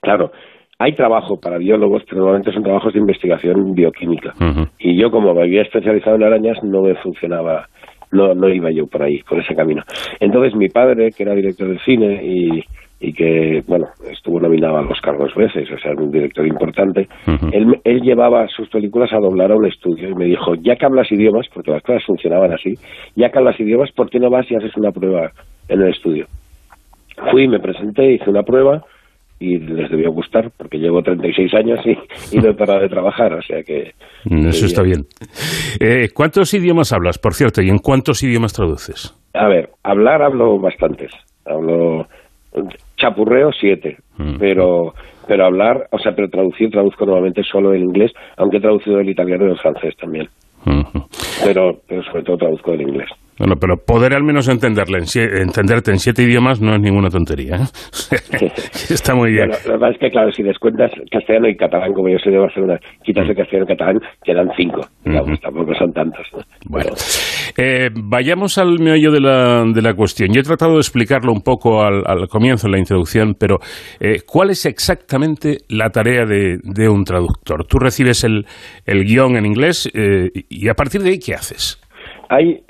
Claro, 0.00 0.30
hay 0.78 0.94
trabajo 0.94 1.40
para 1.40 1.58
biólogos, 1.58 2.02
pero 2.04 2.22
normalmente 2.22 2.52
son 2.52 2.62
trabajos 2.62 2.92
de 2.92 3.00
investigación 3.00 3.74
bioquímica. 3.74 4.32
Uh 4.40 4.44
-huh. 4.44 4.68
Y 4.78 5.00
yo, 5.00 5.10
como 5.10 5.34
me 5.34 5.42
había 5.42 5.62
especializado 5.62 6.16
en 6.16 6.24
arañas, 6.24 6.58
no 6.62 6.82
me 6.82 6.94
funcionaba, 6.96 7.66
no, 8.12 8.34
no 8.34 8.48
iba 8.48 8.70
yo 8.70 8.86
por 8.86 9.02
ahí, 9.02 9.22
por 9.28 9.40
ese 9.40 9.54
camino. 9.54 9.82
Entonces 10.20 10.54
mi 10.54 10.68
padre, 10.68 11.10
que 11.16 11.22
era 11.24 11.34
director 11.34 11.68
de 11.68 11.78
cine 11.80 12.20
y 12.24 12.64
y 13.02 13.12
que, 13.12 13.62
bueno, 13.66 13.86
estuvo 14.12 14.38
nominado 14.38 14.78
a 14.78 14.82
los 14.82 15.00
cargos 15.00 15.34
veces, 15.34 15.68
o 15.72 15.78
sea, 15.78 15.90
un 15.98 16.12
director 16.12 16.46
importante, 16.46 17.08
uh 17.26 17.32
-huh. 17.32 17.50
él, 17.52 17.80
él, 17.82 18.00
llevaba 18.00 18.46
sus 18.46 18.68
películas 18.68 19.12
a 19.12 19.18
doblar 19.18 19.50
a 19.50 19.56
un 19.56 19.66
estudio 19.66 20.08
y 20.08 20.14
me 20.14 20.26
dijo, 20.26 20.54
ya 20.54 20.76
que 20.76 20.86
hablas 20.86 21.10
idiomas, 21.10 21.48
porque 21.52 21.72
las 21.72 21.82
cosas 21.82 22.04
funcionaban 22.06 22.52
así, 22.52 22.74
ya 23.16 23.28
que 23.30 23.38
hablas 23.38 23.58
idiomas, 23.58 23.90
¿por 23.90 24.08
qué 24.08 24.20
no 24.20 24.30
vas 24.30 24.48
y 24.48 24.54
haces 24.54 24.76
una 24.76 24.92
prueba 24.92 25.32
en 25.68 25.82
el 25.82 25.88
estudio? 25.88 26.26
Fui, 27.32 27.48
me 27.48 27.58
presenté, 27.58 28.12
hice 28.12 28.30
una 28.30 28.44
prueba 28.44 28.84
y 29.40 29.58
les 29.58 29.90
debió 29.90 30.12
gustar, 30.12 30.52
porque 30.56 30.78
llevo 30.78 31.02
36 31.02 31.52
años 31.54 31.80
y, 31.84 32.36
y 32.36 32.38
no 32.38 32.50
he 32.50 32.54
parado 32.54 32.82
de 32.82 32.88
trabajar, 32.88 33.34
o 33.34 33.42
sea 33.42 33.64
que... 33.64 33.90
Eso 34.30 34.66
está 34.66 34.82
bien. 34.84 35.06
Eh, 35.80 36.10
¿Cuántos 36.14 36.54
idiomas 36.54 36.92
hablas, 36.92 37.18
por 37.18 37.34
cierto, 37.34 37.62
y 37.62 37.68
en 37.68 37.78
cuántos 37.78 38.22
idiomas 38.22 38.52
traduces? 38.52 39.12
A 39.34 39.48
ver, 39.48 39.70
hablar 39.82 40.22
hablo 40.22 40.60
bastantes, 40.60 41.10
hablo 41.44 42.06
chapurreo 43.02 43.50
siete, 43.52 43.98
mm. 44.16 44.38
pero 44.38 44.94
pero 45.26 45.44
hablar, 45.44 45.88
o 45.90 45.98
sea, 45.98 46.12
pero 46.14 46.28
traducir 46.28 46.70
traduzco 46.70 47.04
normalmente 47.04 47.42
solo 47.44 47.72
el 47.72 47.82
inglés, 47.82 48.12
aunque 48.36 48.56
he 48.56 48.60
traducido 48.60 48.98
el 49.00 49.08
italiano 49.08 49.46
y 49.46 49.50
el 49.50 49.58
francés 49.58 49.94
también. 49.96 50.28
Mm 50.64 50.80
-hmm. 50.80 51.06
Pero 51.44 51.80
pero 51.88 52.02
sobre 52.04 52.22
todo 52.22 52.36
traduzco 52.36 52.72
el 52.72 52.82
inglés. 52.82 53.08
Bueno, 53.42 53.56
pero 53.60 53.76
poder 53.76 54.14
al 54.14 54.22
menos 54.22 54.48
entenderle, 54.48 54.98
en 54.98 55.36
entenderte 55.42 55.90
en 55.90 55.98
siete 55.98 56.22
idiomas 56.22 56.60
no 56.60 56.76
es 56.76 56.80
ninguna 56.80 57.08
tontería. 57.08 57.56
¿eh? 57.56 58.52
Está 58.88 59.16
muy 59.16 59.32
bien. 59.32 59.48
Bueno, 59.48 59.64
la 59.66 59.72
verdad 59.72 59.90
es 59.90 59.98
que, 59.98 60.10
claro, 60.12 60.30
si 60.30 60.44
descuentas 60.44 60.92
castellano 61.10 61.48
y 61.48 61.56
catalán, 61.56 61.92
como 61.92 62.08
yo 62.08 62.18
soy 62.22 62.34
de 62.34 62.38
Barcelona, 62.38 62.78
quitas 63.02 63.28
el 63.28 63.34
castellano 63.34 63.64
y 63.64 63.74
catalán, 63.74 64.00
quedan 64.22 64.48
cinco. 64.56 64.82
Digamos, 65.04 65.30
uh 65.30 65.32
-huh. 65.32 65.40
Tampoco 65.40 65.74
son 65.74 65.92
tantos. 65.92 66.24
¿no? 66.32 66.38
Bueno, 66.68 66.92
eh, 67.58 67.90
vayamos 67.92 68.58
al 68.58 68.78
meollo 68.78 69.10
de 69.10 69.20
la, 69.20 69.64
de 69.74 69.82
la 69.82 69.94
cuestión. 69.94 70.32
Yo 70.32 70.38
he 70.40 70.44
tratado 70.44 70.74
de 70.74 70.78
explicarlo 70.78 71.32
un 71.32 71.40
poco 71.42 71.82
al, 71.82 72.04
al 72.06 72.28
comienzo, 72.28 72.68
en 72.68 72.72
la 72.74 72.78
introducción, 72.78 73.34
pero 73.36 73.58
eh, 73.98 74.20
¿cuál 74.24 74.50
es 74.50 74.66
exactamente 74.66 75.58
la 75.68 75.90
tarea 75.90 76.26
de, 76.26 76.58
de 76.62 76.88
un 76.88 77.02
traductor? 77.02 77.66
Tú 77.66 77.80
recibes 77.80 78.22
el, 78.22 78.46
el 78.86 79.02
guion 79.04 79.36
en 79.36 79.46
inglés 79.46 79.90
eh, 79.92 80.30
y 80.48 80.68
a 80.68 80.74
partir 80.74 81.02
de 81.02 81.10
ahí, 81.10 81.18
¿qué 81.18 81.34
haces? 81.34 81.81
Hay 82.32 82.62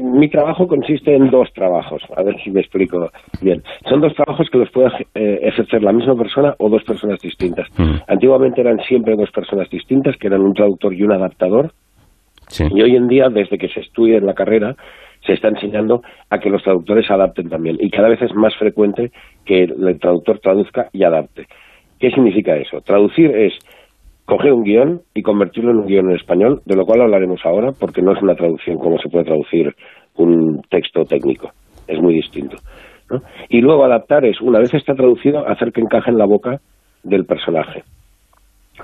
mi 0.00 0.30
trabajo 0.30 0.66
consiste 0.66 1.14
en 1.14 1.30
dos 1.30 1.52
trabajos, 1.52 2.02
a 2.16 2.22
ver 2.22 2.40
si 2.42 2.50
me 2.50 2.60
explico 2.60 3.10
bien. 3.42 3.62
Son 3.86 4.00
dos 4.00 4.14
trabajos 4.14 4.48
que 4.50 4.56
los 4.56 4.70
puede 4.70 4.88
eh, 5.14 5.40
ejercer 5.42 5.82
la 5.82 5.92
misma 5.92 6.14
persona 6.14 6.54
o 6.58 6.70
dos 6.70 6.82
personas 6.84 7.20
distintas. 7.20 7.68
Mm. 7.78 7.96
Antiguamente 8.08 8.62
eran 8.62 8.78
siempre 8.80 9.16
dos 9.16 9.30
personas 9.30 9.68
distintas, 9.68 10.16
que 10.16 10.28
eran 10.28 10.40
un 10.40 10.54
traductor 10.54 10.94
y 10.94 11.02
un 11.02 11.12
adaptador. 11.12 11.72
Sí. 12.48 12.64
Y 12.74 12.80
hoy 12.80 12.96
en 12.96 13.08
día, 13.08 13.28
desde 13.28 13.58
que 13.58 13.68
se 13.68 13.80
estudia 13.80 14.16
en 14.16 14.26
la 14.26 14.34
carrera, 14.34 14.74
se 15.26 15.34
está 15.34 15.48
enseñando 15.48 16.00
a 16.30 16.38
que 16.38 16.48
los 16.48 16.62
traductores 16.62 17.10
adapten 17.10 17.50
también. 17.50 17.76
Y 17.78 17.90
cada 17.90 18.08
vez 18.08 18.22
es 18.22 18.34
más 18.34 18.56
frecuente 18.56 19.10
que 19.44 19.64
el 19.64 19.98
traductor 20.00 20.38
traduzca 20.40 20.88
y 20.92 21.04
adapte. 21.04 21.46
¿Qué 21.98 22.10
significa 22.10 22.56
eso? 22.56 22.80
Traducir 22.80 23.30
es 23.36 23.52
coger 24.30 24.52
un 24.52 24.62
guion 24.62 25.00
y 25.12 25.22
convertirlo 25.22 25.72
en 25.72 25.78
un 25.78 25.86
guion 25.86 26.08
en 26.08 26.16
español, 26.16 26.62
de 26.64 26.76
lo 26.76 26.86
cual 26.86 27.02
hablaremos 27.02 27.40
ahora, 27.44 27.72
porque 27.72 28.00
no 28.00 28.12
es 28.12 28.22
una 28.22 28.36
traducción 28.36 28.78
como 28.78 28.96
se 28.98 29.08
puede 29.08 29.24
traducir 29.24 29.74
un 30.14 30.62
texto 30.70 31.04
técnico, 31.04 31.50
es 31.88 32.00
muy 32.00 32.14
distinto. 32.14 32.56
Y 33.48 33.60
luego 33.60 33.84
adaptar 33.84 34.24
es, 34.24 34.40
una 34.40 34.60
vez 34.60 34.72
está 34.72 34.94
traducido, 34.94 35.48
hacer 35.48 35.72
que 35.72 35.80
encaje 35.80 36.10
en 36.10 36.18
la 36.18 36.26
boca 36.26 36.60
del 37.02 37.24
personaje, 37.24 37.82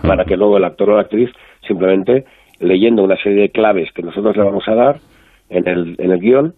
para 0.03 0.25
que 0.25 0.37
luego 0.37 0.57
el 0.57 0.65
actor 0.65 0.91
o 0.91 0.97
la 0.97 1.03
actriz 1.03 1.31
simplemente 1.65 2.25
leyendo 2.59 3.05
una 3.05 3.17
serie 3.17 3.43
de 3.43 3.51
claves 3.51 3.93
que 3.93 4.03
nosotros 4.03 4.37
le 4.37 4.43
vamos 4.43 4.67
a 4.67 4.75
dar 4.75 4.97
en 5.49 5.69
el, 5.69 5.95
en 5.99 6.11
el 6.11 6.19
guion, 6.19 6.55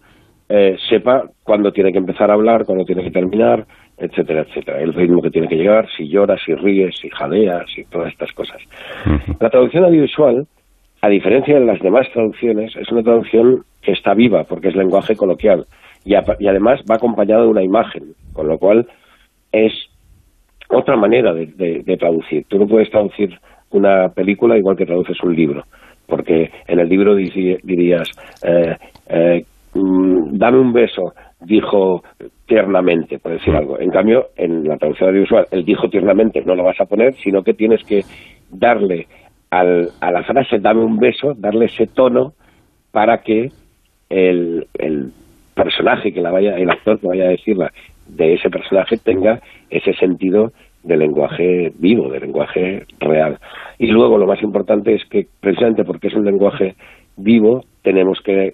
eh, 0.49 0.77
sepa 0.89 1.25
cuándo 1.43 1.71
tiene 1.71 1.91
que 1.91 1.99
empezar 1.99 2.31
a 2.31 2.33
hablar, 2.33 2.65
cuándo 2.65 2.85
tiene 2.85 3.03
que 3.03 3.11
terminar, 3.11 3.67
etcétera, 3.99 4.41
etcétera. 4.41 4.81
El 4.81 4.93
ritmo 4.93 5.21
que 5.21 5.29
tiene 5.29 5.47
que 5.47 5.55
llegar, 5.55 5.87
si 5.95 6.07
lloras, 6.07 6.39
si 6.45 6.53
ríes, 6.55 6.95
si 6.99 7.09
jadeas, 7.09 7.65
y 7.77 7.83
todas 7.85 8.11
estas 8.11 8.31
cosas. 8.33 8.61
La 9.39 9.49
traducción 9.49 9.83
audiovisual, 9.85 10.47
a 11.01 11.09
diferencia 11.09 11.59
de 11.59 11.65
las 11.65 11.79
demás 11.81 12.07
traducciones, 12.13 12.75
es 12.75 12.91
una 12.91 13.03
traducción 13.03 13.63
que 13.81 13.91
está 13.91 14.13
viva, 14.13 14.43
porque 14.43 14.69
es 14.69 14.75
lenguaje 14.75 15.15
coloquial, 15.15 15.65
y, 16.05 16.15
a, 16.15 16.23
y 16.39 16.47
además 16.47 16.81
va 16.89 16.95
acompañada 16.95 17.43
de 17.43 17.49
una 17.49 17.63
imagen, 17.63 18.13
con 18.33 18.47
lo 18.47 18.57
cual 18.57 18.87
es 19.51 19.73
otra 20.69 20.95
manera 20.95 21.33
de, 21.33 21.47
de, 21.47 21.81
de, 21.83 21.97
traducir. 21.97 22.45
Tú 22.47 22.57
no 22.57 22.67
puedes 22.67 22.89
traducir 22.89 23.37
una 23.71 24.09
película 24.09 24.57
igual 24.57 24.77
que 24.77 24.85
traduces 24.85 25.21
un 25.23 25.35
libro, 25.35 25.63
porque 26.07 26.51
en 26.67 26.79
el 26.79 26.87
libro 26.87 27.15
dirías, 27.15 28.09
eh, 28.43 28.75
eh, 29.09 29.43
mm, 29.73 30.37
dame 30.37 30.59
un 30.59 30.73
beso, 30.73 31.13
dijo 31.41 32.03
tiernamente, 32.49 33.19
por 33.19 33.31
decir 33.31 33.55
algo. 33.55 33.79
En 33.79 33.91
cambio, 33.91 34.29
en 34.35 34.67
la 34.67 34.75
traducción 34.75 35.09
audiovisual, 35.09 35.45
el 35.51 35.63
dijo 35.63 35.87
tiernamente 35.87 36.41
no 36.41 36.55
lo 36.55 36.63
vas 36.63 36.81
a 36.81 36.85
poner, 36.85 37.13
sino 37.23 37.43
que 37.43 37.53
tienes 37.53 37.83
que 37.83 38.01
darle 38.49 39.07
al, 39.51 39.89
a 40.01 40.11
la 40.11 40.23
frase 40.23 40.57
dame 40.59 40.83
un 40.83 40.97
beso, 40.97 41.35
darle 41.37 41.65
ese 41.65 41.85
tono 41.85 42.33
para 42.91 43.19
que 43.19 43.51
el, 44.09 44.65
el 44.73 45.11
personaje 45.53 46.11
que 46.11 46.21
la 46.21 46.31
vaya, 46.31 46.57
el 46.57 46.71
actor 46.71 46.99
que 46.99 47.07
vaya 47.07 47.25
a 47.25 47.29
decirla 47.29 47.71
de 48.07 48.33
ese 48.33 48.49
personaje 48.49 48.97
tenga 48.97 49.39
ese 49.69 49.93
sentido 49.93 50.51
de 50.81 50.97
lenguaje 50.97 51.71
vivo, 51.77 52.09
de 52.09 52.19
lenguaje 52.19 52.83
real. 52.99 53.37
Y 53.77 53.87
luego 53.87 54.17
lo 54.17 54.25
más 54.25 54.41
importante 54.41 54.95
es 54.95 55.05
que 55.05 55.27
precisamente 55.39 55.83
porque 55.83 56.07
es 56.07 56.15
un 56.15 56.25
lenguaje 56.25 56.75
vivo, 57.15 57.63
tenemos 57.83 58.19
que 58.21 58.53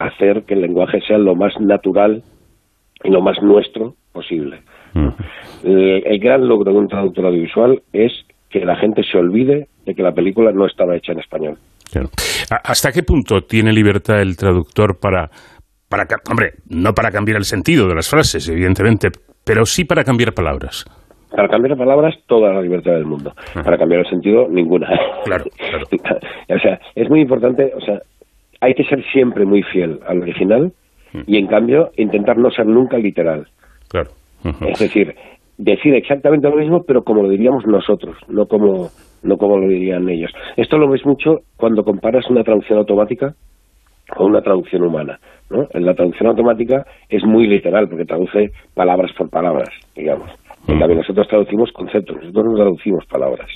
hacer 0.00 0.42
que 0.42 0.54
el 0.54 0.62
lenguaje 0.62 1.00
sea 1.02 1.18
lo 1.18 1.36
más 1.36 1.60
natural 1.60 2.24
lo 3.04 3.20
más 3.20 3.40
nuestro 3.42 3.94
posible. 4.12 4.60
El, 5.64 6.02
el 6.06 6.18
gran 6.18 6.46
logro 6.48 6.72
de 6.72 6.78
un 6.78 6.88
traductor 6.88 7.26
audiovisual 7.26 7.82
es 7.92 8.12
que 8.50 8.64
la 8.64 8.76
gente 8.76 9.02
se 9.04 9.18
olvide 9.18 9.68
de 9.84 9.94
que 9.94 10.02
la 10.02 10.12
película 10.12 10.52
no 10.52 10.66
estaba 10.66 10.96
hecha 10.96 11.12
en 11.12 11.20
español. 11.20 11.58
Claro. 11.90 12.08
¿A- 12.50 12.70
¿Hasta 12.70 12.92
qué 12.92 13.02
punto 13.02 13.42
tiene 13.42 13.72
libertad 13.72 14.20
el 14.20 14.36
traductor 14.36 14.98
para, 14.98 15.30
para, 15.88 16.06
hombre, 16.30 16.52
no 16.68 16.92
para 16.94 17.10
cambiar 17.10 17.36
el 17.38 17.44
sentido 17.44 17.86
de 17.88 17.94
las 17.94 18.08
frases, 18.08 18.48
evidentemente, 18.48 19.08
pero 19.44 19.66
sí 19.66 19.84
para 19.84 20.02
cambiar 20.04 20.32
palabras? 20.32 20.84
Para 21.30 21.48
cambiar 21.48 21.76
palabras, 21.76 22.14
toda 22.26 22.52
la 22.54 22.62
libertad 22.62 22.92
del 22.92 23.04
mundo. 23.04 23.34
Para 23.52 23.76
cambiar 23.76 24.00
el 24.00 24.06
sentido, 24.08 24.48
ninguna. 24.48 24.88
Claro, 25.24 25.44
o 26.48 26.58
sea, 26.58 26.80
es 26.94 27.10
muy 27.10 27.20
importante, 27.20 27.72
o 27.76 27.80
sea, 27.80 28.00
hay 28.60 28.74
que 28.74 28.84
ser 28.84 29.04
siempre 29.12 29.44
muy 29.44 29.62
fiel 29.64 30.00
al 30.08 30.22
original 30.22 30.72
y, 31.26 31.36
en 31.38 31.46
cambio, 31.46 31.90
intentar 31.96 32.36
no 32.36 32.50
ser 32.50 32.66
nunca 32.66 32.98
literal. 32.98 33.46
Claro. 33.88 34.10
Es 34.68 34.78
decir, 34.78 35.14
decir 35.58 35.94
exactamente 35.94 36.48
lo 36.48 36.56
mismo, 36.56 36.82
pero 36.86 37.02
como 37.02 37.22
lo 37.22 37.28
diríamos 37.28 37.66
nosotros, 37.66 38.16
no 38.28 38.46
como, 38.46 38.88
no 39.22 39.36
como 39.36 39.58
lo 39.58 39.68
dirían 39.68 40.08
ellos. 40.08 40.30
Esto 40.56 40.78
lo 40.78 40.90
ves 40.90 41.04
mucho 41.04 41.40
cuando 41.56 41.82
comparas 41.82 42.28
una 42.30 42.42
traducción 42.42 42.78
automática 42.78 43.34
con 44.14 44.30
una 44.30 44.40
traducción 44.40 44.82
humana. 44.84 45.18
¿no? 45.50 45.66
En 45.72 45.84
la 45.84 45.94
traducción 45.94 46.28
automática 46.28 46.84
es 47.08 47.24
muy 47.24 47.46
literal, 47.46 47.88
porque 47.88 48.04
traduce 48.04 48.50
palabras 48.74 49.10
por 49.16 49.30
palabras, 49.30 49.68
digamos. 49.94 50.30
En 50.68 50.78
cambio, 50.80 50.96
nosotros 50.96 51.28
traducimos 51.28 51.70
conceptos, 51.72 52.16
nosotros 52.16 52.44
no 52.46 52.54
traducimos 52.54 53.04
palabras. 53.06 53.48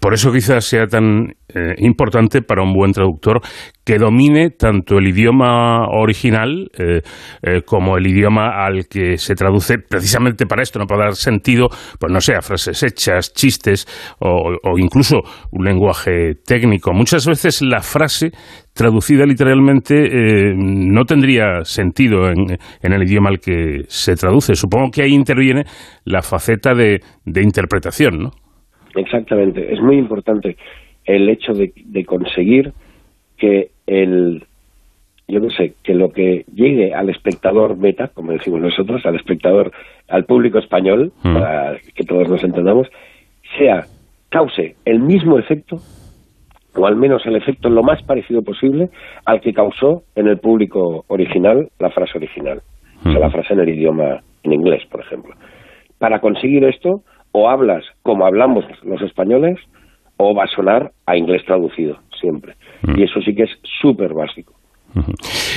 Por 0.00 0.14
eso 0.14 0.32
quizás 0.32 0.64
sea 0.64 0.86
tan 0.86 1.34
eh, 1.48 1.74
importante 1.78 2.42
para 2.42 2.62
un 2.62 2.72
buen 2.72 2.92
traductor 2.92 3.40
que 3.84 3.98
domine 3.98 4.50
tanto 4.50 4.98
el 4.98 5.08
idioma 5.08 5.88
original 5.88 6.70
eh, 6.78 7.00
eh, 7.42 7.62
como 7.64 7.96
el 7.96 8.06
idioma 8.06 8.64
al 8.64 8.86
que 8.86 9.16
se 9.16 9.34
traduce 9.34 9.78
precisamente 9.78 10.46
para 10.46 10.62
esto, 10.62 10.78
no 10.78 10.86
para 10.86 11.06
dar 11.06 11.14
sentido, 11.16 11.68
pues 11.98 12.12
no 12.12 12.20
sé, 12.20 12.34
a 12.34 12.42
frases 12.42 12.82
hechas, 12.82 13.32
chistes 13.32 13.86
o, 14.20 14.52
o 14.62 14.78
incluso 14.78 15.20
un 15.50 15.64
lenguaje 15.64 16.34
técnico. 16.46 16.92
Muchas 16.92 17.26
veces 17.26 17.62
la 17.62 17.80
frase 17.80 18.30
traducida 18.74 19.26
literalmente 19.26 19.94
eh, 19.96 20.54
no 20.54 21.04
tendría 21.04 21.64
sentido 21.64 22.28
en, 22.28 22.56
en 22.82 22.92
el 22.92 23.02
idioma 23.02 23.30
al 23.30 23.40
que 23.40 23.80
se 23.88 24.14
traduce. 24.14 24.54
Supongo 24.54 24.90
que 24.92 25.02
ahí 25.02 25.12
interviene 25.12 25.64
la 26.04 26.22
faceta 26.22 26.74
de, 26.74 27.00
de 27.24 27.42
interpretación, 27.42 28.18
¿no? 28.18 28.30
Exactamente. 28.98 29.72
Es 29.72 29.80
muy 29.80 29.96
importante 29.96 30.56
el 31.04 31.28
hecho 31.28 31.52
de, 31.52 31.72
de 31.74 32.04
conseguir 32.04 32.72
que 33.36 33.70
el 33.86 34.42
yo 35.28 35.40
no 35.40 35.50
sé, 35.50 35.74
que 35.84 35.94
lo 35.94 36.10
que 36.10 36.44
llegue 36.54 36.94
al 36.94 37.10
espectador 37.10 37.78
beta, 37.78 38.08
como 38.08 38.32
decimos 38.32 38.62
nosotros, 38.62 39.04
al 39.04 39.16
espectador, 39.16 39.72
al 40.08 40.24
público 40.24 40.58
español, 40.58 41.12
para 41.22 41.76
que 41.94 42.04
todos 42.04 42.30
nos 42.30 42.42
entendamos, 42.42 42.88
sea, 43.58 43.84
cause 44.30 44.76
el 44.86 45.00
mismo 45.00 45.38
efecto, 45.38 45.76
o 46.74 46.86
al 46.86 46.96
menos 46.96 47.26
el 47.26 47.36
efecto 47.36 47.68
lo 47.68 47.82
más 47.82 48.02
parecido 48.04 48.40
posible 48.42 48.88
al 49.26 49.42
que 49.42 49.52
causó 49.52 50.02
en 50.14 50.28
el 50.28 50.38
público 50.38 51.04
original 51.08 51.68
la 51.78 51.90
frase 51.90 52.16
original. 52.16 52.62
O 53.04 53.10
sea, 53.10 53.20
la 53.20 53.30
frase 53.30 53.52
en 53.52 53.60
el 53.60 53.68
idioma, 53.68 54.20
en 54.42 54.52
inglés, 54.54 54.82
por 54.90 55.00
ejemplo. 55.00 55.34
Para 55.98 56.20
conseguir 56.20 56.64
esto, 56.64 57.02
o 57.32 57.48
hablas 57.48 57.84
como 58.02 58.26
hablamos 58.26 58.64
los 58.82 59.02
españoles, 59.02 59.58
o 60.16 60.34
va 60.34 60.44
a 60.44 60.48
sonar 60.48 60.92
a 61.06 61.16
inglés 61.16 61.44
traducido, 61.46 61.98
siempre. 62.20 62.54
Y 62.96 63.04
eso 63.04 63.20
sí 63.20 63.34
que 63.34 63.44
es 63.44 63.50
súper 63.80 64.12
básico. 64.14 64.54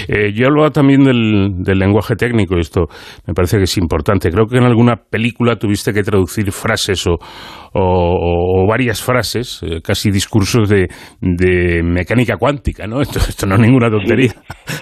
Eh, 0.07 0.33
yo 0.33 0.47
hablaba 0.47 0.71
también 0.71 1.03
del, 1.03 1.63
del 1.63 1.79
lenguaje 1.79 2.15
técnico, 2.15 2.57
y 2.57 2.61
esto 2.61 2.87
me 3.25 3.33
parece 3.33 3.57
que 3.57 3.63
es 3.63 3.77
importante. 3.77 4.29
Creo 4.29 4.45
que 4.45 4.57
en 4.57 4.65
alguna 4.65 4.95
película 4.97 5.55
tuviste 5.55 5.93
que 5.93 6.03
traducir 6.03 6.51
frases 6.51 7.07
o, 7.07 7.17
o- 7.73 8.63
o 8.63 8.67
varias 8.67 9.01
frases, 9.03 9.61
eh, 9.63 9.79
casi 9.83 10.11
discursos 10.11 10.69
de, 10.69 10.87
de 11.21 11.81
mecánica 11.83 12.37
cuántica, 12.37 12.87
¿no? 12.87 13.01
Esto, 13.01 13.19
esto 13.19 13.45
no 13.47 13.55
es 13.55 13.61
ninguna 13.61 13.89
tontería. 13.89 14.31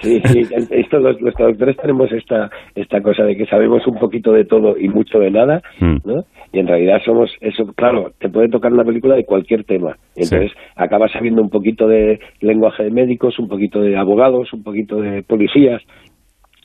Sí, 0.02 0.20
sí, 0.26 0.40
esto 0.70 0.98
los, 0.98 1.20
los 1.20 1.34
traductores 1.34 1.76
tenemos 1.76 2.10
esta, 2.12 2.50
esta 2.74 3.00
cosa 3.00 3.24
de 3.24 3.36
que 3.36 3.46
sabemos 3.46 3.86
un 3.86 3.98
poquito 3.98 4.32
de 4.32 4.44
todo 4.44 4.76
y 4.78 4.88
mucho 4.88 5.18
de 5.18 5.30
nada, 5.30 5.60
¿no? 5.80 6.22
Y 6.52 6.58
en 6.58 6.66
realidad 6.66 6.98
somos, 7.04 7.30
eso, 7.40 7.64
claro, 7.76 8.10
te 8.18 8.28
puede 8.28 8.48
tocar 8.48 8.72
una 8.72 8.82
película 8.84 9.14
de 9.14 9.24
cualquier 9.24 9.62
tema. 9.64 9.94
Entonces 10.16 10.50
acabas 10.74 11.12
sabiendo 11.12 11.42
un 11.42 11.48
poquito 11.50 11.86
de 11.86 12.18
lenguaje 12.40 12.82
de 12.84 12.90
médicos, 12.90 13.38
un 13.38 13.46
poquito 13.48 13.80
de 13.80 13.96
abogados, 13.96 14.52
un 14.52 14.62
poquito 14.64 14.96
de 14.96 15.22
policías, 15.22 15.80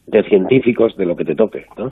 de 0.08 0.24
científicos, 0.24 0.96
de 0.98 1.06
lo 1.06 1.16
que 1.16 1.26
te 1.26 1.36
toque, 1.36 1.66
¿no? 1.78 1.92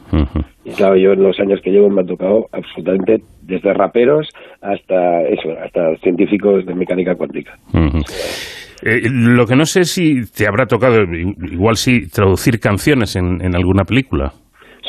Y 0.63 0.71
claro, 0.71 0.95
yo 0.95 1.13
en 1.13 1.23
los 1.23 1.39
años 1.39 1.59
que 1.63 1.71
llevo 1.71 1.89
me 1.89 2.01
ha 2.01 2.05
tocado 2.05 2.47
absolutamente 2.51 3.17
desde 3.41 3.73
raperos 3.73 4.29
hasta 4.61 5.23
eso, 5.23 5.49
hasta 5.63 5.95
científicos 5.97 6.65
de 6.65 6.75
mecánica 6.75 7.15
cuántica. 7.15 7.53
Eh, 8.85 9.01
lo 9.09 9.45
que 9.45 9.55
no 9.55 9.65
sé 9.65 9.85
si 9.85 10.29
te 10.31 10.47
habrá 10.47 10.65
tocado, 10.65 11.03
igual 11.03 11.75
sí, 11.75 12.09
traducir 12.09 12.59
canciones 12.59 13.15
en, 13.15 13.41
en 13.41 13.55
alguna 13.55 13.83
película. 13.83 14.33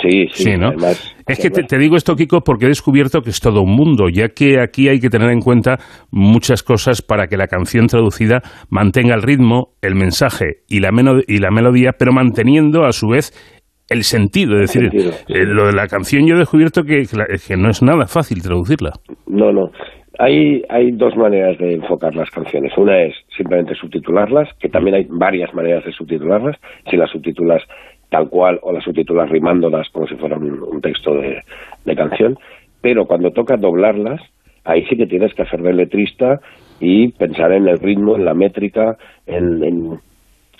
Sí, 0.02 0.26
sí, 0.32 0.56
¿no? 0.56 0.68
además- 0.68 1.14
es 1.26 1.38
que 1.38 1.50
te, 1.50 1.62
te 1.62 1.78
digo 1.78 1.96
esto, 1.96 2.14
Kiko, 2.16 2.40
porque 2.40 2.66
he 2.66 2.68
descubierto 2.68 3.22
que 3.22 3.30
es 3.30 3.40
todo 3.40 3.62
un 3.62 3.74
mundo, 3.74 4.08
ya 4.12 4.28
que 4.28 4.60
aquí 4.60 4.88
hay 4.88 4.98
que 5.00 5.08
tener 5.08 5.30
en 5.30 5.40
cuenta 5.40 5.78
muchas 6.10 6.62
cosas 6.62 7.00
para 7.00 7.26
que 7.28 7.36
la 7.36 7.46
canción 7.46 7.86
traducida 7.86 8.42
mantenga 8.70 9.14
el 9.14 9.22
ritmo, 9.22 9.68
el 9.80 9.94
mensaje 9.94 10.62
y 10.68 10.80
la, 10.80 10.90
y 11.26 11.38
la 11.38 11.50
melodía, 11.50 11.92
pero 11.98 12.12
manteniendo 12.12 12.84
a 12.84 12.92
su 12.92 13.08
vez 13.08 13.32
el 13.88 14.02
sentido. 14.02 14.54
Es 14.60 14.72
decir, 14.72 14.90
sentido, 14.90 15.12
eh, 15.28 15.44
lo 15.46 15.66
de 15.66 15.72
la 15.72 15.86
canción 15.86 16.26
yo 16.26 16.34
he 16.34 16.38
descubierto 16.38 16.82
que, 16.82 17.02
que 17.46 17.56
no 17.56 17.70
es 17.70 17.82
nada 17.82 18.06
fácil 18.06 18.42
traducirla. 18.42 18.90
No, 19.26 19.52
no. 19.52 19.70
Hay, 20.18 20.62
hay 20.68 20.92
dos 20.92 21.16
maneras 21.16 21.58
de 21.58 21.74
enfocar 21.74 22.14
las 22.14 22.30
canciones. 22.30 22.72
Una 22.76 23.02
es 23.02 23.14
simplemente 23.36 23.74
subtitularlas, 23.74 24.48
que 24.60 24.68
también 24.68 24.94
hay 24.94 25.06
varias 25.10 25.52
maneras 25.54 25.84
de 25.84 25.92
subtitularlas. 25.92 26.56
Si 26.88 26.96
las 26.96 27.10
subtitulas 27.10 27.62
tal 28.10 28.28
cual 28.28 28.58
o 28.62 28.72
las 28.72 28.84
subtitulas 28.84 29.28
rimándolas 29.30 29.88
como 29.90 30.06
si 30.06 30.14
fuera 30.16 30.36
un, 30.36 30.62
un 30.62 30.80
texto 30.80 31.14
de, 31.14 31.42
de 31.84 31.96
canción. 31.96 32.38
Pero 32.80 33.06
cuando 33.06 33.30
toca 33.30 33.56
doblarlas, 33.56 34.20
ahí 34.64 34.84
sí 34.86 34.96
que 34.96 35.06
tienes 35.06 35.34
que 35.34 35.42
hacer 35.42 35.62
de 35.62 35.72
letrista 35.72 36.40
y 36.80 37.08
pensar 37.08 37.52
en 37.52 37.68
el 37.68 37.78
ritmo, 37.78 38.16
en 38.16 38.24
la 38.24 38.34
métrica, 38.34 38.96
en, 39.26 39.62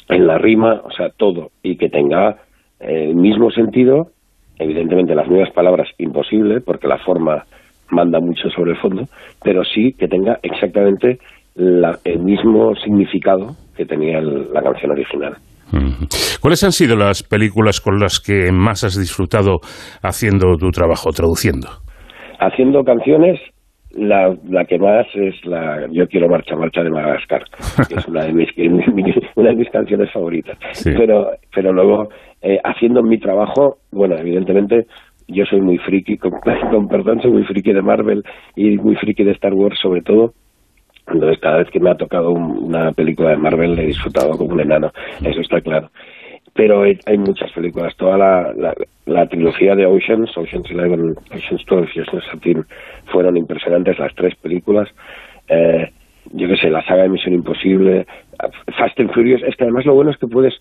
en, 0.09 0.27
la 0.27 0.39
rima, 0.39 0.81
o 0.85 0.91
sea, 0.91 1.11
todo. 1.11 1.51
Y 1.63 1.77
que 1.77 1.89
tenga 1.89 2.37
el 2.81 3.15
mismo 3.17 3.51
sentido, 3.51 4.09
evidentemente 4.59 5.15
las 5.15 5.29
mismas 5.29 5.51
palabras 5.53 5.89
imposible, 5.99 6.61
porque 6.61 6.89
la 6.89 6.99
forma 6.99 7.45
manda 7.91 8.21
mucho 8.21 8.49
sobre 8.51 8.73
el 8.73 8.79
fondo, 8.79 9.07
pero 9.43 9.65
sí 9.65 9.93
que 9.93 10.09
tenga 10.09 10.39
exactamente 10.43 11.19
la- 11.55 11.99
el 12.05 12.19
mismo 12.21 12.75
significado 12.77 13.55
que 13.77 13.85
tenía 13.87 14.19
el- 14.19 14.53
la 14.53 14.63
canción 14.63 14.91
original. 14.93 15.37
¿Cuáles 16.41 16.63
han 16.65 16.73
sido 16.73 16.97
las 16.97 17.23
películas 17.23 17.81
con 17.81 17.99
las 17.99 18.21
que 18.21 18.53
más 18.53 18.85
has 18.85 18.99
disfrutado 18.99 19.61
haciendo 20.03 20.57
tu 20.57 20.71
trabajo, 20.71 21.11
traduciendo? 21.11 21.69
Haciendo 22.39 22.85
canciones, 22.85 23.41
la, 23.97 24.35
la 24.49 24.65
que 24.65 24.79
más 24.79 25.07
es 25.15 25.35
la 25.47 25.87
Yo 25.91 26.07
quiero 26.07 26.29
marcha, 26.29 26.57
marcha 26.57 26.83
de 26.83 26.91
Madagascar, 26.91 27.43
que 27.89 27.95
es 27.95 28.09
una 28.09 28.25
de 28.25 28.33
mis, 28.33 28.49
una 29.37 29.51
de 29.51 29.57
mis 29.57 29.71
canciones 29.71 30.13
favoritas. 30.13 30.59
Sí. 30.73 30.91
Pero, 30.97 31.31
pero 31.55 31.73
luego, 31.73 32.09
eh, 32.43 32.59
haciendo 32.65 33.03
mi 33.03 33.19
trabajo, 33.19 33.77
bueno, 33.93 34.17
evidentemente 34.19 34.87
yo 35.29 35.45
soy 35.47 35.61
muy 35.61 35.79
friki, 35.79 36.19
con, 36.19 36.33
con 36.71 36.89
perdón, 36.89 37.21
soy 37.23 37.33
muy 37.33 37.45
friki 37.45 37.73
de 37.73 37.83
Marvel 37.83 38.23
y 38.57 38.77
muy 38.77 38.97
friki 38.97 39.25
de 39.25 39.33
Star 39.33 39.55
Wars 39.55 39.79
sobre 39.81 40.03
todo. 40.03 40.33
Entonces, 41.07 41.39
cada 41.41 41.59
vez 41.59 41.71
que 41.71 41.81
me 41.81 41.91
ha 41.91 41.97
tocado 41.97 42.31
un- 42.33 42.59
una 42.65 42.93
película 42.93 43.31
de 43.31 43.37
Marvel, 43.37 43.79
he 43.79 43.87
disfrutado 43.87 44.37
como 44.39 44.55
un 44.55 44.61
enano, 44.61 44.91
eso 45.23 45.41
está 45.41 45.61
claro. 45.61 45.91
Pero 46.55 46.83
hay, 46.83 46.99
hay 47.07 47.19
muchas 47.19 47.51
películas, 47.53 47.95
toda 47.97 48.17
la, 48.17 48.53
la, 48.55 48.75
la 49.07 49.27
trilogía 49.29 49.75
de 49.75 49.87
Oceans, 49.87 50.31
Oceans 50.37 50.71
11, 50.71 51.21
Oceans 51.35 51.65
12 51.67 51.91
y 51.97 52.01
Oceans 52.01 52.25
13, 52.41 52.61
fueron 53.07 53.37
impresionantes 53.37 53.99
las 53.99 54.15
tres 54.15 54.35
películas. 54.37 54.89
Eh, 55.49 55.91
yo 56.33 56.49
qué 56.49 56.57
sé, 56.57 56.71
la 56.71 56.83
saga 56.87 57.03
de 57.03 57.09
Misión 57.11 57.35
Imposible, 57.35 58.07
Fast 58.79 58.99
and 59.01 59.13
Furious, 59.13 59.43
es 59.43 59.57
que 59.57 59.65
además 59.65 59.85
lo 59.85 59.95
bueno 59.95 60.11
es 60.11 60.17
que 60.17 60.27
puedes, 60.29 60.55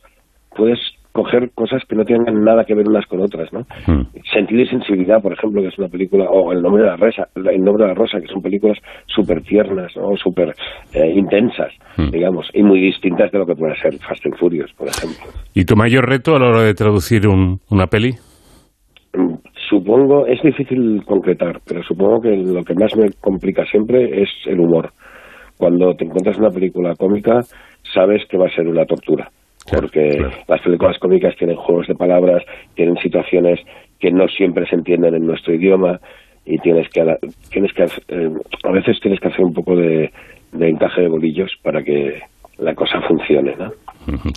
puedes 0.55 0.79
coger 1.13 1.51
cosas 1.53 1.81
que 1.87 1.95
no 1.95 2.03
tengan 2.03 2.43
nada 2.43 2.65
que 2.65 2.73
ver 2.75 2.87
unas 2.89 3.05
con 3.05 3.21
otras, 3.21 3.53
¿no? 3.53 3.65
Sentido 4.33 4.61
y 4.61 4.67
sensibilidad, 4.67 5.21
por 5.21 5.31
ejemplo, 5.33 5.61
que 5.61 5.67
es 5.69 5.77
una 5.77 5.87
película, 5.87 6.25
o 6.29 6.51
El 6.51 6.61
nombre 6.61 6.83
de 6.83 6.89
la 6.89 6.97
rosa, 6.97 7.27
El 7.35 7.63
nombre 7.63 7.83
de 7.83 7.89
la 7.89 7.93
rosa, 7.93 8.19
que 8.19 8.27
son 8.27 8.41
películas 8.41 8.77
súper 9.05 9.41
tiernas, 9.43 9.95
¿no? 9.95 10.17
Súper 10.17 10.53
eh, 10.93 11.11
intensas, 11.15 11.71
digamos, 12.11 12.49
y 12.53 12.63
muy 12.63 12.81
distintas 12.81 13.31
de 13.31 13.37
lo 13.39 13.45
que 13.45 13.55
puede 13.55 13.75
ser 13.77 13.93
Fast 13.99 14.25
and 14.25 14.35
Furious, 14.37 14.73
por 14.73 14.87
ejemplo. 14.89 15.23
¿Y 15.53 15.65
tu 15.65 15.75
mayor 15.75 16.09
reto 16.09 16.35
a 16.35 16.39
la 16.39 16.47
hora 16.49 16.63
de 16.63 16.73
traducir 16.73 17.27
un- 17.27 17.59
una 17.69 17.85
peli? 17.87 18.13
Supongo, 19.69 20.25
es 20.27 20.41
difícil 20.41 21.03
concretar, 21.05 21.59
pero 21.65 21.83
supongo 21.83 22.21
que 22.21 22.35
lo 22.35 22.63
que 22.63 22.73
más 22.75 22.95
me 22.95 23.09
complica 23.21 23.65
siempre 23.65 24.21
es 24.21 24.29
el 24.45 24.59
humor. 24.59 24.91
Cuando 25.57 25.95
te 25.95 26.05
encuentras 26.05 26.37
una 26.37 26.49
película 26.49 26.95
cómica, 26.95 27.41
sabes 27.93 28.23
que 28.29 28.37
va 28.37 28.47
a 28.47 28.55
ser 28.55 28.67
una 28.67 28.85
tortura. 28.85 29.29
Porque 29.69 30.19
las 30.47 30.61
películas 30.61 30.97
cómicas 30.99 31.35
tienen 31.37 31.55
juegos 31.55 31.87
de 31.87 31.95
palabras, 31.95 32.43
tienen 32.75 32.97
situaciones 32.97 33.59
que 33.99 34.11
no 34.11 34.27
siempre 34.27 34.67
se 34.67 34.75
entienden 34.75 35.15
en 35.15 35.25
nuestro 35.25 35.53
idioma 35.53 35.99
y 36.45 36.57
tienes 36.59 36.89
que, 36.89 37.17
tienes 37.49 37.71
que 37.73 37.83
eh, 37.83 38.29
a 38.63 38.71
veces 38.71 38.99
tienes 38.99 39.19
que 39.19 39.29
hacer 39.29 39.45
un 39.45 39.53
poco 39.53 39.75
de, 39.75 40.11
de 40.51 40.69
encaje 40.69 41.01
de 41.01 41.07
bolillos 41.07 41.51
para 41.61 41.81
que 41.83 42.21
la 42.63 42.73
cosa 42.73 42.99
funcione, 43.07 43.55
¿no? 43.57 43.69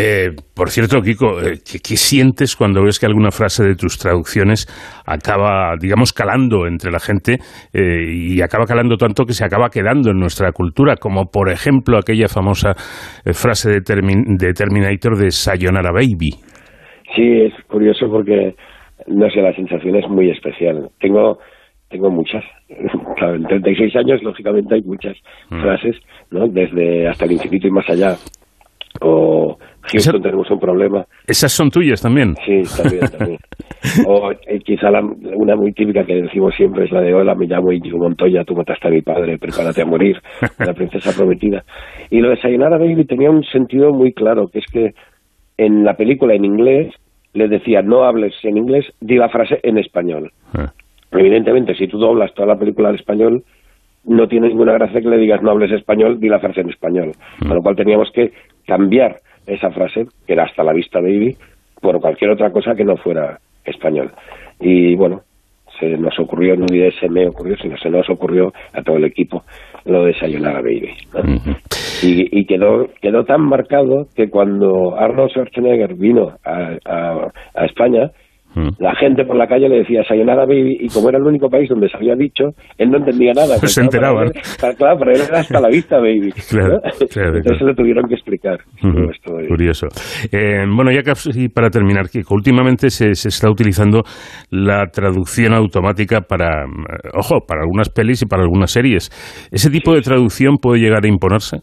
Eh, 0.00 0.28
por 0.54 0.68
cierto, 0.70 1.00
Kiko, 1.00 1.40
eh, 1.40 1.54
¿qué, 1.64 1.78
qué 1.80 1.96
sientes 1.96 2.54
cuando 2.54 2.84
ves 2.84 3.00
que 3.00 3.06
alguna 3.06 3.30
frase 3.32 3.64
de 3.64 3.74
tus 3.74 3.98
traducciones 3.98 4.66
acaba, 5.06 5.74
digamos, 5.80 6.12
calando 6.12 6.66
entre 6.66 6.92
la 6.92 7.00
gente 7.00 7.38
eh, 7.72 8.04
y 8.06 8.40
acaba 8.42 8.64
calando 8.66 8.96
tanto 8.96 9.24
que 9.24 9.32
se 9.32 9.44
acaba 9.44 9.70
quedando 9.70 10.10
en 10.10 10.18
nuestra 10.20 10.52
cultura? 10.52 10.94
Como, 10.96 11.24
por 11.32 11.50
ejemplo, 11.50 11.98
aquella 11.98 12.28
famosa 12.28 12.74
eh, 13.24 13.32
frase 13.32 13.70
de, 13.70 13.80
Termin- 13.80 14.36
de 14.38 14.52
Terminator 14.52 15.16
de 15.16 15.30
Sayonara 15.32 15.90
Baby. 15.90 16.30
Sí, 17.16 17.40
es 17.46 17.54
curioso 17.66 18.06
porque, 18.10 18.54
no 19.08 19.28
sé, 19.30 19.40
la 19.40 19.54
sensación 19.54 19.96
es 19.96 20.08
muy 20.08 20.30
especial. 20.30 20.90
Tengo 21.00 21.38
tengo 21.88 22.10
muchas. 22.10 22.44
Claro, 23.16 23.34
en 23.36 23.44
36 23.44 23.96
años, 23.96 24.22
lógicamente, 24.22 24.74
hay 24.74 24.82
muchas 24.82 25.16
Mm. 25.50 25.60
frases, 25.62 25.96
¿no? 26.30 26.46
Desde 26.48 27.08
hasta 27.08 27.24
el 27.24 27.32
infinito 27.32 27.66
y 27.66 27.70
más 27.70 27.88
allá. 27.88 28.16
O 29.00 29.56
Houston, 29.82 30.20
tenemos 30.20 30.50
un 30.50 30.58
problema. 30.58 31.06
¿Esas 31.26 31.52
son 31.52 31.70
tuyas 31.70 32.02
también? 32.02 32.34
Sí, 32.44 32.62
también, 32.76 33.08
también. 33.16 33.38
O 34.06 34.32
eh, 34.32 34.58
quizá 34.64 34.90
la- 34.90 35.00
una 35.02 35.54
muy 35.56 35.72
típica 35.72 36.04
que 36.04 36.22
decimos 36.22 36.54
siempre 36.56 36.84
es 36.84 36.90
la 36.92 37.00
de 37.00 37.14
Hola, 37.14 37.34
me 37.34 37.46
llamo 37.46 37.70
Íñigo 37.72 37.98
Montoya, 37.98 38.44
tú 38.44 38.54
mataste 38.56 38.88
a 38.88 38.90
mi 38.90 39.02
padre, 39.02 39.38
prepárate 39.38 39.82
a 39.82 39.86
morir, 39.86 40.20
la 40.58 40.74
princesa 40.74 41.12
prometida. 41.16 41.64
Y 42.10 42.20
lo 42.20 42.30
de 42.30 42.40
Sayonara 42.40 42.76
Baby 42.76 43.04
tenía 43.04 43.30
un 43.30 43.44
sentido 43.44 43.92
muy 43.92 44.12
claro, 44.12 44.48
que 44.48 44.58
es 44.58 44.66
que 44.66 44.94
en 45.56 45.84
la 45.84 45.94
película 45.94 46.34
en 46.34 46.44
inglés 46.44 46.92
le 47.34 47.48
decía 47.48 47.82
no 47.82 48.04
hables 48.04 48.34
en 48.42 48.56
inglés, 48.58 48.86
di 49.00 49.16
la 49.16 49.28
frase 49.28 49.60
en 49.62 49.78
español. 49.78 50.32
Evidentemente, 51.12 51.74
si 51.74 51.86
tú 51.88 51.98
doblas 51.98 52.32
toda 52.34 52.48
la 52.48 52.58
película 52.58 52.88
al 52.90 52.94
español, 52.96 53.42
no 54.04 54.28
tiene 54.28 54.48
ninguna 54.48 54.72
gracia 54.74 55.00
que 55.00 55.08
le 55.08 55.18
digas 55.18 55.42
no 55.42 55.50
hables 55.50 55.72
español, 55.72 56.20
di 56.20 56.28
la 56.28 56.38
frase 56.40 56.60
en 56.60 56.70
español. 56.70 57.12
Con 57.40 57.54
lo 57.56 57.62
cual 57.62 57.76
teníamos 57.76 58.10
que 58.12 58.32
cambiar 58.66 59.16
esa 59.46 59.70
frase, 59.70 60.06
que 60.26 60.32
era 60.34 60.44
hasta 60.44 60.62
la 60.62 60.72
vista 60.72 61.00
baby, 61.00 61.36
por 61.80 62.00
cualquier 62.00 62.30
otra 62.30 62.50
cosa 62.50 62.74
que 62.74 62.84
no 62.84 62.96
fuera 62.96 63.38
español. 63.64 64.12
Y 64.60 64.94
bueno, 64.96 65.22
se 65.78 65.96
nos 65.96 66.18
ocurrió, 66.18 66.56
no 66.56 66.66
diré 66.66 66.90
se 66.92 67.08
me 67.08 67.26
ocurrió, 67.28 67.56
sino 67.56 67.76
se 67.78 67.88
nos 67.90 68.08
ocurrió 68.10 68.52
a 68.72 68.82
todo 68.82 68.96
el 68.96 69.04
equipo 69.04 69.44
lo 69.84 70.04
de 70.04 70.14
Sayonara 70.14 70.60
Baby. 70.60 70.90
¿no? 71.14 71.20
y, 72.02 72.40
y 72.40 72.44
quedó 72.46 72.88
quedó 73.00 73.24
tan 73.24 73.42
marcado 73.42 74.06
que 74.14 74.28
cuando 74.28 74.96
Arnold 74.96 75.30
Schwarzenegger 75.30 75.94
vino 75.94 76.32
a, 76.44 76.76
a- 76.84 77.30
a 77.54 77.64
España, 77.64 78.10
la 78.78 78.94
gente 78.96 79.24
por 79.24 79.36
la 79.36 79.46
calle 79.46 79.68
le 79.68 79.78
decía 79.78 80.02
Sayonara 80.06 80.44
Baby 80.46 80.78
y 80.80 80.88
como 80.88 81.08
era 81.08 81.18
el 81.18 81.24
único 81.24 81.48
país 81.48 81.68
donde 81.68 81.88
se 81.88 81.96
había 81.96 82.14
dicho, 82.14 82.50
él 82.78 82.90
no 82.90 82.98
entendía 82.98 83.32
nada. 83.34 83.56
Pues 83.60 83.72
se 83.74 83.80
él- 83.82 83.88
para- 83.90 84.74
claro, 84.74 84.98
para 84.98 85.12
él 85.12 85.20
era 85.28 85.40
hasta 85.40 85.60
la 85.60 85.68
vista 85.68 85.98
Baby. 85.98 86.32
Claro, 86.50 86.74
¿no? 86.74 87.06
claro, 87.10 87.36
Entonces 87.36 87.62
lo 87.66 87.74
tuvieron 87.74 88.08
que 88.08 88.14
explicar. 88.14 88.58
Curioso. 89.48 89.86
Eh, 90.32 90.64
bueno, 90.74 90.90
ya 90.92 91.02
casi 91.02 91.48
para 91.48 91.70
terminar, 91.70 92.08
Kiko, 92.08 92.34
últimamente 92.34 92.90
se, 92.90 93.14
se 93.14 93.28
está 93.28 93.50
utilizando 93.50 94.02
la 94.50 94.86
traducción 94.86 95.52
automática 95.54 96.20
para, 96.22 96.64
eh, 96.64 97.08
ojo, 97.14 97.40
para 97.46 97.62
algunas 97.62 97.88
pelis 97.90 98.22
y 98.22 98.26
para 98.26 98.42
algunas 98.42 98.70
series. 98.70 99.10
¿Ese 99.52 99.70
tipo 99.70 99.94
de 99.94 100.00
traducción 100.02 100.56
puede 100.56 100.80
llegar 100.80 101.04
a 101.04 101.08
imponerse? 101.08 101.58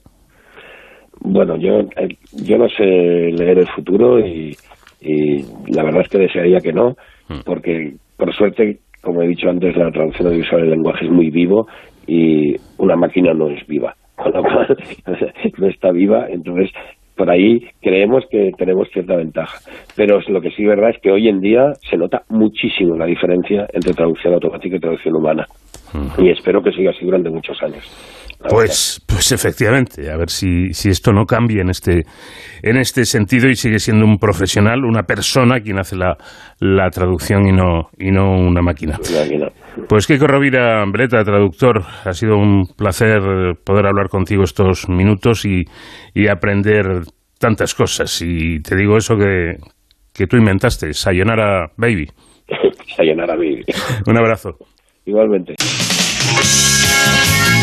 Bueno, 1.22 1.56
yo, 1.58 1.80
eh, 1.98 2.08
yo 2.46 2.58
no 2.58 2.68
sé 2.70 2.84
leer 2.84 3.60
el 3.60 3.68
futuro 3.70 4.20
y, 4.20 4.56
y 5.02 5.44
la 5.72 5.84
verdad 5.84 6.02
es 6.02 6.10
que 6.10 6.20
desearía 6.20 6.60
que 6.60 6.74
no, 6.74 6.96
porque 7.46 7.96
por 8.18 8.34
suerte, 8.34 8.80
como 9.02 9.22
he 9.22 9.28
dicho 9.28 9.50
antes, 9.50 9.76
la 9.76 9.92
traducción 9.92 10.28
audiovisual 10.28 10.62
del 10.62 10.72
lenguaje 10.72 11.06
es 11.06 11.12
muy 11.12 11.30
vivo 11.30 11.68
y 12.08 12.56
una 12.78 12.96
máquina 12.96 13.34
no 13.34 13.50
es 13.50 13.66
viva, 13.68 13.96
con 14.16 14.32
lo 14.32 14.42
cual 14.42 14.78
no 15.58 15.68
está 15.68 15.92
viva, 15.92 16.28
entonces 16.30 16.72
por 17.16 17.30
ahí 17.30 17.62
creemos 17.82 18.26
que 18.30 18.52
tenemos 18.58 18.90
cierta 18.92 19.16
ventaja. 19.16 19.58
Pero 19.96 20.20
lo 20.28 20.42
que 20.42 20.50
sí 20.52 20.64
es 20.64 20.68
verdad 20.68 20.90
es 20.90 21.02
que 21.02 21.12
hoy 21.12 21.30
en 21.30 21.40
día 21.40 21.72
se 21.90 21.96
nota 21.96 22.24
muchísimo 22.30 22.98
la 22.98 23.06
diferencia 23.06 23.68
entre 23.72 23.94
traducción 23.94 24.34
automática 24.34 24.76
y 24.76 24.80
traducción 24.80 25.16
humana. 25.16 25.46
Y 26.18 26.30
espero 26.30 26.62
que 26.62 26.74
siga 26.74 26.92
así 26.92 27.06
durante 27.06 27.30
muchos 27.30 27.62
años. 27.64 27.86
Pues, 28.48 29.04
pues 29.08 29.32
efectivamente, 29.32 30.12
a 30.12 30.18
ver 30.18 30.30
si, 30.30 30.74
si 30.74 30.90
esto 30.90 31.12
no 31.12 31.26
cambia 31.26 31.62
en 31.62 31.70
este, 31.70 32.04
en 32.62 32.78
este 32.78 33.06
sentido 33.06 33.50
y 33.50 33.56
sigue 33.56 33.80
siendo 33.80 34.06
un 34.06 34.18
profesional, 34.18 34.86
una 34.86 35.04
persona 35.04 35.60
quien 35.62 35.80
hace 35.80 35.96
la, 35.96 36.16
la 36.60 36.90
traducción 36.90 37.48
y 37.48 37.52
no, 37.52 37.90
y 37.98 38.12
no 38.12 38.32
una 38.32 38.62
máquina. 38.62 39.00
Pues 39.88 40.08
Kiko 40.08 40.28
Rovira 40.28 40.84
Breta, 40.92 41.24
traductor, 41.24 41.82
ha 42.04 42.14
sido 42.14 42.38
un 42.38 42.68
placer 42.78 43.20
poder 43.64 43.88
hablar 43.88 44.10
contigo 44.10 44.44
estos 44.44 44.88
minutos 44.90 45.46
y, 45.46 45.64
y 46.14 46.28
aprender 46.28 47.02
tantas 47.40 47.74
cosas. 47.74 48.22
Y 48.22 48.60
te 48.62 48.76
digo 48.76 48.98
eso 48.98 49.16
que, 49.18 49.58
que 50.14 50.28
tú 50.28 50.38
inventaste, 50.38 50.94
Sayonara 50.94 51.72
Baby. 51.78 52.08
Sayonara 52.96 53.36
Baby. 53.36 53.64
Un 54.08 54.18
abrazo. 54.18 54.58
Igualmente. 55.06 55.56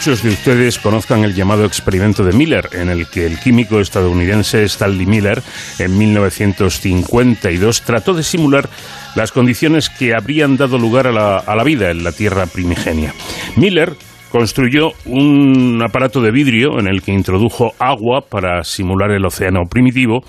muchos 0.00 0.22
de 0.22 0.30
ustedes 0.30 0.78
conozcan 0.78 1.24
el 1.24 1.34
llamado 1.34 1.66
experimento 1.66 2.24
de 2.24 2.32
Miller, 2.32 2.70
en 2.72 2.88
el 2.88 3.06
que 3.06 3.26
el 3.26 3.38
químico 3.38 3.80
estadounidense 3.80 4.64
Stanley 4.64 5.04
Miller, 5.04 5.42
en 5.78 5.98
1952, 5.98 7.82
trató 7.82 8.14
de 8.14 8.22
simular 8.22 8.70
las 9.14 9.30
condiciones 9.30 9.90
que 9.90 10.14
habrían 10.14 10.56
dado 10.56 10.78
lugar 10.78 11.06
a 11.06 11.12
la, 11.12 11.36
a 11.36 11.54
la 11.54 11.64
vida 11.64 11.90
en 11.90 12.02
la 12.02 12.12
Tierra 12.12 12.46
primigenia. 12.46 13.12
Miller 13.56 13.94
construyó 14.30 14.92
un 15.06 15.82
aparato 15.82 16.20
de 16.20 16.30
vidrio 16.30 16.78
en 16.78 16.86
el 16.86 17.02
que 17.02 17.12
introdujo 17.12 17.72
agua 17.78 18.22
para 18.22 18.62
simular 18.62 19.10
el 19.10 19.24
océano 19.24 19.62
primitivo 19.68 20.22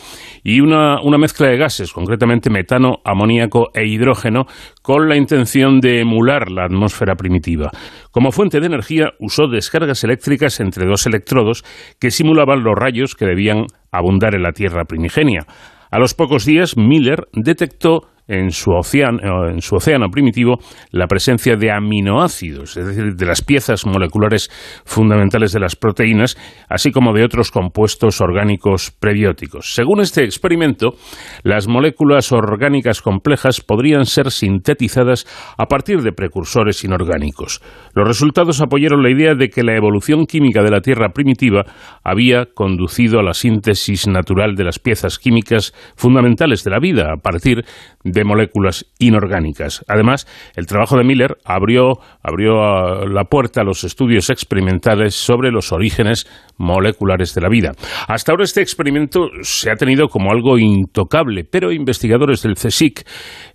y 0.43 0.59
una, 0.59 1.01
una, 1.01 1.17
mezcla 1.17 1.47
de 1.47 1.57
gases, 1.57 1.93
concretamente 1.93 2.49
metano, 2.49 2.97
amoníaco 3.05 3.69
e 3.75 3.85
hidrógeno, 3.85 4.45
con 4.81 5.07
la 5.07 5.15
intención 5.15 5.79
de 5.79 5.99
emular 6.01 6.49
la 6.49 6.65
atmósfera 6.65 7.15
primitiva. 7.15 7.69
Como 8.11 8.31
fuente 8.31 8.59
de 8.59 8.65
energía 8.65 9.11
usó 9.19 9.47
descargas 9.47 10.03
eléctricas 10.03 10.59
entre 10.59 10.87
dos 10.87 11.05
electrodos 11.05 11.63
que 11.99 12.11
simulaban 12.11 12.63
los 12.63 12.75
rayos 12.75 13.15
que 13.15 13.25
debían 13.25 13.67
abundar 13.91 14.33
en 14.33 14.43
la 14.43 14.51
Tierra 14.51 14.85
primigenia. 14.85 15.45
A 15.91 15.99
los 15.99 16.13
pocos 16.13 16.45
días, 16.45 16.77
Miller 16.77 17.27
detectó 17.33 18.07
en 18.27 18.52
su, 18.52 18.72
océano, 18.72 19.48
en 19.49 19.61
su 19.61 19.76
océano 19.76 20.10
primitivo 20.10 20.57
la 20.91 21.07
presencia 21.07 21.56
de 21.56 21.72
aminoácidos, 21.72 22.77
es 22.77 22.85
decir, 22.85 23.15
de 23.15 23.26
las 23.26 23.41
piezas 23.41 23.85
moleculares 23.85 24.49
fundamentales 24.85 25.52
de 25.52 25.60
las 25.60 25.76
proteínas, 25.76 26.38
así 26.69 26.91
como 26.91 27.14
de 27.14 27.23
otros 27.23 27.52
compuestos 27.52 28.22
orgánicos 28.22 28.91
prebióticos. 28.91 29.73
Según 29.73 30.02
este 30.02 30.23
experimento, 30.23 30.95
las 31.43 31.68
moléculas 31.68 32.31
orgánicas 32.31 33.02
complejas 33.02 33.61
podrían 33.61 34.06
ser 34.06 34.31
sintetizadas 34.31 35.26
a 35.57 35.65
partir 35.65 36.02
de 36.02 36.11
precursores 36.11 36.84
inorgánicos. 36.84 37.61
Los 37.93 38.07
resultados 38.07 38.61
apoyaron 38.61 39.03
la 39.03 39.11
idea 39.11 39.35
de 39.35 39.49
que 39.49 39.64
la 39.64 39.76
evolución 39.76 40.26
química 40.26 40.64
de 40.64 40.72
la 40.72 40.81
Tierra 40.81 41.10
primitiva 41.10 41.65
había 42.03 42.45
conducido 42.53 43.19
a 43.19 43.23
la 43.23 43.34
síntesis 43.34 44.07
natural 44.07 44.56
de 44.56 44.64
las 44.64 44.80
piezas 44.80 45.19
químicas 45.19 45.73
fundamentales 45.95 46.64
de 46.64 46.72
la 46.72 46.80
vida 46.80 47.14
a 47.14 47.18
partir 47.18 47.65
de 48.03 48.10
moléculas 48.23 48.85
inorgánicas. 48.99 49.83
Además, 49.88 50.27
el 50.55 50.65
trabajo 50.65 50.97
de 50.97 51.03
Miller 51.03 51.38
abrió, 51.45 51.99
abrió 52.23 53.05
la 53.07 53.23
puerta 53.25 53.61
a 53.61 53.63
los 53.63 53.83
estudios 53.83 54.29
experimentales 54.29 55.15
sobre 55.15 55.51
los 55.51 55.71
orígenes 55.71 56.27
moleculares 56.57 57.33
de 57.33 57.41
la 57.41 57.49
vida. 57.49 57.71
Hasta 58.07 58.31
ahora 58.31 58.43
este 58.43 58.61
experimento 58.61 59.29
se 59.41 59.71
ha 59.71 59.75
tenido 59.75 60.07
como 60.07 60.31
algo 60.31 60.57
intocable, 60.57 61.43
pero 61.43 61.71
investigadores 61.71 62.43
del 62.43 62.55
CSIC, 62.55 63.01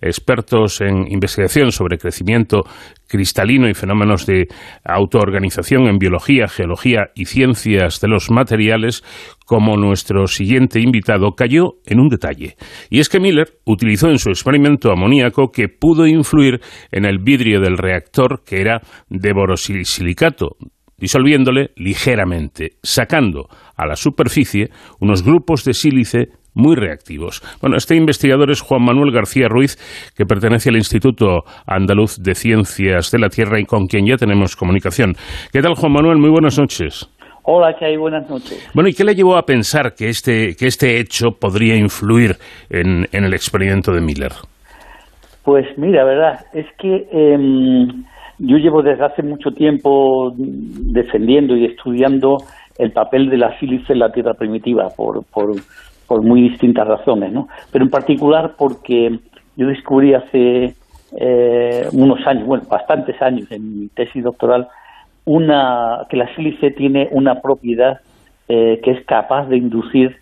expertos 0.01 0.81
en 0.81 1.11
investigación 1.11 1.73
sobre 1.73 1.99
crecimiento 1.99 2.63
cristalino 3.09 3.69
y 3.69 3.75
fenómenos 3.75 4.27
de 4.27 4.47
autoorganización 4.85 5.87
en 5.87 5.99
biología, 5.99 6.49
geología 6.49 7.11
y 7.15 7.27
ciencias 7.27 8.01
de 8.01 8.09
los 8.09 8.31
materiales, 8.31 9.05
como 9.47 9.77
nuestro 9.77 10.27
siguiente 10.27 10.81
invitado, 10.81 11.33
cayó 11.33 11.77
en 11.87 12.01
un 12.01 12.09
detalle. 12.09 12.57
Y 12.91 13.01
es 13.01 13.09
que 13.09 13.21
Miller 13.21 13.47
utilizó 13.65 14.11
en 14.11 14.19
su 14.19 14.29
experimento 14.29 14.91
amoníaco 14.91 15.51
que 15.51 15.69
pudo 15.69 16.07
influir 16.07 16.61
en 16.93 17.07
el 17.07 17.19
vidrio 17.19 17.61
del 17.61 17.79
reactor 17.79 18.43
que 18.45 18.61
era 18.61 18.83
de 19.09 19.33
borosilicato, 19.33 20.57
disolviéndole 20.99 21.71
ligeramente, 21.77 22.73
sacando 22.83 23.49
a 23.77 23.87
la 23.87 23.97
superficie 23.97 24.71
unos 25.01 25.23
grupos 25.23 25.65
de 25.65 25.75
sílice 25.75 26.29
muy 26.55 26.75
reactivos. 26.75 27.43
Bueno, 27.61 27.77
este 27.77 27.95
investigador 27.95 28.51
es 28.51 28.63
Juan 28.63 28.83
Manuel 28.83 29.13
García 29.13 29.47
Ruiz, 29.47 29.77
que 30.17 30.25
pertenece 30.25 30.71
al 30.71 30.77
Instituto 30.77 31.45
Andaluz 31.67 32.17
de 32.19 32.35
Ciencias 32.35 33.11
de 33.11 33.19
la 33.19 33.29
Tierra 33.29 33.61
y 33.61 33.65
con 33.65 33.87
quien 33.87 34.07
ya 34.07 34.17
tenemos 34.17 34.57
comunicación. 34.57 35.15
¿Qué 35.53 35.61
tal, 35.61 35.75
Juan 35.75 35.93
Manuel? 35.93 36.19
Muy 36.19 36.31
buenas 36.31 36.59
noches. 36.59 37.11
Hola, 37.49 37.77
¿qué 37.79 37.85
hay? 37.85 37.97
Buenas 37.97 38.29
noches. 38.29 38.69
Bueno, 38.75 38.89
¿y 38.89 38.93
qué 38.93 39.05
le 39.05 39.15
llevó 39.15 39.37
a 39.37 39.43
pensar 39.43 39.95
que 39.95 40.09
este, 40.09 40.57
que 40.59 40.67
este 40.67 40.99
hecho 40.99 41.31
podría 41.41 41.77
influir 41.77 42.33
en, 42.69 43.07
en 43.13 43.25
el 43.25 43.33
experimento 43.33 43.93
de 43.93 44.01
Miller? 44.01 44.33
Pues 45.45 45.65
mira, 45.79 46.05
verdad, 46.05 46.41
es 46.53 46.67
que 46.77 47.07
eh, 47.13 47.87
yo 48.39 48.57
llevo 48.57 48.83
desde 48.83 49.05
hace 49.05 49.23
mucho 49.23 49.53
tiempo 49.53 50.33
defendiendo 50.37 51.57
y 51.57 51.67
estudiando 51.67 52.39
el 52.79 52.91
papel 52.91 53.31
de 53.31 53.39
la 53.39 53.57
sílice 53.61 53.93
en 53.93 54.01
la 54.01 54.11
Tierra 54.11 54.35
primitiva 54.35 54.89
por, 54.97 55.25
por, 55.27 55.53
por 56.09 56.25
muy 56.25 56.49
distintas 56.49 56.89
razones, 56.89 57.33
¿no? 57.33 57.47
Pero 57.71 57.85
en 57.85 57.91
particular 57.93 58.55
porque 58.59 59.21
yo 59.55 59.69
descubrí 59.69 60.15
hace 60.15 60.75
eh, 61.21 61.89
unos 61.93 62.27
años, 62.27 62.45
bueno, 62.45 62.65
bastantes 62.69 63.23
años 63.23 63.49
en 63.53 63.83
mi 63.83 63.87
tesis 63.87 64.25
doctoral, 64.25 64.67
una 65.27 66.07
que 66.09 66.17
la 66.17 66.35
sílice 66.35 66.71
tiene 66.71 67.09
una 67.13 67.43
propiedad 67.43 68.01
eh, 68.49 68.81
que 68.83 68.93
es 68.93 69.05
capaz 69.05 69.47
de 69.49 69.59
inducir 69.59 70.17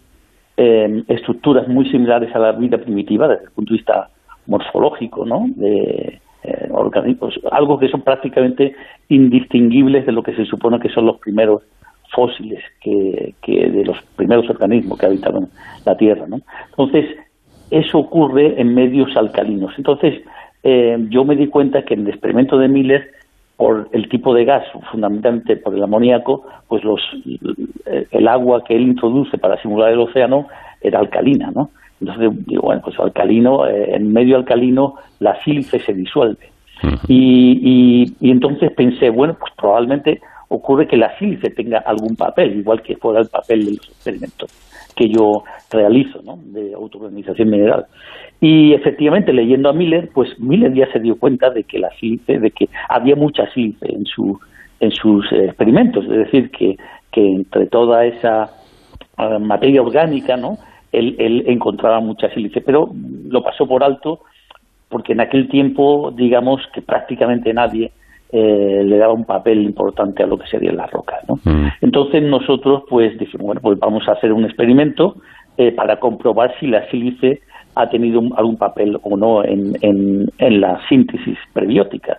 eh, 0.56 1.04
estructuras 1.08 1.68
muy 1.68 1.88
similares 1.90 2.34
a 2.34 2.38
la 2.38 2.52
vida 2.52 2.78
primitiva 2.78 3.28
desde 3.28 3.44
el 3.44 3.50
punto 3.50 3.72
de 3.72 3.76
vista 3.78 4.08
morfológico, 4.46 5.24
¿no? 5.24 5.46
De 5.54 6.20
eh, 6.42 6.68
organismos, 6.70 7.38
algo 7.52 7.78
que 7.78 7.88
son 7.88 8.02
prácticamente 8.02 8.74
indistinguibles 9.08 10.06
de 10.06 10.12
lo 10.12 10.22
que 10.22 10.34
se 10.34 10.44
supone 10.44 10.80
que 10.80 10.88
son 10.88 11.06
los 11.06 11.18
primeros 11.18 11.62
fósiles 12.14 12.62
que, 12.80 13.34
que 13.42 13.70
de 13.70 13.84
los 13.84 14.00
primeros 14.16 14.48
organismos 14.48 14.98
que 14.98 15.06
habitaban 15.06 15.48
la 15.84 15.96
Tierra, 15.96 16.26
¿no? 16.26 16.40
Entonces, 16.70 17.16
eso 17.70 17.98
ocurre 17.98 18.60
en 18.60 18.74
medios 18.74 19.16
alcalinos. 19.16 19.74
Entonces, 19.76 20.22
eh, 20.62 20.96
yo 21.10 21.24
me 21.24 21.36
di 21.36 21.48
cuenta 21.48 21.82
que 21.82 21.94
en 21.94 22.00
el 22.00 22.08
experimento 22.08 22.56
de 22.58 22.68
Miller, 22.68 23.10
por 23.56 23.88
el 23.92 24.08
tipo 24.08 24.34
de 24.34 24.44
gas, 24.44 24.64
fundamentalmente 24.90 25.56
por 25.56 25.74
el 25.74 25.82
amoníaco, 25.82 26.44
pues 26.68 26.82
los, 26.82 27.00
el 28.10 28.28
agua 28.28 28.64
que 28.64 28.74
él 28.74 28.82
introduce 28.82 29.38
para 29.38 29.60
simular 29.62 29.92
el 29.92 30.00
océano 30.00 30.46
era 30.80 30.98
alcalina, 30.98 31.50
¿no? 31.54 31.70
Entonces 32.00 32.46
digo, 32.46 32.62
bueno, 32.62 32.82
pues 32.84 32.98
alcalino, 32.98 33.66
eh, 33.66 33.94
en 33.94 34.12
medio 34.12 34.36
alcalino 34.36 34.96
la 35.20 35.40
sílice 35.44 35.78
se 35.78 35.94
disuelve. 35.94 36.50
y, 37.08 38.04
y, 38.20 38.28
y 38.28 38.30
entonces 38.30 38.72
pensé, 38.72 39.08
bueno, 39.10 39.36
pues 39.38 39.52
probablemente 39.56 40.20
ocurre 40.48 40.86
que 40.86 40.96
la 40.96 41.16
sílice 41.18 41.50
tenga 41.50 41.78
algún 41.78 42.16
papel, 42.16 42.58
igual 42.58 42.82
que 42.82 42.96
fuera 42.96 43.20
el 43.20 43.28
papel 43.28 43.64
de 43.64 43.70
los 43.72 43.88
experimentos 43.88 44.50
que 44.94 45.08
yo 45.08 45.42
realizo, 45.70 46.22
¿no? 46.22 46.38
De 46.44 46.72
autoorganización 46.74 47.50
mineral. 47.50 47.86
Y 48.40 48.74
efectivamente, 48.74 49.32
leyendo 49.32 49.68
a 49.68 49.72
Miller, 49.72 50.10
pues 50.14 50.38
Miller 50.38 50.72
ya 50.72 50.90
se 50.92 51.00
dio 51.00 51.16
cuenta 51.16 51.50
de 51.50 51.64
que 51.64 51.78
la 51.78 51.90
sílice, 51.98 52.38
de 52.38 52.50
que 52.50 52.68
había 52.88 53.16
mucha 53.16 53.50
sílice 53.52 53.86
en 53.92 54.04
su 54.04 54.38
en 54.80 54.90
sus 54.90 55.24
experimentos, 55.32 56.04
es 56.04 56.10
decir, 56.10 56.50
que, 56.50 56.76
que 57.10 57.24
entre 57.24 57.66
toda 57.66 58.04
esa 58.04 58.50
uh, 59.16 59.38
materia 59.38 59.80
orgánica, 59.80 60.36
¿no? 60.36 60.58
Él, 60.92 61.16
él 61.18 61.44
encontraba 61.46 62.00
mucha 62.00 62.28
sílice, 62.34 62.60
pero 62.60 62.90
lo 63.28 63.42
pasó 63.42 63.66
por 63.66 63.82
alto 63.82 64.20
porque 64.88 65.12
en 65.12 65.20
aquel 65.20 65.48
tiempo, 65.48 66.12
digamos 66.14 66.60
que 66.72 66.82
prácticamente 66.82 67.52
nadie 67.52 67.92
eh, 68.32 68.82
le 68.84 68.98
daba 68.98 69.12
un 69.12 69.24
papel 69.24 69.62
importante 69.62 70.22
a 70.22 70.26
lo 70.26 70.38
que 70.38 70.46
serían 70.48 70.76
las 70.76 70.90
rocas. 70.90 71.20
¿no? 71.28 71.36
Mm. 71.44 71.68
Entonces 71.82 72.22
nosotros 72.22 72.82
pues 72.88 73.16
dijimos, 73.18 73.46
bueno, 73.46 73.60
pues 73.60 73.78
vamos 73.78 74.08
a 74.08 74.12
hacer 74.12 74.32
un 74.32 74.44
experimento 74.44 75.16
eh, 75.56 75.70
para 75.72 76.00
comprobar 76.00 76.52
si 76.58 76.66
la 76.66 76.88
sílice 76.90 77.42
ha 77.76 77.88
tenido 77.88 78.20
un, 78.20 78.32
algún 78.36 78.56
papel 78.56 78.98
o 79.02 79.16
no 79.16 79.44
en, 79.44 79.76
en, 79.82 80.26
en 80.38 80.60
la 80.60 80.80
síntesis 80.88 81.38
prebiótica. 81.52 82.18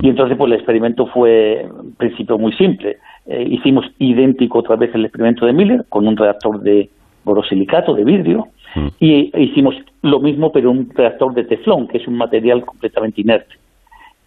Y 0.00 0.08
entonces 0.08 0.38
pues 0.38 0.50
el 0.50 0.56
experimento 0.56 1.06
fue 1.06 1.62
en 1.62 1.94
principio 1.96 2.38
muy 2.38 2.52
simple. 2.52 2.96
Eh, 3.26 3.46
hicimos 3.50 3.84
idéntico 3.98 4.60
otra 4.60 4.76
vez 4.76 4.94
el 4.94 5.04
experimento 5.04 5.44
de 5.46 5.52
Miller 5.52 5.84
con 5.88 6.08
un 6.08 6.16
reactor 6.16 6.60
de 6.60 6.88
borosilicato, 7.24 7.92
de 7.92 8.04
vidrio, 8.04 8.46
mm. 8.74 8.86
y 9.00 9.32
hicimos 9.42 9.74
lo 10.02 10.20
mismo 10.20 10.50
pero 10.50 10.70
un 10.70 10.88
reactor 10.94 11.34
de 11.34 11.44
teflón, 11.44 11.88
que 11.88 11.98
es 11.98 12.06
un 12.06 12.16
material 12.16 12.64
completamente 12.64 13.20
inerte 13.20 13.56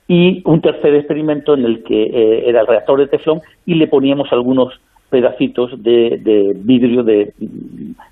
y 0.10 0.42
un 0.44 0.60
tercer 0.60 0.96
experimento 0.96 1.54
en 1.54 1.64
el 1.66 1.84
que 1.84 2.02
eh, 2.02 2.50
era 2.50 2.62
el 2.62 2.68
reactor 2.68 3.00
de 3.00 3.08
teflón 3.08 3.42
y 3.68 3.76
le 3.76 3.88
poníamos 3.88 4.28
algunos 4.32 4.74
pedacitos 5.12 5.72
de, 5.84 6.20
de 6.20 6.54
vidrio 6.56 7.04
de, 7.04 7.32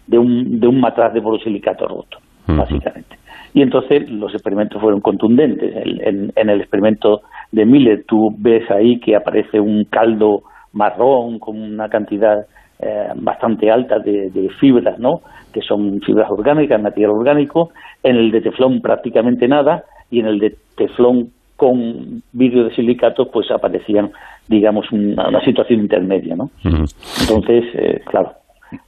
de, 0.05 0.17
un, 0.19 0.59
de 0.59 0.67
un 0.67 0.79
matraz 0.79 1.11
de 1.13 1.21
borosilicato 1.21 1.87
roto, 1.87 2.19
básicamente. 2.45 3.17
Y 3.55 3.63
entonces 3.63 4.07
los 4.11 4.31
experimentos 4.31 4.79
fueron 4.79 5.01
contundentes. 5.01 5.75
En, 5.75 6.31
en, 6.35 6.49
el 6.49 6.61
experimento 6.61 7.21
de 7.51 7.65
Miller 7.65 8.03
tú 8.07 8.29
ves 8.37 8.69
ahí 8.69 8.99
que 8.99 9.15
aparece 9.15 9.59
un 9.59 9.85
caldo 9.85 10.43
marrón 10.73 11.39
con 11.39 11.59
una 11.59 11.89
cantidad 11.89 12.45
eh, 12.79 13.09
bastante 13.15 13.71
alta 13.71 13.97
de, 13.97 14.29
de, 14.29 14.49
fibras, 14.59 14.99
¿no? 14.99 15.21
Que 15.51 15.61
son 15.61 15.99
fibras 16.01 16.29
orgánicas, 16.29 16.79
material 16.79 17.11
orgánico. 17.11 17.71
En 18.03 18.17
el 18.17 18.29
de 18.29 18.41
teflón 18.41 18.81
prácticamente 18.81 19.47
nada 19.47 19.83
y 20.11 20.19
en 20.19 20.27
el 20.27 20.37
de 20.37 20.55
teflón 20.75 21.31
con 21.57 22.23
vidrio 22.31 22.65
de 22.65 22.75
silicato 22.75 23.29
pues 23.29 23.51
aparecían 23.51 24.11
digamos 24.47 24.89
una, 24.93 25.27
una 25.27 25.43
situación 25.43 25.81
intermedia 25.81 26.35
no 26.35 26.49
entonces 26.63 27.65
eh, 27.73 28.01
claro 28.05 28.31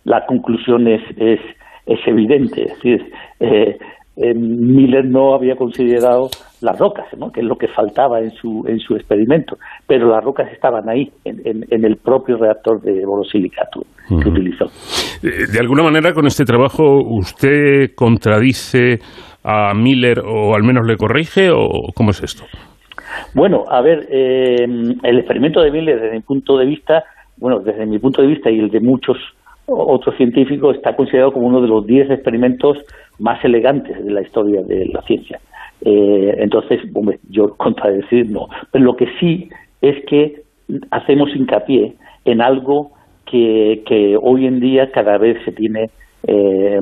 la 0.06 0.26
conclusión 0.26 0.88
es 0.88 1.02
es, 1.18 1.40
es 1.86 2.00
evidente. 2.08 2.64
Es 2.64 2.74
decir 2.76 3.12
eh, 3.40 3.78
Miller 4.36 5.06
no 5.06 5.34
había 5.34 5.56
considerado 5.56 6.30
las 6.62 6.78
rocas, 6.78 7.06
¿no? 7.18 7.32
que 7.32 7.40
es 7.40 7.46
lo 7.46 7.56
que 7.56 7.70
faltaba 7.70 8.20
en 8.20 8.32
su, 8.32 8.66
en 8.68 8.78
su 8.80 8.96
experimento, 8.96 9.58
pero 9.88 10.10
las 10.10 10.22
rocas 10.22 10.52
estaban 10.52 10.90
ahí, 10.90 11.10
en, 11.24 11.40
en, 11.46 11.86
el 11.86 11.96
propio 11.96 12.36
reactor 12.36 12.82
de 12.82 13.06
borosilicato 13.06 13.82
que 14.10 14.30
utilizó. 14.30 14.66
Eh, 15.24 15.48
de 15.54 15.60
alguna 15.60 15.84
manera, 15.84 16.12
con 16.12 16.26
este 16.28 16.44
trabajo, 16.44 16.84
¿usted 17.02 17.96
contradice 17.96 19.00
a 19.44 19.74
Miller 19.74 20.20
o 20.20 20.56
al 20.56 20.64
menos 20.64 20.86
le 20.86 20.98
corrige 20.98 21.50
o 21.52 21.92
cómo 21.96 22.12
es 22.12 22.22
esto? 22.24 22.44
Bueno, 23.34 23.66
a 23.70 23.82
ver, 23.82 24.08
eh, 24.10 24.66
el 25.04 25.18
experimento 25.18 25.62
de 25.62 25.72
Miller, 25.72 26.00
desde 26.00 26.16
mi 26.16 26.22
punto 26.22 26.58
de 26.58 26.66
vista, 26.66 27.04
bueno, 27.38 27.60
desde 27.60 27.86
mi 27.86 28.00
punto 28.00 28.22
de 28.22 28.28
vista 28.28 28.50
y 28.50 28.60
el 28.60 28.70
de 28.70 28.80
muchos 28.80 29.18
otros 29.66 30.16
científicos, 30.18 30.76
está 30.76 30.96
considerado 30.96 31.32
como 31.32 31.48
uno 31.48 31.62
de 31.62 31.68
los 31.68 31.86
diez 31.86 32.10
experimentos 32.10 32.78
más 33.20 33.44
elegantes 33.46 34.04
de 34.04 34.12
la 34.12 34.22
historia 34.22 34.62
de 34.64 34.88
la 34.88 35.02
ciencia. 35.04 35.40
Eh, 35.82 36.36
entonces, 36.40 36.82
yo 37.30 37.54
contradecir 37.58 38.30
no. 38.32 38.48
Pero 38.72 38.84
lo 38.84 38.96
que 38.96 39.08
sí 39.20 39.50
es 39.82 40.04
que 40.06 40.42
hacemos 40.92 41.30
hincapié 41.36 41.94
en 42.26 42.42
algo 42.42 42.92
que, 43.26 43.84
que 43.86 44.18
hoy 44.20 44.48
en 44.48 44.60
día 44.60 44.92
cada 44.92 45.18
vez 45.18 45.38
se 45.46 45.52
tiene 45.52 45.90
eh, 46.28 46.82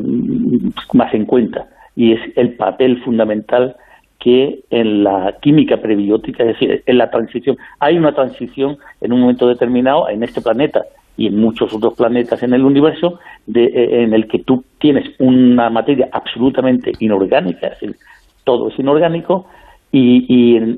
más 0.94 1.14
en 1.14 1.26
cuenta 1.26 1.68
y 1.98 2.14
es 2.14 2.22
el 2.36 2.54
papel 2.54 3.02
fundamental 3.04 3.76
que 4.20 4.60
en 4.70 5.04
la 5.04 5.36
química 5.42 5.78
prebiótica, 5.78 6.44
es 6.44 6.50
decir, 6.50 6.84
en 6.86 6.98
la 6.98 7.10
transición. 7.10 7.58
Hay 7.80 7.98
una 7.98 8.14
transición 8.14 8.78
en 9.02 9.14
un 9.14 9.22
momento 9.22 9.48
determinado 9.48 10.08
en 10.08 10.24
este 10.24 10.42
planeta 10.42 10.84
y 11.18 11.28
en 11.28 11.40
muchos 11.40 11.74
otros 11.74 11.96
planetas 11.96 12.44
en 12.44 12.54
el 12.54 12.64
universo 12.64 13.20
de, 13.48 13.66
eh, 13.66 14.04
en 14.04 14.14
el 14.14 14.28
que 14.28 14.40
tú 14.40 14.64
tienes 14.80 15.10
una 15.18 15.72
materia 15.72 16.08
absolutamente 16.12 16.92
inorgánica, 17.00 17.68
es 17.68 17.80
decir, 17.80 17.96
todo 18.44 18.70
es 18.70 18.78
inorgánico, 18.78 19.48
y, 19.92 20.26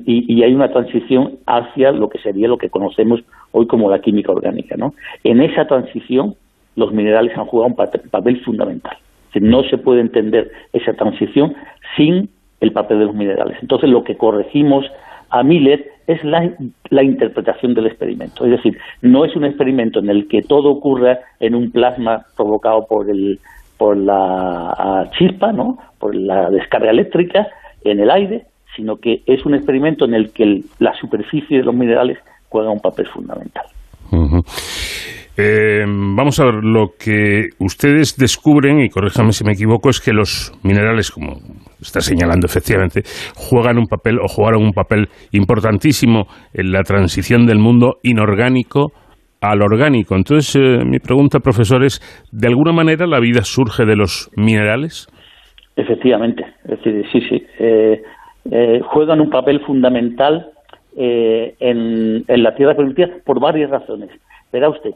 y, 0.06 0.42
hay 0.42 0.54
una 0.54 0.72
transición 0.72 1.38
hacia 1.44 1.90
lo 1.90 2.08
que 2.08 2.18
sería 2.20 2.48
lo 2.48 2.56
que 2.56 2.70
conocemos 2.70 3.20
hoy 3.50 3.66
como 3.66 3.90
la 3.90 4.00
química 4.00 4.32
orgánica. 4.32 4.76
¿no? 4.78 4.94
En 5.24 5.42
esa 5.42 5.66
transición 5.66 6.36
los 6.76 6.92
minerales 6.92 7.36
han 7.36 7.44
jugado 7.44 7.74
un 7.74 7.76
papel 8.10 8.40
fundamental. 8.42 8.96
No 9.38 9.62
se 9.64 9.78
puede 9.78 10.00
entender 10.00 10.50
esa 10.72 10.94
transición 10.94 11.54
sin 11.96 12.30
el 12.60 12.72
papel 12.72 12.98
de 12.98 13.04
los 13.06 13.14
minerales. 13.14 13.58
Entonces 13.62 13.88
lo 13.88 14.02
que 14.02 14.16
corregimos 14.16 14.84
a 15.30 15.42
Miller 15.42 15.86
es 16.06 16.22
la, 16.24 16.50
la, 16.88 17.02
interpretación 17.04 17.74
del 17.74 17.86
experimento. 17.86 18.44
Es 18.44 18.50
decir, 18.50 18.76
no 19.00 19.24
es 19.24 19.36
un 19.36 19.44
experimento 19.44 20.00
en 20.00 20.10
el 20.10 20.26
que 20.26 20.42
todo 20.42 20.70
ocurra 20.70 21.20
en 21.38 21.54
un 21.54 21.70
plasma 21.70 22.26
provocado 22.36 22.86
por, 22.86 23.08
el, 23.08 23.38
por 23.78 23.96
la 23.96 25.08
chispa, 25.16 25.52
¿no? 25.52 25.78
por 26.00 26.14
la 26.14 26.50
descarga 26.50 26.90
eléctrica, 26.90 27.46
en 27.84 28.00
el 28.00 28.10
aire, 28.10 28.46
sino 28.74 28.96
que 28.96 29.22
es 29.26 29.46
un 29.46 29.54
experimento 29.54 30.04
en 30.04 30.14
el 30.14 30.32
que 30.32 30.62
la 30.80 30.94
superficie 30.94 31.58
de 31.58 31.64
los 31.64 31.74
minerales 31.74 32.18
juega 32.48 32.70
un 32.70 32.80
papel 32.80 33.06
fundamental. 33.06 33.66
Eh, 35.40 35.84
vamos 35.86 36.38
a 36.38 36.44
ver, 36.44 36.62
lo 36.62 36.88
que 37.02 37.48
ustedes 37.58 38.16
descubren, 38.18 38.80
y 38.80 38.90
corríjame 38.90 39.32
si 39.32 39.44
me 39.44 39.52
equivoco, 39.52 39.88
es 39.88 40.00
que 40.00 40.12
los 40.12 40.52
minerales, 40.62 41.10
como 41.10 41.38
está 41.80 42.00
señalando 42.00 42.46
efectivamente, 42.46 43.02
juegan 43.36 43.78
un 43.78 43.86
papel 43.86 44.18
o 44.18 44.28
jugaron 44.28 44.62
un 44.62 44.72
papel 44.72 45.08
importantísimo 45.32 46.26
en 46.52 46.72
la 46.72 46.82
transición 46.82 47.46
del 47.46 47.58
mundo 47.58 47.96
inorgánico 48.02 48.92
al 49.40 49.62
orgánico. 49.62 50.14
Entonces, 50.14 50.56
eh, 50.56 50.84
mi 50.84 50.98
pregunta, 50.98 51.38
profesor, 51.38 51.84
es, 51.84 52.00
¿de 52.30 52.48
alguna 52.48 52.72
manera 52.72 53.06
la 53.06 53.20
vida 53.20 53.40
surge 53.42 53.86
de 53.86 53.96
los 53.96 54.30
minerales? 54.36 55.08
Efectivamente, 55.76 56.44
es 56.64 56.82
decir, 56.84 57.04
sí, 57.10 57.20
sí. 57.28 57.46
Eh, 57.58 58.02
eh, 58.50 58.80
juegan 58.84 59.20
un 59.20 59.30
papel 59.30 59.60
fundamental 59.60 60.50
eh, 60.96 61.54
en, 61.60 62.24
la 62.26 62.54
Tierra 62.54 62.74
primitiva 62.74 63.08
por 63.24 63.40
varias 63.40 63.70
razones. 63.70 64.10
Verá 64.52 64.68
usted, 64.68 64.90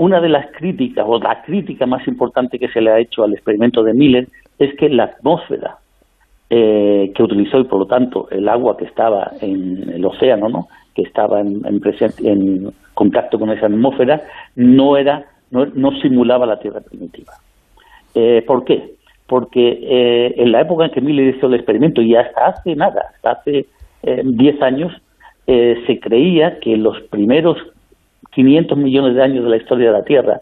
una 0.00 0.20
de 0.20 0.28
las 0.28 0.46
críticas, 0.52 1.04
o 1.08 1.18
la 1.18 1.42
crítica 1.42 1.86
más 1.86 2.06
importante 2.08 2.58
que 2.58 2.68
se 2.68 2.80
le 2.80 2.90
ha 2.90 2.98
hecho 2.98 3.22
al 3.22 3.32
experimento 3.32 3.82
de 3.82 3.94
Miller, 3.94 4.28
es 4.58 4.74
que 4.76 4.88
la 4.88 5.04
atmósfera 5.04 5.76
que 6.48 7.22
utilizó 7.22 7.60
y 7.60 7.64
por 7.64 7.78
lo 7.78 7.86
tanto 7.86 8.28
el 8.32 8.48
agua 8.48 8.76
que 8.76 8.84
estaba 8.84 9.30
en 9.40 9.88
el 9.88 10.04
océano, 10.04 10.48
¿no? 10.48 10.66
que 10.96 11.02
estaba 11.02 11.40
en, 11.40 11.62
en 11.64 12.72
contacto 12.92 13.38
con 13.38 13.50
esa 13.50 13.66
atmósfera, 13.66 14.20
no 14.56 14.96
era, 14.96 15.26
no, 15.52 15.66
no 15.66 15.92
simulaba 16.00 16.46
la 16.46 16.58
Tierra 16.58 16.80
primitiva. 16.80 17.34
¿Por 18.48 18.64
qué? 18.64 18.96
porque 19.30 19.78
eh, 19.80 20.34
en 20.38 20.50
la 20.50 20.62
época 20.62 20.86
en 20.86 20.90
que 20.90 21.00
Miller 21.00 21.36
hizo 21.36 21.46
el 21.46 21.54
experimento, 21.54 22.02
y 22.02 22.16
hasta 22.16 22.46
hace 22.46 22.74
nada, 22.74 23.12
hasta 23.14 23.30
hace 23.30 23.66
10 24.02 24.54
eh, 24.56 24.58
años, 24.64 24.92
eh, 25.46 25.80
se 25.86 26.00
creía 26.00 26.58
que 26.58 26.76
los 26.76 27.00
primeros 27.02 27.56
500 28.32 28.78
millones 28.78 29.14
de 29.14 29.22
años 29.22 29.44
de 29.44 29.50
la 29.50 29.56
historia 29.56 29.92
de 29.92 29.98
la 29.98 30.04
Tierra, 30.04 30.40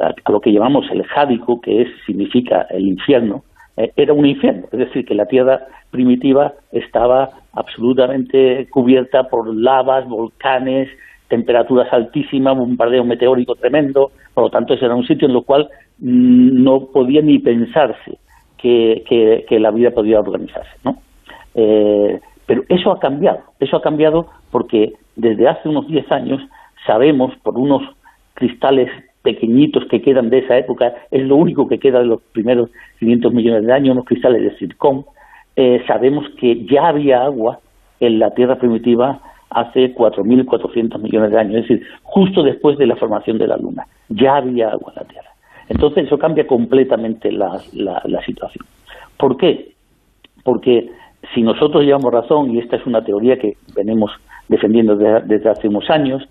a, 0.00 0.14
lo 0.30 0.40
que 0.40 0.52
llamamos 0.52 0.86
el 0.90 1.04
Jádico, 1.04 1.60
que 1.60 1.82
es, 1.82 1.88
significa 2.06 2.66
el 2.70 2.86
infierno, 2.86 3.44
era 3.76 4.12
un 4.12 4.24
infierno, 4.24 4.66
es 4.70 4.78
decir, 4.78 5.04
que 5.04 5.14
la 5.14 5.26
Tierra 5.26 5.66
primitiva 5.90 6.52
estaba 6.70 7.30
absolutamente 7.52 8.68
cubierta 8.70 9.24
por 9.24 9.52
lavas, 9.54 10.08
volcanes, 10.08 10.88
temperaturas 11.28 11.92
altísimas, 11.92 12.56
bombardeo 12.56 13.04
meteórico 13.04 13.56
tremendo, 13.56 14.12
por 14.32 14.44
lo 14.44 14.50
tanto 14.50 14.74
ese 14.74 14.84
era 14.84 14.94
un 14.94 15.06
sitio 15.06 15.28
en 15.28 15.34
el 15.34 15.42
cual 15.44 15.68
mm, 15.98 16.62
no 16.62 16.86
podía 16.92 17.22
ni 17.22 17.38
pensarse 17.38 18.18
que, 18.58 19.44
la 19.50 19.70
vida 19.70 19.90
podía 19.90 20.20
organizarse, 20.20 20.70
¿no? 20.84 20.96
Eh, 21.54 22.20
pero 22.46 22.62
eso 22.68 22.92
ha 22.92 22.98
cambiado, 22.98 23.40
eso 23.60 23.76
ha 23.76 23.82
cambiado 23.82 24.26
porque 24.50 24.92
desde 25.16 25.48
hace 25.48 25.68
unos 25.68 25.86
10 25.86 26.10
años 26.12 26.40
sabemos 26.86 27.34
por 27.42 27.58
unos 27.58 27.82
cristales 28.34 28.90
pequeñitos 29.22 29.84
que 29.86 30.02
quedan 30.02 30.28
de 30.28 30.38
esa 30.38 30.58
época, 30.58 30.92
es 31.10 31.22
lo 31.22 31.36
único 31.36 31.66
que 31.66 31.78
queda 31.78 32.00
de 32.00 32.06
los 32.06 32.20
primeros 32.32 32.70
500 33.00 33.32
millones 33.32 33.66
de 33.66 33.72
años, 33.72 33.92
unos 33.92 34.04
cristales 34.04 34.42
de 34.42 34.56
zircón, 34.58 35.06
eh, 35.56 35.82
sabemos 35.86 36.26
que 36.38 36.64
ya 36.66 36.88
había 36.88 37.24
agua 37.24 37.60
en 38.00 38.18
la 38.18 38.32
Tierra 38.32 38.56
primitiva 38.56 39.20
hace 39.50 39.94
4.400 39.94 41.00
millones 41.00 41.30
de 41.30 41.38
años, 41.38 41.54
es 41.56 41.68
decir, 41.68 41.86
justo 42.02 42.42
después 42.42 42.76
de 42.76 42.86
la 42.86 42.96
formación 42.96 43.38
de 43.38 43.46
la 43.46 43.56
Luna, 43.56 43.86
ya 44.08 44.36
había 44.36 44.70
agua 44.70 44.92
en 44.94 45.02
la 45.02 45.08
Tierra. 45.08 45.30
Entonces 45.68 46.06
eso 46.06 46.18
cambia 46.18 46.46
completamente 46.46 47.32
la, 47.32 47.60
situación. 48.26 48.66
¿Por 49.16 49.36
qué? 49.36 49.72
Porque 50.42 50.90
si 51.34 51.42
nosotros 51.42 51.84
llevamos 51.84 52.12
razón, 52.12 52.50
y 52.50 52.58
esta 52.58 52.76
es 52.76 52.84
una 52.84 53.04
teoría 53.04 53.38
que 53.38 53.56
venimos 53.74 54.10
defendiendo 54.48 54.96
desde, 54.96 55.48
hace 55.48 55.68
unos 55.68 55.88
años, 55.88 56.22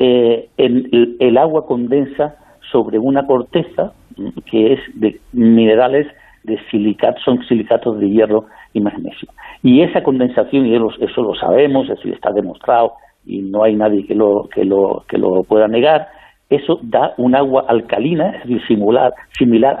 eh, 0.00 0.48
el, 0.56 1.36
agua 1.36 1.66
condensa 1.66 2.34
sobre 2.72 2.98
una 2.98 3.26
corteza 3.26 3.92
mm, 4.16 4.28
que 4.50 4.72
es 4.72 4.80
de 4.94 5.20
minerales 5.32 6.06
de 6.42 6.58
silicatos, 6.70 7.22
son 7.22 7.44
silicatos 7.46 8.00
de 8.00 8.08
hierro 8.08 8.46
y 8.72 8.80
magnesio. 8.80 9.28
Y 9.62 9.82
esa 9.82 10.02
condensación, 10.02 10.66
y 10.66 10.74
eso 10.74 11.22
lo 11.22 11.34
sabemos, 11.34 11.90
es 11.90 11.96
decir, 11.96 12.14
está 12.14 12.32
demostrado 12.32 12.94
y 13.26 13.42
no 13.42 13.62
hay 13.62 13.76
nadie 13.76 14.06
que 14.06 14.14
lo, 14.14 14.48
que 14.48 14.64
lo, 14.64 15.04
que 15.06 15.18
lo 15.18 15.42
pueda 15.42 15.68
negar, 15.68 16.08
eso 16.48 16.80
da 16.82 17.12
un 17.18 17.36
agua 17.36 17.66
alcalina, 17.68 18.30
es 18.30 18.44
decir, 18.44 18.66
similar, 18.66 19.12
similar 19.36 19.76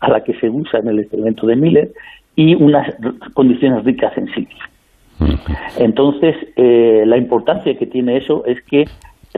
a 0.00 0.08
la 0.08 0.24
que 0.24 0.32
se 0.40 0.48
usa 0.48 0.80
en 0.80 0.88
el 0.88 1.00
experimento 1.00 1.46
de 1.46 1.56
Miller, 1.56 1.90
y 2.34 2.54
unas 2.54 2.88
condiciones 3.34 3.84
ricas 3.84 4.16
en 4.16 4.26
silicio. 4.28 4.64
Entonces, 5.78 6.34
eh, 6.56 7.02
la 7.04 7.18
importancia 7.18 7.76
que 7.76 7.86
tiene 7.86 8.16
eso 8.16 8.44
es 8.46 8.58
que 8.62 8.86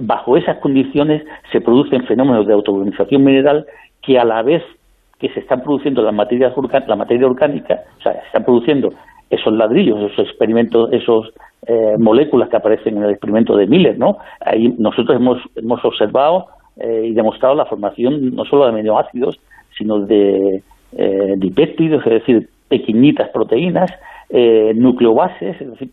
bajo 0.01 0.37
esas 0.37 0.59
condiciones 0.59 1.23
se 1.51 1.61
producen 1.61 2.07
fenómenos 2.07 2.47
de 2.47 2.55
autoorganización 2.55 3.25
mineral 3.25 3.67
que 4.01 4.19
a 4.19 4.25
la 4.25 4.43
vez 4.43 4.63
que 5.19 5.29
se 5.31 5.41
están 5.41 5.63
produciendo 5.63 6.03
la 6.03 6.13
materia, 6.13 6.53
la 6.87 6.97
materia 6.97 7.27
orgánica, 7.27 7.83
o 7.99 8.03
sea, 8.03 8.13
se 8.13 8.27
están 8.27 8.45
produciendo 8.45 8.93
esos 9.31 9.53
ladrillos, 9.53 10.13
esos 10.13 10.27
experimentos, 10.27 10.93
esos 10.93 11.33
eh, 11.67 11.97
moléculas 11.99 12.49
que 12.49 12.57
aparecen 12.57 12.97
en 12.97 13.05
el 13.05 13.11
experimento 13.11 13.57
de 13.57 13.67
Miller, 13.67 13.97
¿no? 13.97 14.19
Ahí 14.41 14.75
nosotros 14.79 15.17
hemos, 15.17 15.39
hemos 15.55 15.85
observado 15.85 16.47
eh, 16.77 17.07
y 17.07 17.15
demostrado 17.15 17.55
la 17.55 17.67
formación 17.67 18.35
no 18.35 18.45
solo 18.45 18.65
de 18.65 18.71
aminoácidos, 18.71 19.39
sino 19.79 20.01
de 20.01 20.63
eh, 20.97 21.35
dipéptidos, 21.37 22.05
es 22.07 22.13
decir, 22.13 22.49
pequeñitas 22.69 23.29
proteínas, 23.31 23.91
eh, 24.31 24.73
nucleobases, 24.75 25.61
es 25.61 25.71
decir, 25.71 25.91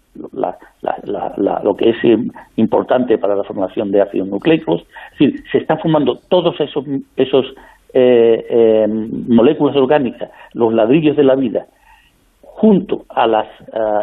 lo 1.10 1.76
que 1.76 1.90
es 1.90 1.98
importante 2.56 3.18
para 3.18 3.36
la 3.36 3.44
formación 3.44 3.92
de 3.92 4.02
ácidos 4.02 4.28
nucleicos. 4.28 4.86
Es 5.14 5.20
decir, 5.20 5.44
se 5.52 5.58
están 5.60 5.80
formando 5.80 6.20
todos 6.30 6.60
esos, 6.60 6.86
esos 7.16 7.46
moléculas 9.28 9.76
orgánicas, 9.76 10.30
los 10.54 10.74
ladrillos 10.74 11.18
de 11.18 11.24
la 11.24 11.36
vida, 11.36 11.66
junto 12.42 13.06
a 13.10 13.26
las 13.26 13.48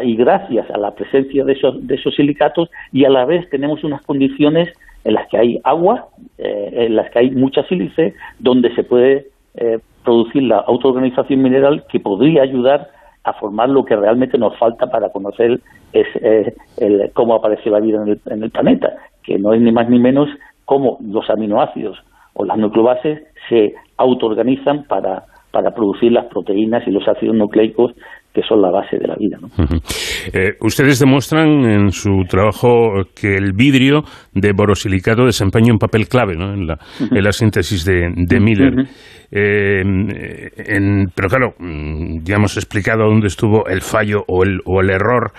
y 0.03 0.17
gracias 0.17 0.69
a 0.71 0.79
la 0.79 0.91
presencia 0.91 1.45
de 1.45 1.53
esos, 1.53 1.87
de 1.87 1.95
esos 1.95 2.15
silicatos 2.15 2.69
y 2.93 3.05
a 3.05 3.11
la 3.11 3.25
vez 3.25 3.49
tenemos 3.49 3.85
unas 3.85 4.03
condiciones 4.03 4.69
en 5.07 5.15
las 5.15 5.29
que 5.29 5.39
hay 5.39 5.61
agua, 5.63 6.09
eh, 6.37 6.87
en 6.89 6.97
las 6.97 7.11
que 7.11 7.21
hay 7.21 7.31
mucha 7.31 7.63
sílice, 7.69 8.15
donde 8.41 8.75
se 8.75 8.83
puede 8.83 9.29
eh, 9.55 9.79
producir 10.05 10.43
la 10.43 10.59
autoorganización 10.59 11.41
mineral 11.41 11.85
que 11.89 12.01
podría 12.01 12.43
ayudar 12.43 12.89
a 13.27 13.33
formar 13.35 13.69
lo 13.69 13.85
que 13.85 13.97
realmente 13.97 14.39
nos 14.39 14.57
falta 14.59 14.87
para 14.87 15.11
conocer 15.11 15.61
es, 15.93 16.07
eh, 16.23 16.55
el- 16.79 17.11
cómo 17.13 17.35
aparece 17.35 17.69
la 17.71 17.81
vida 17.81 18.01
en 18.03 18.09
el, 18.09 18.21
en 18.27 18.43
el 18.45 18.51
planeta, 18.51 18.89
que 19.23 19.39
no 19.39 19.53
es 19.53 19.61
ni 19.61 19.73
más 19.73 19.89
ni 19.89 19.99
menos 19.99 20.29
cómo 20.65 20.99
los 21.01 21.29
aminoácidos 21.29 21.99
o 22.35 22.45
las 22.45 22.57
nucleobases 22.59 23.23
se 23.49 23.75
autoorganizan 23.97 24.85
para, 24.85 25.25
para 25.51 25.73
producir 25.75 26.13
las 26.13 26.27
proteínas 26.27 26.87
y 26.87 26.91
los 26.91 27.07
ácidos 27.09 27.35
nucleicos 27.37 27.93
que 28.37 28.43
son 28.47 28.61
la 28.61 28.71
base 28.71 28.99
de 28.99 29.09
la 29.09 29.17
vida. 29.17 29.39
¿no? 29.41 29.49
Eh, 30.31 30.53
ustedes 30.61 30.99
demuestran 31.01 31.65
en 31.65 31.91
su 31.91 32.25
trabajo 32.29 33.05
que 33.19 33.35
el 33.35 33.53
vidrio 33.55 34.03
de 34.35 34.53
borosilicato 34.53 35.25
desempeña 35.25 35.73
un 35.73 35.79
papel 35.79 36.07
clave 36.07 36.37
¿no? 36.37 36.53
en, 36.53 36.67
la, 36.67 36.79
en 37.11 37.25
la 37.25 37.33
síntesis 37.33 37.87
de, 37.87 38.11
de 38.15 38.41
Miller. 38.41 38.75
Eh, 39.33 39.81
en- 39.81 41.07
pero 41.15 41.29
claro, 41.29 41.55
ya 42.23 42.37
hemos 42.37 42.57
explicado 42.59 43.05
dónde 43.09 43.29
estuvo 43.29 43.67
el 43.69 43.81
fallo 43.81 44.19
o 44.29 44.45
el, 44.45 44.61
o 44.67 44.83
el 44.83 44.91
error 44.91 45.33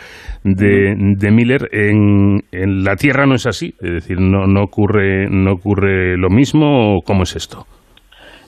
de, 0.44 0.96
de 0.98 1.32
Miller. 1.32 1.70
En, 1.72 2.40
en 2.52 2.84
la 2.84 2.96
Tierra 2.96 3.28
no 3.28 3.36
es 3.36 3.46
así, 3.46 3.76
es 3.80 3.92
decir, 3.92 4.20
no, 4.20 4.48
no, 4.48 4.64
ocurre, 4.64 5.28
no 5.30 5.52
ocurre 5.54 6.18
lo 6.18 6.30
mismo. 6.30 6.96
¿o 6.98 7.02
¿Cómo 7.06 7.24
es 7.24 7.36
esto? 7.36 7.66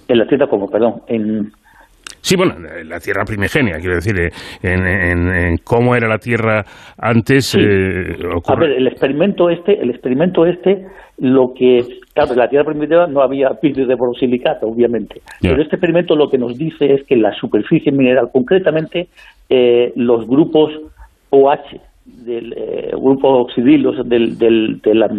En 0.07 0.17
la 0.17 0.26
Tierra, 0.26 0.47
como, 0.47 0.65
perdón, 0.67 1.01
en, 1.07 1.51
Sí, 2.22 2.36
bueno, 2.36 2.56
en 2.80 2.90
la 2.90 3.00
Tierra 3.00 3.24
primigenia, 3.26 3.78
quiero 3.80 3.96
decir, 3.96 4.20
eh, 4.20 4.32
en, 4.62 4.86
en- 4.86 5.34
en 5.34 5.58
cómo 5.58 5.96
era 5.96 6.08
la 6.08 6.18
Tierra 6.18 6.66
antes. 6.98 7.56
eh, 7.56 8.16
A 8.38 8.56
ver, 8.60 8.72
el 8.72 8.88
experimento 8.88 9.50
este, 9.50 9.82
el 9.82 9.90
experimento 9.90 10.46
este, 10.46 10.86
lo 11.18 11.54
que, 11.54 11.86
claro, 12.14 12.34
en 12.34 12.38
la 12.40 12.50
Tierra 12.50 12.66
primitiva 12.66 13.08
no 13.08 13.22
había 13.22 13.50
vidrio 13.62 13.88
de 13.88 13.96
borosilicato, 13.96 14.68
obviamente, 14.68 15.22
pero 15.50 15.62
este 15.62 15.76
experimento 15.76 16.16
lo 16.16 16.30
que 16.30 16.38
nos 16.38 16.58
dice 16.58 16.94
es 16.94 17.04
que 17.04 17.16
la 17.16 17.34
superficie 17.34 17.91
mineral, 17.91 18.30
concretamente 18.32 19.08
eh, 19.50 19.91
los 19.96 20.28
grupos 20.28 20.72
OH, 21.30 21.80
del 22.06 22.56
grupo 22.94 23.30
oxidilos 23.30 24.08
del, 24.10 24.38
del- 24.38 24.82
de 24.82 24.96
la, 24.96 25.10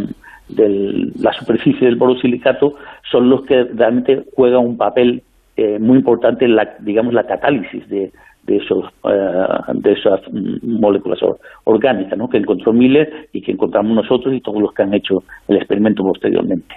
del- 0.49 1.13
la 1.21 1.33
superficie 1.33 1.87
del 1.87 1.97
borosilicato, 1.97 2.75
son 3.11 3.31
los 3.31 3.43
que 3.47 3.65
realmente 3.75 4.25
juegan 4.35 4.61
un 4.67 4.77
papel 4.77 5.23
eh, 5.63 5.79
muy 5.79 5.99
importante 5.99 6.49
la, 6.49 6.77
digamos, 6.81 7.13
la 7.13 7.25
catálisis 7.25 7.87
de, 7.89 8.11
de 8.47 8.57
esos 8.57 8.85
eh, 9.05 9.47
de 9.75 9.93
esas 9.93 10.21
moléculas 10.63 11.23
or- 11.23 11.39
orgánicas 11.65 12.17
¿no? 12.19 12.29
que 12.29 12.39
encontró 12.39 12.73
Miller 12.73 13.29
y 13.33 13.43
que 13.43 13.53
encontramos 13.53 13.95
nosotros 13.95 14.35
y 14.35 14.41
todos 14.41 14.61
los 14.61 14.73
que 14.73 14.83
han 14.83 14.95
hecho 14.95 15.23
el 15.49 15.57
experimento 15.57 16.03
posteriormente. 16.03 16.75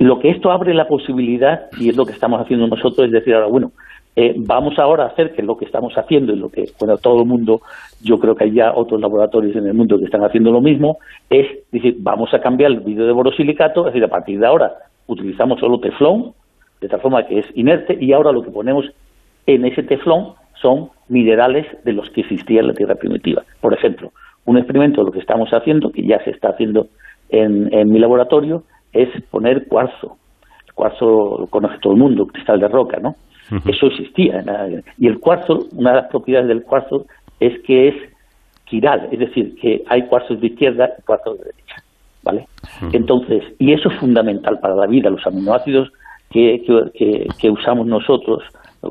Lo 0.00 0.18
que 0.18 0.30
esto 0.30 0.50
abre 0.50 0.74
la 0.74 0.88
posibilidad, 0.88 1.66
y 1.78 1.88
es 1.90 1.96
lo 1.96 2.04
que 2.04 2.12
estamos 2.12 2.40
haciendo 2.40 2.66
nosotros, 2.66 3.06
es 3.06 3.12
decir, 3.12 3.34
ahora, 3.34 3.46
bueno, 3.46 3.70
eh, 4.16 4.34
vamos 4.36 4.76
ahora 4.80 5.04
a 5.04 5.08
hacer 5.08 5.32
que 5.32 5.44
lo 5.44 5.56
que 5.56 5.64
estamos 5.64 5.92
haciendo 5.94 6.32
y 6.32 6.36
lo 6.36 6.48
que, 6.48 6.64
bueno, 6.80 6.96
todo 6.96 7.22
el 7.22 7.28
mundo, 7.28 7.60
yo 8.02 8.18
creo 8.18 8.34
que 8.34 8.44
hay 8.44 8.52
ya 8.52 8.72
otros 8.74 9.00
laboratorios 9.00 9.54
en 9.54 9.66
el 9.66 9.74
mundo 9.74 9.96
que 9.96 10.06
están 10.06 10.24
haciendo 10.24 10.50
lo 10.50 10.60
mismo, 10.60 10.98
es 11.30 11.46
decir, 11.70 11.94
vamos 12.00 12.34
a 12.34 12.40
cambiar 12.40 12.72
el 12.72 12.80
vidrio 12.80 13.06
de 13.06 13.12
borosilicato, 13.12 13.86
es 13.86 13.94
decir, 13.94 14.04
a 14.04 14.10
partir 14.10 14.40
de 14.40 14.46
ahora 14.46 14.72
utilizamos 15.06 15.60
solo 15.60 15.78
teflón, 15.78 16.32
de 16.80 16.88
tal 16.88 17.00
forma 17.00 17.26
que 17.26 17.38
es 17.40 17.46
inerte, 17.56 17.96
y 18.00 18.12
ahora 18.12 18.32
lo 18.32 18.42
que 18.42 18.50
ponemos 18.50 18.84
en 19.46 19.64
ese 19.64 19.82
teflón 19.82 20.34
son 20.60 20.90
minerales 21.08 21.66
de 21.84 21.92
los 21.92 22.08
que 22.10 22.20
existía 22.22 22.60
en 22.60 22.68
la 22.68 22.74
Tierra 22.74 22.94
primitiva. 22.96 23.42
Por 23.60 23.72
ejemplo, 23.74 24.10
un 24.44 24.58
experimento, 24.58 25.02
lo 25.02 25.10
que 25.12 25.20
estamos 25.20 25.50
haciendo, 25.50 25.90
que 25.90 26.02
ya 26.06 26.22
se 26.24 26.30
está 26.30 26.50
haciendo 26.50 26.86
en, 27.30 27.72
en 27.72 27.88
mi 27.90 27.98
laboratorio, 27.98 28.62
es 28.92 29.08
poner 29.30 29.66
cuarzo. 29.68 30.16
El 30.66 30.72
cuarzo 30.74 31.38
lo 31.40 31.46
conoce 31.48 31.76
todo 31.80 31.92
el 31.92 31.98
mundo, 31.98 32.26
cristal 32.26 32.58
de 32.60 32.68
roca, 32.68 32.98
¿no? 33.00 33.14
Eso 33.66 33.86
existía. 33.86 34.40
en 34.40 34.46
la- 34.46 34.68
Y 34.98 35.06
el 35.06 35.18
cuarzo, 35.20 35.58
una 35.72 35.90
de 35.90 35.96
las 36.02 36.10
propiedades 36.10 36.48
del 36.48 36.62
cuarzo 36.62 37.06
es 37.40 37.58
que 37.62 37.88
es 37.88 37.94
quiral, 38.66 39.08
es 39.10 39.18
decir, 39.18 39.54
que 39.60 39.82
hay 39.88 40.02
cuarzos 40.08 40.40
de 40.40 40.48
izquierda 40.48 40.90
y 40.98 41.02
cuarzos 41.02 41.38
de 41.38 41.44
derecha, 41.44 41.76
¿vale? 42.22 42.46
Entonces, 42.92 43.42
y 43.58 43.72
eso 43.72 43.88
es 43.88 43.96
fundamental 43.98 44.58
para 44.60 44.74
la 44.74 44.86
vida, 44.86 45.08
los 45.08 45.26
aminoácidos 45.26 45.90
que, 46.30 46.62
que, 47.40 47.50
usamos 47.50 47.86
nosotros, 47.86 48.42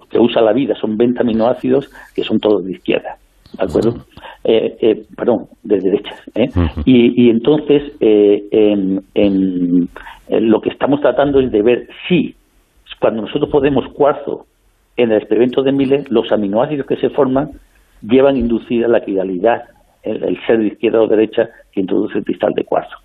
que 0.10 0.20
usa 0.20 0.42
la 0.42 0.54
vida, 0.54 0.76
son 0.76 0.98
20 0.98 1.22
aminoácidos 1.22 1.90
que 2.16 2.24
son 2.24 2.40
todos 2.40 2.66
de 2.66 2.72
izquierda, 2.74 3.18
¿de 3.58 3.64
acuerdo? 3.64 3.96
Eh, 4.44 4.78
eh, 4.82 5.04
perdón, 5.16 5.46
de 5.64 5.80
derecha. 5.80 6.16
¿eh? 6.36 6.50
y, 6.86 7.26
y 7.26 7.30
entonces, 7.30 7.84
eh, 8.00 8.44
en, 8.52 9.02
en- 9.14 9.90
en 10.30 10.50
lo 10.50 10.60
que 10.60 10.70
estamos 10.70 11.00
tratando 11.00 11.40
es 11.40 11.50
de 11.52 11.62
ver 11.62 11.88
si, 12.08 12.36
cuando 13.00 13.22
nosotros 13.22 13.50
ponemos 13.50 13.88
cuarzo 13.94 14.46
en 14.98 15.12
el 15.12 15.20
experimento 15.20 15.64
de 15.64 15.72
Miller, 15.72 16.04
los 16.10 16.32
aminoácidos 16.32 16.86
que 16.86 16.98
se 16.98 17.10
forman 17.12 17.52
llevan 18.02 18.36
inducida 18.36 18.88
la 18.90 19.00
quiralidad, 19.06 19.64
el, 20.04 20.24
el 20.24 20.38
ser 20.46 20.60
de 20.60 20.68
izquierda 20.68 21.02
o 21.02 21.08
derecha 21.08 21.50
que 21.72 21.82
introduce 21.82 22.18
el 22.18 22.26
cristal 22.26 22.52
de 22.56 22.64
cuarzo. 22.66 22.96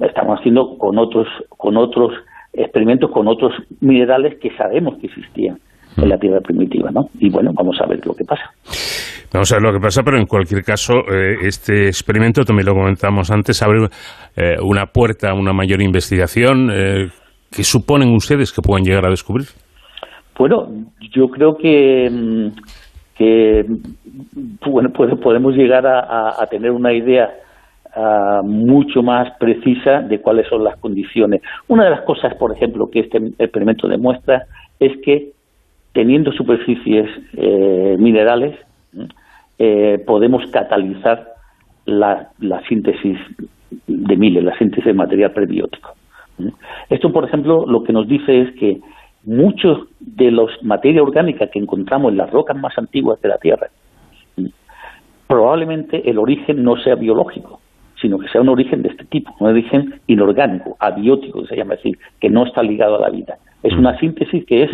Estamos 0.00 0.38
haciendo 0.40 0.76
con 0.78 0.98
otros, 0.98 1.28
con 1.50 1.76
otros 1.76 2.12
experimentos, 2.52 3.10
con 3.10 3.26
otros 3.28 3.52
minerales 3.80 4.38
que 4.40 4.50
sabemos 4.56 4.98
que 5.00 5.06
existían 5.06 5.56
en 5.96 6.08
la 6.08 6.16
Tierra 6.18 6.40
primitiva, 6.40 6.90
¿no? 6.90 7.02
Y 7.18 7.30
bueno, 7.30 7.50
vamos 7.54 7.78
a 7.82 7.86
ver 7.86 8.00
lo 8.06 8.14
que 8.14 8.24
pasa. 8.24 8.44
Vamos 9.32 9.50
a 9.52 9.56
ver 9.56 9.62
lo 9.62 9.72
que 9.72 9.80
pasa, 9.80 10.02
pero 10.02 10.18
en 10.18 10.26
cualquier 10.26 10.62
caso, 10.62 10.94
eh, 11.10 11.36
este 11.42 11.86
experimento, 11.86 12.44
también 12.44 12.66
lo 12.66 12.74
comentamos 12.74 13.30
antes, 13.30 13.62
abre 13.62 13.86
eh, 14.36 14.56
una 14.62 14.86
puerta 14.86 15.30
a 15.30 15.34
una 15.34 15.52
mayor 15.52 15.80
investigación. 15.82 16.70
Eh, 16.70 17.08
¿Qué 17.50 17.64
suponen 17.64 18.14
ustedes 18.14 18.52
que 18.52 18.62
pueden 18.62 18.84
llegar 18.84 19.06
a 19.06 19.10
descubrir? 19.10 19.46
Bueno, 20.38 20.66
yo 21.14 21.28
creo 21.28 21.56
que, 21.56 22.08
mm, 22.10 22.46
que 23.16 23.64
mm, 23.68 24.70
bueno, 24.70 24.90
pues 24.94 25.10
podemos 25.22 25.54
llegar 25.54 25.86
a, 25.86 26.00
a- 26.00 26.42
a 26.42 26.46
tener 26.46 26.70
una 26.70 26.92
idea 26.92 27.30
ah, 27.94 28.42
mucho 28.44 29.02
más 29.02 29.32
precisa 29.38 30.00
de 30.00 30.20
cuáles 30.20 30.48
son 30.48 30.64
las 30.64 30.76
condiciones. 30.78 31.42
Una 31.68 31.84
de 31.84 31.90
las 31.90 32.02
cosas, 32.02 32.34
por 32.34 32.52
ejemplo, 32.52 32.90
que 32.90 33.00
este 33.00 33.18
experimento 33.38 33.88
demuestra 33.88 34.46
es 34.78 34.96
que 35.02 35.32
teniendo 35.92 36.32
superficies 36.32 37.08
eh, 37.34 37.96
minerales 37.98 38.56
eh, 39.58 40.02
podemos 40.06 40.44
catalizar 40.50 41.34
la, 41.84 42.30
síntesis 42.68 43.18
de 43.86 44.16
Miller, 44.16 44.44
la 44.44 44.56
síntesis 44.56 44.84
de 44.84 44.94
material 44.94 45.32
prebiótico. 45.32 45.94
Esto, 46.88 47.12
por 47.12 47.24
ejemplo, 47.24 47.66
lo 47.66 47.84
que 47.84 47.92
nos 47.92 48.08
dice 48.08 48.40
es 48.40 48.52
que 48.56 48.80
muchos 49.24 49.86
de 50.00 50.30
los 50.30 50.50
materia 50.62 51.02
orgánica 51.02 51.46
que 51.46 51.58
encontramos 51.58 52.12
en 52.12 52.18
las 52.18 52.30
rocas 52.30 52.56
más 52.56 52.76
antiguas 52.76 53.20
de 53.20 53.28
la 53.28 53.38
Tierra, 53.38 53.68
probablemente 55.26 56.10
el 56.10 56.18
origen 56.18 56.62
no 56.62 56.76
sea 56.78 56.94
biológico, 56.94 57.60
sino 58.02 58.18
que 58.18 58.28
sea 58.28 58.42
un 58.42 58.50
origen 58.50 58.82
de 58.82 58.90
este 58.90 59.04
tipo, 59.06 59.32
un 59.40 59.48
origen 59.48 59.94
inorgánico, 60.08 60.76
abiótico, 60.80 61.40
que 61.42 61.48
se 61.48 61.56
llama 61.56 61.76
decir, 61.76 61.96
que 62.20 62.28
no 62.28 62.44
está 62.44 62.62
ligado 62.62 62.96
a 62.96 63.00
la 63.00 63.08
vida. 63.10 63.38
Es 63.62 63.72
una 63.74 63.96
síntesis 63.98 64.44
que 64.44 64.64
es 64.64 64.70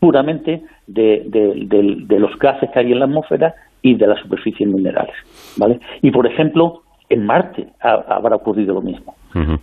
puramente 0.00 0.62
de, 0.86 1.24
de- 1.26 1.54
de- 1.66 1.96
de 2.06 2.18
los 2.18 2.36
gases 2.38 2.70
que 2.70 2.78
hay 2.80 2.90
en 2.92 2.98
la 3.00 3.04
atmósfera 3.04 3.54
y 3.82 3.94
de 3.94 4.06
las 4.06 4.18
superficies 4.20 4.68
minerales, 4.68 5.14
¿vale? 5.56 5.78
Y, 6.02 6.10
por 6.10 6.26
ejemplo, 6.26 6.82
en 7.08 7.24
Marte 7.26 7.66
ha- 7.82 8.04
habrá 8.08 8.36
ocurrido 8.36 8.74
lo 8.74 8.80
mismo. 8.82 9.14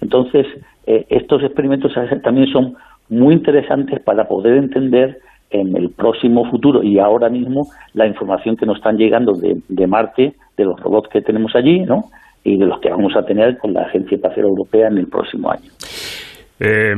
Entonces, 0.01 0.45
eh, 0.85 1.05
estos 1.09 1.43
experimentos 1.43 1.91
también 2.23 2.47
son 2.47 2.75
muy 3.09 3.33
interesantes 3.33 3.99
para 4.01 4.27
poder 4.27 4.57
entender 4.57 5.19
en 5.49 5.75
el 5.77 5.89
próximo 5.91 6.49
futuro 6.51 6.83
y 6.83 6.99
ahora 6.99 7.29
mismo 7.29 7.67
la 7.93 8.05
información 8.05 8.57
que 8.57 8.65
nos 8.65 8.77
están 8.77 8.97
llegando 8.97 9.33
de, 9.33 9.57
de 9.69 9.87
Marte, 9.87 10.33
de 10.57 10.65
los 10.65 10.79
robots 10.79 11.09
que 11.09 11.21
tenemos 11.21 11.55
allí, 11.55 11.79
¿no? 11.81 12.05
Y 12.47 12.57
de 12.57 12.65
los 12.65 12.79
que 12.79 12.89
vamos 12.89 13.13
a 13.17 13.23
tener 13.23 13.57
con 13.57 13.73
la 13.73 13.81
Agencia 13.81 14.15
Espacial 14.15 14.45
Europea 14.45 14.87
en 14.87 14.99
el 14.99 15.07
próximo 15.07 15.51
año. 15.51 15.69
Eh, 16.61 16.95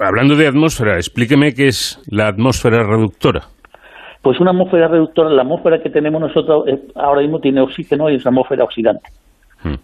hablando 0.00 0.34
de 0.34 0.48
atmósfera, 0.48 0.96
explíqueme 0.96 1.52
qué 1.52 1.68
es 1.68 2.02
la 2.10 2.28
atmósfera 2.28 2.82
reductora. 2.82 3.42
Pues 4.22 4.40
una 4.40 4.52
atmósfera 4.52 4.88
reductora, 4.88 5.28
la 5.28 5.42
atmósfera 5.42 5.82
que 5.82 5.90
tenemos 5.90 6.22
nosotros 6.22 6.66
eh, 6.68 6.80
ahora 6.94 7.20
mismo 7.20 7.38
tiene 7.38 7.60
oxígeno 7.60 8.08
y 8.08 8.14
es 8.14 8.22
una 8.22 8.30
atmósfera 8.30 8.64
oxidante. 8.64 9.10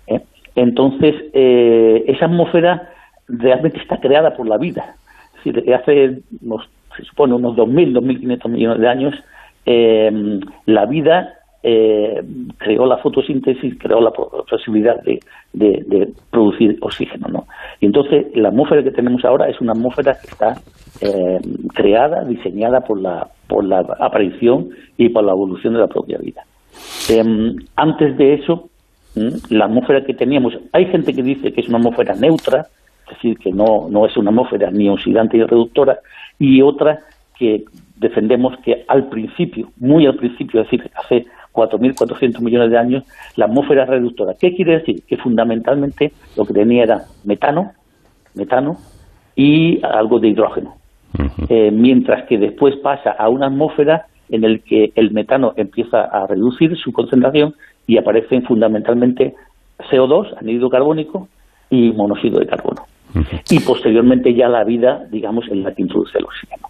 ¿eh? 0.07 0.20
Entonces, 0.55 1.16
eh, 1.35 2.05
esa 2.09 2.24
atmósfera 2.24 2.89
realmente 3.28 3.78
está 3.78 3.99
creada 3.99 4.35
por 4.35 4.49
la 4.49 4.57
vida. 4.57 4.97
Es 5.44 5.53
decir, 5.53 5.74
hace, 5.74 6.23
unos, 6.40 6.66
se 6.97 7.05
supone, 7.05 7.35
unos 7.35 7.57
2.000, 7.57 7.93
2.500 7.93 8.49
millones 8.49 8.81
de 8.81 8.89
años, 8.89 9.15
la 10.66 10.86
vida 10.86 11.41
eh, 11.62 12.22
creó 12.59 12.86
la 12.86 12.97
fotosíntesis, 12.98 13.78
creó 13.78 14.01
la 14.01 14.10
po- 14.10 14.44
posibilidad 14.48 15.01
de, 15.02 15.20
de- 15.52 16.12
producir 16.30 16.76
oxígeno. 16.80 17.28
¿no? 17.28 17.47
Y 17.80 17.86
entonces, 17.86 18.26
la 18.34 18.48
atmósfera 18.48 18.82
que 18.82 18.90
tenemos 18.90 19.24
ahora 19.24 19.48
es 19.48 19.60
una 19.60 19.72
atmósfera 19.72 20.14
que 20.20 20.26
está 20.28 20.56
eh, 21.01 21.40
creada, 21.74 22.24
diseñada 22.24 22.80
por 22.80 23.01
la, 23.01 23.28
por 23.48 23.64
la 23.64 23.80
aparición 24.01 24.70
y 24.97 25.09
por 25.10 25.24
la 25.24 25.32
evolución 25.32 25.74
de 25.74 25.80
la 25.80 25.86
propia 25.89 26.18
vida. 26.18 26.43
Em, 27.10 27.56
antes 27.76 28.16
de 28.16 28.34
eso, 28.34 28.68
la 29.51 29.66
atmósfera 29.66 30.05
que 30.05 30.14
teníamos, 30.14 30.55
hay 30.72 30.86
gente 30.86 31.12
que 31.12 31.22
dice 31.22 31.52
que 31.52 31.60
es 31.60 31.68
una 31.68 31.78
atmósfera 31.78 32.14
neutra, 32.14 32.66
es 33.06 33.14
decir, 33.16 33.39
que 33.39 33.52
no, 33.52 33.89
no 33.90 34.06
es 34.06 34.16
una 34.16 34.30
atmósfera 34.30 34.70
ni 34.70 34.89
oxidante 34.89 35.36
ni 35.36 35.44
reductora, 35.44 35.98
y 36.39 36.62
otra 36.62 37.01
que 37.39 37.64
defendemos 37.97 38.56
que 38.64 38.84
al 38.89 39.09
principio, 39.09 39.68
muy 39.78 40.06
al 40.06 40.14
principio, 40.16 40.62
es 40.62 40.70
decir, 40.70 40.90
hace 40.94 41.26
4.400 41.52 42.40
millones 42.40 42.70
de 42.70 42.78
años, 42.78 43.04
la 43.36 43.46
atmósfera 43.46 43.84
reductora. 43.84 44.34
¿Qué 44.38 44.54
quiere 44.54 44.78
decir? 44.78 45.02
Que 45.06 45.16
fundamentalmente 45.16 46.12
lo 46.36 46.44
que 46.44 46.54
tenía 46.54 46.84
era 46.84 47.02
metano, 47.24 47.72
metano 48.34 48.76
y 49.36 49.80
algo 49.84 50.18
de 50.18 50.28
hidrógeno. 50.28 50.74
Eh, 51.48 51.70
mientras 51.70 52.26
que 52.26 52.38
después 52.38 52.76
pasa 52.82 53.10
a 53.10 53.28
una 53.28 53.46
atmósfera 53.46 54.06
en 54.30 54.44
el 54.44 54.62
que 54.62 54.92
el 54.94 55.10
metano 55.10 55.52
empieza 55.56 56.00
a 56.00 56.26
reducir 56.26 56.74
su 56.76 56.90
concentración 56.92 57.54
y 57.86 57.98
aparecen 57.98 58.44
fundamentalmente 58.44 59.34
CO2, 59.90 60.38
anhídrido 60.40 60.70
carbónico 60.70 61.28
y 61.68 61.92
monóxido 61.92 62.38
de 62.38 62.46
carbono. 62.46 62.82
Y 63.50 63.60
posteriormente 63.60 64.34
ya 64.34 64.48
la 64.48 64.64
vida, 64.64 65.04
digamos, 65.10 65.44
en 65.50 65.62
la 65.62 65.74
que 65.74 65.82
introduce 65.82 66.16
el 66.16 66.24
oxígeno. 66.24 66.68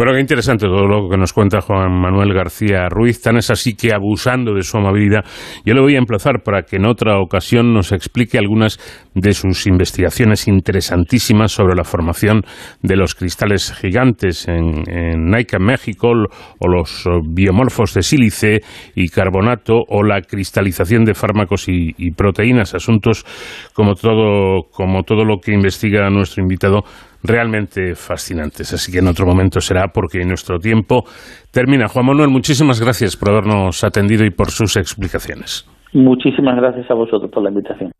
Bueno, 0.00 0.14
qué 0.14 0.20
interesante 0.20 0.64
todo 0.64 0.86
lo 0.86 1.10
que 1.10 1.18
nos 1.18 1.34
cuenta 1.34 1.60
Juan 1.60 1.92
Manuel 1.92 2.32
García 2.32 2.88
Ruiz. 2.88 3.20
Tan 3.20 3.36
es 3.36 3.50
así 3.50 3.74
que 3.74 3.92
abusando 3.92 4.54
de 4.54 4.62
su 4.62 4.78
amabilidad, 4.78 5.26
yo 5.66 5.74
le 5.74 5.82
voy 5.82 5.94
a 5.94 5.98
emplazar 5.98 6.42
para 6.42 6.62
que 6.62 6.76
en 6.76 6.86
otra 6.86 7.18
ocasión 7.18 7.74
nos 7.74 7.92
explique 7.92 8.38
algunas 8.38 8.78
de 9.14 9.34
sus 9.34 9.66
investigaciones 9.66 10.48
interesantísimas 10.48 11.52
sobre 11.52 11.74
la 11.74 11.84
formación 11.84 12.40
de 12.80 12.96
los 12.96 13.14
cristales 13.14 13.74
gigantes 13.78 14.48
en, 14.48 14.90
en 14.90 15.26
Naica, 15.26 15.58
México, 15.58 16.12
o 16.12 16.66
los 16.66 17.04
biomorfos 17.28 17.92
de 17.92 18.02
sílice 18.02 18.60
y 18.94 19.10
carbonato, 19.10 19.82
o 19.86 20.02
la 20.02 20.22
cristalización 20.22 21.04
de 21.04 21.12
fármacos 21.12 21.68
y, 21.68 21.94
y 21.98 22.12
proteínas, 22.12 22.74
asuntos 22.74 23.26
como 23.74 23.94
todo, 23.96 24.62
como 24.72 25.02
todo 25.02 25.26
lo 25.26 25.40
que 25.40 25.52
investiga 25.52 26.08
nuestro 26.08 26.42
invitado 26.42 26.84
realmente 27.22 27.94
fascinantes. 27.94 28.72
Así 28.72 28.92
que 28.92 28.98
en 28.98 29.08
otro 29.08 29.26
momento 29.26 29.60
será 29.60 29.88
porque 29.88 30.24
nuestro 30.24 30.58
tiempo 30.58 31.04
termina. 31.50 31.88
Juan 31.88 32.06
Manuel, 32.06 32.28
muchísimas 32.28 32.80
gracias 32.80 33.16
por 33.16 33.30
habernos 33.30 33.84
atendido 33.84 34.24
y 34.24 34.30
por 34.30 34.50
sus 34.50 34.76
explicaciones. 34.76 35.66
Muchísimas 35.92 36.56
gracias 36.56 36.90
a 36.90 36.94
vosotros 36.94 37.30
por 37.30 37.42
la 37.42 37.50
invitación. 37.50 37.92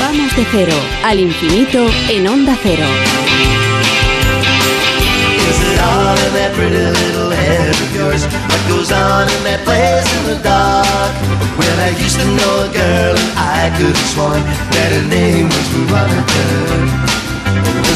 Vamos 0.00 0.36
de 0.36 0.44
cero 0.50 0.76
al 1.04 1.20
infinito 1.20 1.86
en 2.10 2.26
onda 2.26 2.54
cero. 2.62 2.84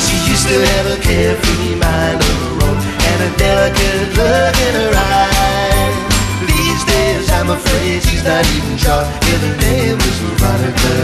She 0.07 0.17
used 0.33 0.47
to 0.49 0.59
have 0.73 0.87
a 0.97 0.99
carefree 1.01 1.77
mind 1.77 2.19
of 2.21 2.37
her 2.43 2.55
own 2.67 2.77
and 3.11 3.19
a 3.29 3.31
delicate 3.37 4.09
look 4.17 4.57
in 4.67 4.75
her 4.81 4.93
eye. 4.97 5.93
These 6.47 6.83
days, 6.85 7.31
I'm 7.31 7.51
afraid 7.51 8.03
she's 8.03 8.25
not 8.25 8.45
even 8.57 8.77
sure 8.77 9.05
if 9.33 9.41
her 9.45 9.57
name 9.61 9.99
is 9.99 10.17
Veronica. 10.25 10.95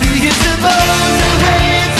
Do 0.00 0.08
you 0.24 0.32
suppose 0.32 1.18
in 1.28 1.36
hands 1.44 1.97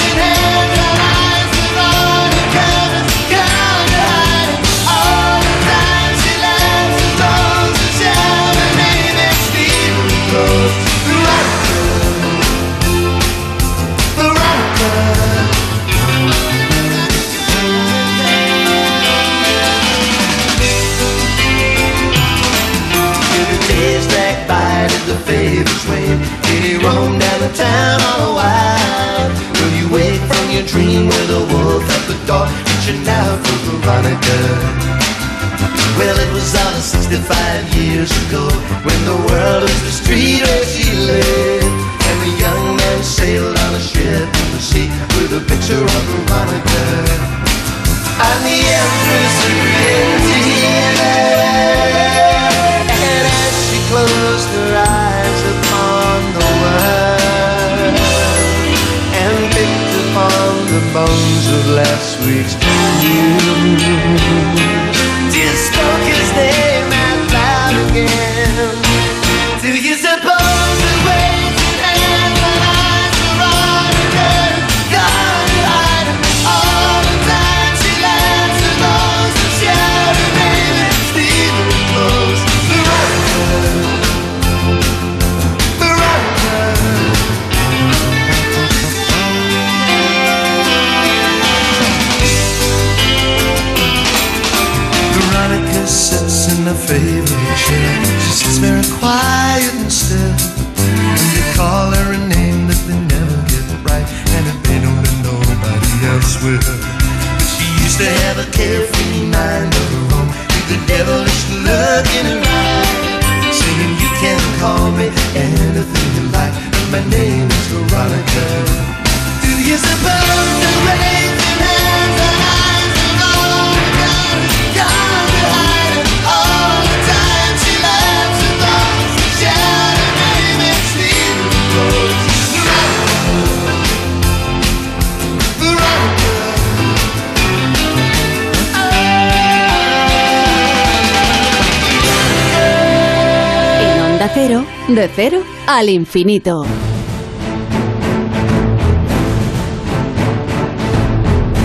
al 145.78 145.90
infinito. 145.90 146.64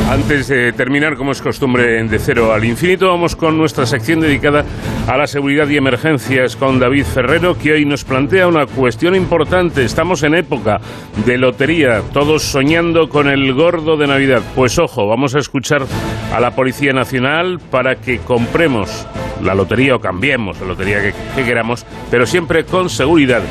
Antes 0.07 0.47
de 0.49 0.71
terminar, 0.73 1.17
como 1.17 1.31
es 1.31 1.41
costumbre 1.41 1.99
en 1.99 2.07
De 2.07 2.19
Cero 2.19 2.53
al 2.53 2.63
Infinito, 2.63 3.07
vamos 3.07 3.35
con 3.35 3.57
nuestra 3.57 3.87
sección 3.87 4.19
dedicada 4.19 4.63
a 5.07 5.17
la 5.17 5.25
seguridad 5.25 5.67
y 5.67 5.77
emergencias 5.77 6.55
con 6.55 6.79
David 6.79 7.05
Ferrero, 7.05 7.57
que 7.57 7.71
hoy 7.71 7.85
nos 7.85 8.03
plantea 8.03 8.47
una 8.47 8.67
cuestión 8.67 9.15
importante. 9.15 9.83
Estamos 9.83 10.21
en 10.21 10.35
época 10.35 10.79
de 11.25 11.39
lotería, 11.39 12.03
todos 12.13 12.43
soñando 12.43 13.09
con 13.09 13.27
el 13.27 13.51
gordo 13.55 13.97
de 13.97 14.05
Navidad. 14.05 14.43
Pues 14.53 14.77
ojo, 14.77 15.07
vamos 15.07 15.33
a 15.33 15.39
escuchar 15.39 15.87
a 16.31 16.39
la 16.39 16.51
Policía 16.51 16.93
Nacional 16.93 17.59
para 17.71 17.95
que 17.95 18.19
compremos 18.19 19.07
la 19.41 19.55
lotería 19.55 19.95
o 19.95 19.99
cambiemos 19.99 20.61
la 20.61 20.67
lotería 20.67 21.01
que, 21.01 21.15
que 21.35 21.43
queramos, 21.43 21.87
pero 22.11 22.27
siempre 22.27 22.63
con 22.65 22.91
seguridad. 22.91 23.41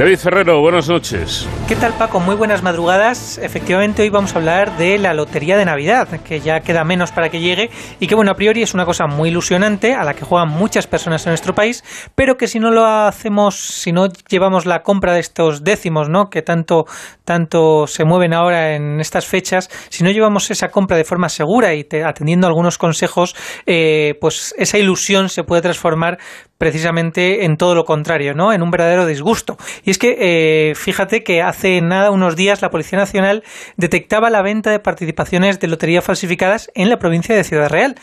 David 0.00 0.16
Ferrero, 0.16 0.60
buenas 0.62 0.88
noches. 0.88 1.46
¿Qué 1.68 1.76
tal 1.76 1.92
Paco? 1.92 2.20
Muy 2.20 2.34
buenas 2.34 2.62
madrugadas. 2.62 3.36
Efectivamente 3.36 4.00
hoy 4.00 4.08
vamos 4.08 4.34
a 4.34 4.38
hablar 4.38 4.78
de 4.78 4.96
la 4.96 5.12
Lotería 5.12 5.58
de 5.58 5.66
Navidad, 5.66 6.08
que 6.24 6.40
ya 6.40 6.60
queda 6.60 6.84
menos 6.84 7.12
para 7.12 7.28
que 7.28 7.38
llegue 7.38 7.68
y 8.00 8.06
que 8.06 8.14
bueno, 8.14 8.30
a 8.30 8.34
priori 8.34 8.62
es 8.62 8.72
una 8.72 8.86
cosa 8.86 9.06
muy 9.06 9.28
ilusionante 9.28 9.92
a 9.94 10.02
la 10.02 10.14
que 10.14 10.24
juegan 10.24 10.48
muchas 10.48 10.86
personas 10.86 11.26
en 11.26 11.32
nuestro 11.32 11.54
país, 11.54 11.84
pero 12.14 12.38
que 12.38 12.46
si 12.46 12.58
no 12.58 12.70
lo 12.70 12.86
hacemos, 12.86 13.56
si 13.56 13.92
no 13.92 14.06
llevamos 14.30 14.64
la 14.64 14.82
compra 14.82 15.12
de 15.12 15.20
estos 15.20 15.64
décimos, 15.64 16.08
¿no? 16.08 16.30
que 16.30 16.40
tanto, 16.40 16.86
tanto 17.26 17.86
se 17.86 18.04
mueven 18.06 18.32
ahora 18.32 18.74
en 18.76 19.00
estas 19.00 19.26
fechas, 19.26 19.68
si 19.90 20.02
no 20.02 20.10
llevamos 20.10 20.50
esa 20.50 20.70
compra 20.70 20.96
de 20.96 21.04
forma 21.04 21.28
segura 21.28 21.74
y 21.74 21.84
te- 21.84 22.04
atendiendo 22.04 22.46
algunos 22.46 22.78
consejos, 22.78 23.36
eh, 23.66 24.14
pues 24.18 24.54
esa 24.56 24.78
ilusión 24.78 25.28
se 25.28 25.44
puede 25.44 25.60
transformar 25.60 26.16
precisamente 26.56 27.46
en 27.46 27.56
todo 27.56 27.74
lo 27.74 27.84
contrario, 27.84 28.34
¿no? 28.34 28.52
En 28.52 28.62
un 28.62 28.70
verdadero 28.70 29.06
disgusto. 29.06 29.56
Es 29.90 29.98
que, 29.98 30.16
eh, 30.18 30.74
fíjate 30.74 31.22
que 31.22 31.42
hace 31.42 31.80
nada, 31.80 32.10
unos 32.10 32.36
días, 32.36 32.62
la 32.62 32.70
Policía 32.70 32.98
Nacional 32.98 33.42
detectaba 33.76 34.30
la 34.30 34.42
venta 34.42 34.70
de 34.70 34.78
participaciones 34.78 35.60
de 35.60 35.68
lotería 35.68 36.02
falsificadas 36.02 36.70
en 36.74 36.88
la 36.88 36.98
provincia 36.98 37.34
de 37.34 37.44
Ciudad 37.44 37.68
Real. 37.68 37.96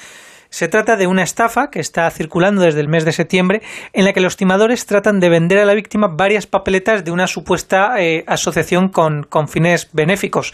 Se 0.49 0.67
trata 0.67 0.95
de 0.95 1.07
una 1.07 1.23
estafa 1.23 1.69
que 1.69 1.79
está 1.79 2.09
circulando 2.11 2.61
desde 2.61 2.79
el 2.79 2.87
mes 2.87 3.05
de 3.05 3.11
septiembre 3.11 3.61
en 3.93 4.05
la 4.05 4.13
que 4.13 4.21
los 4.21 4.37
timadores 4.37 4.85
tratan 4.85 5.19
de 5.19 5.29
vender 5.29 5.59
a 5.59 5.65
la 5.65 5.73
víctima 5.73 6.07
varias 6.07 6.47
papeletas 6.47 7.03
de 7.03 7.11
una 7.11 7.27
supuesta 7.27 7.95
eh, 7.99 8.23
asociación 8.27 8.89
con, 8.89 9.27
fines 9.47 9.89
benéficos. 9.93 10.53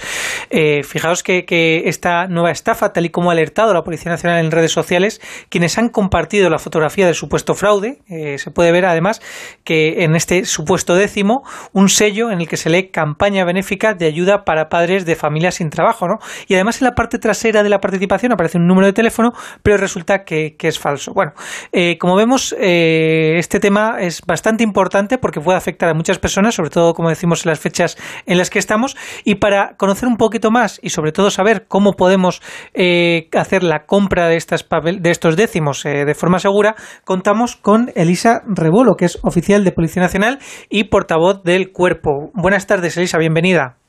Eh, 0.50 0.84
fijaos 0.84 1.24
que, 1.24 1.46
que 1.46 1.84
esta 1.88 2.28
nueva 2.28 2.52
estafa, 2.52 2.94
tal 2.94 3.06
y 3.06 3.10
como 3.10 3.30
ha 3.30 3.34
alertado 3.34 3.74
la 3.74 3.84
Policía 3.84 4.12
Nacional 4.12 4.44
en 4.44 4.52
redes 4.52 4.72
sociales, 4.72 5.22
quienes 5.50 5.78
han 5.78 5.90
compartido 5.90 6.50
la 6.50 6.60
fotografía 6.60 7.06
del 7.06 7.16
supuesto 7.16 7.56
fraude, 7.56 8.00
eh, 8.10 8.38
se 8.38 8.52
puede 8.52 8.72
ver 8.72 8.86
además 8.86 9.22
que 9.64 10.04
en 10.04 10.16
este 10.16 10.46
supuesto 10.46 10.96
décimo 10.96 11.44
un 11.72 11.90
sello 11.90 12.32
en 12.32 12.42
el 12.42 12.48
que 12.48 12.58
se 12.58 12.70
lee 12.70 12.90
campaña 12.90 13.46
benéfica 13.46 13.94
de 13.94 14.06
ayuda 14.06 14.46
para 14.46 14.70
padres 14.70 15.06
de 15.06 15.16
familias 15.16 15.56
sin 15.56 15.70
trabajo, 15.70 16.08
¿no? 16.08 16.20
Y 16.48 16.56
además 16.56 16.82
en 16.82 16.86
la 16.86 16.96
parte 16.96 17.20
trasera 17.20 17.64
de 17.64 17.70
la 17.70 17.80
participación 17.80 18.32
aparece 18.32 18.58
un 18.58 18.68
número 18.68 18.88
de 18.88 18.94
teléfono, 18.94 19.34
pero 19.62 19.78
resulta 19.84 20.24
que, 20.24 20.56
que 20.58 20.68
es 20.68 20.80
falso. 20.80 21.14
Bueno, 21.14 21.34
eh, 21.72 21.98
como 22.00 22.16
vemos, 22.16 22.56
eh, 22.60 23.36
este 23.38 23.60
tema 23.60 23.98
es 24.00 24.22
bastante 24.26 24.64
importante 24.64 25.18
porque 25.18 25.40
puede 25.40 25.58
afectar 25.58 25.90
a 25.90 25.94
muchas 25.94 26.20
personas, 26.20 26.56
sobre 26.56 26.70
todo, 26.70 26.94
como 26.94 27.10
decimos, 27.10 27.46
en 27.46 27.52
las 27.52 27.60
fechas 27.60 27.98
en 28.26 28.38
las 28.38 28.50
que 28.50 28.60
estamos. 28.60 28.98
Y 29.24 29.36
para 29.36 29.76
conocer 29.78 30.08
un 30.08 30.18
poquito 30.18 30.50
más 30.52 30.80
y 30.82 30.90
sobre 30.90 31.12
todo 31.12 31.30
saber 31.30 31.66
cómo 31.68 31.94
podemos 31.94 32.42
eh, 32.74 33.30
hacer 33.34 33.64
la 33.64 33.86
compra 33.86 34.28
de, 34.28 34.38
estas 34.38 34.66
de 34.68 35.12
estos 35.12 35.36
décimos 35.36 35.84
de 35.84 36.16
forma 36.16 36.40
segura, 36.40 36.76
contamos 37.04 37.56
con 37.56 37.92
Elisa 37.96 38.42
Rebolo, 38.48 38.96
que 38.96 39.06
es 39.06 39.20
oficial 39.22 39.64
de 39.64 39.72
Policía 39.72 40.02
Nacional 40.02 40.40
y 40.70 40.86
portavoz 40.86 41.44
del 41.44 41.72
cuerpo. 41.72 42.32
Buenas 42.34 42.68
tardes, 42.68 42.98
Elisa, 42.98 43.18
bienvenida. 43.18 43.83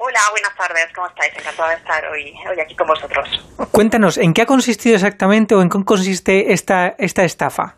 Hola, 0.00 0.20
buenas 0.30 0.54
tardes, 0.54 0.86
¿cómo 0.94 1.08
estáis? 1.08 1.36
Encantada 1.36 1.70
de 1.70 1.74
estar 1.74 2.06
hoy, 2.06 2.32
hoy 2.48 2.60
aquí 2.60 2.76
con 2.76 2.86
vosotros. 2.86 3.28
Cuéntanos, 3.72 4.16
¿en 4.16 4.32
qué 4.32 4.42
ha 4.42 4.46
consistido 4.46 4.94
exactamente 4.94 5.56
o 5.56 5.60
en 5.60 5.68
qué 5.68 5.84
consiste 5.84 6.52
esta, 6.52 6.94
esta 6.98 7.24
estafa? 7.24 7.74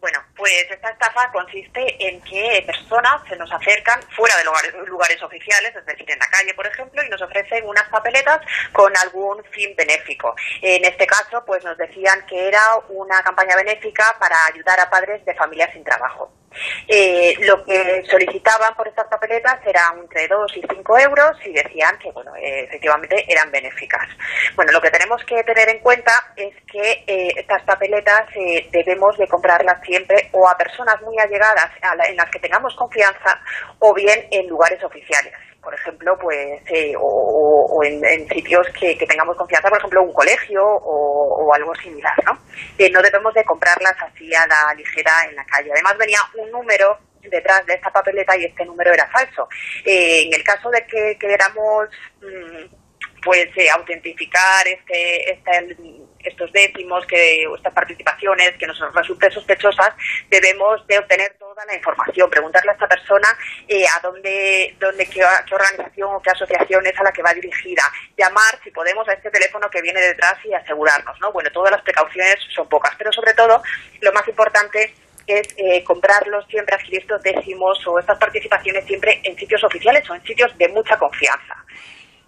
Bueno, 0.00 0.18
pues 0.36 0.66
esta 0.70 0.90
estafa 0.90 1.32
consiste 1.32 1.96
en 2.06 2.20
que 2.20 2.62
personas 2.66 3.22
se 3.26 3.36
nos 3.36 3.50
acercan 3.50 4.02
fuera 4.14 4.36
de 4.36 4.44
lugares, 4.44 4.74
lugares 4.86 5.22
oficiales, 5.22 5.74
es 5.74 5.86
decir, 5.86 6.10
en 6.10 6.18
la 6.18 6.26
calle, 6.26 6.52
por 6.52 6.66
ejemplo, 6.66 7.02
y 7.02 7.08
nos 7.08 7.22
ofrecen 7.22 7.66
unas 7.66 7.88
papeletas 7.88 8.40
con 8.72 8.94
algún 8.98 9.42
fin 9.44 9.74
benéfico. 9.74 10.36
En 10.60 10.84
este 10.84 11.06
caso, 11.06 11.42
pues 11.46 11.64
nos 11.64 11.78
decían 11.78 12.22
que 12.26 12.48
era 12.48 12.60
una 12.90 13.22
campaña 13.22 13.56
benéfica 13.56 14.04
para 14.18 14.36
ayudar 14.52 14.78
a 14.78 14.90
padres 14.90 15.24
de 15.24 15.34
familias 15.34 15.72
sin 15.72 15.84
trabajo. 15.84 16.30
Eh, 16.88 17.34
lo 17.40 17.64
que 17.64 18.02
solicitaban 18.10 18.74
por 18.74 18.88
estas 18.88 19.06
papeletas 19.06 19.58
era 19.66 19.94
entre 19.96 20.26
2 20.28 20.56
y 20.56 20.62
5 20.68 20.98
euros 20.98 21.30
y 21.44 21.52
decían 21.52 21.98
que, 21.98 22.10
bueno, 22.12 22.34
eh, 22.36 22.64
efectivamente 22.64 23.24
eran 23.28 23.50
benéficas. 23.50 24.08
Bueno, 24.56 24.72
lo 24.72 24.80
que 24.80 24.90
tenemos 24.90 25.24
que 25.24 25.42
tener 25.44 25.68
en 25.68 25.78
cuenta 25.80 26.12
es 26.36 26.54
que 26.70 27.04
eh, 27.06 27.32
estas 27.36 27.62
papeletas 27.62 28.22
eh, 28.34 28.68
debemos 28.72 29.16
de 29.18 29.28
comprarlas 29.28 29.80
siempre 29.84 30.28
o 30.32 30.48
a 30.48 30.56
personas 30.56 31.00
muy 31.02 31.18
allegadas 31.18 31.70
a 31.82 31.94
la- 31.94 32.06
en 32.06 32.16
las 32.16 32.30
que 32.30 32.40
tengamos 32.40 32.74
confianza 32.74 33.40
o 33.78 33.94
bien 33.94 34.26
en 34.30 34.48
lugares 34.48 34.82
oficiales. 34.82 35.34
Por 35.62 35.74
ejemplo, 35.74 36.18
pues, 36.18 36.62
eh, 36.66 36.94
o, 36.98 37.82
en, 37.84 38.28
sitios 38.28 38.66
que, 38.78 38.94
tengamos 39.06 39.36
confianza, 39.36 39.68
por 39.68 39.78
ejemplo, 39.78 40.02
un 40.02 40.12
colegio 40.12 40.64
o, 40.64 41.52
algo 41.52 41.74
similar, 41.74 42.14
¿no? 42.24 42.32
No 42.92 43.02
debemos 43.02 43.34
de 43.34 43.44
comprarlas 43.44 43.94
así 44.00 44.34
a 44.34 44.46
la 44.46 44.74
ligera 44.74 45.12
en 45.28 45.36
la 45.36 45.44
calle. 45.44 45.70
Además 45.72 45.98
venía 45.98 46.18
un 46.38 46.50
número 46.50 46.98
detrás 47.28 47.66
de 47.66 47.74
esta 47.74 47.90
papeleta 47.90 48.36
y 48.36 48.44
este 48.44 48.64
número 48.64 48.92
era 48.92 49.06
falso. 49.08 49.48
Eh, 49.84 50.22
en 50.22 50.34
el 50.34 50.42
caso 50.42 50.70
de 50.70 50.86
que 50.86 51.16
queramos 51.18 51.88
mm, 52.22 52.79
pues 53.22 53.48
eh, 53.56 53.70
autentificar 53.70 54.66
este, 54.66 55.40
estos 56.20 56.52
décimos 56.52 57.06
que 57.06 57.44
estas 57.56 57.72
participaciones 57.72 58.56
que 58.58 58.66
nos 58.66 58.78
resulten 58.94 59.30
sospechosas 59.32 59.90
debemos 60.28 60.86
de 60.86 60.98
obtener 60.98 61.36
toda 61.38 61.64
la 61.64 61.74
información 61.74 62.28
preguntarle 62.28 62.70
a 62.70 62.74
esta 62.74 62.88
persona 62.88 63.28
eh, 63.68 63.84
a 63.86 64.00
dónde 64.00 64.76
dónde 64.78 65.06
qué, 65.06 65.22
qué 65.46 65.54
organización 65.54 66.14
o 66.14 66.20
qué 66.20 66.30
asociación 66.30 66.86
es 66.86 66.98
a 66.98 67.04
la 67.04 67.12
que 67.12 67.22
va 67.22 67.32
dirigida 67.32 67.82
llamar 68.16 68.60
si 68.62 68.70
podemos 68.70 69.08
a 69.08 69.12
este 69.14 69.30
teléfono 69.30 69.70
que 69.70 69.82
viene 69.82 70.00
detrás 70.00 70.34
y 70.44 70.52
asegurarnos 70.52 71.18
no 71.20 71.32
bueno 71.32 71.50
todas 71.50 71.70
las 71.70 71.82
precauciones 71.82 72.36
son 72.54 72.68
pocas 72.68 72.94
pero 72.98 73.12
sobre 73.12 73.34
todo 73.34 73.62
lo 74.00 74.12
más 74.12 74.26
importante 74.28 74.92
es 75.26 75.48
eh, 75.56 75.84
comprarlos 75.84 76.44
siempre, 76.48 76.74
adquirir 76.74 77.00
estos 77.00 77.22
décimos 77.22 77.86
o 77.86 77.98
estas 77.98 78.18
participaciones 78.18 78.84
siempre 78.86 79.20
en 79.22 79.36
sitios 79.36 79.62
oficiales 79.64 80.08
o 80.10 80.14
en 80.14 80.24
sitios 80.24 80.56
de 80.58 80.68
mucha 80.68 80.98
confianza. 80.98 81.56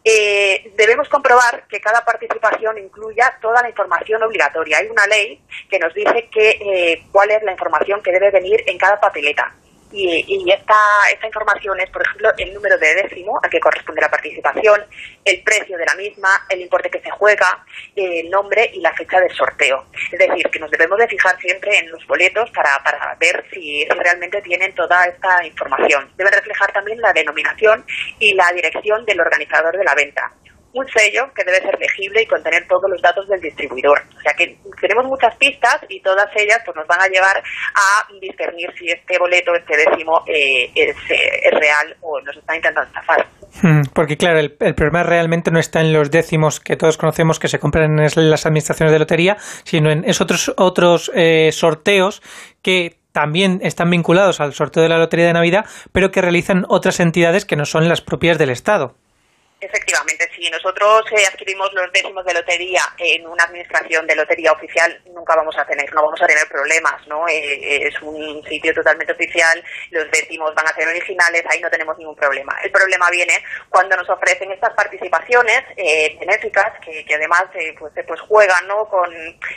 Eh, 0.05 0.73
debemos 0.77 1.09
comprobar 1.09 1.67
que 1.69 1.81
cada 1.81 2.05
participación 2.05 2.79
incluya 2.79 3.39
toda 3.41 3.63
la 3.63 3.69
información 3.69 4.23
obligatoria. 4.23 4.79
Hay 4.79 4.89
una 4.89 5.07
ley 5.07 5.41
que 5.71 5.79
nos 5.79 5.95
dice 5.95 6.29
que, 6.31 6.51
eh, 6.51 7.03
cuál 7.13 7.31
es 7.31 7.43
la 7.43 7.53
información 7.53 8.03
que 8.03 8.11
debe 8.11 8.31
venir 8.31 8.65
en 8.67 8.79
cada 8.79 9.01
papeleta. 9.01 9.55
Y, 9.93 10.25
y 10.27 10.51
esta, 10.51 10.75
esta 11.13 11.27
información 11.27 11.79
es, 11.81 11.91
por 11.91 12.03
ejemplo, 12.03 12.33
el 12.39 12.55
número 12.55 12.79
de 12.79 12.95
décimo 12.95 13.39
al 13.43 13.51
que 13.51 13.61
corresponde 13.61 14.01
la 14.01 14.11
participación, 14.11 14.85
el 15.25 15.43
precio 15.43 15.77
de 15.77 15.87
la 15.87 15.95
misma, 15.95 16.29
el 16.49 16.61
importe 16.63 16.91
que 16.91 17.01
se 17.01 17.11
juega, 17.11 17.65
eh, 17.95 18.21
el 18.21 18.31
nombre 18.31 18.71
y 18.73 18.81
la 18.81 18.93
fecha 18.95 19.21
del 19.21 19.33
sorteo. 19.33 19.87
Es 20.11 20.19
decir, 20.19 20.49
que 20.51 20.59
nos 20.59 20.71
debemos 20.71 20.99
de 20.99 21.09
fijar 21.09 21.39
siempre 21.41 21.79
en 21.79 21.91
los 21.91 22.07
boletos 22.07 22.51
para, 22.51 22.79
para 22.83 23.15
ver 23.21 23.45
si, 23.53 23.63
si 23.63 23.89
realmente 23.89 24.43
tienen 24.43 24.75
toda 24.75 25.05
esta 25.05 25.45
información. 25.45 26.11
Deben 26.17 26.33
reflejar 26.33 26.73
también 26.73 27.01
la 27.01 27.13
denominación 27.13 27.85
y 28.19 28.35
la 28.35 28.51
dirección 28.53 29.05
del 29.05 29.21
organizador 29.21 29.77
de 29.77 29.85
la 29.85 29.95
venta 29.95 30.33
un 30.75 30.87
sello 30.89 31.31
que 31.35 31.45
debe 31.45 31.61
ser 31.61 31.79
legible 31.79 32.23
y 32.23 32.27
contener 32.27 32.67
todos 32.69 32.91
los 32.91 33.01
datos 33.03 33.29
del 33.29 33.41
distribuidor. 33.41 34.03
O 34.17 34.21
sea 34.21 34.33
que 34.35 34.57
tenemos 34.81 35.05
muchas 35.07 35.37
pistas 35.37 35.79
y 35.89 36.01
todas 36.01 36.29
ellas 36.37 36.61
pues 36.65 36.77
nos 36.77 36.87
van 36.87 37.01
a 37.01 37.09
llevar 37.09 37.37
a 37.37 38.13
discernir 38.21 38.73
si 38.79 38.89
este 38.89 39.19
boleto, 39.19 39.55
este 39.55 39.77
décimo, 39.77 40.25
eh, 40.27 40.71
es, 40.75 40.97
eh, 41.11 41.41
es 41.45 41.53
real 41.53 41.97
o 42.01 42.21
nos 42.21 42.37
está 42.37 42.57
intentando 42.57 42.89
estafar. 42.89 43.27
Hmm, 43.63 43.83
Porque 43.95 44.17
claro, 44.17 44.39
el, 44.39 44.57
el 44.61 44.75
problema 44.75 45.03
realmente 45.03 45.51
no 45.51 45.59
está 45.59 45.81
en 45.81 45.93
los 45.93 46.11
décimos 46.11 46.59
que 46.59 46.77
todos 46.77 46.97
conocemos 46.97 47.39
que 47.39 47.49
se 47.49 47.59
compran 47.59 47.99
en 47.99 48.31
las 48.31 48.47
administraciones 48.47 48.93
de 48.93 48.99
lotería, 48.99 49.37
sino 49.65 49.91
en 49.91 50.05
es 50.05 50.21
otros, 50.21 50.53
otros 50.57 51.11
eh, 51.15 51.51
sorteos 51.53 52.23
que 52.63 52.97
también 53.13 53.61
están 53.63 53.91
vinculados 53.91 54.41
al 54.41 54.55
sorteo 54.55 54.83
de 54.83 54.89
la 54.89 54.99
Lotería 54.99 55.27
de 55.27 55.35
Navidad, 55.35 55.67
pero 55.93 56.11
que 56.11 56.23
realizan 56.23 56.65
otras 56.69 56.99
entidades 56.99 57.45
que 57.45 57.57
no 57.57 57.67
son 57.67 57.89
las 57.89 58.01
propias 58.01 58.39
del 58.39 58.51
Estado. 58.51 58.95
Efectivamente, 59.61 60.12
si 60.43 60.51
nosotros 60.51 61.05
eh, 61.13 61.25
adquirimos 61.33 61.73
los 61.73 61.93
décimos 61.93 62.25
de 62.25 62.35
lotería 62.35 62.83
en 62.99 63.25
una 63.29 63.45
administración 63.45 64.05
de 64.09 64.17
lotería 64.17 64.51
oficial, 64.51 65.01
nunca 65.15 65.37
vamos 65.37 65.57
a 65.57 65.65
tener, 65.65 65.93
no 65.95 66.03
vamos 66.03 66.21
a 66.21 66.27
tener 66.27 66.49
problemas, 66.49 67.07
¿no? 67.07 67.29
Eh, 67.29 67.87
es 67.87 67.95
un 68.03 68.43
sitio 68.49 68.75
totalmente 68.75 69.13
oficial, 69.13 69.63
los 69.91 70.11
décimos 70.11 70.53
van 70.57 70.67
a 70.67 70.75
ser 70.75 70.89
originales, 70.89 71.45
ahí 71.49 71.61
no 71.61 71.71
tenemos 71.71 71.97
ningún 71.97 72.17
problema. 72.17 72.57
El 72.65 72.73
problema 72.73 73.09
viene 73.11 73.35
cuando 73.69 73.97
nos 73.97 74.09
ofrecen 74.11 74.51
estas 74.51 74.75
participaciones 74.75 75.63
eh, 75.77 76.17
benéficas 76.19 76.73
que, 76.85 77.05
que 77.05 77.15
además 77.15 77.45
eh, 77.55 77.75
pues, 77.79 77.97
eh, 77.97 78.03
pues 78.03 78.21
juegan, 78.23 78.67
¿no? 78.67 78.89
Con, 78.89 79.09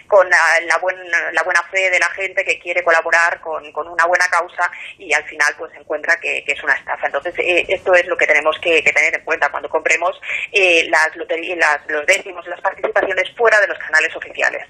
con 0.08 0.30
la, 0.30 0.38
la, 0.68 0.78
buen- 0.78 1.10
la 1.32 1.42
buena 1.42 1.64
fe 1.72 1.90
de 1.90 1.98
la 2.00 2.10
gente 2.12 2.46
que 2.46 2.60
quiere 2.60 2.84
colaborar 2.84 3.42
con, 3.42 3.72
con 3.72 3.88
una 3.88 4.06
buena 4.06 4.28
causa 4.28 4.70
y 5.00 5.12
al 5.14 5.24
final 5.24 5.56
pues 5.58 5.74
encuentra 5.74 6.20
que, 6.20 6.44
es 6.46 6.64
una 6.64 6.74
estafa. 6.76 7.08
Entonces 7.08 7.34
eh, 7.40 7.66
esto 7.70 7.96
es 7.96 8.06
lo 8.06 8.16
que 8.16 8.28
tenemos 8.28 8.56
que, 8.60 8.84
que 8.84 8.92
tener 8.94 9.16
en 9.16 9.26
cuenta 9.26 9.50
cuando 9.50 9.68
compremos 9.68 10.16
eh, 10.52 10.75
las 10.90 11.16
loterías, 11.16 11.58
las, 11.58 11.80
los 11.88 12.06
décimos, 12.06 12.46
las 12.48 12.62
participaciones 12.62 13.30
fuera 13.38 13.60
de 13.62 13.68
los 13.68 13.78
canales 13.80 14.16
oficiales. 14.16 14.68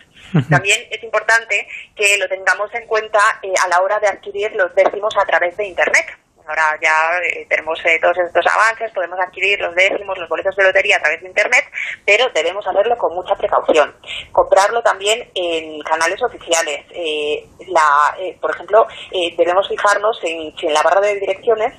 También 0.50 0.80
es 0.90 1.04
importante 1.04 1.68
que 1.96 2.18
lo 2.18 2.28
tengamos 2.28 2.74
en 2.74 2.86
cuenta 2.88 3.20
eh, 3.42 3.54
a 3.64 3.68
la 3.68 3.80
hora 3.82 4.00
de 4.00 4.08
adquirir 4.08 4.54
los 4.56 4.74
décimos 4.76 5.16
a 5.18 5.26
través 5.26 5.56
de 5.58 5.66
Internet. 5.66 6.06
ahora 6.48 6.78
ya 6.82 6.94
eh, 7.24 7.46
tenemos 7.50 7.80
eh, 7.86 8.00
todos 8.02 8.18
estos 8.18 8.46
avances, 8.46 8.92
podemos 8.94 9.20
adquirir 9.20 9.60
los 9.62 9.74
décimos, 9.76 10.18
los 10.18 10.30
boletos 10.30 10.56
de 10.56 10.64
lotería 10.64 10.98
a 10.98 11.00
través 11.00 11.22
de 11.22 11.28
Internet, 11.28 11.66
pero 12.06 12.30
debemos 12.34 12.66
hacerlo 12.68 12.98
con 12.98 13.16
mucha 13.16 13.36
precaución. 13.36 13.96
Comprarlo 14.32 14.82
también 14.84 15.30
en 15.34 15.82
canales 15.82 16.22
oficiales. 16.22 16.86
Eh, 16.92 17.46
la, 17.68 18.16
eh, 18.20 18.38
por 18.42 18.52
ejemplo, 18.52 18.88
eh, 19.12 19.34
debemos 19.38 19.68
fijarnos 19.68 20.20
en 20.24 20.56
si 20.58 20.68
en 20.68 20.74
la 20.74 20.84
barra 20.84 21.02
de 21.02 21.20
direcciones 21.20 21.74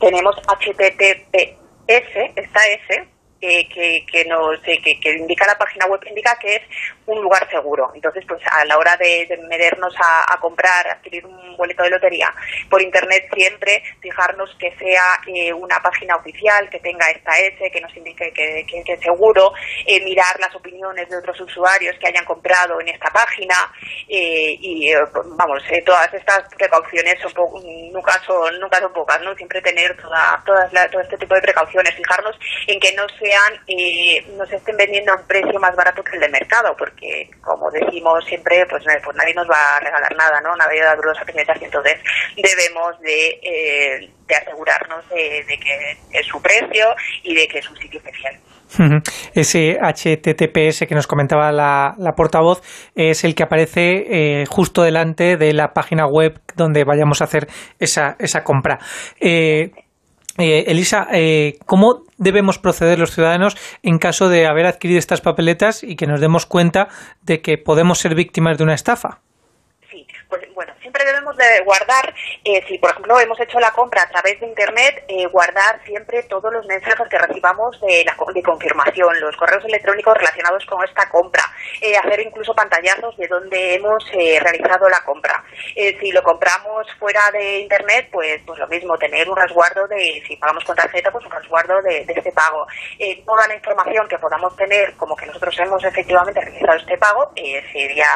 tenemos 0.00 0.36
HTTPS, 0.36 1.56
esta 2.36 2.66
S, 2.66 3.08
que, 3.46 4.24
nos 4.26 4.60
que, 4.60 5.10
indica 5.18 5.46
la 5.46 5.58
página 5.58 5.86
web 5.86 6.00
indica 6.08 6.36
que 6.40 6.56
es 6.56 6.62
un 7.06 7.20
lugar 7.22 7.48
seguro. 7.50 7.90
Entonces 7.94 8.24
pues 8.26 8.40
a 8.50 8.64
la 8.64 8.78
hora 8.78 8.96
de, 8.96 9.26
de 9.28 9.36
meternos 9.48 9.94
a, 9.98 10.38
comprar 10.40 10.86
adquirir 10.88 11.24
un 11.24 11.56
boleto 11.56 11.82
de 11.84 11.90
lotería 11.90 12.32
por 12.68 12.82
internet 12.82 13.28
siempre 13.32 13.82
fijarnos 14.00 14.54
que 14.58 14.70
sea 14.76 15.02
eh, 15.26 15.52
una 15.52 15.80
página 15.80 16.16
oficial 16.16 16.68
que 16.68 16.80
tenga 16.80 17.06
esta 17.10 17.38
S 17.38 17.70
que 17.70 17.80
nos 17.80 17.96
indique 17.96 18.30
que, 18.32 18.66
que- 18.66 18.92
es 18.94 19.00
seguro 19.00 19.52
eh, 19.86 20.02
mirar 20.04 20.38
las 20.38 20.54
opiniones 20.54 21.08
de 21.08 21.16
otros 21.16 21.40
usuarios 21.40 21.96
que 21.98 22.08
hayan 22.08 22.24
comprado 22.24 22.80
en 22.80 22.88
esta 22.88 23.08
página 23.10 23.54
eh, 24.08 24.56
y 24.60 24.92
vamos 25.38 25.62
todas 25.86 26.12
estas 26.12 26.42
precauciones 26.56 27.14
son 27.20 27.32
nunca 27.92 28.12
son 28.26 28.58
nunca 28.60 28.78
son 28.80 28.92
pocas 28.92 29.20
no 29.22 29.34
siempre 29.34 29.60
tener 29.62 29.96
toda, 29.96 30.42
todo 30.44 31.00
este 31.00 31.16
tipo 31.16 31.34
de 31.34 31.40
precauciones 31.42 31.94
fijarnos 31.94 32.36
en 32.66 32.78
que 32.80 32.92
no 32.94 33.06
sean 33.34 33.60
eh, 33.66 34.24
no 34.36 34.46
se 34.46 34.56
estén 34.56 34.76
vendiendo 34.76 35.12
a 35.12 35.16
un 35.16 35.26
precio 35.26 35.58
más 35.60 35.74
barato 35.76 36.02
que 36.02 36.16
el 36.16 36.20
de 36.20 36.28
mercado 36.28 36.74
porque 36.78 37.30
como 37.42 37.70
decimos 37.70 38.24
siempre 38.26 38.64
pues, 38.68 38.84
pues 39.04 39.16
nadie 39.16 39.34
nos 39.34 39.48
va 39.48 39.76
a 39.76 39.80
regalar 39.80 40.14
nada 40.16 40.40
no 40.40 40.54
nadie 40.56 40.82
da 40.82 40.94
duros 40.94 41.18
a 41.18 41.24
entonces 41.60 41.98
debemos 42.36 43.00
de, 43.00 43.40
eh, 43.42 44.10
de 44.26 44.34
asegurarnos 44.34 45.08
de, 45.08 45.44
que 45.58 46.18
es 46.18 46.26
su 46.26 46.40
precio 46.40 46.86
y 47.22 47.34
de 47.34 47.48
que 47.48 47.58
es 47.58 47.68
un 47.68 47.76
sitio 47.76 48.00
especial. 48.00 48.38
Ese 49.34 49.78
HTTPS 49.80 50.86
que 50.88 50.94
nos 50.94 51.06
comentaba 51.06 51.52
la, 51.52 51.94
la 51.98 52.12
portavoz 52.12 52.60
es 52.94 53.22
el 53.24 53.34
que 53.34 53.44
aparece 53.44 54.40
eh, 54.40 54.44
justo 54.48 54.82
delante 54.82 55.36
de 55.36 55.52
la 55.52 55.72
página 55.72 56.06
web 56.06 56.40
donde 56.56 56.84
vayamos 56.84 57.20
a 57.20 57.24
hacer 57.24 57.46
esa, 57.78 58.16
esa 58.18 58.42
compra. 58.42 58.78
Eh, 59.20 59.70
Elisa, 60.36 61.06
¿cómo 61.66 62.03
debemos 62.24 62.58
proceder 62.58 62.98
los 62.98 63.12
ciudadanos 63.12 63.56
en 63.82 63.98
caso 63.98 64.28
de 64.28 64.46
haber 64.46 64.66
adquirido 64.66 64.98
estas 64.98 65.20
papeletas 65.20 65.84
y 65.84 65.94
que 65.94 66.08
nos 66.08 66.20
demos 66.20 66.46
cuenta 66.46 66.88
de 67.22 67.40
que 67.40 67.56
podemos 67.58 68.00
ser 68.00 68.16
víctimas 68.16 68.58
de 68.58 68.64
una 68.64 68.74
estafa? 68.74 69.20
pues 70.28 70.42
bueno, 70.54 70.73
siempre 70.94 71.12
debemos 71.12 71.36
de 71.36 71.60
guardar, 71.64 72.14
eh, 72.44 72.62
si 72.68 72.78
por 72.78 72.90
ejemplo 72.90 73.18
hemos 73.18 73.40
hecho 73.40 73.58
la 73.58 73.72
compra 73.72 74.02
a 74.02 74.08
través 74.08 74.38
de 74.38 74.46
Internet, 74.46 75.04
eh, 75.08 75.26
guardar 75.26 75.80
siempre 75.84 76.22
todos 76.24 76.52
los 76.52 76.64
mensajes 76.66 77.08
que 77.08 77.18
recibamos 77.18 77.80
de, 77.80 78.04
la, 78.04 78.16
de 78.32 78.42
confirmación, 78.42 79.20
los 79.20 79.36
correos 79.36 79.64
electrónicos 79.64 80.14
relacionados 80.14 80.64
con 80.66 80.84
esta 80.84 81.08
compra, 81.10 81.42
eh, 81.80 81.96
hacer 81.96 82.20
incluso 82.20 82.54
pantallazos 82.54 83.16
de 83.16 83.26
dónde 83.26 83.74
hemos 83.74 84.04
realizado 84.12 84.88
la 84.88 85.00
compra. 85.04 85.42
Si 85.74 86.12
lo 86.12 86.22
compramos 86.22 86.86
fuera 86.98 87.20
de 87.32 87.58
Internet, 87.58 88.08
pues, 88.12 88.40
pues 88.46 88.58
lo 88.58 88.68
mismo, 88.68 88.96
tener 88.96 89.28
un 89.28 89.36
resguardo 89.36 89.88
de, 89.88 90.22
si 90.26 90.36
pagamos 90.36 90.64
con 90.64 90.76
tarjeta, 90.76 91.10
pues 91.10 91.24
un 91.24 91.32
resguardo 91.32 91.82
de, 91.82 92.02
este 92.06 92.30
pago. 92.32 92.66
Toda 93.26 93.48
la 93.48 93.54
información 93.54 94.06
que 94.08 94.18
podamos 94.18 94.54
tener, 94.56 94.94
como 94.94 95.16
que 95.16 95.26
nosotros 95.26 95.58
hemos 95.58 95.82
efectivamente 95.82 96.40
realizado 96.40 96.78
este 96.78 96.98
pago, 96.98 97.32
sería, 97.72 98.06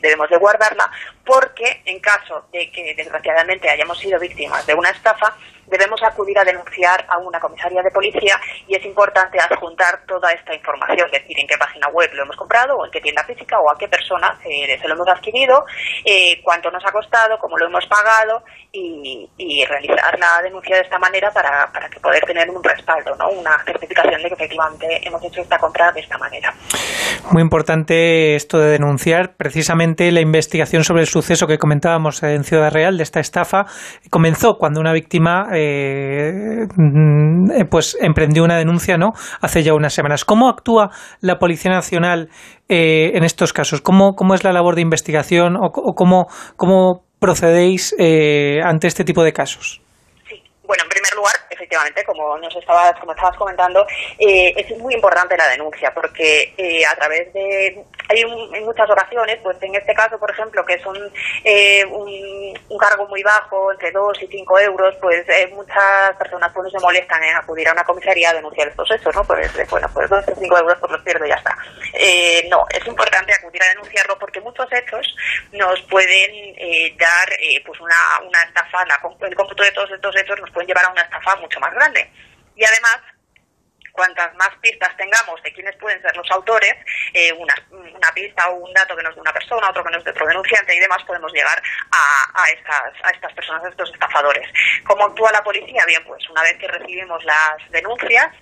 debemos 0.00 0.30
de 0.30 0.36
guardarla, 0.36 0.90
porque 1.24 1.82
en 1.86 2.00
caso 2.04 2.46
de 2.52 2.70
que 2.70 2.94
desgraciadamente 2.94 3.68
hayamos 3.68 3.98
sido 3.98 4.20
víctimas 4.20 4.66
de 4.66 4.74
una 4.74 4.90
estafa, 4.90 5.36
debemos 5.66 6.02
acudir 6.02 6.38
a 6.38 6.44
denunciar 6.44 7.04
a 7.08 7.18
una 7.18 7.40
comisaría 7.40 7.82
de 7.82 7.90
policía 7.90 8.40
y 8.66 8.74
es 8.74 8.84
importante 8.84 9.38
adjuntar 9.40 10.04
toda 10.06 10.30
esta 10.30 10.54
información, 10.54 11.08
es 11.12 11.22
decir, 11.22 11.38
en 11.38 11.46
qué 11.46 11.56
página 11.56 11.88
web 11.88 12.10
lo 12.14 12.22
hemos 12.22 12.36
comprado 12.36 12.76
o 12.76 12.84
en 12.84 12.90
qué 12.90 13.00
tienda 13.00 13.24
física 13.24 13.58
o 13.58 13.70
a 13.70 13.78
qué 13.78 13.88
persona 13.88 14.38
eh, 14.44 14.78
se 14.80 14.88
lo 14.88 14.94
hemos 14.94 15.08
adquirido, 15.08 15.64
eh, 16.04 16.40
cuánto 16.42 16.70
nos 16.70 16.84
ha 16.84 16.92
costado, 16.92 17.38
cómo 17.38 17.56
lo 17.58 17.66
hemos 17.66 17.86
pagado 17.86 18.44
y, 18.72 19.28
y 19.36 19.64
realizar 19.64 20.18
la 20.18 20.42
denuncia 20.42 20.76
de 20.76 20.82
esta 20.82 20.98
manera 20.98 21.30
para, 21.32 21.70
para 21.72 21.88
que 21.88 22.00
poder 22.00 22.24
tener 22.24 22.50
un 22.50 22.62
respaldo, 22.62 23.14
¿no? 23.16 23.30
una 23.30 23.62
certificación 23.64 24.22
de 24.22 24.28
que 24.28 24.34
efectivamente 24.34 25.06
hemos 25.06 25.22
hecho 25.24 25.40
esta 25.40 25.58
compra 25.58 25.92
de 25.92 26.00
esta 26.00 26.18
manera. 26.18 26.54
Muy 27.30 27.42
importante 27.42 28.34
esto 28.34 28.58
de 28.58 28.70
denunciar. 28.70 29.36
Precisamente 29.36 30.10
la 30.12 30.20
investigación 30.20 30.84
sobre 30.84 31.02
el 31.02 31.08
suceso 31.08 31.46
que 31.46 31.58
comentábamos 31.58 32.22
en 32.22 32.44
Ciudad 32.44 32.70
Real 32.70 32.96
de 32.96 33.02
esta 33.02 33.20
estafa 33.20 33.66
comenzó 34.10 34.58
cuando 34.58 34.80
una 34.80 34.92
víctima 34.92 35.48
eh, 35.54 36.66
mm, 36.76 37.50
eh, 37.50 37.64
pues 37.70 37.96
emprendió 38.00 38.44
una 38.44 38.56
denuncia 38.56 38.96
no 38.96 39.12
hace 39.40 39.62
ya 39.62 39.74
unas 39.74 39.94
semanas. 39.94 40.24
¿Cómo 40.24 40.48
actúa 40.48 40.90
la 41.20 41.38
Policía 41.38 41.70
Nacional 41.70 42.28
eh, 42.68 43.12
en 43.14 43.24
estos 43.24 43.52
casos? 43.52 43.80
¿Cómo, 43.80 44.14
¿Cómo 44.14 44.34
es 44.34 44.44
la 44.44 44.52
labor 44.52 44.74
de 44.74 44.82
investigación 44.82 45.56
o, 45.56 45.70
cómo, 45.70 46.26
cómo 46.56 47.04
procedéis 47.18 47.94
eh, 47.98 48.60
ante 48.64 48.86
este 48.86 49.04
tipo 49.04 49.22
de 49.22 49.32
casos? 49.32 49.80
Bueno, 50.66 50.82
en 50.84 50.88
primer 50.88 51.14
lugar, 51.14 51.34
efectivamente, 51.50 52.02
como 52.04 52.38
nos 52.38 52.56
estabas, 52.56 52.98
como 52.98 53.12
estabas 53.12 53.36
comentando, 53.36 53.86
eh, 54.18 54.52
es 54.56 54.78
muy 54.78 54.94
importante 54.94 55.36
la 55.36 55.48
denuncia 55.48 55.92
porque 55.94 56.54
eh, 56.56 56.84
a 56.86 56.94
través 56.96 57.32
de 57.34 57.84
hay 58.08 58.24
un- 58.24 58.50
muchas 58.64 58.88
ocasiones, 58.90 59.38
pues 59.42 59.56
en 59.62 59.74
este 59.74 59.94
caso, 59.94 60.18
por 60.18 60.30
ejemplo, 60.30 60.64
que 60.64 60.78
son 60.80 60.96
eh, 61.44 61.84
un, 61.86 62.58
un 62.68 62.78
cargo 62.78 63.06
muy 63.08 63.22
bajo, 63.22 63.72
entre 63.72 63.90
2 63.92 64.22
y 64.22 64.26
5 64.26 64.58
euros, 64.60 64.94
pues 65.00 65.28
eh, 65.28 65.48
muchas 65.54 66.14
personas 66.18 66.52
pues, 66.52 66.70
se 66.72 66.78
molestan 66.80 67.22
en 67.24 67.36
acudir 67.36 67.68
a 67.68 67.72
una 67.72 67.84
comisaría 67.84 68.30
a 68.30 68.34
denunciar 68.34 68.68
estos 68.68 68.90
hechos, 68.90 69.14
¿no? 69.14 69.24
Pues 69.24 69.56
eh, 69.58 69.66
bueno, 69.70 69.88
pues 69.94 70.08
2 70.10 70.24
o 70.28 70.34
5 70.38 70.58
euros 70.58 70.76
pues 70.78 70.92
los 70.92 71.02
pierdo 71.02 71.24
y 71.24 71.28
ya 71.28 71.34
está. 71.36 71.56
Eh, 71.94 72.46
no, 72.50 72.64
es 72.70 72.86
importante 72.86 73.32
acudir 73.32 73.62
a 73.62 73.68
denunciarlo 73.68 74.18
porque 74.18 74.40
muchos 74.40 74.66
hechos 74.72 75.14
nos 75.52 75.80
pueden 75.82 76.30
eh, 76.58 76.94
dar 76.98 77.28
pues 77.64 77.80
una, 77.80 77.94
una 78.26 78.42
estafa, 78.42 78.84
la, 78.86 78.98
el 79.26 79.34
cómputo 79.34 79.62
de 79.62 79.72
todos 79.72 79.90
estos 79.90 80.14
hechos 80.16 80.38
nos 80.40 80.50
pueden 80.50 80.68
llevar 80.68 80.84
a 80.84 80.92
una 80.92 81.02
estafa 81.02 81.36
mucho 81.36 81.58
más 81.60 81.72
grande. 81.74 82.10
Y 82.56 82.64
además, 82.64 82.98
cuantas 83.94 84.34
más 84.34 84.50
pistas 84.60 84.94
tengamos 84.96 85.40
de 85.42 85.52
quiénes 85.52 85.76
pueden 85.76 86.02
ser 86.02 86.14
los 86.16 86.28
autores, 86.32 86.74
eh, 87.12 87.32
una, 87.32 87.54
una 87.70 88.10
pista 88.12 88.48
o 88.48 88.56
un 88.56 88.72
dato 88.74 88.96
que 88.96 89.04
nos 89.04 89.14
dé 89.14 89.20
una 89.20 89.32
persona, 89.32 89.70
otro 89.70 89.84
que 89.84 89.92
nos 89.92 90.04
dé 90.04 90.10
otro 90.10 90.26
denunciante 90.26 90.74
y 90.74 90.80
demás, 90.80 90.98
podemos 91.04 91.32
llegar 91.32 91.62
a, 91.92 92.42
a, 92.42 92.48
estas, 92.50 92.92
a 93.04 93.10
estas 93.10 93.32
personas, 93.34 93.64
a 93.64 93.68
estos 93.68 93.92
estafadores. 93.92 94.48
¿Cómo 94.84 95.04
actúa 95.04 95.30
la 95.30 95.44
policía? 95.44 95.84
Bien, 95.86 96.02
pues 96.04 96.28
una 96.28 96.42
vez 96.42 96.58
que 96.58 96.66
recibimos 96.66 97.22
las 97.24 97.70
denuncias, 97.70 98.34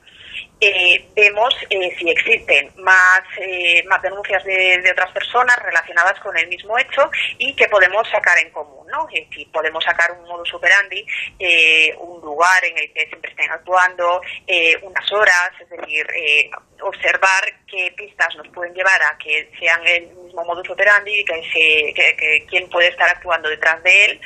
eh, 0.61 1.09
vemos 1.15 1.55
eh, 1.71 1.95
si 1.99 2.09
existen 2.09 2.71
más, 2.77 3.23
eh, 3.39 3.83
más 3.89 4.01
denuncias 4.01 4.45
de, 4.45 4.91
otras 4.93 5.11
personas 5.13 5.57
relacionadas 5.63 6.19
con 6.21 6.37
el 6.37 6.47
mismo 6.49 6.79
hecho 6.79 7.11
y 7.39 7.55
que 7.55 7.67
podemos 7.69 8.09
sacar 8.09 8.39
en 8.39 8.51
común, 8.51 8.87
¿no? 8.89 9.09
Y 9.11 9.27
si 9.35 9.45
podemos 9.47 9.83
sacar 9.83 10.13
un 10.13 10.29
modus 10.29 10.53
operandi, 10.55 11.05
eh, 11.39 11.95
un 11.99 12.21
lugar 12.21 12.65
en 12.65 12.79
el 12.79 12.93
que 12.93 13.07
siempre 13.07 13.31
estén 13.31 13.51
actuando, 13.51 14.21
eh, 14.47 14.77
unas 14.83 15.13
horas, 15.13 15.51
es 15.61 15.69
decir, 15.69 16.07
eh, 16.15 16.51
observar 16.81 17.43
qué 17.67 17.93
pistas 17.97 18.35
nos 18.37 18.49
pueden 18.49 18.75
llevar 18.75 19.01
a 19.03 19.19
que 19.19 19.51
sean 19.59 19.87
el 19.87 20.09
mismo 20.09 20.45
modus 20.45 20.69
operandi 20.71 21.25
que, 21.25 21.93
que, 21.95 22.47
quién 22.49 22.69
puede 22.69 22.89
estar 22.89 23.09
actuando 23.09 23.49
detrás 23.49 23.83
de 23.83 24.05
él, 24.05 24.21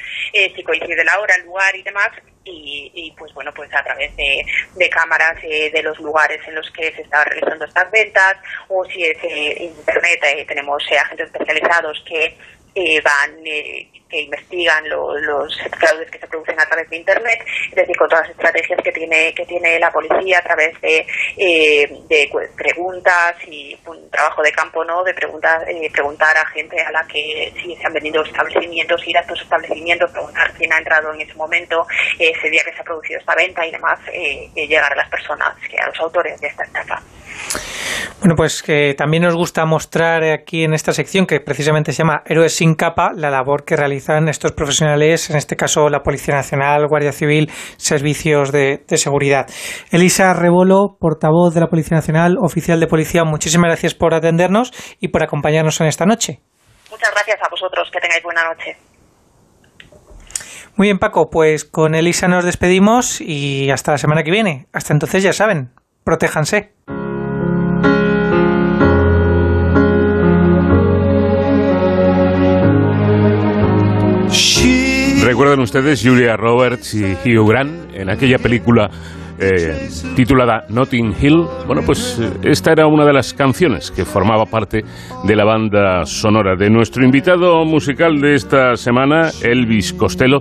si 0.54 0.62
coincide 0.62 1.04
la 1.04 1.18
hora, 1.18 1.34
el 1.36 1.44
lugar 1.44 1.74
y 1.76 1.82
demás, 1.82 2.10
y, 2.47 2.90
y, 2.94 3.10
pues 3.12 3.32
bueno 3.35 3.52
pues 3.55 3.73
a 3.74 3.82
través 3.82 4.14
de, 4.16 4.90
cámaras 4.90 5.36
eh, 5.43 5.70
de 5.70 5.82
los 5.82 5.98
lugares 5.98 6.40
en 6.47 6.55
los 6.55 6.70
que 6.70 6.93
se 6.93 7.02
están 7.02 7.27
realizando 7.27 7.64
estas 7.64 7.90
ventas 7.90 8.36
o 8.68 8.85
si 8.85 9.05
es 9.05 9.18
eh, 9.23 9.64
internet 9.64 10.20
eh, 10.24 10.44
tenemos 10.47 10.82
eh, 10.90 10.98
agentes 10.98 11.27
especializados 11.27 12.02
que 12.06 12.36
eh, 12.77 13.01
van 13.01 13.40
eh, 13.47 13.89
que 14.09 14.20
investigan 14.20 14.89
lo- 14.89 15.19
los 15.19 15.59
fraudes 15.81 16.09
que 16.12 16.19
se 16.20 16.28
producen 16.28 16.61
a 16.61 16.66
través 16.66 16.89
de 16.89 16.97
internet 16.97 17.40
es 17.70 17.74
decir 17.74 17.97
con 17.97 18.09
todas 18.09 18.28
las 18.28 18.36
estrategias 18.36 18.81
que 18.85 18.93
tiene 18.93 19.35
que 19.35 19.44
tiene 19.47 19.81
la 19.81 19.90
policía 19.90 20.39
a 20.39 20.43
través 20.43 20.81
de, 20.81 21.05
eh, 21.36 21.89
de 22.09 22.31
preguntas 22.57 23.35
y 23.48 23.77
un 23.86 24.09
trabajo 24.11 24.43
de 24.43 24.53
campo 24.53 24.85
no 24.85 25.03
de 25.03 25.12
preguntas 25.12 25.65
eh, 25.66 25.90
preguntar 25.93 26.36
a 26.36 26.47
gente 26.47 26.81
a 26.81 26.93
la 26.93 27.05
que 27.09 27.53
si 27.61 27.74
se 27.74 27.85
han 27.86 27.93
vendido 27.94 28.23
establecimientos 28.23 29.07
ir 29.09 29.16
a 29.19 29.23
estos 29.23 29.40
establecimientos 29.43 30.11
preguntar 30.12 30.53
quién 30.57 30.73
ha 30.73 30.78
entrado 30.78 31.12
en 31.12 31.20
ese 31.23 31.35
momento 31.35 31.85
eh, 32.20 32.32
ese 32.36 32.48
día 32.51 32.62
que 32.65 32.73
se 32.74 32.81
ha 32.81 32.85
producido 32.85 33.19
esta 33.19 33.35
venta 33.35 33.66
y 33.66 33.73
demás 33.73 33.98
eh, 34.12 34.48
llegar 34.55 34.93
a 34.93 34.97
las 34.97 35.09
personas 35.11 35.57
que 35.69 35.77
a 35.78 35.86
los 35.89 35.98
autores 36.01 36.40
de 36.40 36.47
esta 36.47 36.62
estafa 36.62 37.03
Bueno, 38.20 38.34
pues 38.34 38.62
que 38.62 38.94
también 38.94 39.22
nos 39.22 39.34
gusta 39.34 39.64
mostrar 39.66 40.24
aquí 40.24 40.64
en 40.64 40.74
esta 40.74 40.92
sección, 40.92 41.26
que 41.26 41.40
precisamente 41.40 41.92
se 41.92 42.02
llama 42.02 42.22
Héroes 42.24 42.54
sin 42.54 42.74
capa, 42.74 43.12
la 43.14 43.30
labor 43.30 43.64
que 43.64 43.76
realizan 43.76 44.28
estos 44.28 44.52
profesionales, 44.52 45.30
en 45.30 45.36
este 45.36 45.54
caso 45.54 45.88
la 45.88 46.00
Policía 46.00 46.34
Nacional, 46.34 46.86
Guardia 46.88 47.12
Civil, 47.12 47.50
servicios 47.76 48.52
de, 48.52 48.84
de 48.88 48.96
seguridad. 48.96 49.46
Elisa 49.90 50.32
Rebolo, 50.32 50.96
portavoz 50.98 51.54
de 51.54 51.60
la 51.60 51.68
Policía 51.68 51.96
Nacional, 51.96 52.36
oficial 52.40 52.80
de 52.80 52.86
policía, 52.86 53.24
muchísimas 53.24 53.68
gracias 53.68 53.94
por 53.94 54.14
atendernos 54.14 54.72
y 54.98 55.08
por 55.08 55.22
acompañarnos 55.22 55.80
en 55.80 55.86
esta 55.86 56.06
noche. 56.06 56.40
muchas 56.90 57.10
gracias 57.12 57.38
a 57.42 57.48
vosotros 57.50 57.88
que 57.92 58.00
tengáis 58.00 58.22
buena 58.22 58.42
noche 58.44 58.76
Muy 60.76 60.88
bien, 60.88 60.98
Paco, 60.98 61.28
pues 61.30 61.64
con 61.64 61.94
Elisa 61.94 62.28
nos 62.28 62.44
despedimos 62.44 63.20
y 63.20 63.70
hasta 63.70 63.92
la 63.92 63.98
semana 63.98 64.22
que 64.22 64.30
viene. 64.30 64.66
Hasta 64.72 64.92
entonces 64.92 65.22
ya 65.22 65.32
saben, 65.32 65.70
protéjanse. 66.04 66.72
¿Recuerdan 75.36 75.60
ustedes 75.60 76.02
Julia 76.02 76.34
Roberts 76.34 76.94
y 76.94 77.12
Hugh 77.12 77.46
Grant 77.46 77.94
en 77.94 78.08
aquella 78.08 78.38
película 78.38 78.88
eh, 79.38 79.86
titulada 80.14 80.64
Notting 80.70 81.14
Hill? 81.20 81.44
Bueno, 81.66 81.82
pues 81.84 82.18
eh, 82.18 82.30
esta 82.44 82.72
era 82.72 82.86
una 82.86 83.04
de 83.04 83.12
las 83.12 83.34
canciones 83.34 83.90
que 83.90 84.06
formaba 84.06 84.46
parte 84.46 84.82
de 85.24 85.36
la 85.36 85.44
banda 85.44 86.06
sonora 86.06 86.56
de 86.56 86.70
nuestro 86.70 87.04
invitado 87.04 87.66
musical 87.66 88.18
de 88.18 88.34
esta 88.34 88.78
semana, 88.78 89.28
Elvis 89.42 89.92
Costello, 89.92 90.40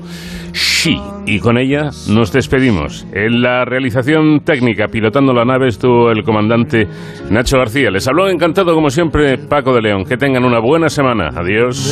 She. 0.54 0.98
Y 1.26 1.40
con 1.40 1.58
ella 1.58 1.90
nos 2.08 2.32
despedimos. 2.32 3.06
En 3.12 3.42
la 3.42 3.66
realización 3.66 4.46
técnica, 4.46 4.88
pilotando 4.88 5.34
la 5.34 5.44
nave, 5.44 5.68
estuvo 5.68 6.10
el 6.10 6.24
comandante 6.24 6.88
Nacho 7.30 7.58
García. 7.58 7.92
Les 7.92 8.08
habló 8.08 8.30
encantado, 8.30 8.74
como 8.74 8.90
siempre, 8.90 9.38
Paco 9.40 9.74
de 9.74 9.82
León. 9.82 10.06
Que 10.06 10.16
tengan 10.16 10.46
una 10.46 10.60
buena 10.60 10.88
semana. 10.88 11.32
Adiós. 11.36 11.92